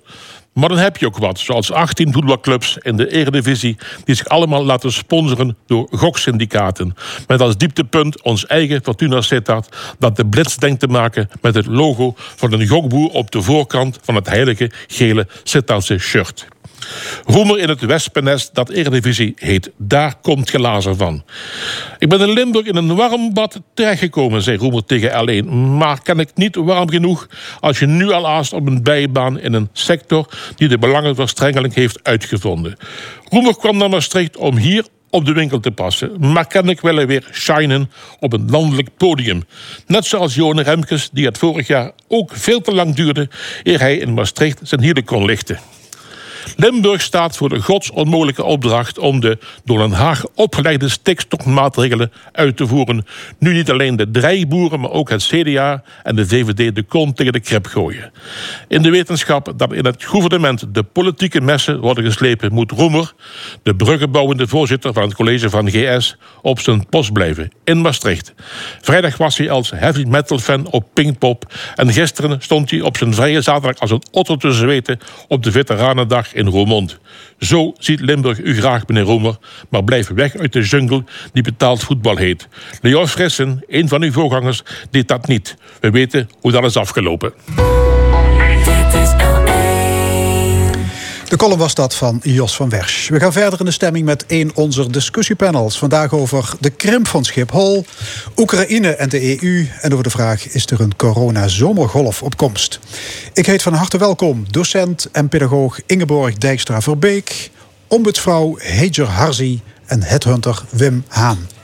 Maar 0.56 0.69
dan 0.69 0.77
heb 0.77 0.98
je 0.98 1.06
ook 1.06 1.18
wat, 1.18 1.40
zoals 1.40 1.72
18 1.72 2.14
voetbalclubs 2.14 2.77
in 2.82 2.98
de 2.98 3.11
Eredivisie... 3.11 3.77
die 4.03 4.15
zich 4.15 4.27
allemaal 4.27 4.65
laten 4.65 4.91
sponsoren 4.91 5.57
door 5.65 5.88
goksyndicaten. 5.91 6.95
Met 7.27 7.41
als 7.41 7.57
dieptepunt 7.57 8.22
ons 8.22 8.45
eigen 8.45 8.84
Fortuna 8.84 9.22
Sittard... 9.22 9.95
dat 9.99 10.15
de 10.15 10.26
blitz 10.26 10.56
denkt 10.56 10.80
te 10.80 10.88
maken 10.88 11.30
met 11.41 11.56
het 11.56 11.65
logo 11.65 12.14
van 12.15 12.53
een 12.53 12.68
gokboer... 12.68 13.10
op 13.10 13.32
de 13.32 13.41
voorkant 13.41 13.99
van 14.02 14.15
het 14.15 14.27
heilige 14.27 14.72
gele 14.88 15.27
Sittardse 15.44 15.98
shirt. 15.98 16.48
Roemer 17.26 17.60
in 17.60 17.69
het 17.69 17.81
wespennest 17.81 18.56
dat 18.56 18.69
Eredivisie 18.69 19.34
heet. 19.35 19.72
Daar 19.77 20.15
komt 20.22 20.49
gelazer 20.49 20.95
van. 20.95 21.23
Ik 21.99 22.10
ben 22.10 22.19
in 22.19 22.34
Limburg 22.34 22.65
in 22.65 22.76
een 22.76 22.95
warm 22.95 23.34
bad 23.34 23.61
terechtgekomen, 23.73 24.41
zei 24.41 24.57
Roemer 24.57 24.85
tegen 24.85 25.43
L1. 25.43 25.47
Maar 25.77 26.02
kan 26.02 26.19
ik 26.19 26.30
niet 26.35 26.56
warm 26.56 26.89
genoeg 26.89 27.27
als 27.60 27.80
je 27.80 27.85
nu 27.85 28.11
al 28.11 28.43
op 28.52 28.68
een 28.68 28.84
bijbaan 28.84 29.39
in 29.39 29.53
een 29.53 29.69
sector 29.73 30.30
die 30.56 30.68
de 30.68 30.77
belangenverstrengeling 30.77 31.73
heeft 31.73 31.99
uitgevonden. 32.03 32.76
Roemer 33.30 33.57
kwam 33.57 33.77
naar 33.77 33.89
Maastricht 33.89 34.38
om 34.38 34.57
hier 34.57 34.85
op 35.15 35.26
de 35.26 35.34
winkel 35.34 35.60
te 35.60 35.72
passen. 35.72 36.31
Maar 36.31 36.47
kennelijk 36.47 36.81
willen 36.81 37.07
weer 37.07 37.30
shinen 37.31 37.91
op 38.19 38.34
een 38.34 38.49
landelijk 38.49 38.89
podium. 38.97 39.43
Net 39.88 40.06
zoals 40.06 40.35
Johan 40.35 40.60
Remkes, 40.60 41.10
die 41.11 41.26
het 41.26 41.38
vorig 41.38 41.68
jaar 41.68 41.91
ook 42.07 42.31
veel 42.34 42.61
te 42.61 42.73
lang 42.73 42.95
duurde... 42.95 43.30
eer 43.64 43.80
hij 43.80 43.97
in 43.97 44.14
Maastricht 44.14 44.60
zijn 44.64 44.81
hielen 44.81 45.03
kon 45.03 45.26
lichten. 45.26 45.60
Limburg 46.55 47.01
staat 47.01 47.38
voor 47.38 47.49
de 47.49 47.61
godsonmogelijke 47.61 48.43
opdracht 48.43 48.97
om 48.97 49.19
de 49.19 49.38
door 49.63 49.77
Den 49.77 49.91
Haag 49.91 50.23
opgelegde 50.35 50.89
stikstofmaatregelen 50.89 52.11
uit 52.31 52.57
te 52.57 52.67
voeren. 52.67 53.05
Nu 53.39 53.53
niet 53.53 53.72
alleen 53.72 53.95
de 53.95 54.11
drijboeren, 54.11 54.80
maar 54.80 54.91
ook 54.91 55.09
het 55.09 55.23
CDA 55.23 55.84
en 56.03 56.15
de 56.15 56.27
VVD 56.27 56.76
de 56.76 56.84
kont 56.84 57.15
tegen 57.15 57.34
de 57.34 57.39
krip 57.39 57.65
gooien. 57.65 58.11
In 58.67 58.81
de 58.81 58.89
wetenschap 58.89 59.53
dat 59.57 59.73
in 59.73 59.85
het 59.85 60.03
gouvernement 60.03 60.73
de 60.73 60.84
politieke 60.84 61.41
messen 61.41 61.80
worden 61.80 62.03
geslepen, 62.03 62.53
moet 62.53 62.72
Roemer, 62.72 63.13
de 63.63 63.76
bruggenbouwende 63.76 64.47
voorzitter 64.47 64.93
van 64.93 65.03
het 65.03 65.15
college 65.15 65.49
van 65.49 65.69
GS, 65.69 66.17
op 66.41 66.59
zijn 66.59 66.85
post 66.89 67.13
blijven 67.13 67.51
in 67.63 67.81
Maastricht. 67.81 68.34
Vrijdag 68.81 69.17
was 69.17 69.38
hij 69.38 69.49
als 69.49 69.72
heavy 69.72 70.03
metal 70.03 70.39
fan 70.39 70.67
op 70.72 70.85
Pinkpop 70.93 71.53
en 71.76 71.93
gisteren 71.93 72.41
stond 72.41 72.72
hij 72.72 72.81
op 72.81 72.97
zijn 72.97 73.13
vrije 73.13 73.41
zaterdag 73.41 73.80
als 73.80 73.91
een 73.91 74.03
otter 74.11 74.38
te 74.38 74.51
zweten 74.51 74.99
op 75.27 75.43
de 75.43 75.51
Veteranendag 75.51 76.34
in 76.36 76.48
Roermond. 76.48 76.99
Zo 77.40 77.74
ziet 77.78 77.99
Limburg 77.99 78.40
u 78.40 78.57
graag, 78.57 78.88
meneer 78.88 79.03
Roemer, 79.03 79.38
maar 79.70 79.84
blijf 79.84 80.07
weg 80.07 80.38
uit 80.38 80.53
de 80.53 80.62
jungle 80.62 81.03
die 81.34 81.44
betaald 81.44 81.84
voetbal 81.84 82.16
heet. 82.16 82.48
Leon 82.82 83.07
Fressen, 83.07 83.64
een 83.68 83.88
van 83.88 84.02
uw 84.02 84.12
voorgangers, 84.12 84.64
deed 84.90 85.07
dat 85.07 85.28
niet. 85.28 85.56
We 85.80 85.90
weten 85.90 86.30
hoe 86.41 86.52
dat 86.52 86.64
is 86.64 86.78
afgelopen. 86.78 87.34
De 91.36 91.41
column 91.41 91.60
was 91.60 91.76
dat 91.76 91.95
van 91.95 92.20
Jos 92.24 92.56
van 92.56 92.70
Wersch. 92.70 93.10
We 93.10 93.20
gaan 93.20 93.32
verder 93.34 93.60
in 93.60 93.66
de 93.66 93.72
stemming 93.72 94.06
met 94.06 94.24
een 94.28 94.52
onze 94.53 94.90
discussiepanels. 94.90 95.78
Vandaag 95.78 96.14
over 96.14 96.53
de 96.60 96.70
krimp 96.70 97.07
van 97.07 97.24
Schiphol, 97.24 97.86
Oekraïne 98.36 98.95
en 98.95 99.10
de 99.10 99.44
EU... 99.44 99.68
en 99.82 99.91
over 99.91 100.03
de 100.03 100.10
vraag, 100.10 100.48
is 100.48 100.66
er 100.66 100.82
een 100.82 100.95
corona-zomergolf 100.95 102.22
op 102.22 102.38
komst? 102.38 102.80
Ik 103.34 103.45
heet 103.45 103.62
van 103.62 103.74
harte 103.74 103.98
welkom 103.98 104.45
docent 104.52 105.10
en 105.12 105.30
pedagoog 105.30 105.80
Ingeborg 105.86 106.36
Dijkstra-Verbeek... 106.36 107.52
ombudsvrouw 107.88 108.56
Heger 108.57 109.07
Harzi 109.07 109.62
en 109.86 110.03
headhunter 110.03 110.64
Wim 110.70 111.03
Haan. 111.07 111.55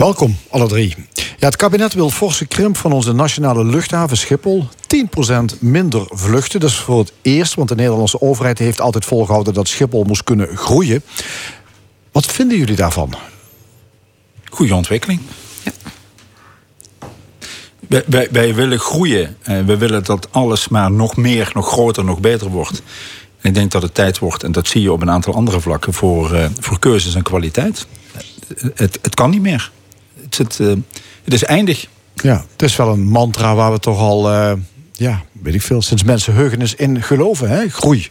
Welkom, 0.00 0.36
alle 0.50 0.68
drie. 0.68 0.94
Ja, 1.12 1.46
het 1.46 1.56
kabinet 1.56 1.94
wil 1.94 2.10
forse 2.10 2.46
krimp 2.46 2.76
van 2.76 2.92
onze 2.92 3.12
nationale 3.12 3.64
luchthaven 3.64 4.16
Schiphol. 4.16 4.68
10% 5.54 5.58
minder 5.58 6.02
vluchten. 6.08 6.60
Dat 6.60 6.70
is 6.70 6.76
voor 6.76 6.98
het 6.98 7.12
eerst, 7.22 7.54
want 7.54 7.68
de 7.68 7.74
Nederlandse 7.74 8.20
overheid 8.20 8.58
heeft 8.58 8.80
altijd 8.80 9.04
volgehouden 9.04 9.54
dat 9.54 9.68
Schiphol 9.68 10.04
moest 10.04 10.24
kunnen 10.24 10.56
groeien. 10.56 11.02
Wat 12.12 12.26
vinden 12.26 12.58
jullie 12.58 12.76
daarvan? 12.76 13.14
Goede 14.50 14.74
ontwikkeling. 14.74 15.20
Wij, 17.88 18.04
wij, 18.06 18.28
wij 18.30 18.54
willen 18.54 18.78
groeien. 18.78 19.36
Eh, 19.42 19.60
we 19.60 19.76
willen 19.76 20.04
dat 20.04 20.28
alles 20.30 20.68
maar 20.68 20.90
nog 20.90 21.16
meer, 21.16 21.50
nog 21.54 21.68
groter, 21.68 22.04
nog 22.04 22.20
beter 22.20 22.48
wordt. 22.48 22.82
En 23.40 23.48
ik 23.48 23.54
denk 23.54 23.70
dat 23.70 23.82
het 23.82 23.94
tijd 23.94 24.18
wordt, 24.18 24.42
en 24.42 24.52
dat 24.52 24.66
zie 24.66 24.82
je 24.82 24.92
op 24.92 25.02
een 25.02 25.10
aantal 25.10 25.34
andere 25.34 25.60
vlakken, 25.60 25.92
voor, 25.92 26.34
uh, 26.34 26.46
voor 26.58 26.78
keuzes 26.78 27.14
en 27.14 27.22
kwaliteit. 27.22 27.86
Het, 28.74 28.98
het 29.02 29.14
kan 29.14 29.30
niet 29.30 29.42
meer. 29.42 29.70
Het, 30.30 30.38
het, 30.38 30.58
uh, 30.58 30.72
het 31.24 31.34
is 31.34 31.44
eindig. 31.44 31.86
Ja, 32.14 32.44
het 32.52 32.62
is 32.62 32.76
wel 32.76 32.88
een 32.88 33.08
mantra 33.08 33.54
waar 33.54 33.72
we 33.72 33.78
toch 33.78 33.98
al, 33.98 34.32
uh, 34.32 34.52
ja, 34.92 35.22
weet 35.42 35.54
ik 35.54 35.62
veel, 35.62 35.82
sinds 35.82 36.02
mensenheugenis 36.02 36.74
in 36.74 37.02
geloven, 37.02 37.48
hè? 37.48 37.68
Groei. 37.68 38.10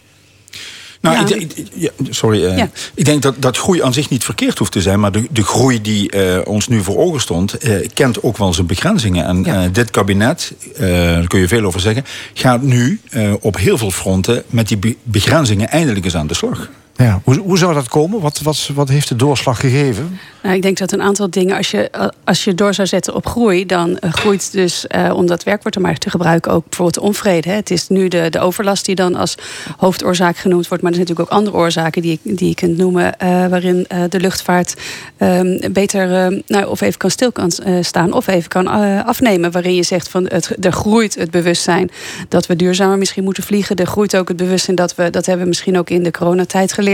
Nou, 1.01 1.15
ja. 1.15 1.35
ik, 1.35 1.53
ik, 1.53 1.67
ja, 1.75 1.89
sorry. 2.09 2.43
Uh, 2.43 2.57
ja. 2.57 2.69
Ik 2.93 3.05
denk 3.05 3.21
dat, 3.21 3.41
dat 3.41 3.57
groei 3.57 3.81
aan 3.81 3.93
zich 3.93 4.09
niet 4.09 4.23
verkeerd 4.23 4.57
hoeft 4.57 4.71
te 4.71 4.81
zijn. 4.81 4.99
Maar 4.99 5.11
de, 5.11 5.27
de 5.31 5.43
groei 5.43 5.81
die 5.81 6.15
uh, 6.15 6.39
ons 6.43 6.67
nu 6.67 6.83
voor 6.83 6.97
ogen 6.97 7.21
stond, 7.21 7.65
uh, 7.65 7.87
kent 7.93 8.23
ook 8.23 8.37
wel 8.37 8.53
zijn 8.53 8.67
begrenzingen. 8.67 9.25
En 9.25 9.43
ja. 9.43 9.67
dit 9.67 9.91
kabinet, 9.91 10.53
daar 10.77 11.27
kun 11.27 11.39
je 11.39 11.47
veel 11.47 11.63
over 11.63 11.79
zeggen, 11.79 12.05
gaat 12.33 12.61
nu 12.61 13.01
op 13.39 13.57
heel 13.57 13.77
veel 13.77 13.91
fronten 13.91 14.43
met 14.47 14.67
die 14.67 14.97
begrenzingen 15.03 15.69
eindelijk 15.69 16.05
eens 16.05 16.15
aan 16.15 16.27
de 16.27 16.33
slag. 16.33 16.69
Ja, 17.03 17.21
hoe, 17.23 17.37
hoe 17.37 17.57
zou 17.57 17.73
dat 17.73 17.87
komen? 17.87 18.19
Wat, 18.19 18.39
wat, 18.39 18.69
wat 18.73 18.89
heeft 18.89 19.07
de 19.07 19.15
doorslag 19.15 19.59
gegeven? 19.59 20.19
Nou, 20.43 20.55
ik 20.55 20.61
denk 20.61 20.77
dat 20.77 20.91
een 20.91 21.01
aantal 21.01 21.29
dingen, 21.29 21.57
als 21.57 21.71
je, 21.71 22.11
als 22.23 22.43
je 22.43 22.55
door 22.55 22.73
zou 22.73 22.87
zetten 22.87 23.15
op 23.15 23.25
groei, 23.25 23.65
dan 23.65 23.89
uh, 23.89 24.13
groeit 24.13 24.51
dus, 24.51 24.85
uh, 24.95 25.13
om 25.13 25.25
dat 25.25 25.43
werkwoord 25.43 25.75
er 25.75 25.81
maar 25.81 25.97
te 25.97 26.09
gebruiken, 26.09 26.51
ook 26.51 26.63
bijvoorbeeld 26.63 26.95
de 26.95 27.01
onvrede. 27.01 27.49
Hè. 27.49 27.55
Het 27.55 27.71
is 27.71 27.87
nu 27.87 28.07
de, 28.07 28.29
de 28.29 28.39
overlast 28.39 28.85
die 28.85 28.95
dan 28.95 29.15
als 29.15 29.35
hoofdoorzaak 29.77 30.37
genoemd 30.37 30.67
wordt, 30.67 30.83
maar 30.83 30.91
er 30.91 30.97
zijn 30.97 31.07
natuurlijk 31.07 31.35
ook 31.35 31.37
andere 31.39 31.57
oorzaken 31.57 32.01
die, 32.01 32.19
die 32.23 32.47
je 32.47 32.55
kunt 32.55 32.77
noemen, 32.77 33.15
uh, 33.23 33.47
waarin 33.47 33.87
de 34.09 34.19
luchtvaart 34.19 34.73
um, 35.17 35.59
beter 35.71 36.07
nou, 36.47 36.65
of 36.65 36.81
even 36.81 36.97
kan 36.97 37.09
stil 37.09 37.31
kan 37.31 37.51
staan 37.81 38.13
of 38.13 38.27
even 38.27 38.49
kan 38.49 38.67
afnemen. 39.05 39.51
Waarin 39.51 39.75
je 39.75 39.83
zegt 39.83 40.09
van 40.09 40.25
het, 40.27 40.65
er 40.65 40.71
groeit 40.71 41.15
het 41.15 41.31
bewustzijn 41.31 41.91
dat 42.29 42.47
we 42.47 42.55
duurzamer 42.55 42.97
misschien 42.97 43.23
moeten 43.23 43.43
vliegen. 43.43 43.75
Er 43.75 43.85
groeit 43.85 44.17
ook 44.17 44.27
het 44.27 44.37
bewustzijn 44.37 44.75
dat 44.75 44.95
we, 44.95 45.09
dat 45.09 45.25
hebben 45.25 45.43
we 45.43 45.49
misschien 45.49 45.77
ook 45.77 45.89
in 45.89 46.03
de 46.03 46.11
coronatijd 46.11 46.73
geleerd 46.73 46.87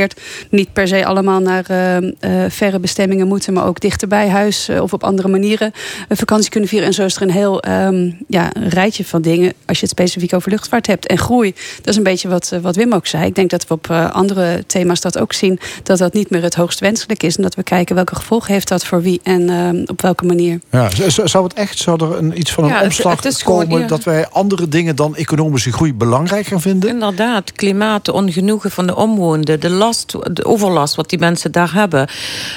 niet 0.49 0.73
per 0.73 0.87
se 0.87 1.05
allemaal 1.05 1.39
naar 1.39 1.65
uh, 1.71 1.97
uh, 1.97 2.09
verre 2.49 2.79
bestemmingen 2.79 3.27
moeten, 3.27 3.53
maar 3.53 3.65
ook 3.65 3.79
dichter 3.79 4.07
bij 4.07 4.29
huis 4.29 4.69
uh, 4.69 4.81
of 4.81 4.93
op 4.93 5.03
andere 5.03 5.27
manieren 5.27 5.71
een 6.07 6.17
vakantie 6.17 6.49
kunnen 6.49 6.69
vieren. 6.69 6.87
En 6.87 6.93
zo 6.93 7.05
is 7.05 7.15
er 7.15 7.21
een 7.21 7.31
heel 7.31 7.63
um, 7.67 8.17
ja, 8.27 8.49
een 8.53 8.69
rijtje 8.69 9.05
van 9.05 9.21
dingen 9.21 9.53
als 9.65 9.79
je 9.79 9.85
het 9.85 9.93
specifiek 9.93 10.33
over 10.33 10.49
luchtvaart 10.49 10.87
hebt. 10.87 11.07
En 11.07 11.17
groei, 11.17 11.53
dat 11.77 11.87
is 11.87 11.95
een 11.95 12.03
beetje 12.03 12.27
wat, 12.27 12.53
wat 12.61 12.75
Wim 12.75 12.93
ook 12.93 13.07
zei. 13.07 13.25
Ik 13.25 13.35
denk 13.35 13.49
dat 13.49 13.67
we 13.67 13.73
op 13.73 13.91
andere 13.91 14.63
thema's 14.67 15.01
dat 15.01 15.17
ook 15.17 15.33
zien, 15.33 15.59
dat 15.83 15.97
dat 15.97 16.13
niet 16.13 16.29
meer 16.29 16.41
het 16.41 16.55
hoogst 16.55 16.79
wenselijk 16.79 17.23
is. 17.23 17.35
En 17.35 17.43
dat 17.43 17.55
we 17.55 17.63
kijken 17.63 17.95
welke 17.95 18.15
gevolgen 18.15 18.53
heeft 18.53 18.67
dat 18.67 18.85
voor 18.85 19.01
wie 19.01 19.19
en 19.23 19.49
ehm, 19.49 19.83
op 19.85 20.01
welke 20.01 20.25
manier. 20.25 20.59
Ja, 20.71 20.89
zou 21.25 21.43
het 21.43 21.53
echt, 21.53 21.77
zou 21.77 22.03
er 22.03 22.17
een, 22.17 22.39
iets 22.39 22.51
van 22.51 22.63
een 22.63 22.69
ja, 22.69 22.83
omslag 22.83 23.15
het, 23.15 23.23
het 23.23 23.43
komen 23.43 23.65
gewoon, 23.65 23.81
ja. 23.81 23.87
dat 23.87 24.03
wij 24.03 24.27
andere 24.27 24.67
dingen 24.67 24.95
dan 24.95 25.15
economische 25.15 25.71
groei 25.71 25.93
belangrijk 25.93 26.45
gaan 26.45 26.61
vinden? 26.61 26.89
Inderdaad, 26.89 27.51
klimaat, 27.51 28.05
de 28.05 28.13
ongenoegen 28.13 28.71
van 28.71 28.87
de 28.87 28.95
omwonenden, 28.95 29.59
de 29.59 29.69
last, 29.85 30.35
de 30.35 30.45
overlast 30.45 30.95
wat 30.95 31.09
die 31.09 31.19
mensen 31.19 31.51
daar 31.51 31.73
hebben. 31.73 32.07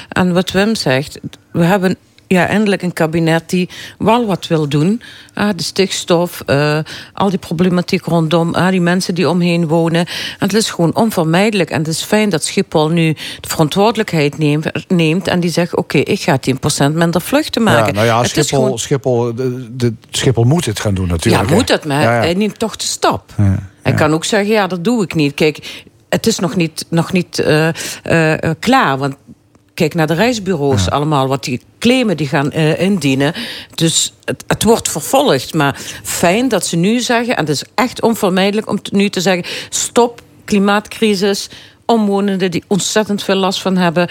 En 0.09 0.33
wat 0.33 0.51
Wim 0.51 0.75
zegt, 0.75 1.19
we 1.51 1.63
hebben 1.63 1.97
ja, 2.29 2.47
eindelijk 2.47 2.81
een 2.81 2.93
kabinet 2.93 3.49
die 3.49 3.69
wel 3.97 4.25
wat 4.25 4.47
wil 4.47 4.67
doen. 4.67 5.01
Uh, 5.35 5.49
de 5.55 5.63
stikstof, 5.63 6.43
uh, 6.45 6.79
al 7.13 7.29
die 7.29 7.39
problematiek 7.39 8.05
rondom, 8.05 8.55
uh, 8.55 8.69
die 8.69 8.81
mensen 8.81 9.15
die 9.15 9.29
omheen 9.29 9.67
wonen. 9.67 10.05
En 10.39 10.47
het 10.47 10.53
is 10.53 10.69
gewoon 10.69 10.95
onvermijdelijk. 10.95 11.69
En 11.69 11.77
het 11.77 11.87
is 11.87 12.01
fijn 12.01 12.29
dat 12.29 12.43
Schiphol 12.43 12.89
nu 12.89 13.13
de 13.41 13.49
verantwoordelijkheid 13.49 14.37
neemt, 14.37 14.71
neemt 14.87 15.27
en 15.27 15.39
die 15.39 15.51
zegt: 15.51 15.75
Oké, 15.75 15.97
okay, 15.97 16.13
ik 16.13 16.21
ga 16.21 16.39
10% 16.89 16.93
minder 16.93 17.21
vluchten 17.21 17.63
maken. 17.63 17.85
Ja, 17.85 17.91
nou 17.91 18.05
ja, 18.05 18.21
het 18.21 18.29
Schiphol, 18.29 18.59
gewoon... 18.63 18.79
Schiphol, 18.79 19.35
de, 19.35 19.75
de, 19.75 19.93
Schiphol 20.09 20.43
moet 20.43 20.65
het 20.65 20.79
gaan 20.79 20.93
doen 20.93 21.07
natuurlijk. 21.07 21.49
Ja, 21.49 21.55
moet 21.55 21.69
het, 21.69 21.85
maar 21.85 22.01
ja, 22.01 22.13
ja. 22.13 22.19
hij 22.19 22.33
neemt 22.33 22.59
toch 22.59 22.75
de 22.75 22.85
stap. 22.85 23.33
Ja, 23.37 23.69
hij 23.81 23.93
kan 23.93 24.13
ook 24.13 24.25
zeggen: 24.25 24.53
Ja, 24.53 24.67
dat 24.67 24.83
doe 24.83 25.03
ik 25.03 25.13
niet. 25.13 25.33
Kijk, 25.33 25.83
het 26.09 26.27
is 26.27 26.39
nog 26.39 26.55
niet, 26.55 26.85
nog 26.89 27.11
niet 27.11 27.39
uh, 27.39 27.67
uh, 28.09 28.33
klaar. 28.59 28.97
Want 28.97 29.15
kijk 29.73 29.93
naar 29.93 30.07
de 30.07 30.13
reisbureaus 30.13 30.85
ja. 30.85 30.91
allemaal, 30.91 31.27
wat 31.27 31.43
die 31.43 31.61
claimen 31.79 32.17
die 32.17 32.27
gaan 32.27 32.51
uh, 32.55 32.79
indienen. 32.79 33.33
Dus 33.75 34.13
het, 34.23 34.43
het, 34.47 34.63
wordt 34.63 34.89
vervolgd. 34.89 35.53
Maar 35.53 35.79
fijn 36.03 36.47
dat 36.47 36.65
ze 36.65 36.75
nu 36.75 36.99
zeggen, 36.99 37.35
en 37.35 37.45
het 37.45 37.53
is 37.55 37.63
echt 37.75 38.01
onvermijdelijk 38.01 38.69
om 38.69 38.79
nu 38.91 39.09
te 39.09 39.21
zeggen: 39.21 39.45
stop, 39.69 40.21
klimaatcrisis. 40.45 41.49
Omwonenden 41.85 42.51
die 42.51 42.63
ontzettend 42.67 43.23
veel 43.23 43.35
last 43.35 43.61
van 43.61 43.77
hebben. 43.77 44.09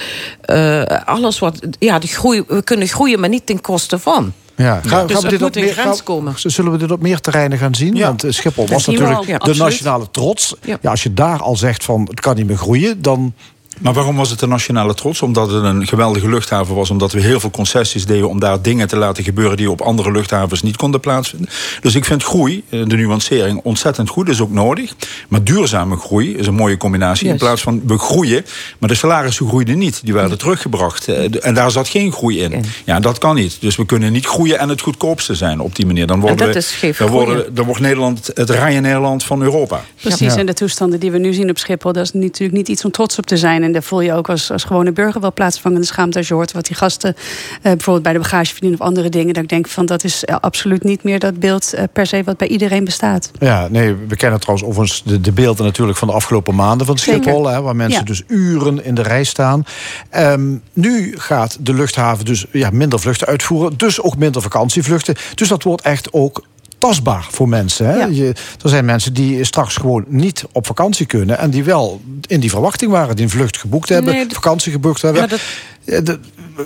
Alles 1.04 1.38
wat. 1.38 1.58
Ja, 1.78 1.98
groei, 2.00 2.44
we 2.46 2.62
kunnen 2.62 2.88
groeien, 2.88 3.20
maar 3.20 3.28
niet 3.28 3.46
ten 3.46 3.60
koste 3.60 3.98
van. 3.98 4.32
Ja. 4.58 4.74
Ga, 4.74 4.80
dus 4.80 5.12
gaan 5.12 5.22
we 5.22 5.28
dit 5.28 5.40
moet 5.40 5.56
op 5.56 5.62
meer, 5.62 5.72
grens 5.72 6.02
komen. 6.02 6.34
Zullen 6.36 6.72
we 6.72 6.78
dit 6.78 6.90
op 6.90 7.02
meer 7.02 7.20
terreinen 7.20 7.58
gaan 7.58 7.74
zien? 7.74 7.94
Ja. 7.94 8.06
Want 8.06 8.24
Schiphol 8.28 8.66
was 8.66 8.86
natuurlijk 8.86 9.20
ja, 9.20 9.26
de 9.26 9.32
absoluut. 9.32 9.58
nationale 9.58 10.10
trots. 10.10 10.54
Ja. 10.62 10.78
ja. 10.80 10.90
als 10.90 11.02
je 11.02 11.14
daar 11.14 11.42
al 11.42 11.56
zegt 11.56 11.84
van 11.84 12.06
het 12.10 12.20
kan 12.20 12.36
niet 12.36 12.46
meer 12.46 12.56
groeien, 12.56 13.02
dan 13.02 13.34
maar 13.80 13.92
waarom 13.92 14.16
was 14.16 14.30
het 14.30 14.40
een 14.40 14.48
nationale 14.48 14.94
trots? 14.94 15.22
Omdat 15.22 15.50
het 15.50 15.64
een 15.64 15.86
geweldige 15.86 16.28
luchthaven 16.28 16.74
was. 16.74 16.90
Omdat 16.90 17.12
we 17.12 17.20
heel 17.20 17.40
veel 17.40 17.50
concessies 17.50 18.06
deden 18.06 18.28
om 18.28 18.40
daar 18.40 18.62
dingen 18.62 18.88
te 18.88 18.96
laten 18.96 19.24
gebeuren 19.24 19.56
die 19.56 19.70
op 19.70 19.80
andere 19.80 20.12
luchthavens 20.12 20.62
niet 20.62 20.76
konden 20.76 21.00
plaatsvinden. 21.00 21.48
Dus 21.80 21.94
ik 21.94 22.04
vind 22.04 22.22
groei, 22.22 22.64
de 22.68 22.96
nuancering, 22.96 23.60
ontzettend 23.62 24.08
goed. 24.08 24.28
is 24.28 24.40
ook 24.40 24.52
nodig. 24.52 24.94
Maar 25.28 25.44
duurzame 25.44 25.96
groei 25.96 26.36
is 26.36 26.46
een 26.46 26.54
mooie 26.54 26.76
combinatie. 26.76 27.24
Yes. 27.24 27.32
In 27.32 27.38
plaats 27.38 27.62
van 27.62 27.82
we 27.86 27.98
groeien, 27.98 28.44
maar 28.78 28.88
de 28.88 28.94
salarissen 28.94 29.48
groeiden 29.48 29.78
niet. 29.78 30.00
Die 30.04 30.14
werden 30.14 30.38
teruggebracht. 30.38 31.08
En 31.08 31.54
daar 31.54 31.70
zat 31.70 31.88
geen 31.88 32.12
groei 32.12 32.40
in. 32.40 32.64
Ja, 32.84 33.00
dat 33.00 33.18
kan 33.18 33.34
niet. 33.34 33.56
Dus 33.60 33.76
we 33.76 33.86
kunnen 33.86 34.12
niet 34.12 34.26
groeien 34.26 34.58
en 34.58 34.68
het 34.68 34.80
goedkoopste 34.80 35.34
zijn 35.34 35.60
op 35.60 35.76
die 35.76 35.86
manier. 35.86 36.06
Dan, 36.06 36.20
worden 36.20 36.46
dat 36.46 36.56
is 36.56 36.80
we, 36.80 36.94
dan, 36.98 37.08
worden, 37.08 37.54
dan 37.54 37.64
wordt 37.64 37.80
Nederland 37.80 38.30
het 38.34 38.50
Ryanairland 38.50 39.24
van 39.24 39.42
Europa. 39.42 39.84
Precies, 40.00 40.34
ja. 40.34 40.38
en 40.38 40.46
de 40.46 40.54
toestanden 40.54 41.00
die 41.00 41.10
we 41.10 41.18
nu 41.18 41.32
zien 41.32 41.50
op 41.50 41.58
Schiphol, 41.58 41.92
dat 41.92 42.04
is 42.04 42.12
natuurlijk 42.12 42.58
niet 42.58 42.68
iets 42.68 42.84
om 42.84 42.90
trots 42.90 43.18
op 43.18 43.26
te 43.26 43.36
zijn. 43.36 43.62
En 43.68 43.74
daar 43.74 43.82
voel 43.82 44.00
je 44.00 44.12
ook 44.12 44.28
als, 44.28 44.50
als 44.50 44.64
gewone 44.64 44.92
burger 44.92 45.20
wel 45.20 45.32
plaatsvangende 45.32 45.86
schaamte 45.86 46.18
als 46.18 46.28
je 46.28 46.34
hoort 46.34 46.52
wat 46.52 46.66
die 46.66 46.76
gasten, 46.76 47.14
eh, 47.62 47.62
bijvoorbeeld 47.62 48.02
bij 48.02 48.12
de 48.12 48.18
bagageverdiening 48.18 48.80
of 48.80 48.86
andere 48.86 49.08
dingen, 49.08 49.34
dat 49.34 49.42
ik 49.42 49.48
denk 49.48 49.68
van 49.68 49.86
dat 49.86 50.04
is 50.04 50.24
eh, 50.24 50.36
absoluut 50.40 50.84
niet 50.84 51.02
meer 51.02 51.18
dat 51.18 51.38
beeld 51.40 51.72
eh, 51.72 51.84
per 51.92 52.06
se 52.06 52.22
wat 52.24 52.36
bij 52.36 52.48
iedereen 52.48 52.84
bestaat. 52.84 53.30
Ja, 53.38 53.68
nee, 53.70 53.94
we 54.08 54.16
kennen 54.16 54.40
trouwens 54.40 54.68
overigens 54.68 55.02
de, 55.04 55.20
de 55.20 55.32
beelden 55.32 55.64
natuurlijk 55.64 55.98
van 55.98 56.08
de 56.08 56.14
afgelopen 56.14 56.54
maanden 56.54 56.86
van. 56.86 56.98
Schiphol, 56.98 57.48
hè, 57.48 57.62
waar 57.62 57.76
mensen 57.76 57.98
Ja. 58.00 58.04
dus 58.04 58.22
uren 58.26 58.84
in 58.84 58.94
de 58.94 59.02
rij 59.02 59.24
staan. 59.24 59.64
Ehm, 60.10 60.54
nu 60.72 61.14
gaat 61.18 61.56
de 61.60 61.74
luchthaven 61.74 62.24
dus 62.24 62.46
ja, 62.52 62.70
minder 62.72 63.00
vluchten 63.00 63.26
uitvoeren, 63.26 63.76
dus 63.76 64.02
ook 64.02 64.16
minder 64.16 64.42
vakantievluchten. 64.42 65.14
Dus 65.34 65.48
dat 65.48 65.62
wordt 65.62 65.82
echt 65.82 66.12
ook 66.12 66.42
tastbaar 66.78 67.26
voor 67.30 67.48
mensen. 67.48 67.86
Hè? 67.86 67.94
Ja. 67.96 68.06
Je, 68.06 68.26
er 68.62 68.68
zijn 68.68 68.84
mensen 68.84 69.14
die 69.14 69.44
straks 69.44 69.76
gewoon 69.76 70.04
niet 70.08 70.44
op 70.52 70.66
vakantie 70.66 71.06
kunnen 71.06 71.38
en 71.38 71.50
die 71.50 71.64
wel 71.64 72.00
in 72.26 72.40
die 72.40 72.50
verwachting 72.50 72.90
waren, 72.90 73.16
die 73.16 73.24
een 73.24 73.30
vlucht 73.30 73.56
geboekt 73.56 73.88
hebben, 73.88 74.14
Nee, 74.14 74.26
vakantie 74.28 74.72
geboekt 74.72 75.02
hebben. 75.02 75.28
Dat- 75.28 75.40
Ja, 75.84 76.00
de- 76.00 76.18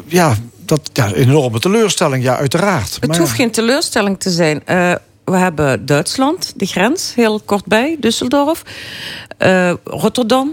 ja, 0.07 0.35
dat 0.65 0.91
ja, 0.93 1.07
een 1.07 1.15
enorme 1.15 1.59
teleurstelling, 1.59 2.25
ja, 2.25 2.37
uiteraard. 2.37 2.95
Het 2.95 3.07
Maar 3.07 3.19
hoeft 3.19 3.31
ja. 3.31 3.37
geen 3.37 3.51
teleurstelling 3.51 4.21
te 4.21 4.31
zijn. 4.31 4.67
Eh, 4.67 4.95
we 5.25 5.37
hebben 5.37 5.87
Duitsland, 5.87 6.53
de 6.57 6.67
grens, 6.67 7.13
heel 7.15 7.41
kort 7.41 7.65
bij, 7.67 7.97
Düsseldorf. 8.01 8.63
Eh, 9.39 9.73
Rotterdam, 9.85 10.51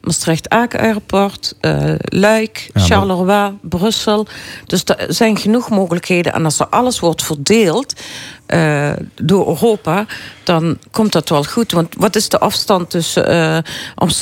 Maastricht-Aken 0.00 0.80
Airport, 0.80 1.54
eh, 1.60 1.92
Luik, 1.98 2.70
Charleroi, 2.74 3.52
Brussel. 3.62 4.26
Dus 4.66 4.82
er 4.84 5.06
zijn 5.08 5.38
genoeg 5.38 5.70
mogelijkheden. 5.70 6.32
En 6.32 6.44
als 6.44 6.58
er 6.60 6.66
alles 6.66 7.00
wordt 7.00 7.22
verdeeld 7.22 7.92
eh, 8.46 8.92
door 9.14 9.48
Europa, 9.48 10.06
dan 10.44 10.78
komt 10.90 11.12
dat 11.12 11.28
wel 11.28 11.44
goed. 11.44 11.72
Want 11.72 11.94
wat 11.98 12.16
is 12.16 12.28
de 12.28 12.38
afstand 12.38 12.90
tussen 12.90 13.26
eh, 13.26 13.56
eh, 13.56 13.62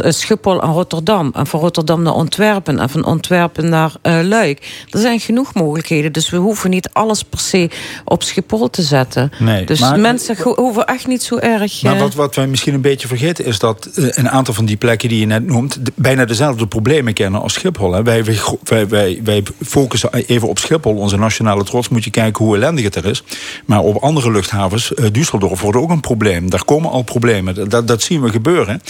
Schiphol 0.08 0.62
en 0.62 0.72
Rotterdam? 0.72 1.30
En 1.34 1.46
van 1.46 1.60
Rotterdam 1.60 2.02
naar 2.02 2.12
Antwerpen 2.12 2.78
en 2.78 2.90
van 2.90 3.04
Antwerpen 3.04 3.68
naar 3.68 3.94
eh, 4.02 4.18
Luik. 4.22 4.86
Er 4.90 5.00
zijn 5.00 5.20
genoeg 5.20 5.54
mogelijkheden. 5.54 6.12
Dus 6.12 6.30
we 6.30 6.36
hoeven 6.36 6.70
niet 6.70 6.88
alles 6.92 7.22
per 7.22 7.38
se 7.38 7.70
op 8.04 8.22
Schiphol 8.22 8.70
te 8.70 8.82
zetten. 8.82 9.32
Nee, 9.38 9.66
dus 9.66 9.80
maar- 9.80 9.98
mensen 9.98 10.36
hoeven 10.42 10.86
echt 10.86 11.06
niet 11.06 11.22
zo 11.22 11.36
erg... 11.36 11.82
Maar 11.82 11.98
wat, 11.98 12.14
wat 12.14 12.34
wij 12.34 12.46
misschien 12.46 12.74
een 12.74 12.80
beetje 12.80 13.08
vergeten 13.08 13.44
is 13.44 13.58
dat 13.58 13.88
een 13.94 14.30
aantal 14.30 14.54
van 14.54 14.64
die 14.64 14.76
plekken 14.76 15.08
die 15.08 15.20
je 15.20 15.26
net 15.26 15.46
noemt, 15.46 15.78
bijna 15.94 16.24
dezelfde 16.24 16.66
problemen 16.66 17.14
kennen 17.14 17.40
als 17.40 17.52
Schiphol. 17.52 17.92
Hè. 17.92 18.02
Wij, 18.02 18.24
wij, 18.24 18.88
wij, 18.88 19.20
wij 19.24 19.42
focussen 19.64 20.12
even 20.12 20.48
op 20.48 20.58
Schiphol, 20.58 20.96
onze 20.96 21.16
nationale 21.16 21.64
trots. 21.64 21.88
Moet 21.88 22.04
je 22.04 22.10
kijken 22.10 22.44
hoe 22.44 22.56
ellendig 22.56 22.84
het 22.84 22.94
er 22.94 23.04
is. 23.04 23.22
Maar 23.66 23.80
op 23.80 23.96
andere 23.96 24.11
luchthavens, 24.14 24.94
eh, 24.94 25.06
Düsseldorf, 25.12 25.60
wordt 25.60 25.78
ook 25.78 25.90
een 25.90 26.00
probleem. 26.00 26.50
Daar 26.50 26.64
komen 26.64 26.90
al 26.90 27.02
problemen. 27.02 27.68
Dat, 27.68 27.88
dat 27.88 28.02
zien 28.02 28.22
we 28.22 28.30
gebeuren. 28.30 28.82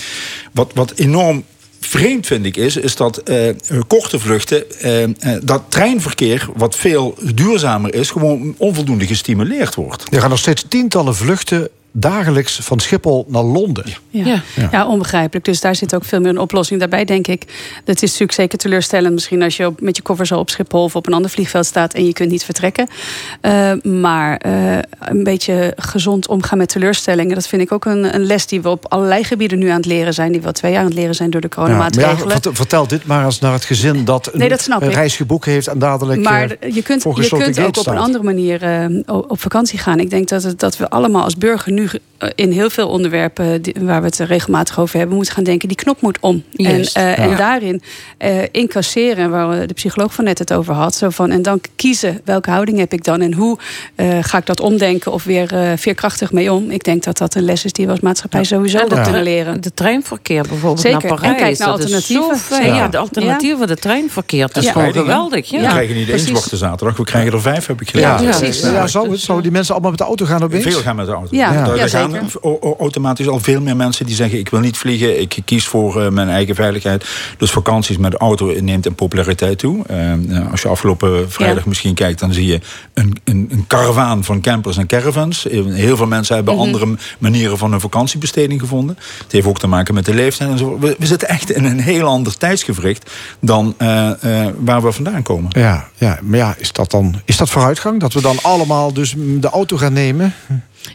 Wat, 0.53 0.71
wat 0.75 0.93
enorm 0.97 1.45
vreemd 1.81 2.27
vind 2.27 2.47
ik 2.47 2.57
is, 2.57 2.77
is 2.77 2.97
dat 2.97 3.19
eh, 3.19 3.55
korte 3.87 4.19
vluchten, 4.19 4.81
eh, 4.81 5.09
dat 5.43 5.63
treinverkeer, 5.69 6.49
wat 6.55 6.77
veel 6.77 7.15
duurzamer 7.35 7.95
is, 7.95 8.11
gewoon 8.11 8.55
onvoldoende 8.59 9.07
gestimuleerd 9.07 9.75
wordt. 9.75 10.07
Er 10.11 10.21
gaan 10.21 10.31
nog 10.31 10.39
steeds 10.39 10.65
tientallen 10.69 11.15
vluchten 11.15 11.69
dagelijks 11.93 12.59
van 12.63 12.81
Schiphol 12.81 13.25
naar 13.29 13.43
Londen. 13.43 13.85
Ja. 14.11 14.25
Ja. 14.25 14.69
Ja. 14.71 14.87
onbegrijpelijk. 14.87 15.45
Dus 15.45 15.61
daar 15.61 15.75
zit 15.77 15.95
ook 15.95 16.05
veel 16.05 16.21
meer 16.21 16.31
een 16.31 16.39
oplossing. 16.39 16.81
Daarbij 16.81 17.05
denk 17.05 17.27
ik, 17.27 17.43
dat 17.85 17.95
is 17.97 18.03
natuurlijk 18.11 18.33
zeker 18.33 18.59
teleurstellend. 18.59 19.15
Misschien 19.15 19.43
als 19.43 19.57
je 19.57 19.67
op, 19.67 19.81
met 19.81 19.97
je 19.97 20.03
koffer 20.03 20.27
zo 20.27 20.39
op 20.39 20.51
Schiphol 20.51 20.83
of 20.83 20.97
op 20.97 21.07
een 21.07 21.13
ander 21.13 21.31
vliegveld 21.31 21.67
staat 21.67 21.95
en 21.95 22.07
je 22.07 22.13
kunt 22.13 22.31
niet 22.31 22.45
vertrekken. 22.45 22.89
Eh, 23.41 23.73
maar 23.83 24.37
eh, 24.37 24.79
een 25.01 25.25
beetje 25.25 25.73
gezond 25.77 26.29
omgaan 26.29 26.59
met 26.59 26.69
teleurstellingen, 26.69 27.35
dat 27.35 27.47
vind 27.47 27.63
ik 27.63 27.73
ook 27.73 27.85
een, 27.85 28.15
een 28.15 28.25
les 28.25 28.47
die 28.47 28.63
we 28.63 28.69
op 28.69 28.87
allerlei 28.89 29.25
gebieden 29.25 29.59
nu 29.59 29.69
aan 29.69 29.77
het 29.77 29.87
leren 29.87 30.15
zijn. 30.15 30.33
Die 30.33 30.41
we 30.41 30.47
al 30.47 30.53
twee 30.53 30.71
jaar 30.73 30.81
aan 30.81 30.87
het 30.87 30.95
leren 30.95 31.15
zijn 31.15 31.31
door 31.31 31.41
de 31.41 31.49
Ja, 31.51 31.57
maar 31.63 31.71
ja, 31.71 31.77
coronamaatregelen. 31.77 32.41
vert- 32.43 32.57
vertel 32.57 32.87
dit 32.87 33.07
maar 33.07 33.25
eens 33.25 33.39
naar 33.41 33.53
het 33.53 33.65
gezin 33.65 34.05
dat 34.05 34.33
een, 34.33 34.39
Nee, 34.39 34.49
dat 34.49 34.61
snap 34.61 34.83
een 34.83 34.89
ik. 34.89 34.95
reis 34.95 35.17
geboekt 35.17 35.45
heeft 35.45 35.67
en 35.67 35.79
dadelijk 35.79 36.21
Maar 36.23 36.43
eh, 36.61 36.75
je 36.75 36.83
kunt, 36.83 37.03
je 37.03 37.29
kunt 37.29 37.61
ook 37.61 37.77
op 37.79 37.87
een 37.87 37.99
andere 37.99 38.25
manier 38.25 38.61
op 39.07 39.41
vakantie 39.41 39.79
gaan. 39.79 39.99
Ik 40.01 40.11
denk 40.11 40.29
dat, 40.29 40.43
het, 40.43 40.61
dat 40.61 40.77
we 40.77 40.91
allemaal 40.91 41.23
als 41.25 41.37
burger 41.37 41.73
nu 41.73 41.82
eh, 42.19 42.29
in 42.35 42.51
heel 42.51 42.71
veel 42.71 42.89
onderwerpen 42.89 43.63
die- 43.63 43.75
waar 43.81 44.01
we 44.01 44.07
het 44.07 44.19
regelmatig 44.19 44.79
over 44.81 44.99
hebben, 44.99 45.17
moeten 45.17 45.35
gaan 45.35 45.45
denken: 45.45 45.69
die 45.69 45.77
knop 45.77 46.01
moet 46.01 46.19
om. 46.21 46.43
En, 46.57 46.85
eh, 46.93 47.19
en 47.19 47.29
ja. 47.29 47.37
daarin 47.37 47.83
eh, 48.19 48.39
incasseren, 48.51 49.31
waar 49.31 49.67
de 49.67 49.75
psycholoog 49.75 50.15
van 50.15 50.25
net 50.25 50.39
het 50.39 50.53
over 50.53 50.75
had. 50.75 50.95
Zo 50.95 51.11
van, 51.11 51.31
en 51.31 51.43
dan 51.43 51.61
kiezen 51.77 52.21
welke 52.25 52.51
houding 52.51 52.79
heb 52.79 52.93
ik 52.93 53.05
dan 53.05 53.21
en 53.21 53.33
hoe 53.35 53.59
eh, 53.95 54.19
ga 54.21 54.39
ik 54.39 54.47
dat 54.47 54.61
omdenken 54.61 55.13
of 55.13 55.25
weer 55.25 55.55
eh, 55.55 55.71
veerkrachtig 55.77 56.33
mee 56.33 56.53
om. 56.53 56.71
Ik 56.71 56.85
denk 56.85 57.03
dat 57.05 57.19
dat 57.19 57.35
een 57.35 57.43
les 57.45 57.65
is 57.65 57.73
die 57.73 57.85
we 57.87 57.91
als 57.91 58.01
maatschappij 58.01 58.45
sowieso 58.45 58.79
En 58.79 58.89
wel 58.89 58.97
de, 58.97 59.03
kunnen 59.03 59.23
tre- 59.23 59.31
leren. 59.31 59.61
de 59.61 59.75
treinverkeer 59.75 60.43
bijvoorbeeld 60.43 60.81
Zeker. 60.81 61.03
naar 61.03 61.11
En 61.11 61.17
Parijs. 61.17 61.37
kijk 61.39 61.59
naar 61.59 61.69
dat 61.69 61.79
is 61.79 61.85
alternatieven. 61.95 62.57
zo. 62.57 62.63
Ja. 62.63 62.75
Ja, 62.77 62.89
de 62.89 62.99
alternatieven 62.99 63.59
van 63.59 63.67
de 63.67 63.77
treinverkeer. 63.77 64.47
Dat 64.47 64.57
is 64.57 64.65
Ja. 64.65 64.73
gewoon 64.73 64.93
geweldig. 64.93 65.51
Ja. 65.51 65.61
We 65.61 65.67
krijgen 65.67 65.95
niet 65.97 66.09
één 66.09 66.19
zwarte 66.19 66.57
zaterdag, 66.57 66.97
we 66.97 67.05
krijgen 67.05 67.33
er 67.33 67.41
vijf, 67.41 67.67
heb 67.67 67.81
ik 67.81 67.91
Ja. 67.93 68.01
Ja, 68.21 68.39
precies. 68.39 68.61
Ja, 69.27 69.41
die 69.41 69.51
mensen 69.51 69.73
allemaal 69.73 69.91
met 69.91 69.99
de 70.01 70.05
auto 70.07 70.27
gaan 70.27 70.43
opeens? 70.43 70.63
Veel 70.65 70.81
gaan 70.81 70.97
met 70.97 71.07
de 71.07 71.13
auto. 71.13 71.37
Ja, 71.37 71.72
Ja, 71.77 71.87
daar 71.87 72.11
gaan 72.11 72.31
automatisch 72.79 73.29
al 73.29 73.41
veel 73.41 73.61
meer 73.61 73.77
mensen 73.77 74.07
die 74.07 74.15
zeggen... 74.15 74.39
ik 74.39 74.49
wil 74.49 74.61
niet 74.61 74.77
vliegen, 74.77 75.21
ik 75.21 75.37
kies 75.45 75.67
voor 75.67 76.03
eh, 76.03 76.11
mijn 76.11 76.29
eigen 76.29 76.55
veiligheid. 76.55 77.05
Dus 77.39 77.51
vakanties 77.51 77.97
met 77.97 78.11
de 78.11 78.19
auto 78.19 78.55
neemt 78.61 78.87
in 78.87 78.95
populariteit 78.95 79.59
toe. 79.59 79.83
Eh, 79.87 80.13
eh, 80.13 80.51
als 80.51 80.63
je 80.63 80.69
afgelopen 80.69 81.31
vrijdag 81.31 81.63
Ja. 81.63 81.69
misschien 81.69 81.95
kijkt... 81.95 82.21
dan 82.21 82.33
zie 82.33 82.47
je 82.47 82.61
een, 82.95 83.17
een, 83.25 83.49
een 83.51 83.65
karavaan 83.67 84.25
van 84.25 84.41
campers 84.41 84.77
en 84.77 84.87
caravans. 84.87 85.49
Eh, 85.49 85.65
Heel 85.67 85.97
veel 85.97 86.07
mensen 86.07 86.35
hebben 86.35 86.55
Mhm. 86.55 86.63
andere 86.63 86.87
manieren 87.19 87.59
van 87.59 87.71
hun 87.71 87.81
vakantiebesteding 87.81 88.61
gevonden. 88.61 88.97
Het 89.23 89.33
heeft 89.33 89.47
ook 89.47 89.59
te 89.59 89.67
maken 89.67 89.95
met 89.95 90.05
de 90.05 90.15
leeftijd 90.15 90.51
en 90.51 90.59
zo. 90.59 90.79
We, 90.79 90.97
we 90.99 91.07
zitten 91.07 91.29
echt 91.29 91.51
in 91.51 91.65
een 91.65 91.81
heel 91.81 92.07
ander 92.07 92.37
tijdsgevricht... 92.39 93.11
dan 93.41 93.75
eh, 93.79 94.11
eh, 94.47 94.53
waar 94.59 94.83
we 94.83 94.93
vandaan 94.93 95.23
komen. 95.23 95.51
Ja, 95.59 95.89
ja, 95.97 96.19
maar 96.23 96.39
ja, 96.39 96.55
is 96.59 96.73
dat 96.73 96.91
dan 96.91 97.21
is 97.25 97.37
dat 97.37 97.51
vooruitgang? 97.51 98.01
Dat 98.01 98.13
we 98.13 98.21
dan 98.21 98.39
allemaal 98.43 98.93
dus 98.93 99.15
de 99.19 99.49
auto 99.49 99.77
gaan 99.77 99.93
nemen? 99.93 100.35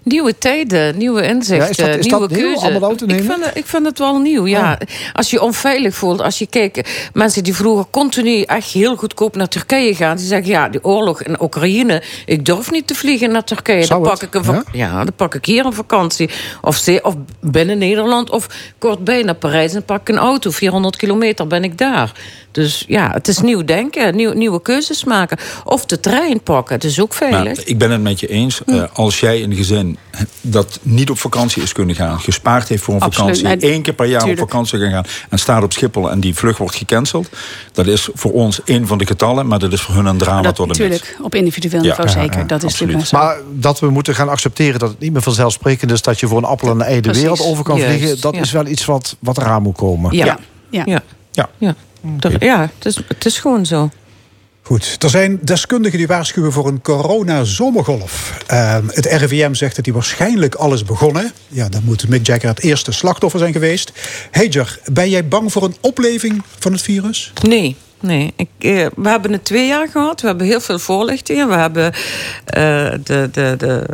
Nieuwe 0.04 0.38
tijden, 0.38 0.98
nieuwe 0.98 1.22
inzichten, 1.28 1.58
Ja, 1.58 1.68
is 1.70 1.76
dat- 1.78 1.88
is 1.88 2.06
nieuwe 2.06 2.28
nieuw, 2.28 2.38
keuzes. 2.38 3.02
ik, 3.18 3.24
vind, 3.24 3.46
het- 3.46 3.58
ik 3.58 3.66
vind 3.66 3.86
het 3.86 4.00
wel 4.00 4.20
nieuw, 4.20 4.48
ja. 4.48 4.78
Als 5.14 5.30
je 5.30 5.36
je 5.38 5.42
onveilig 5.44 5.96
voelt, 5.96 6.22
als 6.22 6.38
je 6.40 6.48
kijkt... 6.48 6.90
mensen 7.14 7.44
die 7.44 7.56
vroeger 7.56 7.86
continu 7.92 8.42
echt 8.42 8.72
heel 8.72 8.96
goedkoop 8.96 9.36
naar 9.36 9.48
Turkije 9.48 9.96
gaan... 9.96 10.18
die 10.18 10.26
zeggen, 10.26 10.48
ja, 10.50 10.70
die 10.70 10.84
oorlog 10.84 11.22
in 11.24 11.42
Oekraïne... 11.42 12.02
ik 12.26 12.46
durf 12.46 12.72
niet 12.72 12.88
te 12.88 12.96
vliegen 12.96 13.32
naar 13.32 13.44
Turkije. 13.44 13.84
Zou 13.84 14.04
Dan 14.04 14.12
het? 14.12 14.20
pak, 14.30 14.42
ik 14.42 14.48
een 14.48 14.64
ja? 14.72 15.04
dan 15.04 15.14
pak 15.16 15.36
ik 15.36 15.46
hier 15.46 15.66
een 15.66 15.74
vakantie. 15.74 16.30
Of, 16.62 16.76
ze- 16.78 17.00
of 17.04 17.16
binnen 17.42 17.78
Nederland, 17.78 18.30
of 18.30 18.48
kort 18.78 19.04
bij 19.04 19.24
naar 19.24 19.36
Parijs... 19.36 19.74
en 19.74 19.84
pak 19.84 20.02
ik 20.02 20.10
een 20.10 20.18
auto, 20.18 20.52
400 20.52 20.96
kilometer 20.96 21.48
ben 21.48 21.64
ik 21.64 21.78
daar. 21.78 22.12
Dus 22.52 22.84
ja, 22.88 23.12
het 23.12 23.28
is 23.28 23.40
nieuw 23.40 23.64
denken, 23.66 24.16
nieuw, 24.16 24.34
nieuwe 24.34 24.62
keuzes 24.62 25.04
maken. 25.04 25.38
Of 25.66 25.86
de 25.86 26.00
trein 26.00 26.42
pakken, 26.42 26.76
het 26.76 26.84
is 26.84 27.00
ook 27.00 27.14
veilig. 27.14 27.56
Maar 27.56 27.66
ik 27.66 27.78
ben 27.78 27.92
het 27.92 28.02
met 28.02 28.20
je 28.20 28.28
eens. 28.28 28.62
Hm. 28.66 28.72
Eh, 28.72 28.84
als 28.94 29.20
jij 29.20 29.44
een 29.44 29.54
gezin 29.56 29.77
dat 30.42 30.80
niet 30.82 31.10
op 31.10 31.20
vakantie 31.20 31.62
is 31.64 31.72
kunnen 31.72 31.96
gaan, 31.96 32.20
gespaard 32.20 32.68
heeft 32.68 32.84
voor 32.84 32.96
een 32.96 33.02
Absoluut, 33.02 33.38
vakantie, 33.38 33.60
nee, 33.62 33.74
één 33.74 33.82
keer 33.82 33.94
per 33.94 34.06
jaar 34.06 34.20
tuurlijk. 34.20 34.42
op 34.42 34.50
vakantie 34.50 34.80
gaan 34.80 34.92
gaan 34.92 35.06
en 35.30 35.40
staat 35.40 35.64
op 35.64 35.74
Schiphol 35.74 36.12
en 36.12 36.20
die 36.20 36.36
vlucht 36.36 36.58
wordt 36.58 36.76
gecanceld, 36.76 37.30
dat 37.72 37.88
is 37.88 38.10
voor 38.14 38.32
ons 38.32 38.64
één 38.64 38.88
van 38.88 38.98
de 38.98 39.06
getallen, 39.06 39.48
maar 39.48 39.60
dat 39.60 39.74
is 39.74 39.82
voor 39.82 39.96
hun 39.96 40.06
een 40.06 40.18
drama 40.18 40.42
dat, 40.42 40.56
tot 40.56 40.66
en 40.66 40.84
met. 40.84 40.90
natuurlijk, 40.90 41.18
op 41.22 41.36
individueel 41.36 41.84
Ja, 41.84 41.90
niveau 41.90 42.10
ja, 42.10 42.22
zeker. 42.22 42.40
ja, 42.40 42.46
dat 42.46 42.64
is 42.64 42.80
natuurlijk. 42.80 43.12
Maar 43.12 43.38
dat 43.54 43.80
we 43.80 43.90
moeten 43.90 44.16
gaan 44.16 44.30
accepteren 44.30 44.80
dat 44.80 44.90
het 44.90 45.00
niet 45.00 45.14
meer 45.14 45.22
vanzelfsprekend 45.22 45.92
is... 45.92 46.02
dat 46.02 46.20
je 46.20 46.28
voor 46.28 46.38
een 46.38 46.44
appel 46.44 46.68
en 46.70 46.76
een 46.76 46.82
ei 46.82 47.02
de 47.02 47.14
wereld 47.14 47.42
over 47.42 47.64
kan 47.64 47.78
juist, 47.78 47.98
vliegen... 47.98 48.22
dat 48.22 48.36
ja. 48.36 48.42
is 48.42 48.52
wel 48.52 48.66
iets 48.68 48.86
wat, 48.86 49.16
wat 49.20 49.38
eraan 49.38 49.62
moet 49.62 49.76
komen. 49.76 50.16
ja. 50.16 50.26
ja. 50.26 50.38
Ja. 50.70 51.02
Ja. 51.32 51.50
Ja. 51.58 51.76
Ja, 52.40 52.62
het 52.78 52.86
is, 52.86 52.96
het 53.08 53.26
is 53.26 53.40
gewoon 53.40 53.66
zo. 53.66 53.90
Goed, 54.68 55.04
er 55.04 55.10
zijn 55.10 55.40
deskundigen 55.42 55.98
die 55.98 56.08
waarschuwen 56.08 56.52
voor 56.52 56.68
een 56.68 56.82
corona-zomergolf. 56.82 58.38
Ehm, 58.48 58.84
het 58.88 59.06
RIVM 59.06 59.54
zegt 59.54 59.76
dat 59.76 59.86
die 59.86 59.94
waarschijnlijk 59.94 60.56
al 60.56 60.74
is 60.74 60.84
begonnen. 60.84 61.32
Ja, 61.48 61.70
dan 61.70 61.82
moet 61.84 62.08
Mick 62.08 62.26
Jagger 62.26 62.50
het 62.50 62.60
eerste 62.60 62.92
slachtoffer 62.92 63.40
zijn 63.40 63.54
geweest. 63.54 63.92
Heger, 64.32 64.80
ben 64.92 65.10
jij 65.10 65.28
bang 65.28 65.52
voor 65.52 65.64
een 65.64 65.76
opleving 65.82 66.44
van 66.60 66.72
het 66.72 66.82
virus? 66.82 67.34
Nee. 67.42 67.76
Nee, 68.00 68.34
ik, 68.36 68.50
eh, 68.58 68.86
we 68.96 69.10
hebben 69.10 69.32
het 69.32 69.46
twee 69.46 69.68
jaar 69.68 69.88
gehad. 69.90 70.22
We 70.22 70.28
hebben 70.28 70.48
heel 70.48 70.62
veel 70.62 70.80
voorlichtingen. 70.80 71.48
We 71.48 71.56
hebben 71.56 71.94
eh, 72.46 72.92
de, 73.04 73.30
de, 73.32 73.56
de 73.58 73.86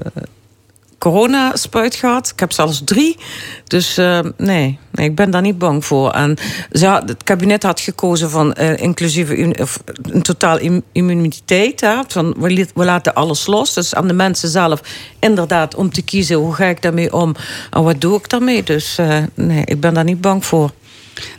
coronaspuit 1.04 1.96
gehad. 1.96 2.30
Ik 2.34 2.40
heb 2.40 2.52
zelfs 2.52 2.82
drie. 2.86 3.18
Dus 3.64 3.98
eh, 3.98 4.20
nee, 4.38 4.80
nee, 4.92 5.10
ik 5.10 5.16
ben 5.16 5.32
daar 5.32 5.42
niet 5.42 5.58
bang 5.58 5.86
voor. 5.86 6.12
En 6.12 6.38
ze 6.72 6.88
het 6.88 7.24
kabinet 7.24 7.64
had 7.64 7.80
gekozen 7.80 8.30
van 8.30 8.54
eh, 8.54 8.78
inclusieve 8.78 9.56
of 9.60 9.80
een 10.02 10.22
totaal 10.22 10.58
im- 10.60 10.84
immuniteit. 10.92 11.82
Hè, 11.82 11.96
van 12.08 12.36
we 12.40 12.68
laten 12.74 13.14
alles 13.14 13.46
los. 13.48 13.74
Dus 13.74 13.96
aan 13.96 14.08
de 14.08 14.14
mensen 14.14 14.50
zelf 14.50 14.82
inderdaad 15.20 15.76
om 15.76 15.92
te 15.92 16.02
kiezen 16.02 16.36
hoe 16.38 16.54
ga 16.54 16.66
ik 16.66 16.82
daarmee 16.82 17.14
om 17.14 17.36
en 17.72 17.84
wat 17.84 18.02
doe 18.02 18.18
ik 18.18 18.30
daarmee. 18.30 18.64
Dus 18.64 18.98
eh, 18.98 19.18
nee, 19.34 19.62
ik 19.66 19.80
ben 19.80 19.94
daar 19.94 20.04
niet 20.04 20.22
bang 20.22 20.46
voor. 20.46 20.72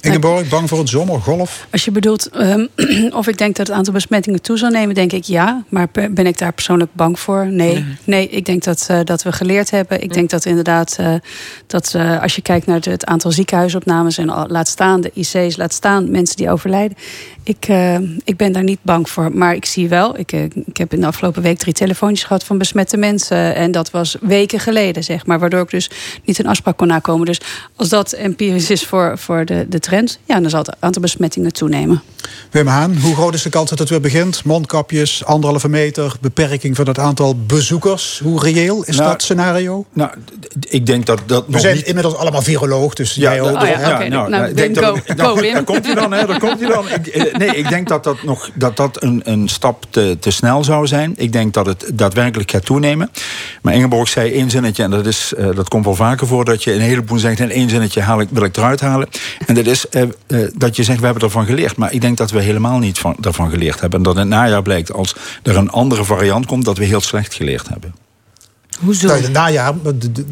Ingeborg, 0.00 0.48
bang 0.48 0.68
voor 0.68 0.78
een 0.78 0.88
zomergolf? 0.88 1.66
Als 1.70 1.84
je 1.84 1.90
bedoelt 1.90 2.28
ehm, 2.28 2.66
of 3.20 3.26
ik 3.28 3.38
denk 3.38 3.56
dat 3.56 3.66
het 3.66 3.76
aantal 3.76 3.92
besmettingen 3.92 4.42
toe 4.42 4.58
zal 4.58 4.70
nemen, 4.70 4.94
denk 4.94 5.12
ik 5.12 5.24
ja. 5.24 5.64
Maar 5.68 5.88
ben 5.90 6.26
ik 6.26 6.38
daar 6.38 6.52
persoonlijk 6.52 6.90
bang 6.94 7.18
voor? 7.18 7.46
Nee. 7.46 7.84
Nee, 8.04 8.28
ik 8.28 8.44
denk 8.44 8.62
dat, 8.64 8.86
eh, 8.88 9.00
dat 9.04 9.22
we 9.22 9.32
geleerd 9.32 9.70
hebben. 9.70 10.02
Ik 10.02 10.12
denk 10.12 10.30
dat 10.30 10.44
inderdaad, 10.44 10.96
eh, 10.98 11.14
dat 11.66 11.94
eh, 11.94 12.22
als 12.22 12.34
je 12.34 12.42
kijkt 12.42 12.66
naar 12.66 12.80
het, 12.80 13.04
aantal 13.04 13.32
ziekenhuisopnames 13.32 14.18
en 14.18 14.28
al- 14.28 14.46
laat 14.48 14.68
staan 14.68 15.00
de 15.00 15.10
IC's, 15.14 15.56
laat 15.56 15.72
staan 15.72 16.10
mensen 16.10 16.36
die 16.36 16.50
overlijden. 16.50 16.96
Ik, 17.42 17.68
ik 18.24 18.36
ben 18.36 18.52
daar 18.52 18.62
niet 18.62 18.78
bang 18.82 19.10
voor. 19.10 19.30
Maar 19.36 19.54
ik 19.54 19.64
zie 19.64 19.88
wel, 19.88 20.18
ik, 20.18 20.32
ik 20.66 20.76
heb 20.76 20.92
in 20.92 21.00
de 21.00 21.06
afgelopen 21.06 21.42
week 21.42 21.58
drie 21.58 21.72
telefoontjes 21.72 22.24
gehad 22.26 22.44
van 22.44 22.58
besmette 22.58 22.96
mensen. 22.96 23.54
En 23.54 23.70
dat 23.70 23.90
was 23.90 24.16
weken 24.20 24.60
geleden, 24.60 25.04
zeg 25.04 25.26
maar. 25.26 25.38
Waardoor 25.38 25.60
ik 25.60 25.70
dus 25.70 25.90
niet 26.24 26.38
een 26.38 26.46
afspraak 26.46 26.76
kon 26.76 26.86
nakomen. 26.86 27.26
Dus 27.26 27.40
als 27.76 27.88
dat 27.88 28.12
empirisch 28.12 28.70
is 28.70 28.84
voor, 28.84 29.18
voor 29.18 29.44
de, 29.44 29.63
de 29.68 29.78
trend, 29.78 30.18
ja, 30.24 30.40
dan 30.40 30.50
zal 30.50 30.58
het 30.60 30.76
aantal 30.78 31.02
besmettingen 31.02 31.52
toenemen. 31.52 32.02
Wim 32.50 32.66
Haan, 32.66 32.96
hoe 32.96 33.14
groot 33.14 33.34
is 33.34 33.42
de 33.42 33.50
kans 33.50 33.70
dat 33.70 33.78
het 33.78 33.88
weer 33.88 34.00
begint? 34.00 34.44
Mondkapjes, 34.44 35.24
anderhalve 35.24 35.68
meter, 35.68 36.12
beperking 36.20 36.76
van 36.76 36.86
het 36.86 36.98
aantal 36.98 37.36
bezoekers. 37.46 38.20
Hoe 38.22 38.40
reëel 38.40 38.82
is 38.84 38.96
Nou, 38.96 39.10
dat 39.10 39.22
scenario? 39.22 39.84
Nou, 39.92 40.10
ik 40.68 40.86
denk 40.86 41.06
dat 41.06 41.20
dat 41.26 41.44
We 41.46 41.52
nog 41.52 41.60
zijn 41.60 41.76
niet... 41.76 41.86
inmiddels 41.86 42.14
allemaal 42.16 42.42
viroloog, 42.42 42.94
dus 42.94 43.14
jij 43.14 43.40
ook. 43.40 43.52
dat- 43.52 43.62
Oh 43.62 43.68
ja, 43.68 43.98
nou, 44.08 44.28
Nou, 44.30 44.44
ik 44.48 44.56
denk 44.56 44.74
dat- 44.74 44.84
go- 44.84 45.14
nou, 45.14 45.36
go. 45.38 45.52
Daar 45.52 45.64
komt 45.64 45.86
hij 45.86 45.94
dan, 45.94 46.12
hè, 46.12 46.26
daar 46.26 46.38
komt 46.38 46.60
hij 46.60 46.68
dan. 46.68 46.88
Ik, 46.88 47.06
eh, 47.06 47.34
nee, 47.34 47.48
ik 47.48 47.68
denk 47.68 47.88
dat 47.88 48.04
dat 48.04 48.22
nog 48.22 48.50
dat 48.54 48.76
dat 48.76 49.02
een, 49.02 49.20
een 49.24 49.48
stap 49.48 49.84
te, 49.90 50.16
te 50.20 50.30
snel 50.30 50.64
zou 50.64 50.86
zijn. 50.86 51.12
Ik 51.16 51.32
denk 51.32 51.54
dat 51.54 51.66
het 51.66 51.90
daadwerkelijk 51.94 52.50
gaat 52.50 52.64
toenemen. 52.64 53.10
Maar 53.62 53.74
Ingeborg 53.74 54.08
zei 54.08 54.32
één 54.32 54.50
zinnetje, 54.50 54.82
en 54.82 54.90
dat, 54.90 55.06
is, 55.06 55.32
eh, 55.36 55.46
dat 55.54 55.68
komt 55.68 55.84
wel 55.84 55.94
vaker 55.94 56.26
voor, 56.26 56.44
dat 56.44 56.64
je 56.64 56.72
een 56.72 56.80
heleboel 56.80 57.18
zegt 57.18 57.38
in 57.40 57.50
één 57.50 57.70
zinnetje 57.70 58.00
haal 58.00 58.20
ik, 58.20 58.28
wil 58.30 58.44
ik 58.44 58.56
eruit 58.56 58.80
halen. 58.80 59.08
En 59.46 59.53
dat 59.54 59.66
is 59.66 59.88
eh, 59.88 60.02
eh, 60.02 60.08
dat 60.54 60.76
je 60.76 60.82
zegt, 60.82 60.98
we 60.98 61.04
hebben 61.04 61.22
ervan 61.22 61.46
geleerd. 61.46 61.76
Maar 61.76 61.92
ik 61.92 62.00
denk 62.00 62.16
dat 62.16 62.30
we 62.30 62.40
helemaal 62.40 62.78
niet 62.78 62.98
van, 62.98 63.16
daarvan 63.18 63.50
geleerd 63.50 63.80
hebben. 63.80 63.98
En 63.98 64.04
dat 64.04 64.14
in 64.14 64.20
het 64.20 64.28
najaar 64.28 64.62
blijkt, 64.62 64.92
als 64.92 65.14
er 65.42 65.56
een 65.56 65.70
andere 65.70 66.04
variant 66.04 66.46
komt, 66.46 66.64
dat 66.64 66.78
we 66.78 66.84
heel 66.84 67.00
slecht 67.00 67.34
geleerd 67.34 67.68
hebben. 67.68 67.94
Hoezo? 68.80 69.06
Nou, 69.06 69.18
in 69.18 69.24
het 69.24 69.32
najaar 69.32 69.74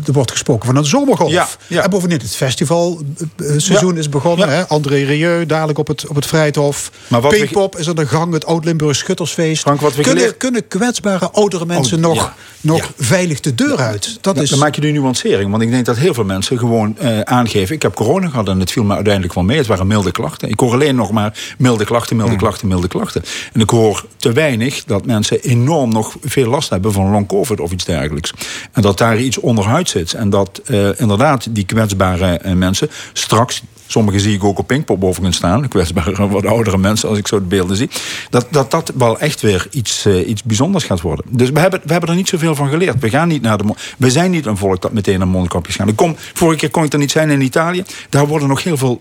er 0.06 0.12
wordt 0.12 0.30
gesproken 0.30 0.66
van 0.66 0.76
een 0.76 0.84
zomergolf. 0.84 1.30
Ja, 1.32 1.48
ja. 1.66 1.82
En 1.82 1.90
bovendien 1.90 2.18
het 2.18 2.34
festivalseizoen 2.34 3.92
Ja. 3.94 3.98
is 3.98 4.08
begonnen. 4.08 4.48
Ja. 4.48 4.54
Hè? 4.54 4.68
André 4.68 4.96
Rieu 5.04 5.46
dadelijk 5.46 5.78
op 5.78 5.86
het, 5.86 6.06
op 6.06 6.14
het 6.16 6.26
Vrijthof. 6.26 6.90
Maar 7.08 7.20
wat 7.20 7.32
we- 7.32 7.38
Pinkpop 7.38 7.78
is 7.78 7.88
aan 7.88 7.94
de 7.94 8.06
gang, 8.06 8.32
het 8.32 8.46
Oud-Limburg 8.46 8.96
Schuttersfeest. 8.96 9.62
Frank, 9.62 9.80
wat 9.80 9.94
we 9.94 10.02
kunnen, 10.02 10.18
geleerd- 10.20 10.38
kunnen 10.38 10.68
kwetsbare 10.68 11.30
oudere 11.30 11.66
mensen 11.66 11.96
Oh, 11.96 12.02
nog, 12.02 12.14
ja. 12.16 12.34
nog 12.60 12.78
Ja. 12.78 12.84
veilig 12.98 13.40
de 13.40 13.54
deur 13.54 13.76
uit? 13.78 14.18
Dat 14.20 14.34
Dan- 14.34 14.42
is... 14.44 14.50
Dan 14.50 14.58
maak 14.58 14.74
je 14.74 14.80
de 14.80 14.88
nuancering. 14.90 15.50
Want 15.50 15.62
ik 15.62 15.70
denk 15.70 15.84
dat 15.86 15.96
heel 15.96 16.14
veel 16.14 16.24
mensen 16.24 16.58
gewoon 16.58 16.98
eh, 16.98 17.20
aangeven... 17.20 17.74
ik 17.74 17.82
heb 17.82 17.94
corona 17.94 18.28
gehad 18.28 18.48
en 18.48 18.60
het 18.60 18.70
viel 18.72 18.84
me 18.84 18.94
uiteindelijk 18.94 19.34
wel 19.34 19.44
mee. 19.44 19.58
Het 19.58 19.66
waren 19.66 19.86
milde 19.86 20.10
klachten. 20.10 20.48
Ik 20.48 20.60
hoor 20.60 20.72
alleen 20.72 20.94
nog 20.96 21.10
maar 21.10 21.54
milde 21.58 21.84
klachten, 21.84 22.16
milde 22.16 22.36
klachten, 22.36 22.68
milde 22.68 22.88
klachten. 22.88 23.22
En 23.52 23.60
ik 23.60 23.70
hoor 23.70 24.04
te 24.16 24.32
weinig 24.32 24.84
dat 24.84 25.06
mensen 25.06 25.40
enorm 25.40 25.90
nog 25.92 26.16
veel 26.22 26.48
last 26.48 26.70
hebben... 26.70 26.92
van 26.92 27.10
long 27.10 27.28
covid 27.28 27.60
of 27.60 27.72
iets 27.72 27.84
dergelijks. 27.84 28.31
En 28.72 28.82
dat 28.82 28.98
daar 28.98 29.18
iets 29.18 29.38
onderhuid 29.38 29.88
zit. 29.88 30.12
En 30.12 30.30
dat 30.30 30.60
eh, 30.64 31.00
inderdaad 31.00 31.46
die 31.50 31.64
kwetsbare 31.64 32.36
eh, 32.38 32.52
mensen 32.52 32.90
straks... 33.12 33.62
Sommigen 33.86 34.20
zie 34.20 34.34
ik 34.34 34.44
ook 34.44 34.58
op 34.58 34.66
Pinkpop 34.66 35.04
overigens 35.04 35.36
staan. 35.36 35.68
Kwetsbare, 35.68 36.28
wat 36.28 36.46
oudere 36.46 36.78
mensen, 36.78 37.08
als 37.08 37.18
ik 37.18 37.26
zo 37.28 37.38
de 37.38 37.44
beelden 37.44 37.76
zie. 37.76 37.90
Dat 38.30 38.46
dat, 38.50 38.70
dat 38.70 38.92
wel 38.96 39.18
echt 39.18 39.40
weer 39.40 39.66
iets, 39.70 40.04
eh, 40.04 40.28
iets 40.28 40.42
bijzonders 40.42 40.84
gaat 40.84 41.00
worden. 41.00 41.24
Dus 41.28 41.50
we 41.50 41.60
hebben, 41.60 41.80
we 41.84 41.92
hebben 41.92 42.10
er 42.10 42.16
niet 42.16 42.28
zoveel 42.28 42.54
van 42.54 42.68
geleerd. 42.68 43.00
We, 43.00 43.10
gaan 43.10 43.28
niet 43.28 43.42
naar 43.42 43.58
de, 43.58 43.64
we 43.98 44.10
zijn 44.10 44.30
niet 44.30 44.46
een 44.46 44.56
volk 44.56 44.82
dat 44.82 44.92
meteen 44.92 45.18
naar 45.18 45.28
mondkapjes 45.28 45.74
gaat. 45.74 45.90
Vorige 46.32 46.58
keer 46.58 46.70
kon 46.70 46.84
ik 46.84 46.92
er 46.92 46.98
niet 46.98 47.10
zijn 47.10 47.30
in 47.30 47.40
Italië. 47.40 47.82
Daar 48.08 48.26
worden 48.26 48.48
nog 48.48 48.62
heel 48.62 48.76
veel, 48.76 49.00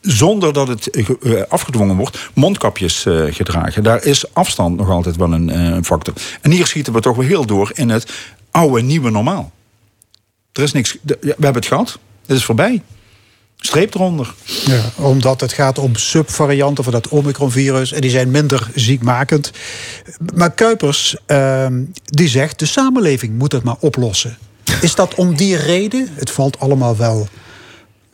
zonder 0.00 0.52
dat 0.52 0.68
het 0.68 0.88
ge- 0.90 1.46
afgedwongen 1.48 1.96
wordt, 1.96 2.30
mondkapjes 2.34 3.06
gedragen. 3.30 3.82
Daar 3.82 4.04
is 4.04 4.34
afstand 4.34 4.76
nog 4.76 4.90
altijd 4.90 5.16
wel 5.16 5.32
een 5.32 5.48
een 5.58 5.84
factor. 5.84 6.14
En 6.40 6.50
hier 6.50 6.66
schieten 6.66 6.92
we 6.92 7.00
toch 7.00 7.16
wel 7.16 7.26
heel 7.26 7.46
door 7.46 7.70
in 7.74 7.88
het 7.88 8.12
oude, 8.50 8.82
nieuwe 8.82 9.10
normaal. 9.10 9.52
Er 10.52 10.62
is 10.62 10.72
niks, 10.72 10.96
we 11.02 11.18
hebben 11.28 11.54
het 11.54 11.66
gehad. 11.66 11.98
Het 12.26 12.36
is 12.36 12.44
voorbij. 12.44 12.82
Streep 13.56 13.94
eronder. 13.94 14.34
Ja, 14.64 14.82
omdat 14.96 15.40
het 15.40 15.52
gaat 15.52 15.78
om 15.78 15.96
subvarianten 15.96 16.84
van 16.84 16.92
dat 16.92 17.08
Omicron-virus. 17.08 17.92
En 17.92 18.00
die 18.00 18.10
zijn 18.10 18.30
minder 18.30 18.70
ziekmakend. 18.74 19.50
Maar 20.34 20.52
Kuipers, 20.52 21.16
ehm, 21.26 21.82
die 22.04 22.28
zegt... 22.28 22.58
de 22.58 22.66
samenleving 22.66 23.38
moet 23.38 23.52
het 23.52 23.62
maar 23.62 23.76
oplossen. 23.80 24.38
Is 24.80 24.94
dat 24.94 25.14
om 25.14 25.36
die 25.36 25.56
reden? 25.56 26.08
Het 26.14 26.30
valt 26.30 26.60
allemaal 26.60 26.96
wel, 26.96 27.28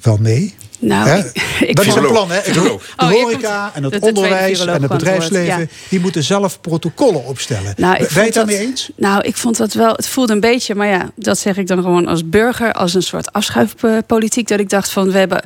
wel 0.01 0.17
mee. 0.17 0.55
Nou, 0.87 1.09
Hè? 1.09 1.19
ik- 1.19 1.43
ik 1.69 1.77
dat 1.77 1.87
is 1.87 1.95
een 1.95 2.07
plan, 2.07 2.31
hè? 2.31 2.53
De 2.53 2.61
Oh, 2.97 3.09
hier 3.09 3.21
horeca 3.23 3.71
en 3.75 3.83
het 3.83 3.93
de- 3.93 3.99
de 3.99 4.07
onderwijs 4.07 4.61
en 4.61 4.69
het 4.83 4.87
bedrijfsleven... 4.89 5.59
ja. 5.61 5.67
die 5.89 6.01
moeten 6.01 6.23
zelf 6.23 6.61
protocollen 6.61 7.25
opstellen. 7.27 7.75
Nou, 7.77 7.97
ben 7.99 8.09
je 8.15 8.21
het 8.21 8.35
daarmee 8.35 8.59
eens? 8.59 8.91
Nou, 8.97 9.23
ik 9.23 9.37
vond 9.37 9.57
dat 9.57 9.73
wel. 9.73 9.93
Het 9.93 10.09
voelde 10.09 10.33
een 10.33 10.41
beetje, 10.41 10.75
maar 10.75 10.87
ja, 10.87 11.11
dat 11.17 11.39
zeg 11.39 11.57
ik 11.57 11.67
dan 11.67 11.83
gewoon 11.83 12.07
als 12.07 12.29
burger, 12.29 12.73
als 12.73 12.95
een 12.95 13.03
soort 13.03 13.33
afschuifpolitiek. 13.33 14.49
Dat 14.49 14.59
ik 14.61 14.69
dacht 14.71 14.91
van, 14.91 15.11
we 15.13 15.19
hebben 15.19 15.43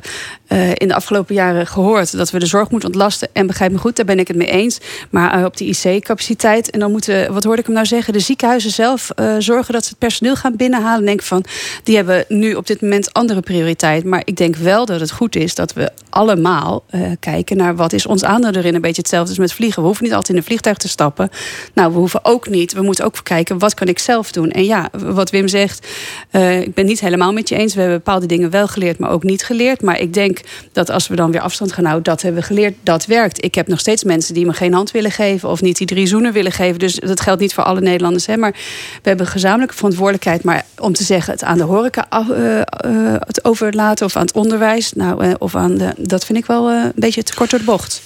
eh, 0.47 0.69
in 0.73 0.87
de 0.87 0.93
afgelopen 0.95 1.35
jaren 1.35 1.67
gehoord 1.67 2.17
dat 2.17 2.29
we 2.31 2.39
de 2.39 2.45
zorg 2.45 2.69
moeten 2.69 2.89
ontlasten. 2.89 3.27
En 3.33 3.47
begrijp 3.47 3.71
me 3.71 3.77
goed, 3.77 3.95
daar 3.95 4.05
ben 4.05 4.19
ik 4.19 4.27
het 4.27 4.37
mee 4.37 4.47
eens. 4.51 4.77
Maar 5.09 5.39
eh, 5.39 5.45
op 5.45 5.57
die 5.57 5.77
IC-capaciteit. 5.83 6.69
En 6.69 6.79
dan 6.79 6.91
moeten, 6.91 7.33
wat 7.33 7.43
hoorde 7.43 7.59
ik 7.59 7.65
hem 7.65 7.75
nou 7.75 7.87
zeggen? 7.87 8.13
De 8.13 8.19
ziekenhuizen 8.19 8.71
zelf 8.71 9.09
eh, 9.09 9.35
zorgen 9.39 9.73
dat 9.73 9.83
ze 9.83 9.89
het 9.89 9.97
personeel 9.99 10.35
gaan 10.35 10.55
binnenhalen. 10.55 10.99
En 10.99 11.05
denk 11.05 11.21
van, 11.23 11.45
die 11.83 11.95
hebben 11.95 12.25
nu 12.27 12.53
op 12.53 12.67
dit 12.67 12.81
moment 12.81 13.13
andere 13.13 13.41
prioriteit. 13.41 14.03
Maar 14.03 14.21
ik 14.25 14.37
denk 14.37 14.55
wel 14.55 14.85
dat 14.85 14.99
het 14.99 15.11
goed 15.11 15.28
is 15.35 15.55
dat 15.55 15.73
we 15.73 15.91
allemaal 16.09 16.83
eh, 16.89 17.01
kijken 17.19 17.57
naar 17.57 17.75
wat 17.75 17.93
is 17.93 18.05
ons 18.05 18.23
aandeel 18.23 18.51
erin. 18.51 18.75
Een 18.75 18.81
beetje 18.81 19.01
hetzelfde 19.01 19.29
als 19.29 19.37
met 19.37 19.53
vliegen. 19.53 19.81
We 19.81 19.87
hoeven 19.87 20.03
niet 20.03 20.13
altijd 20.13 20.31
in 20.31 20.37
een 20.37 20.47
vliegtuig 20.47 20.77
te 20.77 20.87
stappen. 20.87 21.29
Nou, 21.73 21.91
we 21.91 21.97
hoeven 21.97 22.25
ook 22.25 22.49
niet. 22.49 22.73
We 22.73 22.81
moeten 22.81 23.05
ook 23.05 23.15
kijken, 23.23 23.59
wat 23.59 23.73
kan 23.73 23.87
ik 23.87 23.99
zelf 23.99 24.31
doen? 24.31 24.51
En 24.51 24.65
ja, 24.65 24.89
wat 24.97 25.29
Wim 25.29 25.47
zegt, 25.47 25.87
eh, 26.31 26.61
ik 26.61 26.73
ben 26.73 26.85
niet 26.85 26.99
helemaal 26.99 27.33
met 27.33 27.49
je 27.49 27.55
eens. 27.55 27.73
We 27.73 27.79
hebben 27.79 27.97
bepaalde 27.97 28.25
dingen 28.25 28.49
wel 28.49 28.67
geleerd, 28.67 28.99
maar 28.99 29.09
ook 29.09 29.23
niet 29.23 29.43
geleerd. 29.43 29.81
Maar 29.81 29.99
ik 29.99 30.13
denk 30.13 30.39
dat 30.71 30.89
als 30.89 31.07
we 31.07 31.15
dan 31.15 31.31
weer 31.31 31.41
afstand 31.41 31.71
gaan 31.71 31.85
houden, 31.85 32.03
dat 32.03 32.21
hebben 32.21 32.41
we 32.41 32.47
geleerd, 32.47 32.75
dat 32.83 33.05
werkt. 33.05 33.43
Ik 33.43 33.55
heb 33.55 33.67
nog 33.67 33.79
steeds 33.79 34.03
mensen 34.03 34.33
die 34.33 34.45
me 34.45 34.53
geen 34.53 34.73
hand 34.73 34.91
willen 34.91 35.11
geven 35.11 35.49
of 35.49 35.61
niet 35.61 35.77
die 35.77 35.87
drie 35.87 36.07
zoenen 36.07 36.33
willen 36.33 36.51
geven. 36.51 36.79
Dus 36.79 36.95
dat 36.95 37.21
geldt 37.21 37.41
niet 37.41 37.53
voor 37.53 37.63
alle 37.63 37.81
Nederlanders. 37.81 38.25
Hè? 38.25 38.37
Maar 38.37 38.51
we 39.01 39.09
hebben 39.09 39.27
gezamenlijke 39.27 39.75
verantwoordelijkheid. 39.75 40.43
Maar 40.43 40.65
om 40.77 40.93
te 40.93 41.03
zeggen, 41.03 41.33
het 41.33 41.43
aan 41.43 41.57
de 41.57 41.63
horeca 41.63 42.05
af- 42.09 42.29
eh, 42.29 42.61
het 43.19 43.45
overlaten 43.45 44.05
of 44.05 44.15
aan 44.15 44.25
het 44.25 44.35
onderwijs, 44.35 44.93
nou, 44.93 45.08
eh, 45.17 45.33
of 45.37 45.55
aan 45.55 45.77
de, 45.77 45.93
dat 45.97 46.25
vind 46.25 46.37
ik 46.37 46.45
wel 46.45 46.69
eh, 46.69 46.83
een 46.83 46.91
beetje 46.95 47.23
te 47.23 47.33
kort 47.35 47.49
door 47.49 47.59
de 47.59 47.65
bocht. 47.65 48.01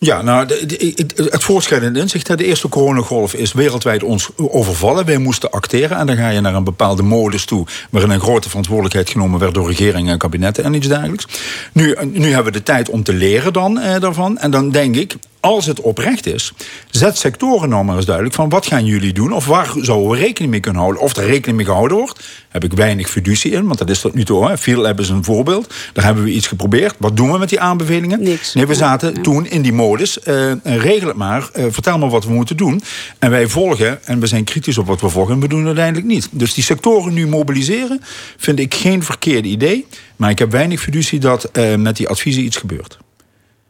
Ja, 0.00 0.22
nou, 0.22 0.46
het- 0.46 1.42
voortschrijdende 1.42 2.00
inzicht. 2.00 2.38
De 2.38 2.44
eerste 2.44 2.68
coronagolf 2.68 3.34
is 3.34 3.52
wereldwijd 3.52 4.02
ons 4.02 4.28
overvallen. 4.36 5.04
Wij 5.04 5.18
moesten 5.18 5.50
acteren 5.50 5.96
en 5.98 6.06
dan 6.06 6.16
ga 6.16 6.28
je 6.28 6.40
naar 6.40 6.54
een 6.54 6.64
bepaalde 6.64 7.02
modus 7.02 7.44
toe... 7.44 7.66
waarin 7.90 8.10
een 8.10 8.20
grote 8.20 8.48
verantwoordelijkheid 8.48 9.10
genomen 9.10 9.40
werd 9.40 9.54
door 9.54 9.66
regeringen 9.68 10.12
en 10.12 10.18
kabinetten 10.18 10.64
en 10.64 10.74
iets 10.74 10.88
dergelijks. 10.88 11.26
Nu, 11.72 11.96
nu 12.12 12.26
hebben 12.32 12.52
we 12.52 12.58
de 12.58 12.64
tijd 12.64 12.88
om 12.88 13.02
te 13.02 13.12
leren 13.12 13.52
dan 13.52 13.78
eh, 13.78 14.00
daarvan. 14.00 14.38
En 14.38 14.50
dan 14.50 14.70
denk 14.70 14.96
ik, 14.96 15.14
als 15.40 15.66
het 15.66 15.80
oprecht 15.80 16.26
is, 16.26 16.52
zet 16.90 17.18
sectoren 17.18 17.68
nou 17.68 17.84
maar 17.84 17.96
eens 17.96 18.04
duidelijk 18.04 18.34
van 18.34 18.48
wat 18.48 18.66
gaan 18.66 18.84
jullie 18.84 19.12
doen 19.12 19.32
of 19.32 19.46
waar 19.46 19.72
zouden 19.80 20.10
we 20.10 20.16
rekening 20.16 20.50
mee 20.50 20.60
kunnen 20.60 20.80
houden. 20.82 21.02
Of 21.02 21.16
er 21.16 21.26
rekening 21.26 21.56
mee 21.56 21.66
gehouden 21.66 21.96
wordt, 21.96 22.24
heb 22.48 22.64
ik 22.64 22.72
weinig 22.72 23.10
fiducie 23.10 23.50
in, 23.50 23.66
want 23.66 23.78
dat 23.78 23.90
is 23.90 24.00
tot 24.00 24.14
nu 24.14 24.24
toe. 24.24 24.56
Veel 24.56 24.82
hebben 24.84 25.04
ze 25.04 25.12
een 25.12 25.24
voorbeeld. 25.24 25.74
Daar 25.92 26.04
hebben 26.04 26.24
we 26.24 26.30
iets 26.30 26.46
geprobeerd. 26.46 26.94
Wat 26.98 27.16
doen 27.16 27.32
we 27.32 27.38
met 27.38 27.48
die 27.48 27.60
aanbevelingen? 27.60 28.22
Niks. 28.22 28.54
Nee, 28.54 28.66
we 28.66 28.74
zaten 28.74 29.22
toen 29.22 29.46
in 29.46 29.62
die 29.62 29.72
modus. 29.72 30.20
eh, 30.20 30.52
regel 30.62 31.08
het 31.08 31.16
maar, 31.16 31.48
eh, 31.52 31.64
vertel 31.70 31.98
maar 31.98 32.08
wat 32.08 32.24
we 32.24 32.32
moeten 32.32 32.56
doen. 32.56 32.82
En 33.18 33.30
wij 33.30 33.48
volgen, 33.48 34.06
en 34.06 34.20
we 34.20 34.26
zijn 34.26 34.44
kritisch 34.44 34.78
op 34.78 34.86
wat 34.86 35.00
we 35.00 35.08
volgen, 35.08 35.34
en 35.34 35.40
we 35.40 35.48
doen 35.48 35.58
het 35.58 35.66
uiteindelijk 35.66 36.06
niet. 36.06 36.28
Dus 36.30 36.54
die 36.54 36.64
sectoren 36.64 37.12
nu 37.12 37.26
mobiliseren, 37.26 38.00
vind 38.36 38.58
ik 38.58 38.74
geen 38.74 39.02
verkeerde 39.02 39.48
idee. 39.48 39.86
Maar 40.16 40.30
ik 40.30 40.38
heb 40.38 40.50
weinig 40.50 40.80
fiducie 40.80 41.18
dat 41.18 41.44
eh, 41.44 41.74
met 41.74 41.96
die 41.96 42.08
adviezen 42.08 42.44
iets 42.44 42.56
gebeurt. 42.56 42.98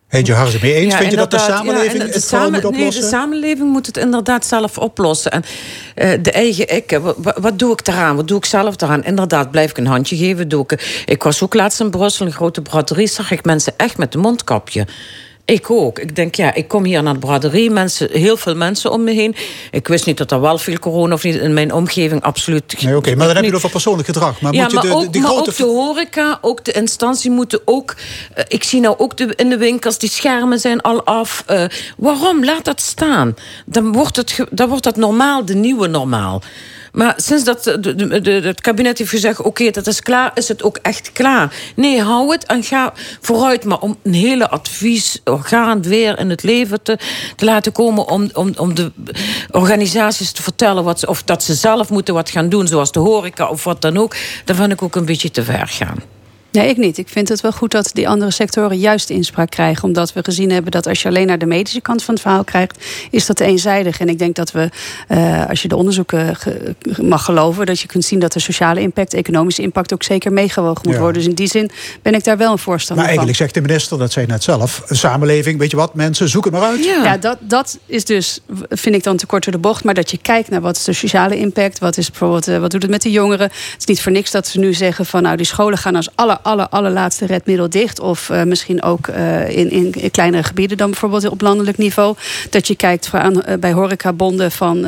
Heet 0.09 0.27
je 0.27 0.33
hard 0.33 0.63
mee 0.63 0.75
eens? 0.75 0.93
Ja, 0.93 0.99
Vind 0.99 1.11
je 1.11 1.17
dat 1.17 1.31
de. 1.31 1.37
Ja, 1.37 1.43
samenleving 1.43 2.13
het 2.13 2.23
samen- 2.25 2.53
moet 2.53 2.65
oplossen? 2.65 2.91
Nee, 2.93 3.01
de 3.11 3.17
samenleving 3.17 3.71
moet 3.71 3.87
het 3.87 3.97
inderdaad 3.97 4.47
zelf 4.47 4.79
oplossen. 4.79 5.31
En 5.31 5.45
eh, 5.95 6.11
de 6.23 6.31
eigen 6.31 6.77
ik, 6.77 6.99
wa- 7.03 7.35
wat, 7.41 7.59
doe 7.59 7.73
ik 7.73 7.85
daaraan? 7.85 8.17
Wat 8.17 8.29
doe 8.29 8.39
ik 8.39 8.45
zelf 8.45 8.77
daaraan? 8.77 9.05
Inderdaad, 9.05 9.51
blijf 9.51 9.71
ik 9.71 9.79
een 9.79 9.87
handje 9.87 10.17
geven. 10.17 10.49
Doe 10.49 10.65
ik, 10.67 11.03
ik 11.07 11.23
was 11.23 11.43
ook 11.43 11.55
laatst 11.55 11.81
in 11.81 11.91
Brussel, 11.91 12.27
een 12.27 12.33
grote 12.33 12.63
braderie, 12.63 13.07
zag 13.07 13.31
ik 13.31 13.45
mensen 13.45 13.73
echt 13.77 13.99
met 13.99 14.15
een 14.15 14.21
mondkapje. 14.21 14.87
Ik 15.51 15.71
ook. 15.71 15.99
Ik 15.99 16.17
denk, 16.17 16.35
ja, 16.35 16.55
ik 16.55 16.69
kom 16.69 16.85
hier 16.85 17.03
naar 17.03 17.13
de 17.13 17.19
braderie, 17.19 17.71
mensen, 17.71 18.09
heel 18.13 18.37
veel 18.37 18.55
mensen 18.55 18.91
om 18.91 19.05
me 19.05 19.13
heen. 19.13 19.35
Ik 19.71 19.89
wist 19.89 20.07
niet 20.07 20.17
dat 20.17 20.31
er 20.31 20.41
wel 20.41 20.59
veel 20.59 20.79
corona 20.79 21.15
of 21.15 21.23
niet 21.23 21.35
in 21.35 21.53
mijn 21.53 21.73
omgeving, 21.73 22.23
absoluut. 22.23 22.83
Nee, 22.83 22.97
oké, 22.97 23.15
maar 23.15 23.27
dan 23.27 23.35
heb 23.35 23.45
je 23.45 23.51
het 23.51 23.57
over 23.57 23.71
persoonlijk 23.71 24.07
gedrag. 24.07 24.41
Maar 24.41 24.53
ja, 24.53 24.63
moet 24.63 24.71
je 24.71 24.77
maar, 24.77 24.87
de, 24.87 24.95
ook, 24.95 25.13
die 25.13 25.23
maar 25.23 25.31
grote 25.31 25.51
ook 25.51 25.57
de 25.57 25.65
horeca, 25.65 26.39
ook 26.41 26.65
de 26.65 26.73
instantie 26.73 27.31
moeten 27.31 27.61
ook... 27.65 27.95
eh, 28.35 28.45
ik 28.49 28.65
zie 28.65 28.81
nou 28.81 28.95
ook 28.99 29.17
de, 29.17 29.33
in 29.37 29.49
de 29.49 29.57
winkels, 29.57 29.99
die 29.99 30.11
schermen 30.11 30.59
zijn 30.59 30.81
al 30.81 31.05
af. 31.05 31.43
Eh, 31.47 31.65
waarom? 31.97 32.45
Laat 32.45 32.65
dat 32.65 32.81
staan. 32.81 33.35
Dan 33.67 33.93
wordt, 33.93 34.17
het, 34.17 34.39
dan 34.51 34.69
wordt 34.69 34.85
dat 34.85 34.97
normaal, 34.97 35.45
de 35.45 35.55
nieuwe 35.55 35.87
normaal. 35.87 36.43
Maar 36.99 37.15
sinds 37.17 37.45
dat 37.45 37.65
de, 37.65 38.41
het 38.45 38.61
kabinet 38.61 38.99
heeft 38.99 39.11
gezegd... 39.11 39.41
oké, 39.41 39.71
dat 39.71 39.87
is 39.87 40.01
klaar, 40.01 40.31
is 40.35 40.49
het 40.49 40.63
ook 40.63 40.77
echt 40.83 41.13
klaar. 41.13 41.55
Nee, 41.77 42.03
hou 42.03 42.33
het 42.33 42.47
en 42.47 42.63
ga 42.63 42.93
vooruit. 43.21 43.65
Maar 43.65 43.79
om 43.79 43.97
een 44.03 44.15
hele 44.15 44.49
adviesorgaan 44.49 45.83
weer 45.83 46.19
in 46.19 46.31
het 46.31 46.43
leven 46.43 46.83
te, 46.83 46.99
te 47.37 47.45
laten 47.45 47.73
komen... 47.73 48.09
Om, 48.09 48.31
om, 48.33 48.53
om 48.57 48.75
de 48.75 48.93
organisaties 49.51 50.33
te 50.33 50.43
vertellen... 50.43 50.85
Wat, 50.85 51.07
of 51.07 51.23
dat 51.23 51.43
ze 51.43 51.55
zelf 51.55 51.91
moeten 51.91 52.15
wat 52.15 52.31
gaan 52.31 52.49
doen... 52.49 52.67
zoals 52.67 52.93
de 52.93 53.01
horeca 53.01 53.49
of 53.49 53.65
wat 53.65 53.83
dan 53.83 53.97
ook... 53.97 54.17
dat 54.45 54.57
vind 54.57 54.73
ik 54.73 54.83
ook 54.83 54.97
een 54.97 55.05
beetje 55.05 55.31
te 55.31 55.45
ver 55.45 55.67
gaan. 55.69 56.18
Nee, 56.53 56.69
ik 56.69 56.77
niet. 56.77 56.99
Ik 56.99 57.09
vind 57.09 57.29
het 57.29 57.41
wel 57.41 57.53
goed 57.53 57.71
dat 57.71 57.91
die 57.93 58.09
andere 58.09 58.31
sectoren 58.31 58.79
juist 58.79 59.11
inspraak 59.11 59.51
krijgen. 59.51 59.85
Omdat 59.85 60.13
we 60.13 60.25
gezien 60.25 60.51
hebben 60.51 60.71
dat 60.71 60.87
als 60.87 61.03
je 61.03 61.09
alleen 61.09 61.27
naar 61.27 61.39
de 61.39 61.47
medische 61.47 61.81
kant 61.81 62.03
van 62.03 62.15
het 62.15 62.23
verhaal 62.23 62.45
krijgt, 62.45 62.85
is 63.11 63.27
dat 63.27 63.41
eenzijdig. 63.41 64.01
En 64.01 64.09
ik 64.09 64.19
denk 64.19 64.35
dat 64.37 64.51
we, 64.53 64.69
eh, 65.09 65.49
als 65.49 65.63
je 65.63 65.69
de 65.69 65.77
onderzoeken 65.77 66.37
ge- 66.37 66.75
mag 67.03 67.25
geloven, 67.25 67.67
dat 67.67 67.81
je 67.81 67.87
kunt 67.87 68.05
zien 68.05 68.19
dat 68.19 68.33
de 68.33 68.39
sociale 68.41 68.81
impact, 68.81 69.15
economische 69.15 69.63
impact 69.63 69.93
ook 69.93 70.03
zeker 70.03 70.33
meegewogen 70.33 70.81
moet 70.85 70.93
Ja. 70.95 70.99
worden. 71.01 71.19
Dus 71.19 71.29
in 71.31 71.35
die 71.35 71.47
zin 71.47 71.71
ben 72.03 72.15
ik 72.15 72.25
daar 72.25 72.37
wel 72.37 72.53
een 72.53 72.59
voorstander 72.59 73.05
Maar 73.05 73.15
van. 73.15 73.19
eigenlijk 73.25 73.37
zegt 73.39 73.55
de 73.55 73.61
minister, 73.73 73.99
dat 73.99 74.13
zei 74.13 74.27
je 74.27 74.33
net 74.33 74.43
zelf... 74.43 74.83
een 74.87 74.97
samenleving, 74.97 75.59
weet 75.59 75.71
je 75.71 75.77
wat, 75.77 75.95
mensen, 75.95 76.29
zoek 76.29 76.45
het 76.45 76.53
maar 76.53 76.63
uit. 76.63 76.85
Ja, 76.85 77.17
dat, 77.17 77.37
dat 77.41 77.79
is 77.87 78.05
dus, 78.05 78.41
vind 78.69 78.95
ik 78.95 79.03
dan 79.03 79.17
te 79.17 79.27
kort 79.27 79.45
door 79.45 79.53
de 79.53 79.59
bocht. 79.59 79.85
Maar 79.85 79.95
dat 79.95 80.11
je 80.11 80.19
kijkt 80.19 80.51
naar 80.51 80.61
wat 80.61 80.77
is 80.77 80.85
de 80.85 80.93
sociale 80.93 81.37
impact. 81.39 81.79
Wat, 81.79 81.97
is 81.97 82.11
bijvoorbeeld, 82.11 82.49
eh, 82.49 82.59
wat 82.59 82.71
doet 82.71 82.83
het 82.83 82.91
met 82.91 83.03
de 83.03 83.11
jongeren. 83.11 83.47
Het 83.47 83.75
is 83.79 83.85
niet 83.85 84.03
voor 84.03 84.13
niks 84.13 84.31
dat 84.31 84.47
ze 84.47 84.59
nu 84.59 84.75
zeggen 84.75 85.07
van... 85.07 85.23
nou, 85.23 85.37
die 85.37 85.47
scholen 85.47 85.79
gaan 85.79 85.97
als 85.97 86.09
aller, 86.43 86.69
aller, 86.69 86.89
allerlaatste 86.89 87.27
redmiddel 87.27 87.69
dicht. 87.69 88.01
Of 88.01 88.31
eh, 88.31 88.43
misschien 88.43 88.83
ook 88.83 89.09
eh, 89.09 89.49
in, 89.49 89.71
in, 89.71 89.93
in 89.93 90.11
kleinere 90.11 90.43
gebieden 90.43 90.77
dan 90.77 90.91
bijvoorbeeld 90.91 91.29
op 91.29 91.41
landelijk 91.41 91.79
niveau. 91.79 92.17
Dat 92.51 92.67
je 92.67 92.77
kijkt 92.77 93.09
aan, 93.13 93.43
eh, 93.43 93.59
bij 93.59 93.73
horecabonden 93.73 94.51
van 94.51 94.87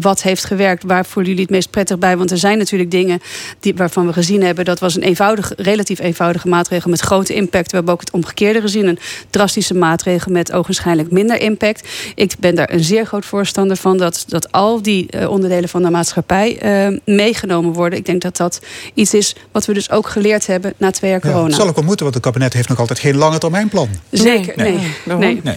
wat 0.00 0.22
heeft 0.22 0.44
gewerkt. 0.44 0.82
Waar 0.84 1.06
voelen 1.06 1.30
jullie 1.30 1.46
het 1.46 1.54
meest 1.54 1.70
prettig 1.70 1.98
bij? 1.98 2.16
Want 2.16 2.30
er 2.30 2.38
zijn 2.38 2.58
natuurlijk 2.58 2.90
dingen 2.90 3.20
die, 3.60 3.74
waarvan 3.74 4.06
we 4.06 4.12
gezien 4.12 4.42
hebben... 4.42 4.64
dat 4.64 4.80
was 4.80 4.96
een 4.96 5.02
eenvoudig, 5.02 5.52
relatief 5.56 5.98
eenvoudige 5.98 6.48
maatregel 6.48 6.90
met 6.90 7.00
grote 7.00 7.34
impact. 7.34 7.70
We 7.70 7.76
hebben 7.76 7.94
ook 7.94 8.00
het 8.00 8.10
omgekeerde 8.10 8.60
gezien. 8.60 8.86
Een 8.86 8.98
drastische 9.30 9.74
maatregel 9.74 10.32
met 10.32 10.52
ogenschijnlijk 10.52 11.10
minder 11.10 11.40
impact. 11.40 11.88
Ik 12.14 12.34
ben 12.38 12.54
daar 12.54 12.72
een 12.72 12.84
zeer 12.84 13.06
groot 13.06 13.24
voorstander 13.24 13.76
van... 13.76 13.98
dat, 13.98 14.24
dat 14.28 14.52
al 14.52 14.82
die 14.82 15.28
onderdelen 15.28 15.68
van 15.68 15.82
de 15.82 15.90
maatschappij 15.90 16.58
meegenomen 17.04 17.72
worden. 17.72 17.98
Ik 17.98 18.06
denk 18.06 18.22
dat 18.22 18.36
dat 18.36 18.60
iets 18.94 19.14
is 19.14 19.36
wat 19.52 19.66
we 19.66 19.72
dus 19.72 19.90
ook 19.90 20.06
geleerd 20.06 20.46
hebben 20.46 20.74
na 20.82 20.90
twee 20.90 21.10
jaar 21.10 21.20
Ja, 21.22 21.28
corona. 21.28 21.46
het 21.46 21.56
zal 21.56 21.68
ook 21.68 21.74
wel 21.74 21.84
moeten, 21.84 22.02
want 22.02 22.14
het 22.14 22.24
kabinet 22.24 22.52
heeft 22.52 22.68
nog 22.68 22.78
altijd 22.78 22.98
geen 22.98 23.16
lange 23.16 23.38
termijnplan. 23.38 23.88
Zeker, 24.10 24.56
nee. 24.56 24.78
nee. 25.04 25.40
Nee. 25.44 25.56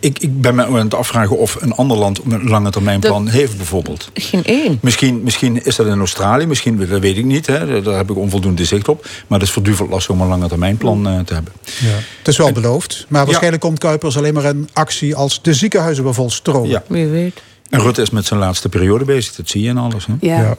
Ik, 0.00 0.18
ik 0.18 0.40
ben 0.40 0.54
me 0.54 0.64
aan 0.64 0.74
het 0.74 0.94
afvragen 0.94 1.38
of 1.38 1.56
een 1.60 1.72
ander 1.72 1.96
land 1.96 2.20
een 2.28 2.48
lange 2.48 2.70
termijnplan 2.70 3.28
heeft 3.28 3.56
bijvoorbeeld. 3.56 4.10
Geen 4.14 4.44
één. 4.44 4.78
Misschien, 4.82 5.22
misschien 5.22 5.64
is 5.64 5.76
dat 5.76 5.86
in 5.86 5.98
Australië, 5.98 6.46
misschien, 6.46 6.86
dat 6.88 7.00
weet 7.00 7.16
ik 7.16 7.24
niet. 7.24 7.46
Hè, 7.46 7.82
daar 7.82 7.96
heb 7.96 8.10
ik 8.10 8.16
onvoldoende 8.16 8.64
zicht 8.64 8.88
op. 8.88 9.06
Maar 9.26 9.38
het 9.38 9.48
is 9.48 9.54
verduveld 9.54 9.90
lastig 9.90 10.14
om 10.14 10.20
een 10.20 10.28
lange 10.28 10.48
termijnplan 10.48 11.08
eh, 11.08 11.18
te 11.20 11.34
hebben. 11.34 11.52
Ja. 11.80 11.88
Het 12.18 12.28
is 12.28 12.36
wel 12.36 12.52
beloofd. 12.52 13.06
Maar 13.08 13.24
waarschijnlijk 13.24 13.62
komt 13.62 13.78
Kuipers 13.78 14.16
alleen 14.16 14.34
maar 14.34 14.44
in 14.44 14.68
actie 14.72 15.14
als 15.16 15.42
de 15.42 15.54
ziekenhuizen 15.54 16.04
weer 16.04 16.14
vol 16.14 16.30
stromen. 16.30 16.68
Ja. 16.68 16.82
Wie 16.86 17.06
weet. 17.06 17.42
En 17.70 17.80
Rutte 17.80 18.02
is 18.02 18.10
met 18.10 18.26
zijn 18.26 18.40
laatste 18.40 18.68
periode 18.68 19.04
bezig, 19.04 19.34
dat 19.34 19.48
zie 19.48 19.62
je 19.62 19.68
in 19.68 19.78
alles. 19.78 20.06
Hè? 20.06 20.14
Ja. 20.20 20.56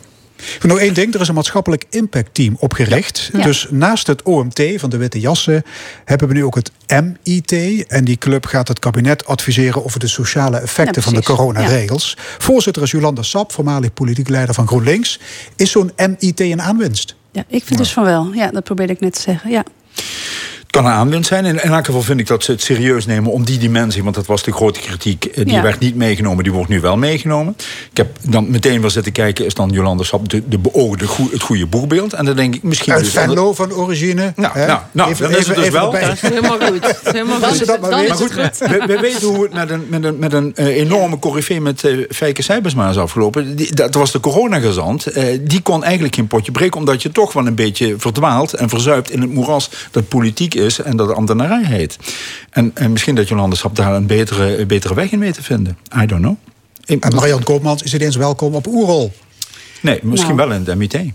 Nog 0.62 0.80
één 0.80 0.94
ding, 0.94 1.14
er 1.14 1.22
is 1.22 1.28
een 1.28 1.34
maatschappelijk 1.34 1.86
impactteam 1.90 2.56
opgericht. 2.60 3.30
Ja. 3.34 3.44
Dus 3.44 3.68
naast 3.70 4.08
het 4.08 4.22
OMT 4.22 4.62
van 4.76 4.90
de 4.90 4.98
Witte 4.98 5.20
Jassen 5.20 5.64
hebben 6.06 6.28
we 6.28 6.34
nu 6.34 6.44
ook 6.44 6.56
het 6.56 6.72
MIT. 6.88 7.52
En 7.88 8.06
die 8.06 8.18
club 8.18 8.46
gaat 8.46 8.68
het 8.68 8.80
kabinet 8.80 9.26
adviseren 9.26 9.86
over 9.86 10.00
de 10.00 10.08
sociale 10.08 10.58
effecten 10.58 10.96
Ja, 10.96 11.02
van 11.02 11.14
de 11.14 11.24
coronaregels. 11.24 12.18
Voorzitter 12.38 12.84
is 12.84 12.92
Jolanda 12.92 13.22
Sap, 13.22 13.52
voormalig 13.52 13.94
politiek 13.94 14.30
leider 14.30 14.56
van 14.56 14.68
GroenLinks. 14.68 15.20
Is 15.56 15.72
zo'n 15.72 15.92
MIT 15.96 16.40
een 16.40 16.62
aanwinst? 16.62 17.16
Ja, 17.32 17.44
ik 17.48 17.64
vind 17.64 17.80
dus 17.80 17.94
van 17.94 18.04
wel. 18.04 18.34
Ja, 18.34 18.52
dat 18.52 18.64
probeerde 18.64 18.94
ik 18.94 19.00
net 19.00 19.14
te 19.14 19.22
zeggen. 19.22 19.50
Ja. 19.50 19.64
Het 20.68 20.76
kan 20.76 20.86
een 20.86 20.98
aanwinst 20.98 21.28
zijn. 21.30 21.46
In, 21.46 21.64
in 21.64 21.72
elk 21.72 21.86
geval 21.86 22.02
vind 22.02 22.20
ik 22.20 22.28
dat 22.28 22.44
ze 22.44 22.52
het 22.52 22.62
serieus 22.62 23.06
nemen 23.06 23.32
om 23.32 23.44
die 23.46 23.58
dimensie. 23.58 24.04
Want 24.04 24.16
dat 24.16 24.26
was 24.26 24.44
de 24.44 24.52
grote 24.52 24.80
kritiek. 24.80 25.26
eh, 25.26 25.46
Die 25.46 25.54
Ja. 25.54 25.62
werd 25.62 25.80
niet 25.80 25.96
meegenomen, 25.96 26.44
die 26.44 26.54
wordt 26.54 26.70
nu 26.70 26.80
wel 26.82 26.98
meegenomen. 26.98 27.56
Ik 27.92 27.98
heb 27.98 28.08
dan 28.22 28.50
meteen 28.52 28.82
wel 28.82 28.90
zitten 28.90 29.12
kijken, 29.12 29.46
is 29.46 29.54
dan 29.54 29.70
Jolanda 29.70 30.04
Sap 30.04 30.30
de, 30.30 30.44
de 30.48 30.58
beoogde 30.58 31.08
goe- 31.08 31.30
het 31.32 31.42
goede 31.42 31.66
boegbeeld? 31.66 32.14
En 32.14 32.26
dan 32.26 32.36
denk 32.36 32.56
ik 32.56 32.64
misschien. 32.64 32.94
Uit 32.94 33.04
dus- 33.04 33.14
Venlo 33.14 33.54
van 33.54 33.74
origine. 33.74 34.34
Nou, 34.36 34.58
nou, 34.58 34.80
nou, 34.92 35.16
dan 35.16 35.30
is 35.36 35.48
het 35.48 35.56
dus 35.56 35.70
wel. 35.70 35.86
erbij. 35.86 36.02
Dat 36.08 36.14
is 36.14 36.22
helemaal 36.22 36.60
goed. 36.60 36.82
Dat 36.82 37.00
is 37.06 37.12
helemaal 37.20 37.42
Als 37.42 37.50
goed. 37.50 37.60
je 37.60 37.66
dat 37.66 37.80
maar 37.82 38.10
goed, 38.16 38.34
we, 38.58 38.84
we 38.88 38.98
weten 39.02 39.28
hoe 39.28 39.44
het 39.44 39.54
met 39.54 39.70
een, 39.70 39.86
met 39.90 40.04
een, 40.04 40.20
met 40.20 40.34
een 40.34 40.56
eh, 40.56 40.66
enorme 40.68 41.20
corrivee 41.20 41.62
met 41.62 41.84
eh 41.84 41.98
Fijke 42.10 42.42
Sijbersma 42.42 42.90
is 42.90 42.98
afgelopen. 42.98 43.56
Die, 43.56 43.74
dat 43.76 43.94
was 43.94 44.12
de 44.12 44.20
coronagezant. 44.20 45.06
Eh 45.06 45.38
die 45.42 45.62
kon 45.62 45.84
eigenlijk 45.84 46.16
geen 46.16 46.28
potje 46.28 46.52
breken, 46.52 46.80
omdat 46.80 47.02
je 47.02 47.12
toch 47.12 47.34
wel 47.34 47.48
een 47.48 47.56
beetje 47.56 47.96
verdwaalt 47.98 48.54
en 48.54 48.70
verzuipt 48.70 49.12
in 49.12 49.22
het 49.22 49.34
moeras 49.34 49.70
dat 49.92 50.08
politiek 50.08 50.56
is 50.66 50.80
en 50.80 50.98
dat 50.98 51.14
ambtenarij 51.14 51.64
heet. 51.66 51.98
En, 52.50 52.72
en 52.74 52.92
misschien 52.92 53.16
dat 53.16 53.28
Jolanda 53.28 53.56
Sap 53.56 53.76
daar 53.76 53.94
een 53.94 54.08
betere, 54.08 54.58
een 54.58 54.68
betere 54.68 54.94
weg 54.94 55.12
in 55.12 55.20
mee 55.20 55.32
te 55.34 55.44
vinden. 55.44 55.78
I 56.02 56.06
don't 56.06 56.22
know. 56.22 56.36
En 56.86 57.16
Marian 57.16 57.44
Koopmans 57.44 57.84
is 57.84 57.94
ineens 57.94 58.16
welkom 58.16 58.56
op 58.56 58.68
Oerol. 58.68 59.14
nee, 59.82 60.00
misschien 60.04 60.36
Nou. 60.36 60.50
wel 60.50 60.58
in 60.58 60.64
het 60.66 60.78
MIT. 60.78 61.12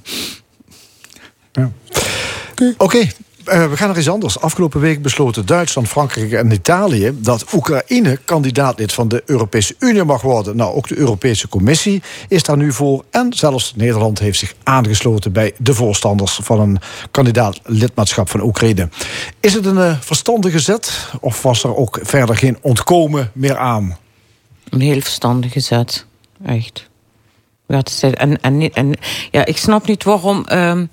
Oké, 2.77 3.07
eh, 3.45 3.71
we 3.71 3.77
gaan 3.77 3.89
naar 3.89 3.99
iets 3.99 4.09
anders. 4.09 4.41
Afgelopen 4.41 4.81
week 4.81 5.03
besloten 5.03 5.47
Duitsland, 5.47 5.89
Frankrijk 5.89 6.33
en 6.33 6.51
Italië 6.51 7.13
dat 7.15 7.53
Oekraïne 7.53 8.19
kandidaatlid 8.25 8.93
van 8.93 9.09
de 9.09 9.23
Europese 9.27 9.75
Unie 9.79 10.05
mag 10.05 10.23
worden. 10.23 10.57
Nou, 10.57 10.75
ook 10.75 10.89
de 10.89 10.97
Europese 10.97 11.49
Commissie 11.49 12.03
is 12.29 12.43
daar 12.43 12.57
nu 12.57 12.73
voor. 12.73 13.05
En 13.11 13.33
zelfs 13.33 13.73
Nederland 13.77 14.19
heeft 14.19 14.39
zich 14.39 14.55
aangesloten 14.63 15.33
bij 15.33 15.53
de 15.59 15.75
voorstanders 15.75 16.39
van 16.43 16.61
een 16.61 16.79
kandidaat 17.11 17.61
lidmaatschap 17.65 18.29
van 18.29 18.43
Oekraïne. 18.43 18.89
Is 19.41 19.55
het 19.55 19.67
een 19.67 19.79
eh, 19.79 19.97
verstandige 20.01 20.59
zet 20.59 21.09
of 21.21 21.43
was 21.43 21.65
er 21.65 21.77
ook 21.77 21.99
verder 22.03 22.37
geen 22.37 22.59
ontkomen 22.61 23.31
meer 23.35 23.57
aan? 23.57 23.97
Een 24.69 24.81
heel 24.81 25.01
verstandige 25.01 25.61
zet. 25.61 26.07
Echt. 26.45 26.91
Ja, 27.67 27.83
en, 28.01 28.41
en, 28.41 28.73
en, 28.73 28.95
ja, 29.31 29.45
ik 29.45 29.57
snap 29.57 29.87
niet 29.87 30.05
waarom 30.05 30.45
ehm, 30.45 30.87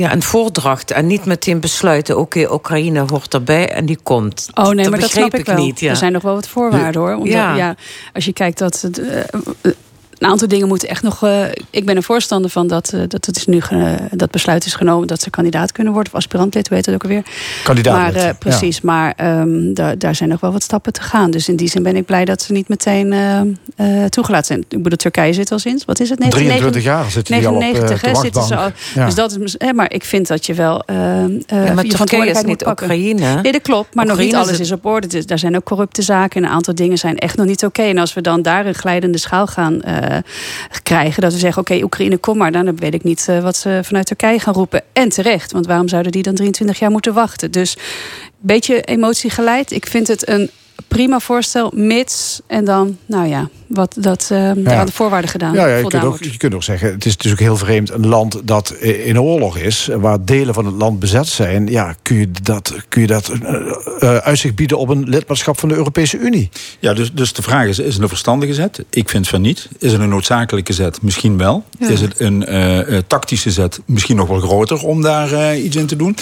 ja, 0.00 0.12
een 0.12 0.22
voordracht 0.22 0.90
en 0.90 1.06
niet 1.06 1.24
meteen 1.24 1.60
besluiten... 1.60 2.18
oké, 2.18 2.52
Oekraïne 2.52 3.04
hoort 3.06 3.34
erbij 3.34 3.70
en 3.70 3.86
die 3.86 3.98
komt. 4.02 4.48
Oh 4.54 4.68
nee, 4.68 4.88
maar 4.88 5.00
dat 5.00 5.10
snap 5.10 5.34
ik 5.34 5.46
wel. 5.46 5.56
niet. 5.56 5.80
Ja. 5.80 5.90
Er 5.90 5.96
zijn 5.96 6.12
nog 6.12 6.22
wel 6.22 6.34
wat 6.34 6.48
voorwaarden 6.48 7.00
hoor. 7.00 7.12
Omdat, 7.12 7.28
Ja. 7.32 7.54
ja. 7.56 7.76
als 8.12 8.24
je 8.24 8.32
kijkt 8.32 8.58
dat 8.58 8.80
het, 8.80 8.98
eh, 8.98 9.20
een 10.18 10.28
aantal 10.28 10.48
dingen 10.48 10.68
moeten 10.68 10.88
echt 10.88 11.02
nog. 11.02 11.22
eh, 11.22 11.44
ik 11.70 11.84
ben 11.84 11.96
een 11.96 12.02
voorstander 12.02 12.50
van 12.50 12.66
dat, 12.66 12.92
eh, 12.92 13.00
dat 13.08 13.26
het 13.26 13.36
is 13.36 13.46
nu 13.46 13.60
dat 14.10 14.30
besluit 14.30 14.66
is 14.66 14.74
genomen 14.74 15.06
dat 15.06 15.22
ze 15.22 15.30
kandidaat 15.30 15.72
kunnen 15.72 15.92
worden 15.92 16.12
of 16.12 16.18
aspirantlid, 16.18 16.68
hoe 16.68 16.76
heet 16.76 16.86
het 16.86 16.94
ook 16.94 17.02
alweer. 17.02 17.22
Kandidaatlid, 17.64 18.14
Maar 18.14 18.24
eh, 18.28 18.34
precies, 18.38 18.80
maar 18.80 19.12
ehm, 19.16 19.72
daar, 19.72 19.98
daar 19.98 20.14
zijn 20.14 20.28
nog 20.28 20.40
wel 20.40 20.52
wat 20.52 20.62
stappen 20.62 20.92
te 20.92 21.02
gaan. 21.02 21.30
Dus 21.30 21.48
in 21.48 21.56
die 21.56 21.68
zin 21.68 21.82
ben 21.82 21.96
ik 21.96 22.04
blij 22.04 22.24
dat 22.24 22.42
ze 22.42 22.52
niet 22.52 22.68
meteen 22.68 23.12
eh, 23.12 23.40
eh, 23.76 24.08
toegelaten 24.08 24.46
zijn. 24.46 24.64
Ik 24.68 24.82
bedoel, 24.82 24.98
Turkije 24.98 25.32
zit 25.32 25.52
al 25.52 25.58
sinds. 25.58 25.84
Wat 25.84 26.00
is 26.00 26.10
het? 26.10 26.30
23 26.30 26.82
jaar 26.82 27.10
zitten 27.10 27.38
die 27.38 27.46
al 27.48 27.54
op, 27.54 27.60
eh, 27.60 27.66
99 27.66 28.00
de 28.00 28.08
hè, 28.08 28.22
zitten 28.22 28.42
ze 28.42 28.56
al. 28.56 28.70
Ja. 28.94 29.04
Dus 29.04 29.14
dat 29.14 29.38
is, 29.40 29.56
maar 29.74 29.92
ik 29.92 30.04
vind 30.04 30.26
dat 30.28 30.46
je 30.46 30.54
wel. 30.54 30.82
Ja, 30.86 30.94
maar 30.94 31.26
je 31.26 31.74
Turkije 31.74 31.86
is 31.86 31.92
verantwoordelijkheid 31.92 32.46
niet. 32.46 32.66
Oekraïne. 32.66 33.42
Nee, 33.42 33.52
dat 33.52 33.62
klopt. 33.62 33.94
Maar 33.94 34.06
nog 34.06 34.18
niet 34.18 34.34
alles 34.34 34.50
is 34.50 34.60
is 34.60 34.72
op 34.72 34.84
orde. 34.86 35.06
Dus 35.06 35.26
daar 35.26 35.38
zijn 35.38 35.56
ook 35.56 35.64
corrupte 35.64 36.02
zaken. 36.02 36.42
En 36.42 36.48
een 36.48 36.54
aantal 36.54 36.74
dingen 36.74 36.98
zijn 36.98 37.18
echt 37.18 37.36
nog 37.36 37.46
niet 37.46 37.64
oké. 37.64 37.82
En 37.82 37.98
als 37.98 38.14
we 38.14 38.20
dan 38.20 38.42
daar 38.42 38.66
een 38.66 38.74
glijdende 38.74 39.18
schaal 39.18 39.46
gaan 39.46 39.82
eh, 39.82 40.03
krijgen. 40.82 41.22
Dat 41.22 41.32
we 41.32 41.38
zeggen, 41.38 41.62
oké, 41.62 41.82
Oekraïne, 41.82 42.16
kom 42.16 42.36
maar. 42.36 42.52
Dan 42.52 42.76
weet 42.76 42.94
ik 42.94 43.04
niet 43.04 43.28
eh, 43.28 43.42
wat 43.42 43.56
ze 43.56 43.80
vanuit 43.82 44.06
Turkije 44.06 44.38
gaan 44.38 44.54
roepen. 44.54 44.82
En 44.92 45.08
terecht. 45.08 45.52
Want 45.52 45.66
waarom 45.66 45.88
zouden 45.88 46.12
die 46.12 46.22
dan 46.22 46.34
23 46.34 46.78
jaar 46.78 46.90
moeten 46.90 47.14
wachten? 47.14 47.50
Dus 47.50 47.76
een 47.76 48.30
beetje 48.40 48.82
emotie 48.82 49.30
geleid. 49.30 49.70
Ik 49.70 49.86
vind 49.86 50.08
het 50.08 50.28
een 50.28 50.50
prima 50.88 51.20
voorstel. 51.20 51.70
Mits. 51.74 52.40
En 52.46 52.64
dan, 52.64 52.98
nou 53.06 53.28
ja, 53.28 53.48
wat 53.74 53.94
dat 53.98 54.28
eh 54.32 54.48
aan 54.48 54.86
de 54.86 54.92
voorwaarden 54.92 55.30
gedaan. 55.30 55.54
Ja, 55.54 55.66
ja 55.66 55.76
je, 55.76 55.86
kunt 55.86 56.04
ook, 56.04 56.22
je 56.22 56.36
kunt 56.36 56.54
ook 56.54 56.62
zeggen, 56.62 56.92
het 56.92 57.04
is 57.04 57.12
natuurlijk 57.12 57.42
heel 57.42 57.56
vreemd. 57.56 57.90
Een 57.90 58.06
land 58.06 58.40
dat 58.44 58.70
in 58.80 59.20
oorlog 59.20 59.58
is, 59.58 59.88
waar 59.96 60.24
delen 60.24 60.54
van 60.54 60.66
het 60.66 60.74
land 60.74 60.98
bezet 60.98 61.26
zijn. 61.26 61.66
Ja, 61.66 61.94
kun 62.02 62.16
je 62.16 62.30
dat, 62.42 62.74
kun 62.88 63.00
je 63.00 63.06
dat 63.06 63.28
eh, 63.28 63.54
eh, 64.00 64.16
uitzicht 64.16 64.54
bieden 64.54 64.78
op 64.78 64.88
een 64.88 65.08
lidmaatschap 65.08 65.58
van 65.58 65.68
de 65.68 65.74
Europese 65.74 66.18
Unie? 66.18 66.50
Ja, 66.78 66.94
dus, 66.94 67.12
dus 67.12 67.32
de 67.32 67.42
vraag 67.42 67.66
is, 67.66 67.78
is 67.78 67.94
het 67.94 68.02
een 68.02 68.08
verstandige 68.08 68.54
zet? 68.54 68.84
Ik 68.90 69.08
vind 69.08 69.28
van 69.28 69.40
niet. 69.40 69.68
Is 69.78 69.92
het 69.92 70.00
een 70.00 70.08
noodzakelijke 70.08 70.72
zet? 70.72 71.02
Misschien 71.02 71.38
wel. 71.38 71.64
Ja. 71.78 71.88
Is 71.88 72.00
het 72.00 72.20
een 72.20 72.44
tactische 73.06 73.50
zet? 73.50 73.80
Misschien 73.86 74.16
nog 74.16 74.28
wel 74.28 74.40
groter 74.40 74.82
om 74.82 75.02
daar 75.02 75.32
eh, 75.32 75.64
iets 75.64 75.76
in 75.76 75.86
te 75.86 75.96
doen. 75.96 76.16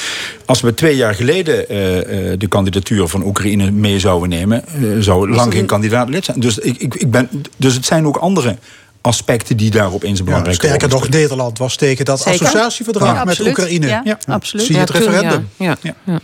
Als 0.46 0.60
we 0.60 0.74
twee 0.74 0.96
jaar 0.96 1.14
geleden 1.14 1.68
eh, 1.68 2.32
eh, 2.32 2.38
de 2.38 2.46
kandidatuur 2.46 3.08
van 3.08 3.24
Oekraïne 3.24 3.70
mee 3.70 3.98
zouden 3.98 4.28
nemen... 4.28 4.64
zou 4.98 5.26
het 5.26 5.36
lang 5.36 5.52
geen 5.52 5.66
kandidaat 5.66 6.08
lid 6.08 6.24
zijn. 6.24 6.40
Dus, 6.40 6.58
ik, 6.58 6.76
ik, 6.78 6.94
ik 6.94 7.10
ben, 7.10 7.28
dus 7.56 7.74
het 7.74 7.84
zijn 7.84 8.06
ook 8.06 8.16
andere 8.16 8.56
aspecten 9.00 9.56
die 9.56 9.70
daar 9.70 9.92
opeens 9.92 10.18
een 10.18 10.24
Ja, 10.24 10.30
belangrijke 10.30 10.66
sterker 10.66 10.88
nog, 10.88 11.08
Nederland 11.08 11.58
was 11.58 11.76
tegen 11.76 12.04
dat 12.04 12.20
Zeker. 12.20 12.46
associatieverdrag 12.46 13.08
Ja, 13.08 13.18
met 13.18 13.28
absoluut. 13.28 13.58
Oekraïne. 13.58 13.86
Ja, 14.04 14.18
absoluut. 14.26 14.66
Zie 14.66 14.74
je 14.74 14.80
het 14.80 14.90
referendum. 14.90 15.48
Ja, 15.56 15.76
ja. 15.82 15.94
ja. 16.04 16.20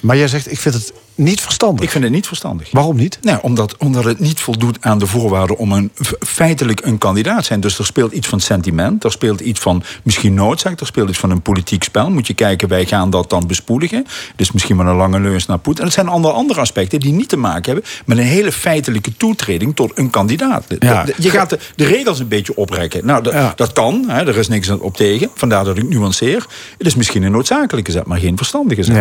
Maar 0.00 0.16
jij 0.16 0.28
zegt, 0.28 0.50
ik 0.50 0.58
vind 0.58 0.74
het 0.74 0.92
niet 1.14 1.40
verstandig. 1.40 1.84
Ik 1.84 1.90
vind 1.90 2.04
het 2.04 2.12
niet 2.12 2.26
verstandig. 2.26 2.68
Waarom 2.72 2.96
niet? 2.96 3.18
Nou, 3.22 3.38
omdat, 3.42 3.76
omdat 3.76 4.04
het 4.04 4.18
niet 4.18 4.40
voldoet 4.40 4.78
aan 4.80 4.98
de 4.98 5.06
voorwaarden 5.06 5.56
om 5.56 5.72
een, 5.72 5.90
feitelijk 6.26 6.80
een 6.84 6.98
kandidaat 6.98 7.38
te 7.38 7.44
zijn. 7.44 7.60
Dus 7.60 7.78
er 7.78 7.84
speelt 7.86 8.12
iets 8.12 8.28
van 8.28 8.40
sentiment, 8.40 9.04
er 9.04 9.12
speelt 9.12 9.40
iets 9.40 9.60
van 9.60 9.82
misschien 10.02 10.34
noodzaak, 10.34 10.80
er 10.80 10.86
speelt 10.86 11.08
iets 11.08 11.18
van 11.18 11.30
een 11.30 11.42
politiek 11.42 11.82
spel. 11.84 12.10
Moet 12.10 12.26
je 12.26 12.34
kijken, 12.34 12.68
wij 12.68 12.84
gaan 12.86 13.10
dat 13.10 13.30
dan 13.30 13.46
bespoedigen. 13.46 14.06
Dus 14.36 14.52
misschien 14.52 14.76
met 14.76 14.86
een 14.86 14.94
lange 14.94 15.20
leus 15.20 15.46
naar 15.46 15.58
Poetin. 15.58 15.80
En 15.80 15.86
het 15.86 15.94
zijn 15.94 16.08
andere, 16.08 16.34
andere 16.34 16.60
aspecten 16.60 17.00
die 17.00 17.12
niet 17.12 17.28
te 17.28 17.36
maken 17.36 17.72
hebben 17.72 17.90
met 18.06 18.18
een 18.18 18.24
hele 18.24 18.52
feitelijke 18.52 19.16
toetreding 19.16 19.76
tot 19.76 19.92
een 19.94 20.10
kandidaat. 20.10 20.64
Ja. 20.78 21.04
je 21.18 21.30
gaat 21.30 21.50
de, 21.50 21.58
de 21.76 21.84
regels 21.84 22.18
een 22.18 22.28
beetje 22.28 22.56
oprekken. 22.56 23.06
Nou, 23.06 23.22
dat- 23.22 23.56
dat 23.56 23.72
kan, 23.72 24.04
hè, 24.08 24.26
er 24.28 24.36
is 24.38 24.48
niks 24.48 24.68
op 24.70 24.96
tegen. 24.96 25.30
Vandaar 25.34 25.64
dat 25.64 25.76
ik 25.76 25.88
nuanceer. 25.88 26.46
Het 26.78 26.86
is 26.86 26.94
misschien 26.94 27.22
een 27.22 27.32
noodzakelijke 27.32 27.90
zet, 27.90 28.04
maar 28.06 28.18
geen 28.18 28.36
verstandige 28.36 28.82
zet. 28.82 28.94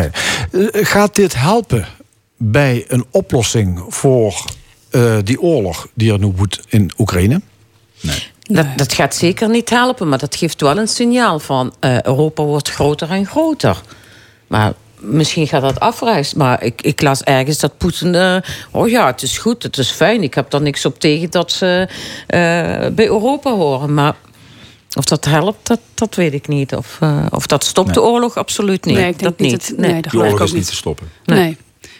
Nee. 0.52 0.68
Eh, 0.72 0.85
Gaat 0.85 1.15
dit 1.15 1.35
helpen 1.38 1.85
bij 2.38 2.86
een 2.88 3.06
oplossing 3.12 3.84
voor 3.88 4.46
eh, 4.90 5.18
die 5.24 5.42
oorlog 5.42 5.88
die 5.94 6.12
er 6.12 6.20
nu 6.20 6.26
woedt 6.36 6.60
in 6.68 6.92
Oekraïne? 6.98 7.42
Dat, 8.42 8.66
dat 8.76 8.94
gaat 8.94 9.16
zeker 9.16 9.50
niet 9.50 9.70
helpen, 9.70 10.10
maar 10.10 10.18
dat 10.18 10.36
geeft 10.36 10.62
wel 10.62 10.78
een 10.78 10.88
signaal 10.88 11.40
van 11.40 11.74
eh, 11.80 12.02
Europa 12.02 12.44
wordt 12.44 12.70
groter 12.70 13.10
en 13.10 13.26
groter. 13.26 13.82
Maar 14.48 14.74
misschien 15.00 15.48
gaat 15.48 15.62
dat 15.62 15.80
afreizen. 15.80 16.38
Maar 16.38 16.64
ik, 16.64 16.82
ik 16.82 17.02
las 17.02 17.22
ergens 17.24 17.60
dat 17.60 17.78
Poetin. 17.78 18.16
eh, 18.16 18.36
oh 18.72 18.90
ja, 18.90 19.06
het 19.08 19.22
is 19.22 19.38
goed, 19.38 19.64
het 19.64 19.78
is 19.78 19.92
fijn. 19.92 20.24
Ik 20.24 20.34
heb 20.34 20.50
daar 20.50 20.62
niks 20.62 20.86
op 20.86 21.00
tegen 21.00 21.30
dat 21.32 21.52
ze 21.52 21.88
eh, 22.28 22.38
bij 22.96 23.06
Europa 23.08 23.52
horen. 23.52 23.94
Maar 23.94 24.16
of 24.98 25.06
dat 25.06 25.26
helpt, 25.26 25.68
dat, 25.68 25.80
dat 25.94 26.16
weet 26.16 26.34
ik 26.34 26.48
niet. 26.48 26.76
Of, 26.76 26.98
eh, 27.00 27.26
of 27.30 27.48
dat 27.48 27.64
stopt 27.64 27.94
de 27.94 28.02
oorlog, 28.02 28.36
absoluut 28.38 28.86
niet. 28.86 28.96
Nee, 28.96 29.08
ik 29.10 29.20
denk 29.20 29.38
dat 29.38 29.48
niet 29.48 29.68
dat- 29.70 29.78
nee, 29.78 29.98
ik 29.98 30.14
oorlog 30.14 30.32
ook 30.32 30.40
is 30.40 30.46
niet 30.46 30.54
niet. 30.60 30.68
te 30.70 30.76
stoppen. 30.76 31.10
Nee. 31.26 31.58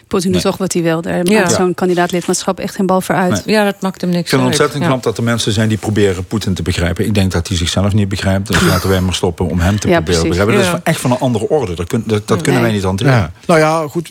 Poetin 0.08 0.32
doet 0.32 0.42
Nee. 0.42 0.50
toch 0.52 0.60
wat 0.60 0.72
hij 0.72 0.82
wil. 0.82 1.00
Daar 1.02 1.26
Ja. 1.26 1.40
maakt 1.40 1.52
zo'n 1.52 1.74
kandidaatlidmaatschap 1.74 2.58
echt 2.58 2.74
geen 2.74 2.86
bal 2.86 3.00
voor 3.00 3.14
uit. 3.14 3.42
Ja, 3.46 3.64
dat 3.64 3.80
maakt 3.80 4.00
hem 4.00 4.10
niks 4.10 4.22
Ik 4.22 4.28
vind 4.28 4.40
het 4.42 4.50
uit. 4.50 4.60
ontzettend 4.60 4.82
Ja. 4.82 4.88
knap 4.88 5.02
dat 5.02 5.16
er 5.18 5.22
mensen 5.24 5.52
zijn 5.52 5.68
die 5.68 5.78
proberen 5.78 6.24
Poetin 6.24 6.54
te 6.54 6.62
begrijpen. 6.62 7.04
Ik 7.06 7.14
denk 7.14 7.32
dat 7.32 7.48
hij 7.48 7.56
zichzelf 7.56 7.92
niet 7.92 8.08
begrijpt. 8.08 8.46
Dus 8.46 8.60
laten 8.62 8.88
wij 8.88 9.00
maar 9.00 9.14
stoppen 9.14 9.48
om 9.48 9.60
hem 9.60 9.78
te 9.80 9.88
Ja, 9.88 9.94
proberen 9.96 10.22
te 10.22 10.28
begrijpen. 10.28 10.54
Dat 10.54 10.64
is 10.74 10.80
echt 10.82 11.00
van 11.00 11.10
een 11.10 11.18
andere 11.18 11.48
orde. 11.48 11.74
Dat, 11.74 11.86
kun- 11.88 12.02
dat, 12.06 12.28
dat 12.28 12.42
kunnen 12.42 12.62
wij 12.62 12.72
niet 12.72 12.82
hanteren. 12.82 13.12
Ja. 13.12 13.30
Nou 13.46 13.60
ja, 13.60 13.86
goed. 13.88 14.10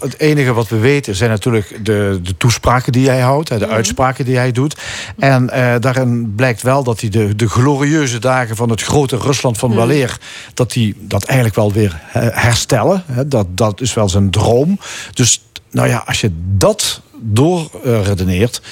Het 0.00 0.18
enige 0.18 0.52
wat 0.52 0.68
we 0.68 0.78
weten 0.78 1.14
zijn 1.14 1.30
natuurlijk 1.30 1.78
de, 1.84 2.20
de 2.22 2.36
toespraken 2.36 2.92
die 2.92 3.08
hij 3.08 3.20
houdt, 3.20 3.48
hè, 3.48 3.58
de 3.58 3.68
uitspraken 3.68 4.24
die 4.24 4.36
hij 4.36 4.52
doet. 4.52 4.76
En 5.18 5.50
eh, 5.50 5.74
daarin 5.80 6.32
blijkt 6.36 6.62
wel 6.62 6.82
dat 6.82 7.00
hij 7.00 7.10
de, 7.10 7.36
de 7.36 7.48
glorieuze 7.48 8.18
dagen 8.18 8.56
van 8.56 8.70
het 8.70 8.82
grote 8.82 9.16
Rusland 9.16 9.58
van 9.58 9.74
weleer, 9.74 10.18
dat 10.54 10.74
hij 10.74 10.94
dat 10.98 11.24
eigenlijk 11.24 11.56
wel 11.56 11.72
weer 11.72 12.00
herstellen. 12.32 13.02
Hè. 13.06 13.28
Dat, 13.28 13.46
dat 13.50 13.80
is 13.80 13.94
wel 13.94 14.08
zijn 14.08 14.30
droom. 14.30 14.78
Dus 15.14 15.29
nou 15.70 15.88
ja, 15.88 16.02
als 16.06 16.20
je 16.20 16.30
dat 16.56 17.00
doorredeneert, 17.20 18.62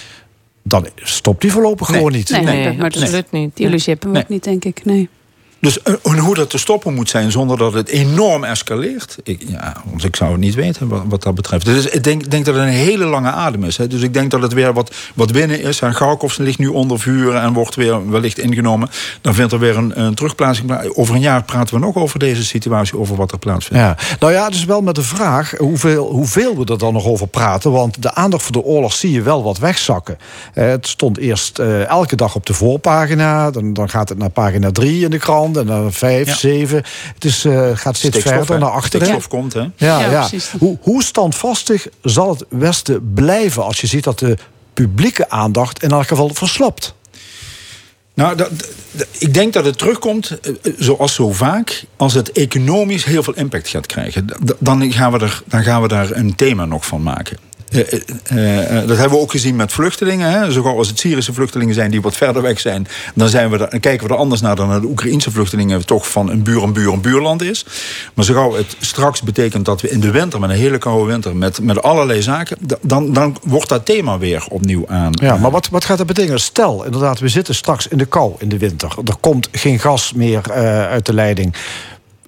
dan 0.63 0.89
stopt 0.95 1.43
hij 1.43 1.53
voorlopig 1.53 1.87
gewoon 1.87 2.13
niet. 2.13 2.31
Nee, 2.31 2.43
nee, 2.43 2.77
maar 2.77 2.87
absoluut 2.87 3.31
niet. 3.33 3.57
Die 3.57 3.67
illusie 3.67 3.93
hebben 3.93 4.13
we 4.13 4.19
ook 4.19 4.29
niet, 4.29 4.45
denk 4.45 4.65
ik. 4.65 4.85
Nee. 4.85 5.09
Dus 5.61 5.83
eh, 5.83 5.95
hoe 6.03 6.35
dat 6.35 6.51
te 6.51 6.59
stoppen 6.59 6.95
moet 6.95 7.09
zijn 7.09 7.31
zonder 7.31 7.59
dat 7.59 7.73
het 7.73 7.89
enorm 7.89 8.45
escaleert. 8.45 9.17
Ik, 9.23 9.43
ja, 9.47 9.77
want 9.85 10.05
ik 10.05 10.17
zou 10.17 10.31
het 10.31 10.41
niet 10.41 10.55
weten 10.55 11.09
wat, 11.09 11.23
dat 11.23 11.35
betreft. 11.35 11.65
Dus 11.65 11.87
ik 11.87 12.05
denk, 12.05 12.31
denk 12.31 12.45
dat 12.45 12.55
het 12.55 12.65
een 12.65 12.71
hele 12.71 13.05
lange 13.05 13.31
adem 13.31 13.65
is. 13.65 13.77
Hè. 13.77 13.87
Dus 13.87 14.03
ik 14.03 14.15
denk 14.15 14.31
dat 14.31 14.43
het 14.43 14.53
weer 14.53 14.73
wat, 14.73 14.95
wat 15.15 15.33
binnen 15.33 15.61
is. 15.61 15.81
En 15.81 15.93
Kharkov 15.93 16.37
ligt 16.37 16.59
nu 16.59 16.67
onder 16.67 17.01
vuur 17.01 17.35
en 17.35 17.53
wordt 17.53 17.75
weer 17.75 18.11
wellicht 18.11 18.39
ingenomen. 18.39 18.89
Dan 19.21 19.35
vindt 19.35 19.53
er 19.53 19.59
weer 19.59 19.77
een, 19.77 20.01
een 20.01 20.15
terugplaatsing 20.15 20.67
plaats. 20.67 20.95
Over 20.95 21.15
een 21.15 21.21
jaar 21.21 21.43
praten 21.43 21.75
we 21.75 21.81
nog 21.81 21.95
over 21.95 22.19
deze 22.19 22.45
situatie, 22.45 22.99
over 22.99 23.17
wat 23.17 23.33
er 23.33 23.39
plaatsvindt. 23.39 23.83
Ja, 23.83 23.97
nou 24.21 24.33
ja, 24.33 24.51
dus 24.51 24.65
wel 24.65 24.81
met 24.81 24.95
de 24.95 25.03
vraag 25.03 25.55
hoeveel, 25.57 26.11
hoeveel 26.11 26.57
we 26.57 26.65
er 26.65 26.79
dan 26.79 26.93
nog 26.93 27.07
over 27.07 27.27
praten. 27.27 27.73
Want 27.73 28.03
de 28.03 28.15
aandacht 28.15 28.43
voor 28.43 28.53
de 28.53 28.63
oorlog 28.63 28.93
zie 28.93 29.13
je 29.13 29.23
wel 29.23 29.43
wat 29.43 29.59
wegzakken. 29.59 30.19
Eh, 30.55 30.67
het 30.67 30.89
stond 30.89 31.19
eerst 31.19 31.59
eh, 31.59 31.87
elke 31.87 32.17
dag 32.17 32.35
op 32.35 32.47
de 32.47 32.55
voorpagina. 32.55 33.51
Dan, 33.51 33.73
dan 33.73 33.89
gaat 33.89 34.09
het 34.09 34.19
naar 34.19 34.31
pagina 34.31 34.71
3 34.71 35.05
in 35.05 35.11
de 35.11 35.19
krant. 35.19 35.47
En 35.57 35.67
dan 35.67 35.93
5, 35.93 36.27
Ja. 36.27 36.35
7. 36.35 36.83
Het 37.15 37.25
is, 37.25 37.45
eh, 37.45 37.53
gaat 37.75 37.97
steeds 37.97 37.99
Stikstof, 37.99 38.33
verder 38.33 38.55
hè. 38.55 38.61
naar 38.61 38.71
achteren. 38.71 39.07
Stikstof 39.07 39.29
komt, 39.29 39.53
hè? 39.53 39.61
Ja, 39.61 39.71
Ja, 39.77 40.11
ja. 40.11 40.19
precies. 40.29 40.51
Hoe, 40.59 40.79
hoe 40.81 41.03
standvastig 41.03 41.87
zal 42.03 42.31
het 42.31 42.45
Westen 42.49 43.13
blijven 43.15 43.65
als 43.65 43.81
je 43.81 43.87
ziet 43.87 44.05
dat 44.05 44.19
de 44.19 44.37
publieke 44.75 45.31
aandacht 45.31 45.83
in 45.83 45.91
elk 45.91 46.07
geval 46.07 46.31
verslapt? 46.35 46.95
Nou, 48.15 48.37
dat, 48.37 48.51
dat- 48.91 49.07
ik 49.19 49.35
denk 49.35 49.53
dat 49.53 49.65
het 49.65 49.79
terugkomt, 49.79 50.39
eh, 50.41 50.53
eh, 50.63 50.73
zoals 50.79 51.15
zo 51.15 51.33
vaak, 51.33 51.85
als 51.97 52.15
het 52.15 52.33
economisch 52.33 53.05
heel 53.05 53.23
veel 53.23 53.35
impact 53.35 53.69
gaat 53.69 53.87
krijgen. 53.87 54.27
Dan 54.59 54.93
gaan 54.93 55.13
we, 55.13 55.19
er, 55.19 55.43
dan 55.47 55.63
gaan 55.63 55.83
we 55.83 55.89
daar 55.89 56.11
een 56.11 56.35
thema 56.35 56.65
nog 56.65 56.87
van 56.87 57.03
maken. 57.03 57.39
Eh, 57.71 57.81
eh, 57.81 58.81
eh, 58.81 58.89
dat 58.89 58.97
hebben 58.97 59.17
we 59.17 59.23
ook 59.23 59.31
gezien 59.31 59.57
met 59.57 59.73
vluchtelingen. 59.73 60.31
Hè. 60.31 60.53
Zo 60.53 60.63
gauw 60.63 60.77
als 60.77 60.89
het 60.89 60.99
Syrische 60.99 61.33
vluchtelingen 61.33 61.75
zijn 61.75 61.91
die 61.91 62.01
wat 62.01 62.17
verder 62.17 62.43
weg 62.43 62.61
zijn, 62.61 62.87
dan, 63.15 63.29
zijn 63.29 63.51
we 63.51 63.59
er, 63.67 63.81
kijken 63.81 64.07
we 64.07 64.13
er 64.13 64.19
anders 64.19 64.41
naar 64.41 64.57
dan 64.57 64.69
naar 64.69 64.81
de 64.81 64.87
Oekraïnse 64.87 65.31
vluchtelingen, 65.31 65.87
toch 65.87 66.11
van 66.11 66.31
een 66.31 66.43
buur, 66.43 66.63
een 66.63 66.73
buur, 66.73 66.93
een 66.93 67.01
buurland 67.01 67.43
is. 67.43 67.65
Maar 68.15 68.25
zo 68.25 68.35
gauw 68.35 68.55
het 68.55 68.77
straks 68.81 69.23
betekent 69.23 69.65
dat 69.65 69.81
we 69.81 69.91
in 69.91 70.01
de 70.01 70.11
winter, 70.11 70.41
met 70.41 70.51
een 70.51 70.57
hele 70.57 70.79
koude 70.79 71.11
winter, 71.11 71.37
met, 71.37 71.61
met 71.63 71.83
allerlei 71.83 72.23
zaken, 72.23 72.59
dan, 72.81 73.13
dan 73.13 73.37
wordt 73.43 73.69
dat 73.69 73.85
thema 73.85 74.19
weer 74.19 74.47
opnieuw 74.49 74.85
aan. 74.89 75.13
Ja, 75.13 75.37
maar 75.37 75.51
wat, 75.51 75.69
wat 75.69 75.85
gaat 75.85 75.99
dat 75.99 76.07
betekenen? 76.07 76.41
Stel, 76.41 76.85
inderdaad, 76.85 77.19
we 77.19 77.29
zitten 77.29 77.55
straks 77.55 77.89
in 77.89 77.99
de 77.99 78.07
kou 78.07 78.35
in 78.39 78.49
de 78.49 78.59
winter. 78.59 78.93
Er 79.05 79.17
komt 79.21 79.49
geen 79.53 79.79
gas 79.79 80.13
meer 80.13 80.53
uit 80.89 81.07
de 81.07 81.15
leiding. 81.15 81.55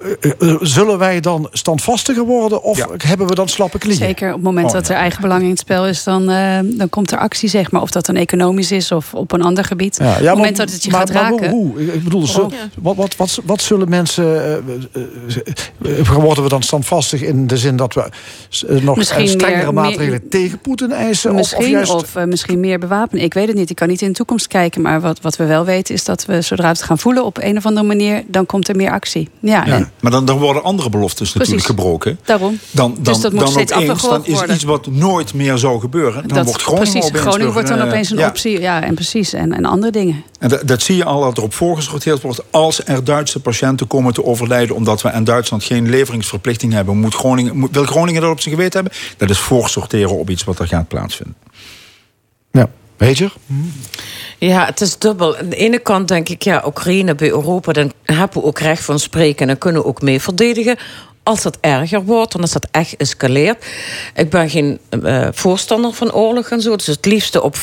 Eh, 0.01 0.31
eh, 0.51 0.57
zullen 0.61 0.99
wij 0.99 1.21
dan 1.21 1.49
standvastiger 1.53 2.25
worden 2.25 2.63
of 2.63 2.87
hebben 2.97 3.27
we 3.27 3.35
dan 3.35 3.49
slappe 3.49 3.79
knieën? 3.79 3.97
Zeker 3.97 4.29
op 4.29 4.35
het 4.35 4.43
moment 4.43 4.67
Oh, 4.67 4.73
dat 4.73 4.89
er 4.89 4.95
eigen 4.95 5.21
belang 5.21 5.43
in 5.43 5.49
het 5.51 5.59
spel 5.59 5.87
is, 5.87 6.05
dan, 6.05 6.31
eh, 6.31 6.59
dan 6.65 6.89
komt 6.89 7.11
er 7.11 7.19
actie, 7.19 7.49
zeg 7.49 7.71
maar. 7.71 7.83
Of 7.83 7.91
dat 7.91 8.07
dan 8.07 8.17
economisch 8.17 8.73
is 8.73 8.93
of 8.93 9.15
op 9.15 9.33
een 9.33 9.43
ander 9.43 9.65
gebied. 9.65 9.97
Ja, 9.99 10.05
ja, 10.05 10.11
op 10.11 10.17
het 10.17 10.25
maar- 10.27 10.37
moment 10.37 10.57
dat 10.57 10.71
het 10.73 10.85
je 10.85 10.91
maar- 10.91 11.01
gaat 11.01 11.13
maar 11.13 11.23
raken. 11.23 11.51
Hoe, 11.51 11.67
hoe? 11.79 11.93
Ik 11.95 12.05
bedoel, 12.05 12.27
Ja. 12.27 12.49
wat, 12.83 12.97
wat, 12.97 13.17
wat, 13.17 13.41
wat 13.45 13.61
zullen 13.63 13.89
mensen. 13.89 14.25
eh, 14.25 14.53
eh, 15.83 15.99
eh, 16.01 16.09
worden 16.09 16.43
we 16.43 16.49
dan 16.51 16.63
standvastig 16.63 17.23
in 17.23 17.47
de 17.47 17.57
zin 17.57 17.77
dat 17.77 17.95
we 17.95 18.09
eh, 18.69 18.83
nog 18.83 18.97
Misschien 18.97 19.29
strengere 19.29 19.63
meer- 19.65 19.75
maatregelen 19.75 20.11
meer- 20.11 20.29
tegen 20.29 20.59
Poetin 20.59 20.93
eisen? 20.93 21.35
Misschien, 21.35 21.77
of, 21.79 21.83
of, 21.83 21.95
of 21.95 22.01
juist. 22.01 22.17
eh, 22.17 22.25
misschien 22.25 22.61
meer 22.61 22.79
bewapenen. 22.79 23.25
Ik 23.25 23.35
weet 23.35 23.47
het 23.49 23.57
niet. 23.57 23.71
Ik 23.71 23.77
kan 23.77 23.89
niet 23.89 24.03
in 24.03 24.09
de 24.09 24.15
toekomst 24.15 24.47
kijken. 24.47 24.83
Maar 24.83 25.01
wat, 25.01 25.21
wat 25.21 25.37
we 25.37 25.45
wel 25.47 25.65
weten 25.65 25.95
is 25.95 26.05
dat 26.05 26.25
we, 26.27 26.41
zodra 26.43 26.65
we 26.65 26.71
het 26.73 26.83
gaan 26.83 26.99
voelen 26.99 27.25
op 27.25 27.39
een 27.43 27.57
of 27.57 27.67
andere 27.67 27.87
manier, 27.87 28.23
dan 28.27 28.47
komt 28.47 28.69
er 28.69 28.77
meer 28.77 28.91
actie. 28.91 29.29
Ja, 29.41 29.65
Ja, 29.67 29.73
en 29.75 29.90
maar 30.01 30.11
dan, 30.11 30.25
dan 30.25 30.39
worden 30.39 30.63
andere 30.63 30.91
beloftes 30.91 31.33
natuurlijk 31.33 31.67
gebroken. 31.67 32.19
daarom. 32.25 32.59
Dan, 32.71 32.95
dan, 32.95 33.03
dus 33.03 33.21
dat 33.21 33.33
moet 33.33 33.41
dan 33.41 33.51
steeds 33.51 33.73
opeens, 33.73 34.03
dan 34.03 34.25
is 34.25 34.33
worden. 34.33 34.55
iets 34.55 34.65
wat 34.65 34.87
nooit 34.87 35.35
meer 35.35 35.59
zou 35.59 35.81
gebeuren. 35.81 36.29
Dan 36.29 36.37
dat, 36.37 36.45
wordt 36.47 36.63
Groningen 36.63 36.91
precies, 36.93 37.09
opeens 37.09 37.25
Groningen 37.25 37.53
wordt 37.53 37.69
dan 37.69 37.81
opeens 37.81 38.11
een 38.11 38.19
ja. 38.19 38.29
optie. 38.29 38.61
Ja, 38.61 38.83
en 38.83 38.95
precies. 38.95 39.33
En, 39.33 39.53
en 39.53 39.65
andere 39.65 39.93
dingen. 39.93 40.25
En 40.39 40.49
dat, 40.49 40.69
dat 40.69 40.83
zie 40.83 40.97
je 40.97 41.05
al 41.05 41.21
dat 41.21 41.39
erop 41.39 41.55
voorgesorteerd 41.55 42.23
wordt. 42.23 42.43
Als 42.51 42.85
er 42.85 43.05
Duitse 43.05 43.41
patiënten 43.41 43.87
komen 43.87 44.13
te 44.13 44.25
overlijden... 44.25 44.77
omdat 44.77 45.03
we 45.03 45.13
aan 45.13 45.25
Duitsland 45.25 45.65
geen 45.65 45.91
leveringsverplichting 45.91 46.73
hebben... 46.73 46.97
Moet 46.97 47.15
Groningen, 47.15 47.57
moet, 47.57 47.71
wil 47.73 47.85
Groningen 47.85 48.23
dat 48.23 48.31
op 48.31 48.41
zijn 48.41 48.55
geweten 48.55 48.81
hebben? 48.81 48.99
Dat 49.17 49.31
is 49.31 49.39
voorsorteren 49.39 50.19
op 50.19 50.31
iets 50.31 50.45
wat 50.45 50.59
er 50.59 50.67
gaat 50.67 50.89
plaatsvinden. 50.89 51.37
Ja, 52.51 52.69
weet 52.97 53.19
je? 53.19 53.31
Ja, 54.41 54.65
het 54.67 54.81
is 54.81 54.99
dubbel. 54.99 55.37
Aan 55.37 55.49
de 55.49 55.57
ene 55.57 55.79
kant 55.79 56.09
denk 56.09 56.29
ik, 56.29 56.43
ja, 56.43 56.63
Oekraïne 56.67 57.15
bij 57.15 57.29
Europa, 57.29 57.73
dan 57.73 57.93
hebben 58.05 58.41
we 58.41 58.47
ook 58.47 58.59
recht 58.59 58.85
van 58.85 58.99
spreken 58.99 59.49
en 59.49 59.59
kunnen 59.59 59.83
we 59.83 59.89
ook 59.89 60.03
mee 60.03 60.21
verdedigen. 60.21 60.77
Als 61.23 61.45
het 61.45 61.59
erger 61.61 62.05
wordt, 62.05 62.33
dan 62.33 62.43
is 62.43 62.53
dat 62.53 62.69
echt 62.71 62.97
escaleert. 62.97 63.65
Ik 64.15 64.31
ben 64.31 64.51
geen 64.51 64.79
eh, 65.03 65.29
voorstander 65.33 65.93
van 65.93 66.13
oorlog 66.13 66.51
en 66.51 66.61
zo. 66.61 66.77
Dus 66.77 66.87
het 66.87 67.07
liefste 67.07 67.43
op. 67.43 67.57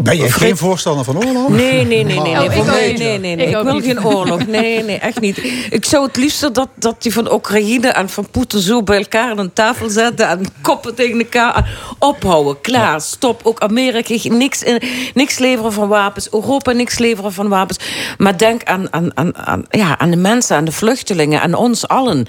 op 0.00 0.06
Ben 0.06 0.16
je 0.16 0.24
op 0.24 0.30
geen 0.30 0.56
voorstander 0.56 1.04
van 1.04 1.16
oorlog? 1.16 1.48
Nee, 1.48 1.84
nee, 1.84 2.04
nee, 2.04 2.04
nee. 2.04 2.20
nee. 2.20 2.36
Oh, 2.48 2.56
ik 2.56 2.64
nee, 2.64 2.88
niet. 2.88 2.98
nee, 2.98 3.18
nee. 3.36 3.46
Ik 3.46 3.62
wil 3.62 3.74
niet. 3.74 3.84
geen 3.84 4.04
oorlog. 4.04 4.46
Nee, 4.46 4.84
nee, 4.84 4.98
echt 4.98 5.20
niet. 5.20 5.38
Ik 5.70 5.84
zou 5.84 6.06
het 6.06 6.16
liefst 6.16 6.54
dat, 6.54 6.68
dat 6.74 7.02
die 7.02 7.12
van 7.12 7.32
Oekraïne 7.32 7.88
en 7.88 8.08
van 8.08 8.26
Poetin 8.30 8.60
zo 8.60 8.82
bij 8.82 8.96
elkaar 8.98 9.30
aan 9.30 9.38
een 9.38 9.52
tafel 9.52 9.88
zetten 9.90 10.28
en 10.28 10.40
koppen 10.62 10.94
tegen 10.94 11.18
elkaar 11.18 11.78
ophouden. 11.98 12.60
Klaar, 12.60 13.00
stop. 13.00 13.40
Ook 13.44 13.60
Amerika 13.60 14.14
niks, 14.28 14.62
in- 14.62 14.82
niks 15.14 15.38
leveren 15.38 15.72
van 15.72 15.88
wapens. 15.88 16.30
Europa 16.32 16.72
niks 16.72 16.98
leveren 16.98 17.32
van 17.32 17.48
wapens. 17.48 17.78
Maar 18.18 18.38
denk 18.38 18.64
aan, 18.64 18.92
aan, 18.92 19.16
aan, 19.16 19.36
aan, 19.36 19.64
ja, 19.70 19.98
aan 19.98 20.10
de 20.10 20.16
mensen, 20.16 20.56
aan 20.56 20.64
de 20.64 20.72
vluchtelingen, 20.72 21.40
aan 21.40 21.54
ons 21.54 21.88
allen. 21.88 22.26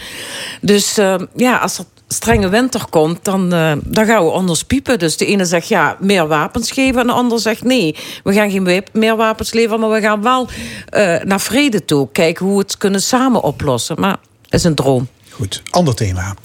Dus 0.62 0.98
eh, 0.98 1.16
ja, 1.36 1.58
als 1.58 1.78
er 1.78 1.86
strenge 2.14 2.50
winter 2.50 2.86
komt, 2.90 3.24
dan, 3.24 3.54
eh, 3.54 3.74
dan 3.84 4.06
gaan 4.06 4.26
we 4.26 4.32
anders 4.32 4.64
piepen. 4.64 5.00
Dus 5.00 5.18
de 5.18 5.26
ene 5.26 5.46
zegt 5.46 5.68
ja, 5.68 5.98
meer 6.00 6.28
wapens 6.28 6.72
geven. 6.72 7.02
En 7.02 7.08
de 7.08 7.14
ander 7.14 7.40
zegt 7.40 7.64
nee, 7.64 7.96
we 8.24 8.34
gaan 8.34 8.52
geen 8.52 8.84
meer 8.92 9.16
wapens 9.16 9.54
leveren. 9.54 9.80
Maar 9.80 9.90
we 9.90 10.02
gaan 10.02 10.22
wel 10.22 10.50
eh, 10.90 11.24
naar 11.24 11.42
vrede 11.42 11.86
toe. 11.86 12.10
Kijken 12.12 12.46
hoe 12.46 12.56
we 12.56 12.62
het 12.62 12.78
kunnen 12.78 13.02
samen 13.02 13.42
oplossen. 13.42 14.00
Maar 14.00 14.18
het 14.44 14.54
is 14.54 14.64
een 14.64 14.76
droom. 14.76 15.08
Goed, 15.30 15.62
ander 15.70 15.96
thema. 15.96 16.36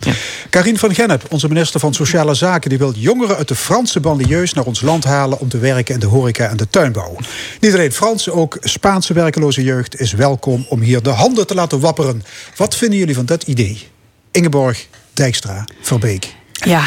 Karin 0.50 0.78
van 0.78 0.94
Gennep, 0.94 1.22
onze 1.30 1.48
minister 1.48 1.80
van 1.80 1.94
Sociale 1.94 2.34
Zaken... 2.34 2.70
die 2.70 2.78
wil 2.78 2.92
jongeren 2.96 3.36
uit 3.36 3.48
de 3.48 3.54
Franse 3.54 4.00
banlieues 4.00 4.52
naar 4.52 4.64
ons 4.64 4.80
land 4.80 5.04
halen... 5.04 5.38
om 5.38 5.48
te 5.48 5.58
werken 5.58 5.94
in 5.94 6.00
de 6.00 6.06
horeca 6.06 6.48
en 6.48 6.56
de 6.56 6.70
tuinbouw. 6.70 7.16
Niet 7.60 7.72
alleen 7.72 7.92
Franse, 7.92 8.32
ook 8.32 8.56
Spaanse 8.60 9.12
werkeloze 9.12 9.62
jeugd 9.62 10.00
is 10.00 10.12
welkom... 10.12 10.66
om 10.68 10.80
hier 10.80 11.02
de 11.02 11.10
handen 11.10 11.46
te 11.46 11.54
laten 11.54 11.80
wapperen. 11.80 12.22
Wat 12.56 12.76
vinden 12.76 12.98
jullie 12.98 13.14
van 13.14 13.26
dat 13.26 13.42
idee? 13.42 13.88
Ingeborg 14.30 14.86
Dijkstra, 15.16 15.64
Verbeek. 15.80 16.34
Ja, 16.52 16.84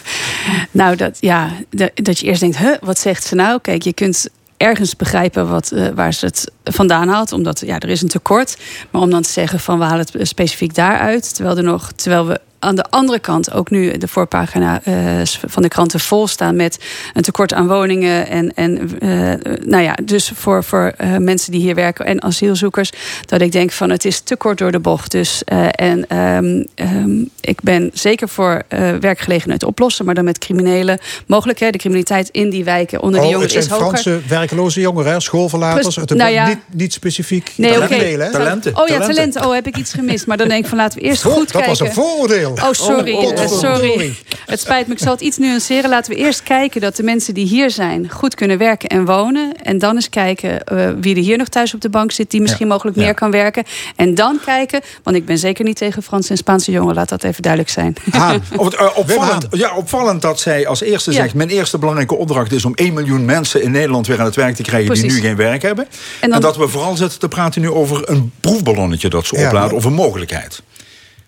nou 0.70 0.96
dat, 0.96 1.16
ja, 1.20 1.50
dat, 1.94 2.18
je 2.18 2.26
eerst 2.26 2.40
denkt, 2.40 2.58
huh, 2.58 2.76
wat 2.80 2.98
zegt 2.98 3.24
ze 3.24 3.34
nou? 3.34 3.60
Kijk, 3.60 3.82
je 3.82 3.92
kunt 3.92 4.28
ergens 4.56 4.96
begrijpen 4.96 5.48
wat, 5.48 5.70
uh, 5.74 5.88
waar 5.94 6.12
ze 6.12 6.26
het 6.26 6.50
vandaan 6.68 7.08
haalt. 7.08 7.32
Omdat 7.32 7.62
ja, 7.66 7.78
er 7.78 7.88
is 7.88 8.02
een 8.02 8.08
tekort. 8.08 8.56
Maar 8.90 9.02
om 9.02 9.10
dan 9.10 9.22
te 9.22 9.30
zeggen 9.30 9.60
van 9.60 9.78
we 9.78 9.84
halen 9.84 10.06
het 10.12 10.28
specifiek 10.28 10.74
daaruit. 10.74 11.34
Terwijl, 11.34 11.56
er 11.56 11.62
nog, 11.62 11.92
terwijl 11.92 12.26
we 12.26 12.40
aan 12.58 12.74
de 12.74 12.84
andere 12.90 13.18
kant 13.18 13.52
ook 13.52 13.70
nu 13.70 13.98
de 13.98 14.08
voorpagina 14.08 14.80
uh, 14.84 14.94
van 15.24 15.62
de 15.62 15.68
kranten 15.68 16.00
vol 16.00 16.26
staan 16.26 16.56
met 16.56 16.84
een 17.14 17.22
tekort 17.22 17.52
aan 17.54 17.68
woningen. 17.68 18.28
En, 18.28 18.54
en 18.54 18.90
uh, 19.00 19.56
nou 19.64 19.82
ja, 19.82 19.96
dus 20.04 20.32
voor, 20.34 20.64
voor 20.64 20.94
uh, 21.00 21.16
mensen 21.16 21.52
die 21.52 21.60
hier 21.60 21.74
werken 21.74 22.06
en 22.06 22.22
asielzoekers. 22.22 22.92
Dat 23.24 23.40
ik 23.40 23.52
denk 23.52 23.72
van 23.72 23.90
het 23.90 24.04
is 24.04 24.20
te 24.20 24.36
kort 24.36 24.58
door 24.58 24.72
de 24.72 24.78
bocht. 24.78 25.10
Dus, 25.10 25.44
en 25.44 26.16
um, 26.18 26.66
um, 26.74 27.30
ik 27.40 27.60
ben 27.62 27.90
zeker 27.92 28.28
voor 28.28 28.62
werkgelegenheid 29.00 29.64
oplossen, 29.64 30.04
maar 30.04 30.14
dan 30.14 30.24
met 30.24 30.38
criminelen. 30.38 30.98
Mogelijk, 31.26 31.58
hè, 31.58 31.70
de 31.70 31.78
criminaliteit 31.78 32.28
in 32.28 32.50
die 32.50 32.64
wijken 32.64 33.02
onder 33.02 33.20
oh, 33.20 33.26
de 33.26 33.32
jongeren 33.32 33.54
het 33.54 33.64
zijn 33.64 33.78
is 33.78 33.84
hoger. 33.84 33.98
Franse 33.98 34.28
werkloze 34.28 34.80
jongeren, 34.80 35.22
schoolverlaters. 35.22 35.96
Het 35.96 36.14
nou 36.14 36.32
ja. 36.32 36.57
Niet, 36.66 36.80
niet 36.80 36.92
specifiek 36.92 37.52
nee. 37.56 37.82
Okay. 37.82 38.30
Talenten. 38.30 38.76
Oh 38.76 38.88
ja, 38.88 38.98
talenten. 38.98 39.46
Oh, 39.46 39.52
heb 39.52 39.66
ik 39.66 39.76
iets 39.76 39.92
gemist. 39.92 40.26
Maar 40.26 40.36
dan 40.36 40.48
denk 40.48 40.62
ik 40.62 40.68
van 40.68 40.78
laten 40.78 40.98
we 40.98 41.04
eerst 41.04 41.22
goed 41.22 41.34
dat 41.34 41.50
kijken. 41.50 41.68
was 41.68 41.80
een 41.80 41.92
vooroordeel. 41.92 42.50
Oh, 42.50 42.72
sorry. 42.72 43.12
Oh, 43.12 43.32
uh, 43.32 43.46
sorry. 43.46 44.14
Het 44.46 44.60
spijt 44.60 44.86
me, 44.86 44.92
ik 44.92 44.98
zal 44.98 45.12
het 45.12 45.20
iets 45.20 45.36
nuanceren. 45.36 45.90
Laten 45.90 46.12
we 46.12 46.18
eerst 46.18 46.42
kijken 46.42 46.80
dat 46.80 46.96
de 46.96 47.02
mensen 47.02 47.34
die 47.34 47.46
hier 47.46 47.70
zijn 47.70 48.10
goed 48.10 48.34
kunnen 48.34 48.58
werken 48.58 48.88
en 48.88 49.04
wonen. 49.04 49.52
En 49.62 49.78
dan 49.78 49.94
eens 49.94 50.08
kijken 50.08 50.62
uh, 50.72 50.88
wie 51.00 51.16
er 51.16 51.22
hier 51.22 51.38
nog 51.38 51.48
thuis 51.48 51.74
op 51.74 51.80
de 51.80 51.88
bank 51.88 52.12
zit, 52.12 52.30
die 52.30 52.40
misschien 52.40 52.66
ja. 52.66 52.72
mogelijk 52.72 52.96
meer 52.96 53.14
kan 53.14 53.30
werken. 53.30 53.64
En 53.96 54.14
dan 54.14 54.40
kijken, 54.44 54.80
want 55.02 55.16
ik 55.16 55.24
ben 55.24 55.38
zeker 55.38 55.64
niet 55.64 55.76
tegen 55.76 56.02
Franse 56.02 56.30
en 56.30 56.36
Spaanse 56.36 56.70
jongeren, 56.70 56.94
laat 56.94 57.08
dat 57.08 57.24
even 57.24 57.42
duidelijk 57.42 57.72
zijn. 57.72 57.96
Haan. 58.10 58.42
Of, 58.56 58.74
uh, 58.74 58.88
opvallend, 58.96 59.46
ja, 59.50 59.76
opvallend 59.76 60.22
dat 60.22 60.40
zij 60.40 60.66
als 60.66 60.80
eerste 60.80 61.12
zegt: 61.12 61.34
Mijn 61.34 61.48
eerste 61.48 61.78
belangrijke 61.78 62.14
opdracht 62.14 62.52
is 62.52 62.64
om 62.64 62.74
1 62.74 62.92
miljoen 62.92 63.24
mensen 63.24 63.62
in 63.62 63.70
Nederland 63.70 64.06
weer 64.06 64.18
aan 64.18 64.24
het 64.24 64.36
werk 64.36 64.54
te 64.54 64.62
krijgen 64.62 64.86
Precies. 64.86 65.12
die 65.12 65.22
nu 65.22 65.28
geen 65.28 65.36
werk 65.36 65.62
hebben. 65.62 65.86
En, 66.20 66.30
dan, 66.30 66.42
en, 66.42 66.47
dat 66.48 66.56
we 66.56 66.68
vooral 66.68 66.96
zitten 66.96 67.18
te 67.18 67.28
praten 67.28 67.60
nu 67.60 67.70
over 67.70 68.10
een 68.10 68.32
proefballonnetje 68.40 69.08
dat 69.08 69.26
ze 69.26 69.36
opladen, 69.36 69.76
of 69.76 69.84
een 69.84 69.92
mogelijkheid. 69.92 70.62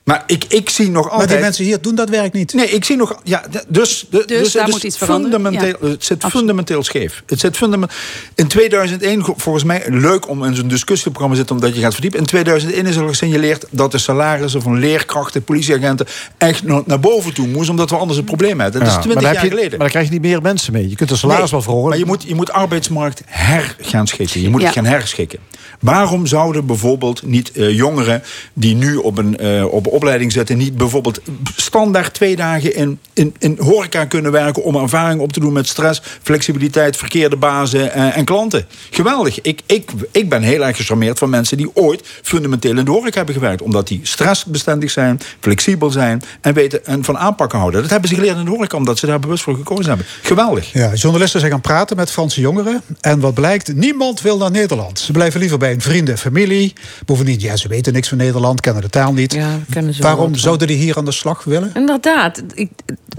Maar 0.05 0.23
ik, 0.27 0.45
ik 0.49 0.71
zie 0.71 0.91
nog 0.91 1.03
altijd... 1.03 1.19
Maar 1.19 1.29
die 1.29 1.45
mensen 1.45 1.65
hier 1.65 1.81
doen 1.81 1.95
dat 1.95 2.09
werk 2.09 2.33
niet. 2.33 2.55
Nee, 2.55 2.71
ik 2.71 2.85
zie 2.85 2.97
nog... 2.97 3.21
Ja, 3.25 3.43
dus, 3.69 4.07
de, 4.11 4.23
dus, 4.27 4.39
dus 4.39 4.53
daar 4.53 4.69
moet 4.69 4.83
iets 4.83 4.97
fundamenteel, 4.97 5.77
ja. 5.81 5.89
Het 5.89 6.05
zit 6.05 6.17
Absoluut. 6.17 6.37
fundamenteel 6.37 6.83
scheef. 6.83 7.23
Het 7.27 7.41
zit 7.41 7.57
fundament, 7.57 7.93
in 8.35 8.47
2001, 8.47 9.25
volgens 9.37 9.65
mij 9.65 9.85
leuk 9.89 10.29
om 10.29 10.45
in 10.45 10.55
zo'n 10.55 10.69
discussieprogramma 10.69 11.35
te 11.35 11.41
zitten... 11.41 11.57
omdat 11.57 11.75
je 11.75 11.81
gaat 11.81 11.93
verdiepen. 11.93 12.19
In 12.19 12.27
2001 12.27 12.87
is 12.87 12.97
er 12.97 13.09
gesignaleerd 13.09 13.67
dat 13.71 13.93
de 13.93 13.99
salarissen 13.99 14.63
van 14.63 14.79
leerkrachten, 14.79 15.45
politieagenten... 15.45 16.07
echt 16.39 16.63
naar 16.87 17.01
boven 17.01 17.35
toe 17.35 17.47
moesten, 17.47 17.71
omdat 17.71 17.91
we 17.91 17.97
anders 17.97 18.19
een 18.19 18.25
probleem 18.25 18.61
hebben. 18.61 18.81
Dat 18.81 18.91
ja, 18.91 18.97
is 18.97 19.03
20 19.03 19.23
jaar 19.23 19.45
je, 19.45 19.49
geleden. 19.49 19.71
Maar 19.71 19.79
dan 19.79 19.89
krijg 19.89 20.07
je 20.07 20.13
niet 20.13 20.23
meer 20.23 20.43
mensen 20.43 20.73
mee. 20.73 20.89
Je 20.89 20.97
kunt 20.97 21.09
de 21.09 21.17
salaris 21.17 21.43
nee, 21.43 21.51
wel 21.51 21.63
verhogen. 21.63 21.89
Maar 21.89 21.99
je 21.99 22.07
moet, 22.07 22.23
je 22.23 22.35
moet 22.35 22.53
arbeidsmarkt 22.53 23.23
her 23.27 23.77
gaan 23.81 24.07
schikken. 24.07 24.41
Je 24.41 24.51
moet 24.51 24.61
ja. 24.61 24.67
het 24.67 24.77
gaan 24.77 24.85
herschikken. 24.85 25.39
Waarom 25.81 26.27
zouden 26.27 26.67
bijvoorbeeld 26.67 27.23
niet 27.27 27.51
uh, 27.55 27.77
jongeren 27.77 28.23
die 28.53 28.75
nu 28.75 28.97
op 28.97 29.19
een 29.19 29.37
uh, 29.41 29.73
op 29.73 29.87
opleiding 29.91 30.33
zitten, 30.33 30.59
niet 30.59 30.77
bijvoorbeeld 30.77 31.21
standaard 31.57 32.15
twee 32.15 32.37
dagen 32.37 32.75
in, 32.75 32.99
in, 33.13 33.35
in 33.39 33.57
horeca 33.59 34.05
kunnen 34.05 34.33
werken 34.33 34.65
om 34.65 34.77
ervaring 34.77 35.21
op 35.21 35.33
te 35.33 35.41
doen 35.41 35.53
met 35.53 35.69
stress, 35.69 36.03
flexibiliteit, 36.23 36.97
verkeerde 36.97 37.37
bazen 37.37 37.81
uh, 37.81 38.17
en 38.17 38.25
klanten? 38.25 38.67
Geweldig. 38.91 39.41
Ik, 39.41 39.61
ik, 39.67 39.91
ik 40.13 40.29
ben 40.29 40.43
heel 40.43 40.65
erg 40.65 40.77
gecharmeerd 40.77 41.19
van 41.19 41.31
mensen 41.31 41.57
die 41.57 41.71
ooit 41.75 42.03
fundamenteel 42.23 42.77
in 42.77 42.85
de 42.85 42.91
horeca 42.91 43.17
hebben 43.17 43.35
gewerkt, 43.35 43.63
omdat 43.63 43.89
die 43.89 44.01
stressbestendig 44.03 44.91
zijn, 44.91 45.21
flexibel 45.41 45.91
zijn 45.91 46.23
en 46.41 46.55
weten 46.55 46.87
en 46.87 47.05
van 47.05 47.19
aanpakken 47.19 47.59
houden. 47.59 47.81
Dat 47.81 47.91
hebben 47.91 48.09
ze 48.09 48.15
geleerd 48.15 48.37
in 48.37 48.45
de 48.45 48.51
horeca, 48.51 48.77
omdat 48.77 48.99
ze 48.99 49.07
daar 49.07 49.21
bewust 49.21 49.43
voor 49.43 49.55
gekozen 49.55 49.89
hebben. 49.89 50.07
Geweldig. 50.23 50.73
Ja, 50.73 50.95
journalisten 50.95 51.41
zijn 51.41 51.53
gaan 51.53 51.61
praten 51.61 51.97
met 51.97 52.11
Franse 52.11 52.41
jongeren 52.41 52.83
en 53.01 53.21
wat 53.21 53.35
blijkt, 53.35 53.75
niemand 53.75 54.21
wil 54.21 54.39
naar 54.39 54.51
Nederland. 54.51 54.99
Ze 54.99 55.13
blijven 55.13 55.41
liever 55.41 55.59
bij 55.59 55.73
een 55.73 55.81
vrienden, 55.81 56.19
familie. 56.19 56.73
Bovendien, 57.07 57.41
ja, 57.41 57.57
ze 57.57 57.69
weten 57.69 57.93
niks 57.93 58.09
van 58.09 58.19
Nederland, 58.19 58.61
kennen 58.61 58.83
de 58.83 58.89
taal 58.89 59.13
niet. 59.13 59.33
Ja, 59.33 59.59
ze 59.95 60.03
Waarom 60.03 60.35
zouden 60.35 60.67
die 60.67 60.77
hier 60.77 60.97
aan 60.97 61.05
de 61.05 61.13
slag 61.13 61.45
willen? 61.45 61.71
Inderdaad. 61.75 62.43
Ik, 62.55 62.71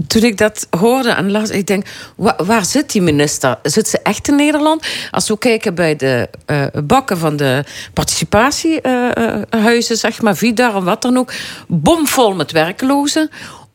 toen 0.08 0.24
ik 0.24 0.38
dat 0.38 0.68
hoorde 0.70 1.10
en 1.10 1.32
las, 1.32 1.50
ik 1.50 1.68
denk, 1.68 1.86
waar, 2.16 2.46
waar, 2.46 2.66
zit 2.66 2.92
die 2.92 3.02
minister? 3.02 3.60
Zit 3.64 3.88
ze 3.88 4.00
echt 4.04 4.28
in 4.28 4.36
Nederland? 4.36 4.86
Als 5.12 5.28
we 5.28 5.38
kijken 5.38 5.76
bij 5.76 5.96
de 5.96 6.30
uh, 6.48 6.66
bakken 6.84 7.18
van 7.18 7.36
de 7.36 7.64
participatiehuizen, 7.94 9.96
uh, 9.96 10.02
zeg 10.02 10.22
maar, 10.22 10.38
Vidar 10.38 10.76
en 10.76 10.84
wat 10.84 11.02
dan 11.02 11.18
ook, 11.18 11.34
bomvol 11.68 12.36
met 12.36 12.52
werklozen. 12.52 13.30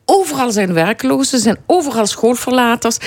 Overal 0.09 0.51
zijn 0.51 0.73
werklozen, 0.73 1.39
zijn 1.39 1.57
overal 1.65 2.05
schoolverlaters. 2.05 2.97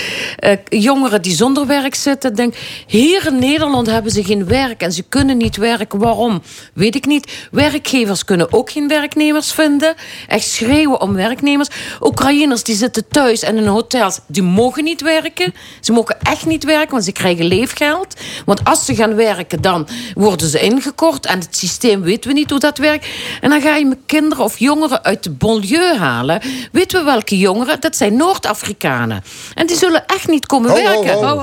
Uh, 0.40 0.52
jongeren 0.68 1.22
die 1.22 1.34
zonder 1.34 1.66
werk 1.66 1.94
zitten. 1.94 2.34
Denk, 2.34 2.54
hier 2.86 3.26
in 3.26 3.38
Nederland 3.38 3.86
hebben 3.86 4.12
ze 4.12 4.24
geen 4.24 4.46
werk 4.46 4.82
en 4.82 4.92
ze 4.92 5.02
kunnen 5.02 5.36
niet 5.36 5.56
werken. 5.56 5.98
Waarom? 5.98 6.42
Weet 6.74 6.94
ik 6.94 7.06
niet. 7.06 7.48
Werkgevers 7.50 8.24
kunnen 8.24 8.52
ook 8.52 8.70
geen 8.70 8.88
werknemers 8.88 9.52
vinden. 9.52 9.94
Echt 10.28 10.48
schreeuwen 10.48 11.00
om 11.00 11.14
werknemers. 11.14 11.68
Oekraïners 12.00 12.62
die 12.62 12.74
zitten 12.76 13.08
thuis 13.08 13.42
en 13.42 13.56
in 13.56 13.66
hotels, 13.66 14.18
die 14.26 14.42
mogen 14.42 14.84
niet 14.84 15.00
werken. 15.00 15.54
Ze 15.80 15.92
mogen 15.92 16.16
echt 16.22 16.46
niet 16.46 16.64
werken, 16.64 16.90
want 16.90 17.04
ze 17.04 17.12
krijgen 17.12 17.44
leefgeld. 17.44 18.14
Want 18.44 18.64
als 18.64 18.84
ze 18.84 18.94
gaan 18.94 19.14
werken, 19.14 19.62
dan 19.62 19.88
worden 20.14 20.48
ze 20.48 20.60
ingekort. 20.60 21.26
En 21.26 21.38
het 21.38 21.56
systeem 21.56 22.02
weten 22.02 22.30
we 22.30 22.36
niet 22.36 22.50
hoe 22.50 22.58
dat 22.58 22.78
werkt. 22.78 23.06
En 23.40 23.50
dan 23.50 23.60
ga 23.60 23.76
je 23.76 23.86
met 23.86 23.98
kinderen 24.06 24.44
of 24.44 24.58
jongeren 24.58 25.04
uit 25.04 25.22
de 25.22 25.30
banlieue 25.30 25.96
halen. 25.96 26.40
Weet 26.72 26.88
weten 26.90 27.06
we 27.06 27.12
welke 27.12 27.38
jongeren? 27.38 27.80
Dat 27.80 27.96
zijn 27.96 28.16
Noord-Afrikanen. 28.16 29.24
En 29.54 29.66
die 29.66 29.76
zullen 29.76 30.06
echt 30.06 30.28
niet 30.28 30.46
komen 30.46 30.72
werken. 30.72 31.18
Ja, 31.18 31.34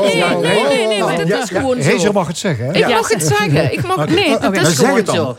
nee, 0.00 0.24
nee, 0.24 0.62
nee, 0.68 0.86
nee, 0.86 1.02
maar 1.02 1.26
dat 1.26 1.42
is 1.42 1.48
gewoon 1.48 1.82
zo. 1.82 1.88
Hezer 1.88 2.12
mag 2.12 2.26
het 2.26 2.38
zeggen, 2.38 2.64
hè? 2.66 2.72
Ik 2.72 2.88
mag 2.88 3.08
het 3.08 3.22
zeggen. 3.22 3.72
Ik 3.72 3.86
mag, 3.86 4.08
nee, 4.08 4.38
dat 4.38 4.56
is 4.56 4.78
gewoon 4.78 5.06
zo. 5.06 5.36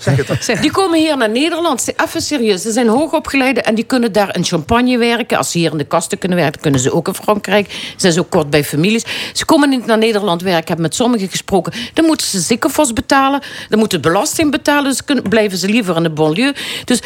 Die 0.62 0.72
komen 0.72 1.00
hier 1.00 1.18
naar 1.18 1.30
Nederland. 1.30 1.94
Even 2.06 2.22
serieus. 2.22 2.62
Ze 2.62 2.72
zijn 2.72 2.88
hoogopgeleide 2.88 3.62
en 3.62 3.76
die 3.76 3.84
kunnen 3.84 4.12
daar 4.12 4.36
in 4.36 4.46
champagne 4.46 4.98
werken. 4.98 5.38
Als 5.38 5.52
ze 5.52 5.58
hier 5.58 5.72
in 5.72 5.78
de 5.78 5.84
kasten 5.84 6.18
kunnen 6.18 6.38
werken, 6.38 6.62
kunnen 6.62 6.80
ze 6.80 6.94
ook 6.94 7.08
in 7.08 7.14
Frankrijk. 7.14 7.72
Ze 7.72 7.94
zijn 7.98 8.14
zo 8.14 8.24
kort 8.30 8.50
bij 8.50 8.64
families. 8.64 9.04
Ze 9.34 9.46
komen 9.46 9.70
niet 9.70 9.86
naar 9.86 9.98
Nederland 9.98 10.42
werken. 10.42 10.62
Ik 10.62 10.68
heb 10.68 10.78
met 10.78 10.96
sommigen 10.96 11.30
gesproken. 11.30 11.74
Dan 11.94 12.06
moeten 12.06 12.28
ze 12.28 12.40
ziekenfonds 12.40 12.94
betalen. 12.94 13.42
Dan 13.70 13.80
moeten 13.80 14.02
belasting 14.02 14.52
betalen. 14.52 14.84
Dus 14.84 15.06
kunnen, 15.06 15.30
blijven 15.30 15.58
ze 15.58 15.68
liever 15.68 15.96
in 15.96 16.04
de 16.04 16.10
banlieue. 16.10 16.54
Dus, 16.86 17.02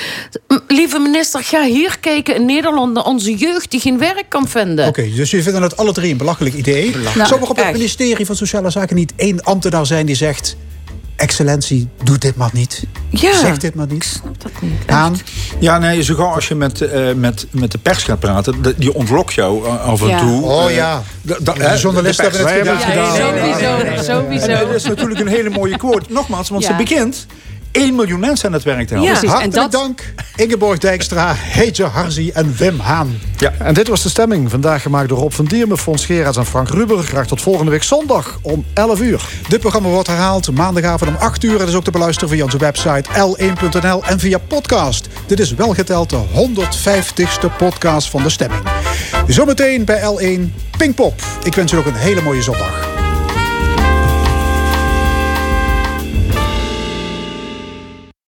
lieve 0.67 0.99
minister, 0.99 1.43
ga 1.43 1.63
hier 1.63 1.99
kijken 1.99 2.12
in 2.13 2.45
Nederland 2.45 2.93
naar 2.93 3.03
onze 3.03 3.35
jeugd 3.35 3.71
die 3.71 3.79
geen 3.79 3.97
werk 3.97 4.25
kan 4.27 4.47
vinden. 4.47 4.87
Oké, 4.87 4.99
okay, 4.99 5.15
dus 5.15 5.29
jullie 5.29 5.45
vinden 5.45 5.61
het 5.61 5.77
alle 5.77 5.93
drie 5.93 6.11
een 6.11 6.17
belachelijk 6.17 6.55
idee. 6.55 6.91
Belachelijk. 6.91 7.15
Nou, 7.15 7.27
Zou 7.27 7.41
er 7.41 7.49
op 7.49 7.55
het 7.55 7.65
echt. 7.65 7.73
ministerie 7.73 8.25
van 8.25 8.35
Sociale 8.35 8.69
Zaken 8.69 8.95
niet 8.95 9.13
één 9.15 9.43
ambtenaar 9.43 9.85
zijn 9.85 10.05
die 10.05 10.15
zegt... 10.15 10.55
Excellentie, 11.15 11.87
doe 12.03 12.17
dit 12.17 12.35
maar 12.35 12.49
niet. 12.53 12.83
Ja, 13.09 13.39
zeg 13.39 13.57
dit 13.57 13.75
maar 13.75 13.85
niet. 13.87 13.95
Ik 13.95 14.03
snap 14.03 14.41
dat 14.41 14.51
niet. 14.61 14.71
Aan. 14.85 15.17
Ja, 15.59 15.77
nee, 15.77 16.03
zo 16.03 16.15
gauw 16.15 16.27
als 16.33 16.47
je 16.47 16.55
met, 16.55 16.81
uh, 16.81 17.13
met, 17.13 17.47
met 17.51 17.71
de 17.71 17.77
pers 17.77 18.03
gaat 18.03 18.19
praten, 18.19 18.55
die 18.77 18.93
ontlokt 18.93 19.33
jou 19.33 19.67
af 19.67 20.01
en 20.01 20.07
ja. 20.07 20.19
toe. 20.19 20.43
Oh 20.43 20.71
ja. 20.71 21.03
Uh, 21.23 21.35
da, 21.39 21.53
de 21.53 21.79
journalisten 21.79 22.31
hebben 22.31 22.75
het 22.75 22.83
gedaan. 22.83 23.17
Ja, 23.17 23.25
sowieso, 23.25 24.03
sowieso. 24.03 24.45
En 24.45 24.67
dat 24.67 24.75
is 24.75 24.83
natuurlijk 24.83 25.19
een 25.19 25.27
hele 25.27 25.49
mooie 25.49 25.77
quote. 25.77 26.05
Nogmaals, 26.09 26.49
want 26.49 26.63
ja. 26.63 26.69
ze 26.69 26.75
begint 26.75 27.25
1 27.73 27.95
miljoen 27.95 28.19
mensen 28.19 28.47
aan 28.47 28.53
het 28.53 28.63
werk 28.63 28.87
te 28.87 28.93
helpen. 28.93 29.21
Ja, 29.21 29.27
Hartelijk 29.27 29.53
dat... 29.53 29.71
dank. 29.71 30.13
Ingeborg 30.35 30.77
Dijkstra, 30.77 31.33
Heetje 31.35 31.83
Harzi 31.83 32.31
en 32.31 32.55
Wim 32.55 32.79
Haan. 32.79 33.19
Ja. 33.37 33.53
En 33.59 33.73
dit 33.73 33.87
was 33.87 34.03
de 34.03 34.09
stemming. 34.09 34.49
Vandaag 34.49 34.81
gemaakt 34.81 35.09
door 35.09 35.17
Rob 35.17 35.31
van 35.31 35.45
Diermen, 35.45 35.77
Fons 35.77 36.05
Gerards 36.05 36.37
en 36.37 36.45
Frank 36.45 36.69
Ruber. 36.69 37.03
Graag 37.03 37.27
tot 37.27 37.41
volgende 37.41 37.71
week 37.71 37.83
zondag 37.83 38.39
om 38.41 38.65
11 38.73 39.01
uur. 39.01 39.21
Dit 39.47 39.59
programma 39.59 39.89
wordt 39.89 40.07
herhaald 40.07 40.51
maandagavond 40.51 41.09
om 41.09 41.15
8 41.15 41.43
uur. 41.43 41.59
Het 41.59 41.67
is 41.67 41.75
ook 41.75 41.83
te 41.83 41.91
beluisteren 41.91 42.29
via 42.29 42.43
onze 42.43 42.57
website 42.57 43.09
l1.nl 43.09 44.03
en 44.03 44.19
via 44.19 44.37
podcast. 44.37 45.07
Dit 45.25 45.39
is 45.39 45.53
wel 45.53 45.73
geteld 45.73 46.09
de 46.09 46.19
150ste 46.33 47.57
podcast 47.57 48.09
van 48.09 48.23
de 48.23 48.29
stemming. 48.29 48.61
Zometeen 49.27 49.85
bij 49.85 50.01
L1 50.01 50.61
Pinkpop. 50.77 51.21
Ik 51.43 51.53
wens 51.53 51.71
u 51.71 51.77
ook 51.77 51.85
een 51.85 51.93
hele 51.93 52.21
mooie 52.21 52.41
zondag. 52.41 52.92